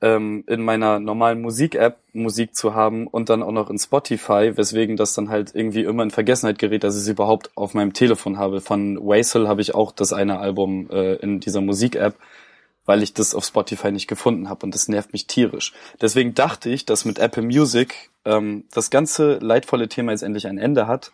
ähm, 0.01 0.43
in 0.47 0.61
meiner 0.61 0.99
normalen 0.99 1.41
Musik-App 1.41 1.97
Musik 2.13 2.55
zu 2.55 2.73
haben 2.73 3.07
und 3.07 3.29
dann 3.29 3.43
auch 3.43 3.51
noch 3.51 3.69
in 3.69 3.77
Spotify, 3.77 4.53
weswegen 4.55 4.95
das 4.95 5.13
dann 5.13 5.29
halt 5.29 5.53
irgendwie 5.53 5.83
immer 5.83 6.03
in 6.03 6.11
Vergessenheit 6.11 6.59
gerät, 6.59 6.83
dass 6.83 6.97
ich 6.97 7.03
sie 7.03 7.11
überhaupt 7.11 7.51
auf 7.55 7.73
meinem 7.73 7.93
Telefon 7.93 8.37
habe. 8.37 8.61
Von 8.61 8.97
Waisel 8.97 9.47
habe 9.47 9.61
ich 9.61 9.75
auch 9.75 9.91
das 9.91 10.13
eine 10.13 10.39
Album 10.39 10.89
äh, 10.89 11.15
in 11.15 11.39
dieser 11.39 11.61
Musik-App, 11.61 12.15
weil 12.89 13.03
ich 13.03 13.13
das 13.13 13.35
auf 13.35 13.45
Spotify 13.45 13.91
nicht 13.91 14.07
gefunden 14.07 14.49
habe 14.49 14.65
und 14.65 14.73
das 14.73 14.87
nervt 14.87 15.13
mich 15.13 15.27
tierisch. 15.27 15.73
Deswegen 16.01 16.33
dachte 16.33 16.71
ich, 16.71 16.87
dass 16.87 17.05
mit 17.05 17.19
Apple 17.19 17.43
Music 17.43 18.09
ähm, 18.25 18.63
das 18.71 18.89
ganze 18.89 19.37
leidvolle 19.37 19.87
Thema 19.89 20.11
jetzt 20.11 20.23
endlich 20.23 20.47
ein 20.47 20.57
Ende 20.57 20.87
hat 20.87 21.11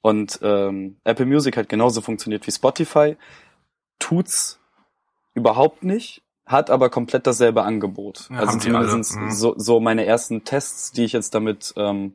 und 0.00 0.38
ähm, 0.42 0.98
Apple 1.02 1.26
Music 1.26 1.56
halt 1.56 1.68
genauso 1.68 2.02
funktioniert 2.02 2.46
wie 2.46 2.52
Spotify, 2.52 3.16
tut's 3.98 4.60
überhaupt 5.34 5.82
nicht, 5.82 6.22
hat 6.46 6.70
aber 6.70 6.88
komplett 6.88 7.26
dasselbe 7.26 7.64
Angebot. 7.64 8.28
Ja, 8.30 8.38
also 8.38 8.56
zumindest. 8.56 9.16
Mhm. 9.16 9.32
so, 9.32 9.54
so 9.56 9.80
meine 9.80 10.06
ersten 10.06 10.44
Tests, 10.44 10.92
die 10.92 11.04
ich 11.04 11.14
jetzt 11.14 11.34
damit 11.34 11.74
ähm, 11.76 12.14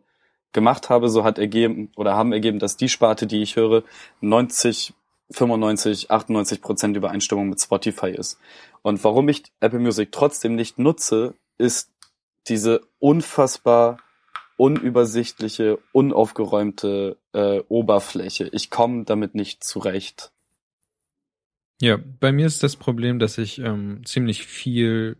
gemacht 0.53 0.89
habe, 0.89 1.09
so 1.09 1.25
hat 1.25 1.39
ergeben 1.39 1.91
oder 1.97 2.15
haben 2.15 2.31
ergeben, 2.31 2.57
dass 2.57 2.77
die 2.77 2.87
Sparte, 2.87 3.27
die 3.27 3.41
ich 3.41 3.57
höre, 3.57 3.83
90, 4.21 4.93
95, 5.35 6.11
98 6.11 6.61
Prozent 6.61 6.97
Übereinstimmung 6.97 7.49
mit 7.49 7.61
Spotify 7.61 8.09
ist. 8.09 8.39
Und 8.81 9.03
warum 9.03 9.29
ich 9.29 9.43
Apple 9.59 9.79
Music 9.79 10.11
trotzdem 10.11 10.55
nicht 10.55 10.79
nutze, 10.79 11.35
ist 11.57 11.91
diese 12.47 12.81
unfassbar 12.99 13.97
unübersichtliche, 14.57 15.79
unaufgeräumte 15.91 17.17
äh, 17.33 17.59
Oberfläche. 17.67 18.49
Ich 18.51 18.69
komme 18.69 19.03
damit 19.03 19.35
nicht 19.35 19.63
zurecht. 19.63 20.31
Ja, 21.81 21.97
bei 22.19 22.31
mir 22.31 22.45
ist 22.45 22.63
das 22.63 22.75
Problem, 22.75 23.19
dass 23.19 23.37
ich 23.37 23.59
ähm, 23.59 24.01
ziemlich 24.05 24.45
viel 24.45 25.17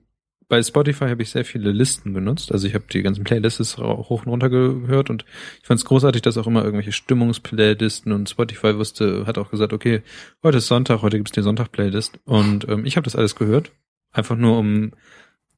bei 0.48 0.62
Spotify 0.62 1.06
habe 1.06 1.22
ich 1.24 1.30
sehr 1.30 1.46
viele 1.46 1.72
Listen 1.72 2.14
benutzt. 2.14 2.52
Also 2.52 2.68
ich 2.68 2.74
habe 2.74 2.86
die 2.92 3.02
ganzen 3.02 3.24
Playlists 3.24 3.78
hoch 3.78 4.26
und 4.26 4.32
runter 4.32 4.50
gehört 4.50 5.10
und 5.10 5.26
ich 5.62 5.68
fand 5.68 5.80
es 5.80 5.86
großartig, 5.86 6.22
dass 6.22 6.38
auch 6.38 6.48
immer 6.48 6.64
irgendwelche 6.64 6.92
Stimmungsplaylisten 6.92 8.12
und 8.12 8.30
Spotify 8.30 8.78
wusste, 8.78 9.26
hat 9.26 9.38
auch 9.38 9.52
gesagt, 9.52 9.74
okay, 9.74 10.02
heute 10.42 10.58
ist 10.58 10.68
Sonntag, 10.68 11.02
heute 11.02 11.18
gibt's 11.18 11.32
die 11.32 11.42
Sonntag-Playlist. 11.42 12.20
Und 12.26 12.68
ähm, 12.70 12.86
ich 12.86 12.98
habe 12.98 13.06
das 13.06 13.16
alles 13.16 13.36
gehört. 13.36 13.72
Einfach 14.12 14.36
nur, 14.36 14.58
um 14.58 14.92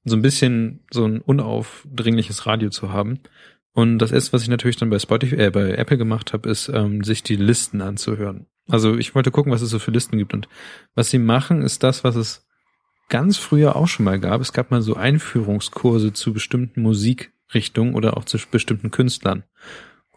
so 0.05 0.15
ein 0.15 0.21
bisschen 0.21 0.81
so 0.91 1.05
ein 1.05 1.21
unaufdringliches 1.21 2.45
Radio 2.45 2.69
zu 2.69 2.93
haben. 2.93 3.19
Und 3.73 3.99
das 3.99 4.11
erste, 4.11 4.33
was 4.33 4.43
ich 4.43 4.47
natürlich 4.47 4.77
dann 4.77 4.89
bei 4.89 4.99
Spotify, 4.99 5.36
äh, 5.36 5.49
bei 5.49 5.71
Apple 5.71 5.97
gemacht 5.97 6.31
habe, 6.31 6.49
ist, 6.49 6.69
ähm, 6.69 7.03
sich 7.03 7.23
die 7.23 7.36
Listen 7.36 7.81
anzuhören. 7.81 8.45
Also 8.69 8.95
ich 8.95 9.13
wollte 9.15 9.31
gucken, 9.31 9.51
was 9.51 9.61
es 9.61 9.69
so 9.69 9.79
für 9.79 9.91
Listen 9.91 10.17
gibt. 10.17 10.33
Und 10.33 10.47
was 10.95 11.09
sie 11.09 11.19
machen, 11.19 11.61
ist 11.61 11.83
das, 11.83 12.03
was 12.03 12.15
es 12.15 12.47
ganz 13.09 13.37
früher 13.37 13.75
auch 13.75 13.87
schon 13.87 14.05
mal 14.05 14.19
gab. 14.19 14.41
Es 14.41 14.53
gab 14.53 14.71
mal 14.71 14.81
so 14.81 14.95
Einführungskurse 14.95 16.13
zu 16.13 16.33
bestimmten 16.33 16.81
Musikrichtungen 16.81 17.95
oder 17.95 18.17
auch 18.17 18.25
zu 18.25 18.37
bestimmten 18.49 18.91
Künstlern. 18.91 19.43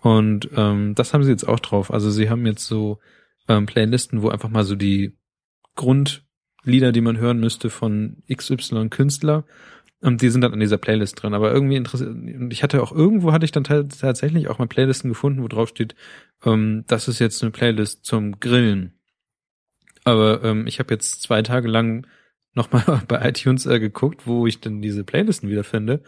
Und 0.01 0.49
ähm, 0.55 0.95
das 0.95 1.13
haben 1.13 1.25
sie 1.25 1.31
jetzt 1.31 1.47
auch 1.47 1.61
drauf. 1.61 1.93
Also 1.93 2.11
sie 2.11 2.31
haben 2.31 2.47
jetzt 2.47 2.67
so 2.67 2.99
ähm, 3.49 3.67
Playlisten, 3.67 4.23
wo 4.23 4.29
einfach 4.29 4.49
mal 4.49 4.65
so 4.65 4.77
die 4.77 5.17
Grundlieder, 5.75 6.93
die 6.93 7.01
man 7.01 7.19
hören 7.19 7.41
müsste 7.41 7.71
von 7.71 8.23
XY 8.33 8.89
Künstler, 8.89 9.45
und 10.01 10.23
die 10.23 10.29
sind 10.29 10.43
dann 10.43 10.53
an 10.53 10.61
dieser 10.61 10.79
Playlist 10.79 11.21
drin. 11.21 11.35
Aber 11.35 11.53
irgendwie 11.53 11.75
interessiert, 11.75 12.11
und 12.11 12.53
ich 12.53 12.63
hatte 12.63 12.83
auch 12.83 12.93
irgendwo 12.93 13.33
hatte 13.33 13.45
ich 13.45 13.51
dann 13.51 13.65
ta- 13.65 13.83
tatsächlich 13.83 14.47
auch 14.47 14.59
mal 14.59 14.69
Playlisten 14.69 15.11
gefunden, 15.11 15.43
wo 15.43 15.49
drauf 15.49 15.71
steht, 15.71 15.97
ähm, 16.45 16.85
das 16.87 17.09
ist 17.09 17.19
jetzt 17.19 17.43
eine 17.43 17.51
Playlist 17.51 18.05
zum 18.05 18.39
Grillen. 18.39 18.95
Aber 20.05 20.45
ähm, 20.45 20.69
ich 20.69 20.79
habe 20.79 20.95
jetzt 20.95 21.23
zwei 21.23 21.43
Tage 21.43 21.67
lang 21.67 22.07
nochmal 22.59 23.03
bei 23.09 23.27
iTunes 23.29 23.65
äh, 23.67 23.81
geguckt, 23.81 24.27
wo 24.27 24.47
ich 24.47 24.61
denn 24.61 24.83
diese 24.83 25.05
Playlisten 25.05 25.49
wiederfinde. 25.49 26.03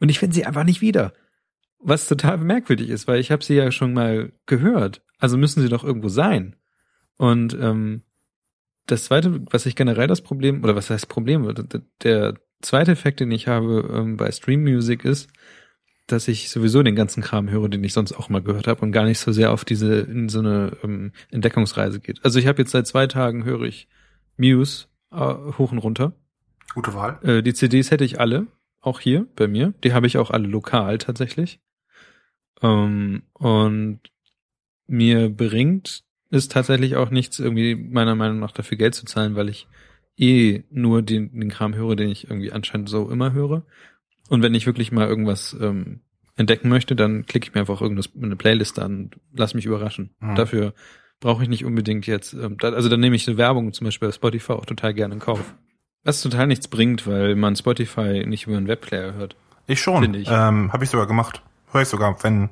Und 0.00 0.08
ich 0.08 0.18
finde 0.18 0.34
sie 0.34 0.46
einfach 0.46 0.64
nicht 0.64 0.80
wieder. 0.80 1.12
Was 1.78 2.08
total 2.08 2.38
merkwürdig 2.38 2.88
ist, 2.88 3.06
weil 3.06 3.20
ich 3.20 3.30
habe 3.30 3.44
sie 3.44 3.54
ja 3.54 3.70
schon 3.70 3.92
mal 3.92 4.32
gehört. 4.46 5.02
Also 5.18 5.36
müssen 5.36 5.60
sie 5.62 5.68
doch 5.68 5.84
irgendwo 5.84 6.08
sein. 6.08 6.56
Und 7.18 7.54
ähm, 7.60 8.02
das 8.86 9.04
zweite, 9.04 9.42
was 9.50 9.66
ich 9.66 9.76
generell 9.76 10.06
das 10.06 10.22
Problem, 10.22 10.62
oder 10.64 10.76
was 10.76 10.90
heißt 10.90 11.08
Problem, 11.08 11.52
der- 12.02 12.34
zweite 12.62 12.92
Effekt, 12.92 13.20
den 13.20 13.30
ich 13.30 13.48
habe 13.48 13.88
ähm, 13.92 14.16
bei 14.16 14.32
Stream 14.32 14.62
Music 14.62 15.04
ist, 15.04 15.28
dass 16.06 16.26
ich 16.26 16.48
sowieso 16.48 16.82
den 16.82 16.96
ganzen 16.96 17.22
Kram 17.22 17.50
höre, 17.50 17.68
den 17.68 17.84
ich 17.84 17.92
sonst 17.92 18.12
auch 18.12 18.30
mal 18.30 18.42
gehört 18.42 18.66
habe 18.66 18.80
und 18.80 18.92
gar 18.92 19.04
nicht 19.04 19.18
so 19.18 19.30
sehr 19.30 19.52
auf 19.52 19.64
diese 19.64 20.00
in 20.00 20.30
so 20.30 20.38
eine 20.38 20.76
ähm, 20.82 21.12
Entdeckungsreise 21.30 22.00
geht. 22.00 22.24
Also 22.24 22.38
ich 22.38 22.46
habe 22.46 22.62
jetzt 22.62 22.70
seit 22.70 22.86
zwei 22.86 23.06
Tagen 23.06 23.44
höre 23.44 23.62
ich 23.62 23.88
Muse 24.38 24.86
äh, 25.12 25.34
hoch 25.58 25.72
und 25.72 25.78
runter. 25.78 26.12
Gute 26.74 26.94
Wahl. 26.94 27.18
Äh, 27.22 27.42
die 27.42 27.54
CDs 27.54 27.90
hätte 27.90 28.04
ich 28.04 28.20
alle, 28.20 28.46
auch 28.80 29.00
hier 29.00 29.26
bei 29.36 29.48
mir. 29.48 29.74
Die 29.84 29.92
habe 29.92 30.06
ich 30.06 30.18
auch 30.18 30.30
alle 30.30 30.46
lokal 30.46 30.98
tatsächlich. 30.98 31.60
Ähm, 32.62 33.22
und 33.32 34.00
mir 34.86 35.28
bringt 35.28 36.04
es 36.30 36.48
tatsächlich 36.48 36.96
auch 36.96 37.10
nichts, 37.10 37.38
irgendwie 37.38 37.74
meiner 37.74 38.14
Meinung 38.14 38.38
nach 38.38 38.52
dafür 38.52 38.78
Geld 38.78 38.94
zu 38.94 39.06
zahlen, 39.06 39.36
weil 39.36 39.48
ich 39.48 39.68
eh 40.16 40.64
nur 40.70 41.02
den, 41.02 41.38
den 41.38 41.50
Kram 41.50 41.74
höre, 41.74 41.96
den 41.96 42.08
ich 42.08 42.24
irgendwie 42.24 42.52
anscheinend 42.52 42.88
so 42.88 43.10
immer 43.10 43.32
höre. 43.32 43.64
Und 44.28 44.42
wenn 44.42 44.54
ich 44.54 44.66
wirklich 44.66 44.92
mal 44.92 45.06
irgendwas 45.06 45.56
ähm, 45.60 46.00
entdecken 46.36 46.68
möchte, 46.68 46.96
dann 46.96 47.26
klicke 47.26 47.48
ich 47.48 47.54
mir 47.54 47.60
einfach 47.60 47.80
irgendwas 47.80 48.10
eine 48.20 48.36
Playlist 48.36 48.78
an 48.78 48.96
und 48.96 49.20
lass 49.32 49.54
mich 49.54 49.66
überraschen. 49.66 50.14
Mhm. 50.20 50.34
Dafür 50.34 50.74
brauche 51.20 51.42
ich 51.42 51.48
nicht 51.48 51.64
unbedingt 51.64 52.06
jetzt, 52.06 52.32
ähm, 52.34 52.56
da, 52.58 52.70
also 52.70 52.88
dann 52.88 53.00
nehme 53.00 53.16
ich 53.16 53.24
so 53.24 53.36
Werbung 53.36 53.72
zum 53.72 53.86
Beispiel 53.86 54.08
bei 54.08 54.12
Spotify 54.12 54.52
auch 54.52 54.66
total 54.66 54.94
gerne 54.94 55.14
in 55.14 55.20
Kauf. 55.20 55.54
Was 56.04 56.20
total 56.22 56.46
nichts 56.46 56.68
bringt, 56.68 57.06
weil 57.06 57.34
man 57.34 57.56
Spotify 57.56 58.24
nicht 58.26 58.46
über 58.46 58.56
einen 58.56 58.68
Webplayer 58.68 59.14
hört. 59.14 59.36
Ich 59.66 59.80
schon. 59.80 60.02
Finde 60.02 60.18
ich. 60.20 60.28
Ähm, 60.30 60.72
Habe 60.72 60.84
ich 60.84 60.90
sogar 60.90 61.06
gemacht. 61.06 61.42
Höre 61.72 61.82
ich 61.82 61.88
sogar, 61.88 62.16
wenn. 62.22 62.48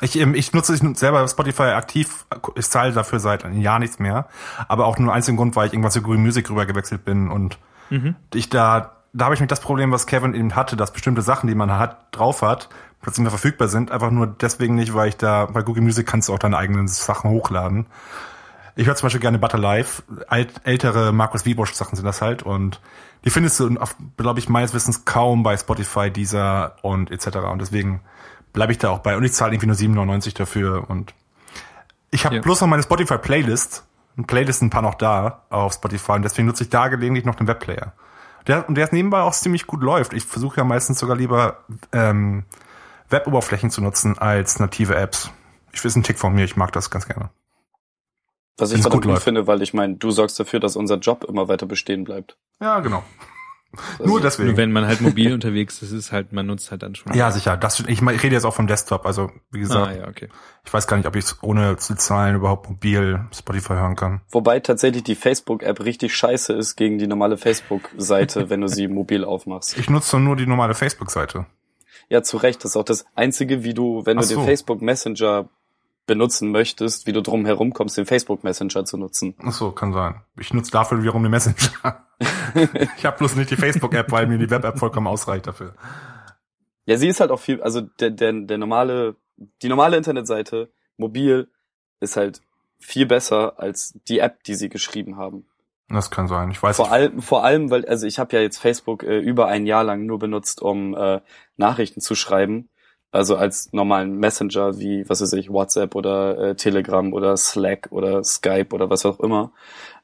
Ich, 0.00 0.18
ähm, 0.18 0.34
ich 0.34 0.52
nutze 0.52 0.74
ich 0.74 0.82
nutze 0.82 1.00
selber 1.00 1.26
Spotify 1.28 1.64
aktiv. 1.64 2.24
Ich 2.56 2.66
zahle 2.70 2.92
dafür 2.92 3.18
seit 3.20 3.44
einem 3.44 3.60
Jahr 3.60 3.78
nichts 3.78 3.98
mehr. 3.98 4.28
Aber 4.68 4.86
auch 4.86 4.98
nur 4.98 5.12
einzigen 5.12 5.36
Grund, 5.36 5.56
weil 5.56 5.66
ich 5.66 5.72
irgendwas 5.72 5.92
zu 5.92 6.02
Google 6.02 6.18
Music 6.20 6.48
rüber 6.48 6.66
gewechselt 6.66 7.04
bin 7.04 7.28
und 7.28 7.58
Mhm. 7.90 8.16
ich 8.34 8.50
da, 8.50 8.96
da 9.14 9.24
habe 9.24 9.34
ich 9.34 9.40
mit 9.40 9.50
das 9.50 9.60
Problem, 9.60 9.90
was 9.90 10.06
Kevin 10.06 10.34
eben 10.34 10.54
hatte, 10.54 10.76
dass 10.76 10.92
bestimmte 10.92 11.22
Sachen, 11.22 11.46
die 11.48 11.54
man 11.54 11.72
hat, 11.72 12.14
drauf 12.14 12.42
hat, 12.42 12.68
plötzlich 13.00 13.22
mehr 13.22 13.30
verfügbar 13.30 13.68
sind. 13.68 13.90
Einfach 13.90 14.10
nur 14.10 14.26
deswegen 14.26 14.74
nicht, 14.74 14.94
weil 14.94 15.08
ich 15.08 15.16
da, 15.16 15.46
bei 15.46 15.62
Google 15.62 15.82
Music 15.82 16.06
kannst 16.06 16.28
du 16.28 16.34
auch 16.34 16.38
deine 16.38 16.56
eigenen 16.56 16.88
Sachen 16.88 17.30
hochladen. 17.30 17.86
Ich 18.76 18.86
höre 18.86 18.94
zum 18.94 19.06
Beispiel 19.06 19.20
gerne 19.20 19.38
Butter 19.38 19.58
Live. 19.58 20.02
Alt, 20.28 20.60
ältere 20.64 21.12
Markus 21.12 21.44
Wiebusch 21.44 21.72
Sachen 21.74 21.96
sind 21.96 22.04
das 22.04 22.22
halt 22.22 22.42
und 22.44 22.80
die 23.24 23.30
findest 23.30 23.58
du, 23.58 23.76
glaube 24.16 24.38
ich, 24.38 24.48
meines 24.48 24.72
Wissens 24.74 25.04
kaum 25.04 25.42
bei 25.42 25.56
Spotify, 25.56 26.10
Deezer 26.10 26.76
und 26.82 27.10
etc. 27.10 27.38
Und 27.50 27.60
deswegen 27.60 28.00
bleibe 28.52 28.70
ich 28.72 28.78
da 28.78 28.90
auch 28.90 29.00
bei. 29.00 29.16
Und 29.16 29.24
ich 29.24 29.32
zahle 29.32 29.54
irgendwie 29.54 29.66
nur 29.66 30.04
7,99 30.06 30.36
dafür 30.36 30.88
und 30.88 31.12
ich 32.10 32.24
habe 32.24 32.36
Ja. 32.36 32.42
bloß 32.42 32.60
noch 32.60 32.68
meine 32.68 32.82
Spotify 32.82 33.18
Playlist. 33.18 33.84
Ein 34.16 34.26
Playlist 34.26 34.62
ein 34.62 34.70
paar 34.70 34.82
noch 34.82 34.94
da 34.94 35.42
auf 35.50 35.74
Spotify 35.74 36.12
und 36.12 36.22
deswegen 36.22 36.46
nutze 36.46 36.64
ich 36.64 36.70
da 36.70 36.88
gelegentlich 36.88 37.24
noch 37.24 37.34
den 37.34 37.46
Webplayer. 37.48 37.92
Der, 38.46 38.68
und 38.68 38.76
der 38.76 38.84
ist 38.84 38.92
nebenbei 38.92 39.20
auch 39.20 39.32
ziemlich 39.34 39.66
gut 39.66 39.82
läuft. 39.82 40.12
Ich 40.12 40.24
versuche 40.24 40.56
ja 40.58 40.64
meistens 40.64 40.98
sogar 41.00 41.16
lieber 41.16 41.58
ähm, 41.92 42.44
Web-Oberflächen 43.10 43.70
zu 43.70 43.80
nutzen 43.82 44.18
als 44.18 44.58
native 44.58 44.94
Apps. 44.94 45.30
Ich 45.72 45.84
weiß 45.84 45.96
ein 45.96 46.02
Tick 46.02 46.18
von 46.18 46.34
mir, 46.34 46.44
ich 46.44 46.56
mag 46.56 46.72
das 46.72 46.90
ganz 46.90 47.06
gerne. 47.06 47.30
Was 48.56 48.72
ich 48.72 48.82
verdammt 48.82 49.04
gut 49.04 49.12
läuft. 49.12 49.22
finde, 49.24 49.46
weil 49.46 49.62
ich 49.62 49.72
meine, 49.72 49.96
du 49.96 50.10
sorgst 50.10 50.38
dafür, 50.40 50.58
dass 50.60 50.74
unser 50.76 50.96
Job 50.96 51.24
immer 51.24 51.46
weiter 51.48 51.66
bestehen 51.66 52.04
bleibt. 52.04 52.36
Ja, 52.60 52.80
genau. 52.80 53.04
Also, 53.98 54.04
Nur 54.06 54.20
deswegen. 54.20 54.48
Nur 54.48 54.56
wenn 54.56 54.72
man 54.72 54.86
halt 54.86 55.00
mobil 55.02 55.32
unterwegs 55.34 55.82
ist, 55.82 55.92
ist 55.92 56.10
halt, 56.10 56.32
man 56.32 56.46
nutzt 56.46 56.70
halt 56.70 56.82
dann 56.82 56.94
schon. 56.94 57.12
Ja, 57.14 57.30
sicher. 57.30 57.56
Das, 57.58 57.78
ich, 57.80 58.00
ich 58.00 58.22
rede 58.22 58.34
jetzt 58.34 58.44
auch 58.44 58.54
vom 58.54 58.66
Desktop. 58.66 59.04
Also, 59.06 59.30
wie 59.52 59.60
gesagt, 59.60 59.88
Ah, 59.88 59.92
ja, 59.94 60.08
okay. 60.08 60.28
ich 60.64 60.72
weiß 60.72 60.86
gar 60.86 60.96
nicht, 60.96 61.06
ob 61.06 61.14
ich 61.16 61.26
es 61.26 61.42
ohne 61.42 61.76
zu 61.76 61.94
zahlen 61.94 62.34
überhaupt 62.34 62.68
mobil 62.70 63.20
Spotify 63.32 63.74
hören 63.74 63.94
kann. 63.94 64.22
Wobei 64.30 64.58
tatsächlich 64.60 65.04
die 65.04 65.14
Facebook-App 65.14 65.80
richtig 65.84 66.16
scheiße 66.16 66.54
ist 66.54 66.76
gegen 66.76 66.98
die 66.98 67.06
normale 67.06 67.36
Facebook-Seite, 67.36 68.48
wenn 68.50 68.62
du 68.62 68.68
sie 68.68 68.88
mobil 68.88 69.22
aufmachst. 69.22 69.76
Ich 69.78 69.90
nutze 69.90 70.18
nur 70.18 70.34
die 70.36 70.46
normale 70.46 70.74
Facebook-Seite. 70.74 71.44
Ja, 72.08 72.22
zu 72.22 72.36
Recht. 72.36 72.64
Das 72.64 72.72
ist 72.72 72.76
auch 72.76 72.84
das 72.84 73.06
Einzige, 73.14 73.64
wie 73.64 73.74
du, 73.74 74.04
wenn 74.06 74.18
Ach 74.18 74.22
du 74.22 74.28
so. 74.28 74.36
den 74.36 74.44
Facebook 74.44 74.82
Messenger 74.82 75.48
benutzen 76.06 76.50
möchtest, 76.50 77.06
wie 77.06 77.12
du 77.12 77.22
drum 77.22 77.46
herum 77.46 77.72
kommst, 77.72 77.96
den 77.96 78.06
Facebook 78.06 78.42
Messenger 78.42 78.84
zu 78.84 78.96
nutzen. 78.96 79.34
Ach 79.44 79.52
so, 79.52 79.70
kann 79.70 79.92
sein. 79.92 80.22
Ich 80.38 80.52
nutze 80.52 80.72
dafür 80.72 81.00
wiederum 81.02 81.22
den 81.22 81.30
Messenger. 81.30 82.04
ich 82.96 83.06
habe 83.06 83.18
bloß 83.18 83.36
nicht 83.36 83.50
die 83.50 83.56
Facebook-App, 83.56 84.10
weil 84.10 84.26
mir 84.26 84.38
die 84.38 84.50
Web-App 84.50 84.78
vollkommen 84.78 85.06
ausreicht 85.06 85.46
dafür. 85.46 85.74
Ja, 86.86 86.96
sie 86.96 87.08
ist 87.08 87.20
halt 87.20 87.30
auch 87.30 87.40
viel, 87.40 87.62
also 87.62 87.82
der, 87.82 88.10
der, 88.10 88.32
der 88.32 88.58
normale, 88.58 89.16
die 89.62 89.68
normale 89.68 89.96
Internetseite, 89.98 90.70
mobil, 90.96 91.48
ist 92.00 92.16
halt 92.16 92.40
viel 92.80 93.06
besser 93.06 93.58
als 93.58 93.98
die 94.08 94.20
App, 94.20 94.42
die 94.44 94.54
sie 94.54 94.68
geschrieben 94.68 95.16
haben. 95.16 95.46
Das 95.90 96.10
kann 96.10 96.28
sein. 96.28 96.50
Ich 96.50 96.62
weiß 96.62 96.76
Vor 96.76 96.86
nicht. 96.86 96.92
allem, 96.92 97.22
vor 97.22 97.44
allem, 97.44 97.70
weil, 97.70 97.86
also 97.86 98.06
ich 98.06 98.18
habe 98.18 98.36
ja 98.36 98.42
jetzt 98.42 98.58
Facebook 98.58 99.02
äh, 99.02 99.18
über 99.18 99.48
ein 99.48 99.66
Jahr 99.66 99.84
lang 99.84 100.06
nur 100.06 100.18
benutzt, 100.18 100.60
um 100.60 100.94
äh, 100.94 101.20
Nachrichten 101.58 102.00
zu 102.00 102.14
schreiben. 102.14 102.68
Also 103.10 103.36
als 103.36 103.72
normalen 103.72 104.18
Messenger 104.18 104.78
wie, 104.78 105.08
was 105.08 105.22
weiß 105.22 105.32
ich, 105.34 105.50
WhatsApp 105.50 105.94
oder 105.94 106.38
äh, 106.38 106.54
Telegram 106.56 107.12
oder 107.12 107.36
Slack 107.36 107.88
oder 107.90 108.22
Skype 108.22 108.68
oder 108.72 108.90
was 108.90 109.06
auch 109.06 109.20
immer. 109.20 109.52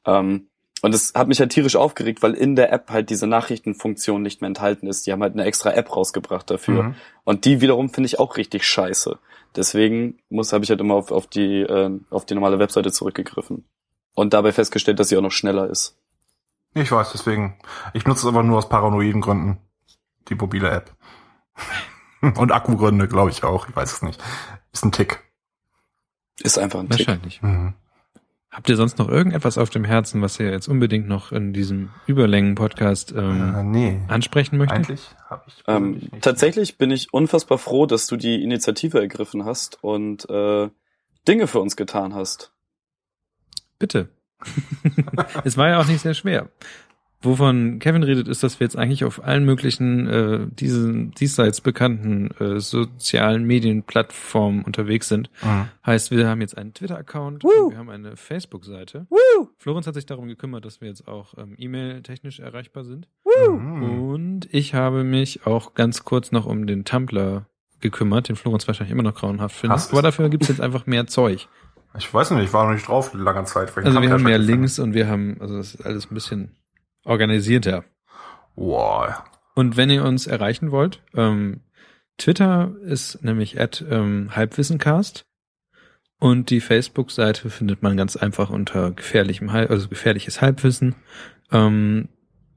Ähm, 0.07 0.49
und 0.85 0.95
es 0.95 1.15
hat 1.15 1.29
mich 1.29 1.41
halt 1.41 1.51
tierisch 1.51 1.77
aufgeregt, 1.77 2.23
weil 2.23 2.35
in 2.35 2.57
der 2.57 2.73
App 2.73 2.91
halt 2.91 3.09
diese 3.09 3.27
Nachrichtenfunktion 3.27 4.23
nicht 4.23 4.43
mehr 4.43 4.49
enthalten 4.49 4.87
ist. 4.87 5.07
Die 5.07 5.13
haben 5.13 5.23
halt 5.23 5.33
eine 5.33 5.45
extra 5.45 5.73
App 5.73 5.95
rausgebracht 5.95 6.51
dafür. 6.51 6.83
Mhm. 6.83 6.95
Und 7.25 7.47
die 7.47 7.63
wiederum 7.63 7.89
finde 7.89 8.07
ich 8.07 8.19
auch 8.19 8.37
richtig 8.37 8.67
scheiße. 8.67 9.19
Deswegen 9.57 10.19
muss 10.29 10.53
habe 10.53 10.65
ich 10.65 10.71
halt 10.71 10.81
immer 10.81 10.95
auf, 10.95 11.11
auf 11.11 11.27
die 11.27 11.61
äh, 11.61 11.91
auf 12.11 12.27
die 12.27 12.35
normale 12.35 12.59
Webseite 12.59 12.93
zurückgegriffen 12.93 13.65
und 14.15 14.35
dabei 14.35 14.53
festgestellt, 14.53 14.99
dass 14.99 15.09
sie 15.09 15.17
auch 15.17 15.23
noch 15.23 15.31
schneller 15.31 15.71
ist. 15.71 15.97
Ich 16.75 16.91
weiß, 16.91 17.13
deswegen. 17.13 17.57
Ich 17.93 18.05
nutze 18.05 18.21
es 18.21 18.27
aber 18.27 18.43
nur 18.43 18.59
aus 18.59 18.69
paranoiden 18.69 19.21
Gründen. 19.21 19.59
Die 20.29 20.35
mobile 20.35 20.71
App. 20.71 20.91
Und 22.21 22.53
Akkugründe, 22.53 23.07
glaube 23.09 23.31
ich 23.31 23.45
auch. 23.45 23.69
Ich 23.69 23.77
weiß 23.77 23.93
es 23.93 24.03
nicht. 24.03 24.23
Ist 24.73 24.85
ein 24.85 24.93
Tick. 24.93 25.21
Ist 26.41 26.59
einfach 26.59 26.81
ein 26.81 26.89
Tick. 26.89 27.07
Wahrscheinlich. 27.07 27.43
Mhm. 27.43 27.75
Habt 28.51 28.69
ihr 28.69 28.77
sonst 28.77 28.99
noch 28.99 29.09
irgendetwas 29.09 29.59
auf 29.59 29.69
dem 29.69 29.83
Herzen, 29.85 30.23
was 30.23 30.39
ihr 30.39 30.49
jetzt 30.51 30.69
unbedingt 30.69 31.09
noch 31.09 31.33
in 31.33 31.53
diesem 31.53 31.91
Überlängen-Podcast 32.07 33.13
ähm, 33.13 33.55
Äh, 33.55 33.63
nee. 33.65 34.01
ansprechen 34.07 34.59
möchtet? 34.59 34.77
Eigentlich 34.79 35.11
habe 35.29 35.43
ich 35.49 35.65
Ähm, 35.67 36.09
tatsächlich 36.21 36.79
bin 36.79 36.93
ich 36.93 37.13
unfassbar 37.13 37.59
froh, 37.59 37.87
dass 37.87 38.07
du 38.07 38.17
die 38.17 38.43
Initiative 38.45 39.01
ergriffen 39.01 39.45
hast 39.45 39.83
und 39.83 40.29
äh, 40.31 40.71
Dinge 41.27 41.49
für 41.49 41.59
uns 41.59 41.75
getan 41.75 42.15
hast. 42.15 42.53
Bitte. 43.81 44.09
es 45.45 45.57
war 45.57 45.69
ja 45.71 45.81
auch 45.81 45.87
nicht 45.87 46.03
sehr 46.03 46.15
schwer. 46.15 46.49
Wovon 47.25 47.79
Kevin 47.79 48.03
redet, 48.03 48.29
ist, 48.29 48.43
dass 48.43 48.61
wir 48.61 48.65
jetzt 48.65 48.77
eigentlich 48.77 49.05
auf 49.05 49.25
allen 49.25 49.45
möglichen 49.45 50.07
äh, 50.07 50.47
diesen 50.51 51.13
diesseits 51.13 51.61
bekannten 51.61 52.31
äh, 52.39 52.61
sozialen 52.61 53.45
Medienplattformen 53.45 54.63
unterwegs 54.65 55.09
sind. 55.09 55.31
Mhm. 55.43 55.69
Heißt, 55.87 56.11
wir 56.11 56.29
haben 56.29 56.41
jetzt 56.41 56.57
einen 56.57 56.75
Twitter-Account, 56.75 57.45
Woo! 57.45 57.71
wir 57.71 57.79
haben 57.79 57.91
eine 57.91 58.17
Facebook-Seite. 58.17 59.07
Woo! 59.11 59.49
Florenz 59.59 59.87
hat 59.87 59.95
sich 59.95 60.07
darum 60.07 60.29
gekümmert, 60.29 60.65
dass 60.65 60.81
wir 60.81 60.89
jetzt 60.89 61.09
auch 61.09 61.35
ähm, 61.39 61.55
E-Mail-technisch 61.59 62.41
erreichbar 62.41 62.85
sind. 62.85 63.09
Mhm. 63.49 63.83
Und 63.83 64.49
ich 64.53 64.75
habe 64.75 65.05
mich 65.05 65.47
auch 65.47 65.75
ganz 65.75 66.05
kurz 66.05 66.33
noch 66.33 66.47
um 66.47 66.67
den 66.67 66.85
Tumblr 66.85 67.47
gekümmert, 67.81 68.29
den 68.29 68.37
Florenz 68.37 68.67
wahrscheinlich 68.67 68.93
immer 68.93 69.03
noch 69.03 69.15
grauenhaft 69.15 69.57
findet. 69.57 69.79
Hast 69.79 69.93
Aber 69.93 70.03
dafür 70.03 70.29
gibt's 70.29 70.49
jetzt 70.49 70.61
einfach 70.61 70.87
mehr 70.87 71.07
Zeug. 71.07 71.49
Ich 71.97 72.13
weiß 72.13 72.33
nicht, 72.33 72.45
ich 72.45 72.53
war 72.53 72.67
noch 72.67 72.75
nicht 72.75 72.89
drauf 72.89 73.13
lange 73.15 73.45
Zeit. 73.45 73.77
Also 73.77 74.03
wir 74.03 74.09
hab 74.09 74.19
haben 74.19 74.25
mehr 74.25 74.39
Links 74.39 74.79
und 74.79 74.95
wir 74.95 75.07
haben, 75.07 75.37
also 75.41 75.57
das 75.57 75.75
ist 75.75 75.87
alles 75.87 76.11
ein 76.11 76.15
bisschen 76.15 76.57
organisierter. 77.05 77.85
Wow. 78.57 79.23
Und 79.55 79.77
wenn 79.77 79.91
ihr 79.91 80.05
uns 80.05 80.27
erreichen 80.27 80.71
wollt, 80.71 81.03
ähm, 81.15 81.61
Twitter 82.19 82.75
ist 82.83 83.23
nämlich 83.23 83.61
at 83.61 83.85
ähm, 83.89 84.35
Halbwissencast 84.35 85.27
und 86.19 86.51
die 86.51 86.61
Facebook-Seite 86.61 87.51
findet 87.51 87.83
man 87.83 87.97
ganz 87.97 88.17
einfach 88.17 88.51
unter 88.51 88.93
gefährlichem 88.93 89.53
Halb, 89.53 89.71
also 89.71 89.89
gefährliches 89.89 90.41
Halbwissen. 90.41 90.95
Ähm, 91.53 92.09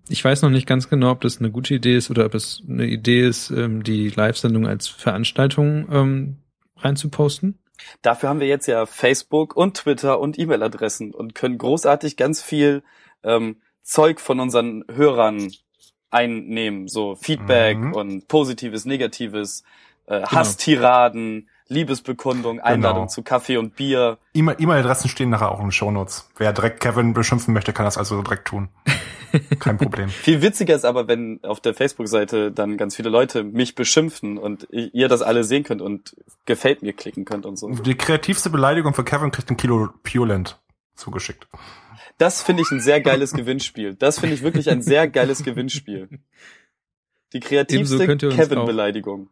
ich 0.10 0.24
weiß 0.24 0.42
noch 0.42 0.50
nicht 0.50 0.68
ganz 0.68 0.90
genau, 0.90 1.12
ob 1.12 1.22
das 1.22 1.40
eine 1.40 1.52
gute 1.52 1.76
Idee 1.76 1.98
ist 1.98 2.10
oder 2.10 2.26
ob 2.26 2.34
es 2.34 2.62
eine 2.68 2.86
Idee 2.86 3.28
ist, 3.28 3.50
ähm, 3.50 3.84
die 3.84 4.10
Live-Sendung 4.10 4.68
als 4.68 4.88
Veranstaltung 4.88 5.88
ähm, 5.92 6.38
reinzuposten. 6.78 7.60
Dafür 8.02 8.30
haben 8.30 8.40
wir 8.40 8.48
jetzt 8.48 8.68
ja 8.68 8.86
Facebook 8.86 9.56
und 9.56 9.78
Twitter 9.78 10.20
und 10.20 10.40
E-Mail-Adressen 10.40 11.14
und 11.14 11.36
können 11.36 11.58
großartig 11.58 12.16
ganz 12.18 12.42
viel 12.42 12.84
ähm, 13.24 13.58
Zeug 13.88 14.20
von 14.20 14.40
unseren 14.42 14.84
Hörern 14.94 15.50
einnehmen, 16.12 16.88
so 16.88 17.16
Feedback 17.16 17.78
Mhm. 17.78 17.94
und 17.94 18.28
Positives, 18.28 18.86
Negatives, 18.86 19.64
äh, 20.08 20.22
Hasstiraden, 20.24 21.50
Liebesbekundung, 21.70 22.60
Einladung 22.62 23.04
Genau. 23.04 23.08
zu 23.08 23.24
Kaffee 23.24 23.58
und 23.58 23.76
Bier. 23.76 24.18
E-Mail- 24.34 24.56
E-Mail-Adressen 24.60 25.10
stehen 25.10 25.30
nachher 25.30 25.52
auch 25.52 25.60
in 25.60 25.66
den 25.68 25.72
Shownotes. 25.72 26.30
Wer 26.38 26.54
direkt 26.54 26.80
Kevin 26.80 27.14
beschimpfen 27.14 27.54
möchte, 27.54 27.74
kann 27.74 27.86
das 27.86 27.98
also 27.98 28.22
direkt 28.22 28.48
tun. 28.48 28.70
Kein 29.60 29.78
Problem. 29.78 30.08
Viel 30.08 30.42
witziger 30.42 30.74
ist 30.76 30.86
aber, 30.86 31.08
wenn 31.10 31.44
auf 31.44 31.60
der 31.60 31.74
Facebook-Seite 31.74 32.52
dann 32.54 32.78
ganz 32.78 32.96
viele 32.96 33.10
Leute 33.10 33.44
mich 33.44 33.76
beschimpfen 33.76 34.38
und 34.38 34.68
ihr 34.72 35.10
das 35.10 35.22
alle 35.22 35.44
sehen 35.44 35.64
könnt 35.64 35.82
und 35.82 36.16
gefällt 36.46 36.82
mir 36.84 36.94
klicken 36.94 37.26
könnt 37.26 37.46
und 37.46 37.58
so. 37.58 37.70
Die 37.70 37.96
kreativste 37.96 38.50
Beleidigung 38.50 38.94
für 38.94 39.04
Kevin 39.04 39.32
kriegt 39.32 39.50
ein 39.52 39.58
Kilo 39.58 39.90
Purelent 40.04 40.58
zugeschickt. 40.96 41.48
Das 42.18 42.42
finde 42.42 42.64
ich 42.64 42.72
ein 42.72 42.80
sehr 42.80 43.00
geiles 43.02 43.34
Gewinnspiel. 43.34 43.96
Das 43.96 44.20
finde 44.20 44.36
ich 44.36 44.42
wirklich 44.42 44.70
ein 44.70 44.82
sehr 44.82 45.08
geiles 45.08 45.44
Gewinnspiel. 45.44 46.10
Die 47.34 47.40
kreativste 47.40 48.18
Kevin-Beleidigung. 48.18 49.30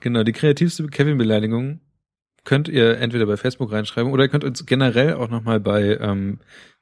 Genau, 0.00 0.22
die 0.22 0.32
kreativste 0.32 0.86
Kevin-Beleidigung 0.86 1.80
könnt 2.44 2.68
ihr 2.68 2.98
entweder 2.98 3.26
bei 3.26 3.36
Facebook 3.36 3.72
reinschreiben 3.72 4.12
oder 4.12 4.24
ihr 4.24 4.28
könnt 4.28 4.44
uns 4.44 4.64
generell 4.64 5.14
auch 5.14 5.28
nochmal 5.28 5.60
bei, 5.60 5.98
ähm, 6.00 6.38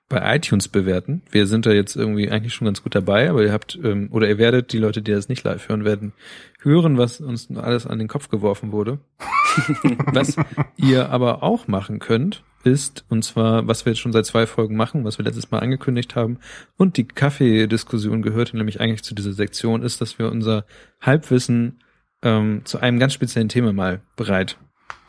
bei 0.09 0.37
iTunes 0.37 0.69
bewerten. 0.69 1.23
Wir 1.31 1.47
sind 1.47 1.67
da 1.67 1.73
jetzt 1.73 1.97
irgendwie 1.97 2.31
eigentlich 2.31 2.55
schon 2.55 2.67
ganz 2.67 2.83
gut 2.83 2.95
dabei, 2.95 3.31
aber 3.31 3.43
ihr 3.43 3.53
habt, 3.53 3.79
ähm, 3.83 4.09
oder 4.13 4.29
ihr 4.29 4.39
werdet, 4.39 4.73
die 4.73 4.79
Leute, 4.79 5.01
die 5.01 5.13
das 5.13 5.29
nicht 5.29 5.43
live 5.43 5.69
hören 5.69 5.85
werden, 5.85 6.13
hören, 6.61 6.99
was 6.99 7.21
uns 7.21 7.51
alles 7.57 7.87
an 7.87 7.99
den 7.99 8.09
Kopf 8.09 8.29
geworfen 8.29 8.71
wurde. 8.71 8.99
was 10.13 10.37
ihr 10.77 11.09
aber 11.09 11.43
auch 11.43 11.67
machen 11.67 11.99
könnt, 11.99 12.45
ist, 12.67 13.05
und 13.09 13.25
zwar, 13.25 13.67
was 13.67 13.85
wir 13.85 13.93
jetzt 13.93 14.01
schon 14.01 14.13
seit 14.13 14.27
zwei 14.27 14.47
Folgen 14.47 14.77
machen, 14.77 15.05
was 15.05 15.19
wir 15.19 15.25
letztes 15.25 15.51
Mal 15.51 15.61
angekündigt 15.61 16.17
haben, 16.17 16.39
und 16.77 16.97
die 16.97 17.05
Kaffeediskussion 17.05 18.23
gehörte 18.23 18.57
nämlich 18.57 18.81
eigentlich 18.81 19.03
zu 19.03 19.15
dieser 19.15 19.33
Sektion, 19.33 19.83
ist, 19.83 20.01
dass 20.01 20.19
wir 20.19 20.31
unser 20.31 20.65
Halbwissen 21.01 21.81
ähm, 22.23 22.63
zu 22.65 22.79
einem 22.79 22.99
ganz 22.99 23.13
speziellen 23.13 23.49
Thema 23.49 23.73
mal 23.73 24.01
bereit 24.17 24.57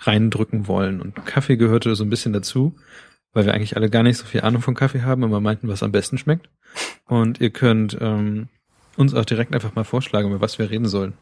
reindrücken 0.02 0.68
wollen. 0.68 1.02
Und 1.02 1.26
Kaffee 1.26 1.58
gehörte 1.58 1.96
so 1.96 2.04
ein 2.04 2.10
bisschen 2.10 2.34
dazu, 2.34 2.76
weil 3.34 3.46
wir 3.46 3.54
eigentlich 3.54 3.76
alle 3.76 3.90
gar 3.90 4.04
nicht 4.04 4.18
so 4.18 4.26
viel 4.26 4.42
Ahnung 4.42 4.62
von 4.62 4.76
Kaffee 4.76 5.02
haben, 5.02 5.24
aber 5.24 5.42
meinten, 5.42 5.68
was 5.68 5.84
am 5.84 5.92
besten 5.92 6.18
schmeckt. 6.18 6.50
Und 7.06 7.42
ihr 7.42 7.50
könnt 7.50 7.98
ähm, 8.00 8.50
uns 8.98 9.14
auch 9.14 9.26
direkt 9.26 9.54
einfach 9.54 9.76
mal 9.76 9.84
vorschlagen, 9.84 10.30
über 10.30 10.42
was 10.42 10.60
wir 10.60 10.70
reden 10.70 10.88
sollen. 10.88 11.14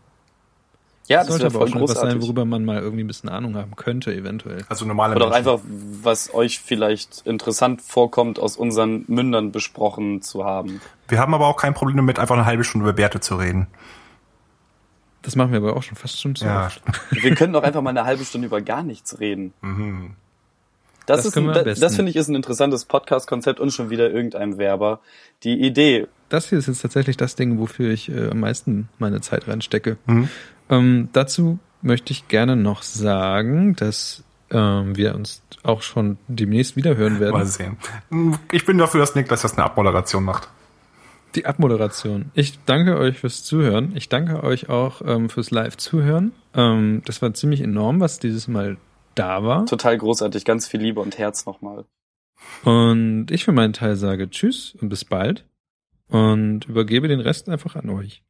Ja, 1.08 1.18
Das 1.20 1.28
das 1.28 1.36
sollte 1.38 1.44
wäre 1.44 1.48
aber 1.48 1.60
voll 1.60 1.68
auch 1.68 1.72
schon 1.74 1.82
etwas 1.82 1.96
sein, 1.96 2.04
großartig. 2.04 2.24
worüber 2.28 2.46
man 2.46 2.64
mal 2.66 2.80
irgendwie 2.82 3.04
ein 3.04 3.08
bisschen 3.08 3.30
Ahnung 3.30 3.56
haben 3.58 3.76
könnte, 3.76 4.14
eventuell. 4.16 4.64
Also 4.70 4.86
normale 4.86 5.16
Oder 5.16 5.26
auch 5.28 5.32
Menschen. 5.32 5.50
einfach, 5.50 5.66
was 6.02 6.34
euch 6.34 6.60
vielleicht 6.60 7.24
interessant 7.26 7.82
vorkommt, 7.82 8.40
aus 8.40 8.56
unseren 8.56 9.04
Mündern 9.08 9.52
besprochen 9.52 10.22
zu 10.22 10.46
haben. 10.46 10.80
Wir 11.10 11.20
haben 11.20 11.34
aber 11.34 11.48
auch 11.48 11.58
kein 11.58 11.74
Problem 11.74 11.98
damit, 11.98 12.20
einfach 12.20 12.36
eine 12.36 12.46
halbe 12.46 12.64
Stunde 12.64 12.86
über 12.88 12.94
Bärte 12.94 13.20
zu 13.20 13.36
reden. 13.36 13.68
Das 15.24 15.36
machen 15.36 15.52
wir 15.52 15.58
aber 15.58 15.76
auch 15.78 15.84
schon 15.84 15.96
fast 15.98 16.20
schon 16.22 16.36
zu 16.36 16.46
Ja. 16.46 16.66
oft. 16.68 16.82
Wir 17.12 17.34
können 17.36 17.54
doch 17.54 17.64
einfach 17.64 17.82
mal 17.82 17.92
eine 17.92 18.04
halbe 18.04 18.26
Stunde 18.26 18.48
über 18.48 18.62
gar 18.62 18.84
nichts 18.84 19.20
reden. 19.22 19.54
Mhm. 19.62 20.16
Das, 21.06 21.18
Das 21.18 21.26
ist 21.28 21.38
ein, 21.38 21.48
das, 21.48 21.64
besten. 21.64 21.90
finde 21.96 22.10
ich 22.12 22.16
ist 22.18 22.28
ein 22.30 22.36
interessantes 22.36 22.86
Podcast-Konzept 22.86 23.60
und 23.60 23.72
schon 23.72 23.90
wieder 23.90 24.10
irgendein 24.10 24.58
Werber. 24.58 25.00
Die 25.44 25.62
Idee. 25.66 26.08
Das 26.30 26.50
hier 26.50 26.58
ist 26.58 26.68
jetzt 26.68 26.82
tatsächlich 26.82 27.16
das 27.18 27.36
Ding, 27.36 27.60
wofür 27.60 27.92
ich 27.92 28.10
äh, 28.10 28.30
am 28.32 28.40
meisten 28.40 28.90
meine 29.00 29.20
Zeit 29.22 29.48
reinstecke. 29.48 29.98
Mhm. 30.08 30.30
Ähm, 30.74 31.10
dazu 31.14 31.60
möchte 31.82 32.14
ich 32.14 32.28
gerne 32.28 32.56
noch 32.56 32.84
sagen, 32.84 33.76
dass 33.76 34.24
ähm, 34.50 34.96
wir 34.96 35.16
uns 35.16 35.42
auch 35.64 35.82
schon 35.82 36.18
demnächst 36.28 36.76
wieder 36.76 36.96
hören 36.96 37.20
werden. 37.20 37.34
Mal 37.34 37.46
sehen. 37.46 37.78
Ich 38.52 38.66
bin 38.66 38.78
dafür, 38.78 39.00
dass 39.00 39.16
Niklas 39.16 39.42
das 39.42 39.54
eine 39.54 39.64
Abmoderation 39.66 40.24
macht. 40.24 40.50
Die 41.36 41.46
Abmoderation. 41.46 42.32
Ich 42.36 42.64
danke 42.66 42.98
euch 42.98 43.20
fürs 43.20 43.44
Zuhören. 43.44 43.94
Ich 43.96 44.08
danke 44.10 44.44
euch 44.44 44.70
auch 44.70 45.02
ähm, 45.04 45.30
fürs 45.30 45.52
Live-Zuhören. 45.52 46.32
Ähm, 46.54 47.02
das 47.06 47.22
war 47.22 47.34
ziemlich 47.34 47.62
enorm, 47.62 48.00
was 48.00 48.20
dieses 48.20 48.48
Mal 48.48 48.78
da 49.16 49.44
war. 49.44 49.66
Total 49.66 49.98
großartig. 49.98 50.46
Ganz 50.46 50.68
viel 50.68 50.82
Liebe 50.82 51.00
und 51.00 51.18
Herz 51.18 51.46
nochmal. 51.46 51.86
Und 52.64 53.28
ich 53.32 53.46
für 53.46 53.52
meinen 53.52 53.74
Teil 53.74 53.96
sage 53.96 54.30
Tschüss 54.30 54.76
und 54.80 54.90
bis 54.90 55.06
bald. 55.06 55.46
Und 56.10 56.66
übergebe 56.66 57.08
den 57.08 57.20
Rest 57.20 57.50
einfach 57.50 57.76
an 57.76 57.90
euch. 57.90 58.22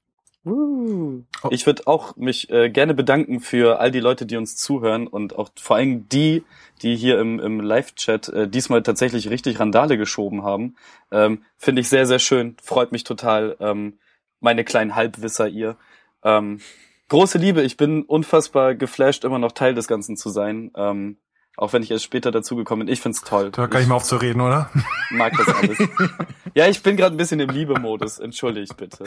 Ich 1.51 1.65
würde 1.65 1.87
auch 1.87 2.17
mich 2.17 2.49
äh, 2.49 2.69
gerne 2.69 2.93
bedanken 2.93 3.39
für 3.39 3.79
all 3.79 3.91
die 3.91 4.01
Leute, 4.01 4.25
die 4.25 4.35
uns 4.35 4.57
zuhören 4.57 5.07
und 5.07 5.37
auch 5.37 5.49
vor 5.55 5.77
allem 5.77 6.09
die, 6.09 6.43
die 6.81 6.95
hier 6.97 7.19
im, 7.19 7.39
im 7.39 7.61
Live-Chat 7.61 8.29
äh, 8.29 8.47
diesmal 8.49 8.83
tatsächlich 8.83 9.29
richtig 9.29 9.59
Randale 9.59 9.97
geschoben 9.97 10.43
haben. 10.43 10.75
Ähm, 11.11 11.43
Finde 11.57 11.81
ich 11.81 11.89
sehr, 11.89 12.05
sehr 12.05 12.19
schön. 12.19 12.57
Freut 12.61 12.91
mich 12.91 13.05
total. 13.05 13.55
Ähm, 13.61 13.99
meine 14.41 14.65
kleinen 14.65 14.95
Halbwisser 14.95 15.47
ihr. 15.47 15.77
Ähm, 16.23 16.59
große 17.07 17.37
Liebe. 17.37 17.61
Ich 17.61 17.77
bin 17.77 18.03
unfassbar 18.03 18.75
geflasht, 18.75 19.23
immer 19.23 19.39
noch 19.39 19.53
Teil 19.53 19.73
des 19.73 19.87
Ganzen 19.87 20.17
zu 20.17 20.29
sein. 20.29 20.71
Ähm, 20.75 21.17
auch 21.55 21.71
wenn 21.71 21.83
ich 21.83 21.91
erst 21.91 22.03
später 22.03 22.31
dazugekommen 22.31 22.85
bin. 22.85 22.93
Ich 22.93 22.99
find's 22.99 23.21
toll. 23.21 23.51
Da 23.51 23.67
kann 23.67 23.81
ich 23.81 23.87
mal 23.87 23.95
aufzureden, 23.95 24.41
oder? 24.41 24.69
mag 25.11 25.33
das 25.37 25.47
alles. 25.55 25.77
ja, 26.53 26.67
ich 26.67 26.81
bin 26.81 26.97
gerade 26.97 27.15
ein 27.15 27.17
bisschen 27.17 27.39
im 27.39 27.49
Liebemodus. 27.49 28.19
Entschuldigt 28.19 28.75
bitte. 28.75 29.05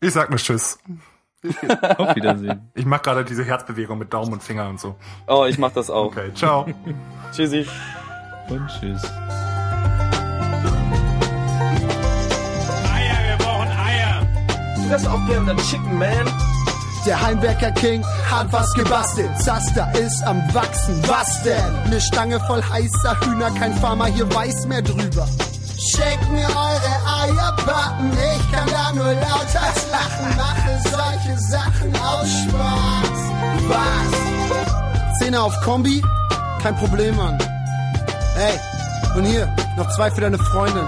Ich 0.00 0.12
sag 0.12 0.30
nur 0.30 0.38
Tschüss. 0.38 0.78
Auf 1.98 2.14
Wiedersehen. 2.14 2.70
Ich 2.74 2.84
mache 2.84 3.02
gerade 3.02 3.24
diese 3.24 3.44
Herzbewegung 3.44 3.98
mit 3.98 4.12
Daumen 4.12 4.32
und 4.34 4.42
Finger 4.42 4.68
und 4.68 4.78
so. 4.80 4.96
Oh, 5.26 5.44
ich 5.48 5.58
mach 5.58 5.72
das 5.72 5.90
auch. 5.90 6.06
Okay, 6.06 6.32
ciao. 6.34 6.66
Tschüssi. 7.32 7.66
Und 8.48 8.66
tschüss. 8.68 9.04
Eier, 12.92 13.18
wir 13.26 13.36
brauchen 13.38 13.68
Eier. 13.68 14.26
Du 14.76 14.88
wärst 14.88 15.06
auch 15.06 15.26
gern 15.26 15.46
der 15.46 15.56
Chicken 15.56 15.98
Man. 15.98 16.26
Der 17.04 17.20
Heimwerker 17.20 17.72
King 17.72 18.04
hat 18.30 18.52
was 18.52 18.72
gebastelt. 18.74 19.30
Zaster 19.38 19.92
ist 19.98 20.22
am 20.24 20.42
Wachsen. 20.54 21.00
Was 21.08 21.42
denn? 21.42 21.74
Eine 21.84 22.00
Stange 22.00 22.40
voll 22.40 22.62
heißer 22.62 23.20
Hühner, 23.24 23.50
kein 23.52 23.74
Farmer 23.74 24.06
hier 24.06 24.32
weiß 24.32 24.66
mehr 24.66 24.82
drüber. 24.82 25.28
Schickt 25.90 26.30
mir 26.30 26.46
eure 26.46 26.92
Eierbacken, 27.22 28.12
ich 28.12 28.52
kann 28.52 28.68
da 28.68 28.92
nur 28.92 29.14
lauter 29.14 29.72
lachen. 29.90 30.36
Mache 30.36 30.78
solche 30.82 31.38
Sachen 31.38 31.96
aus 31.96 32.28
Spaß. 32.42 33.18
Was? 33.68 35.18
Zehner 35.18 35.42
auf 35.44 35.54
Kombi? 35.62 36.02
Kein 36.62 36.76
Problem, 36.76 37.16
Mann. 37.16 37.38
Ey, 38.36 38.58
und 39.16 39.24
hier, 39.24 39.48
noch 39.78 39.88
zwei 39.96 40.10
für 40.10 40.20
deine 40.20 40.36
Freundin. 40.36 40.84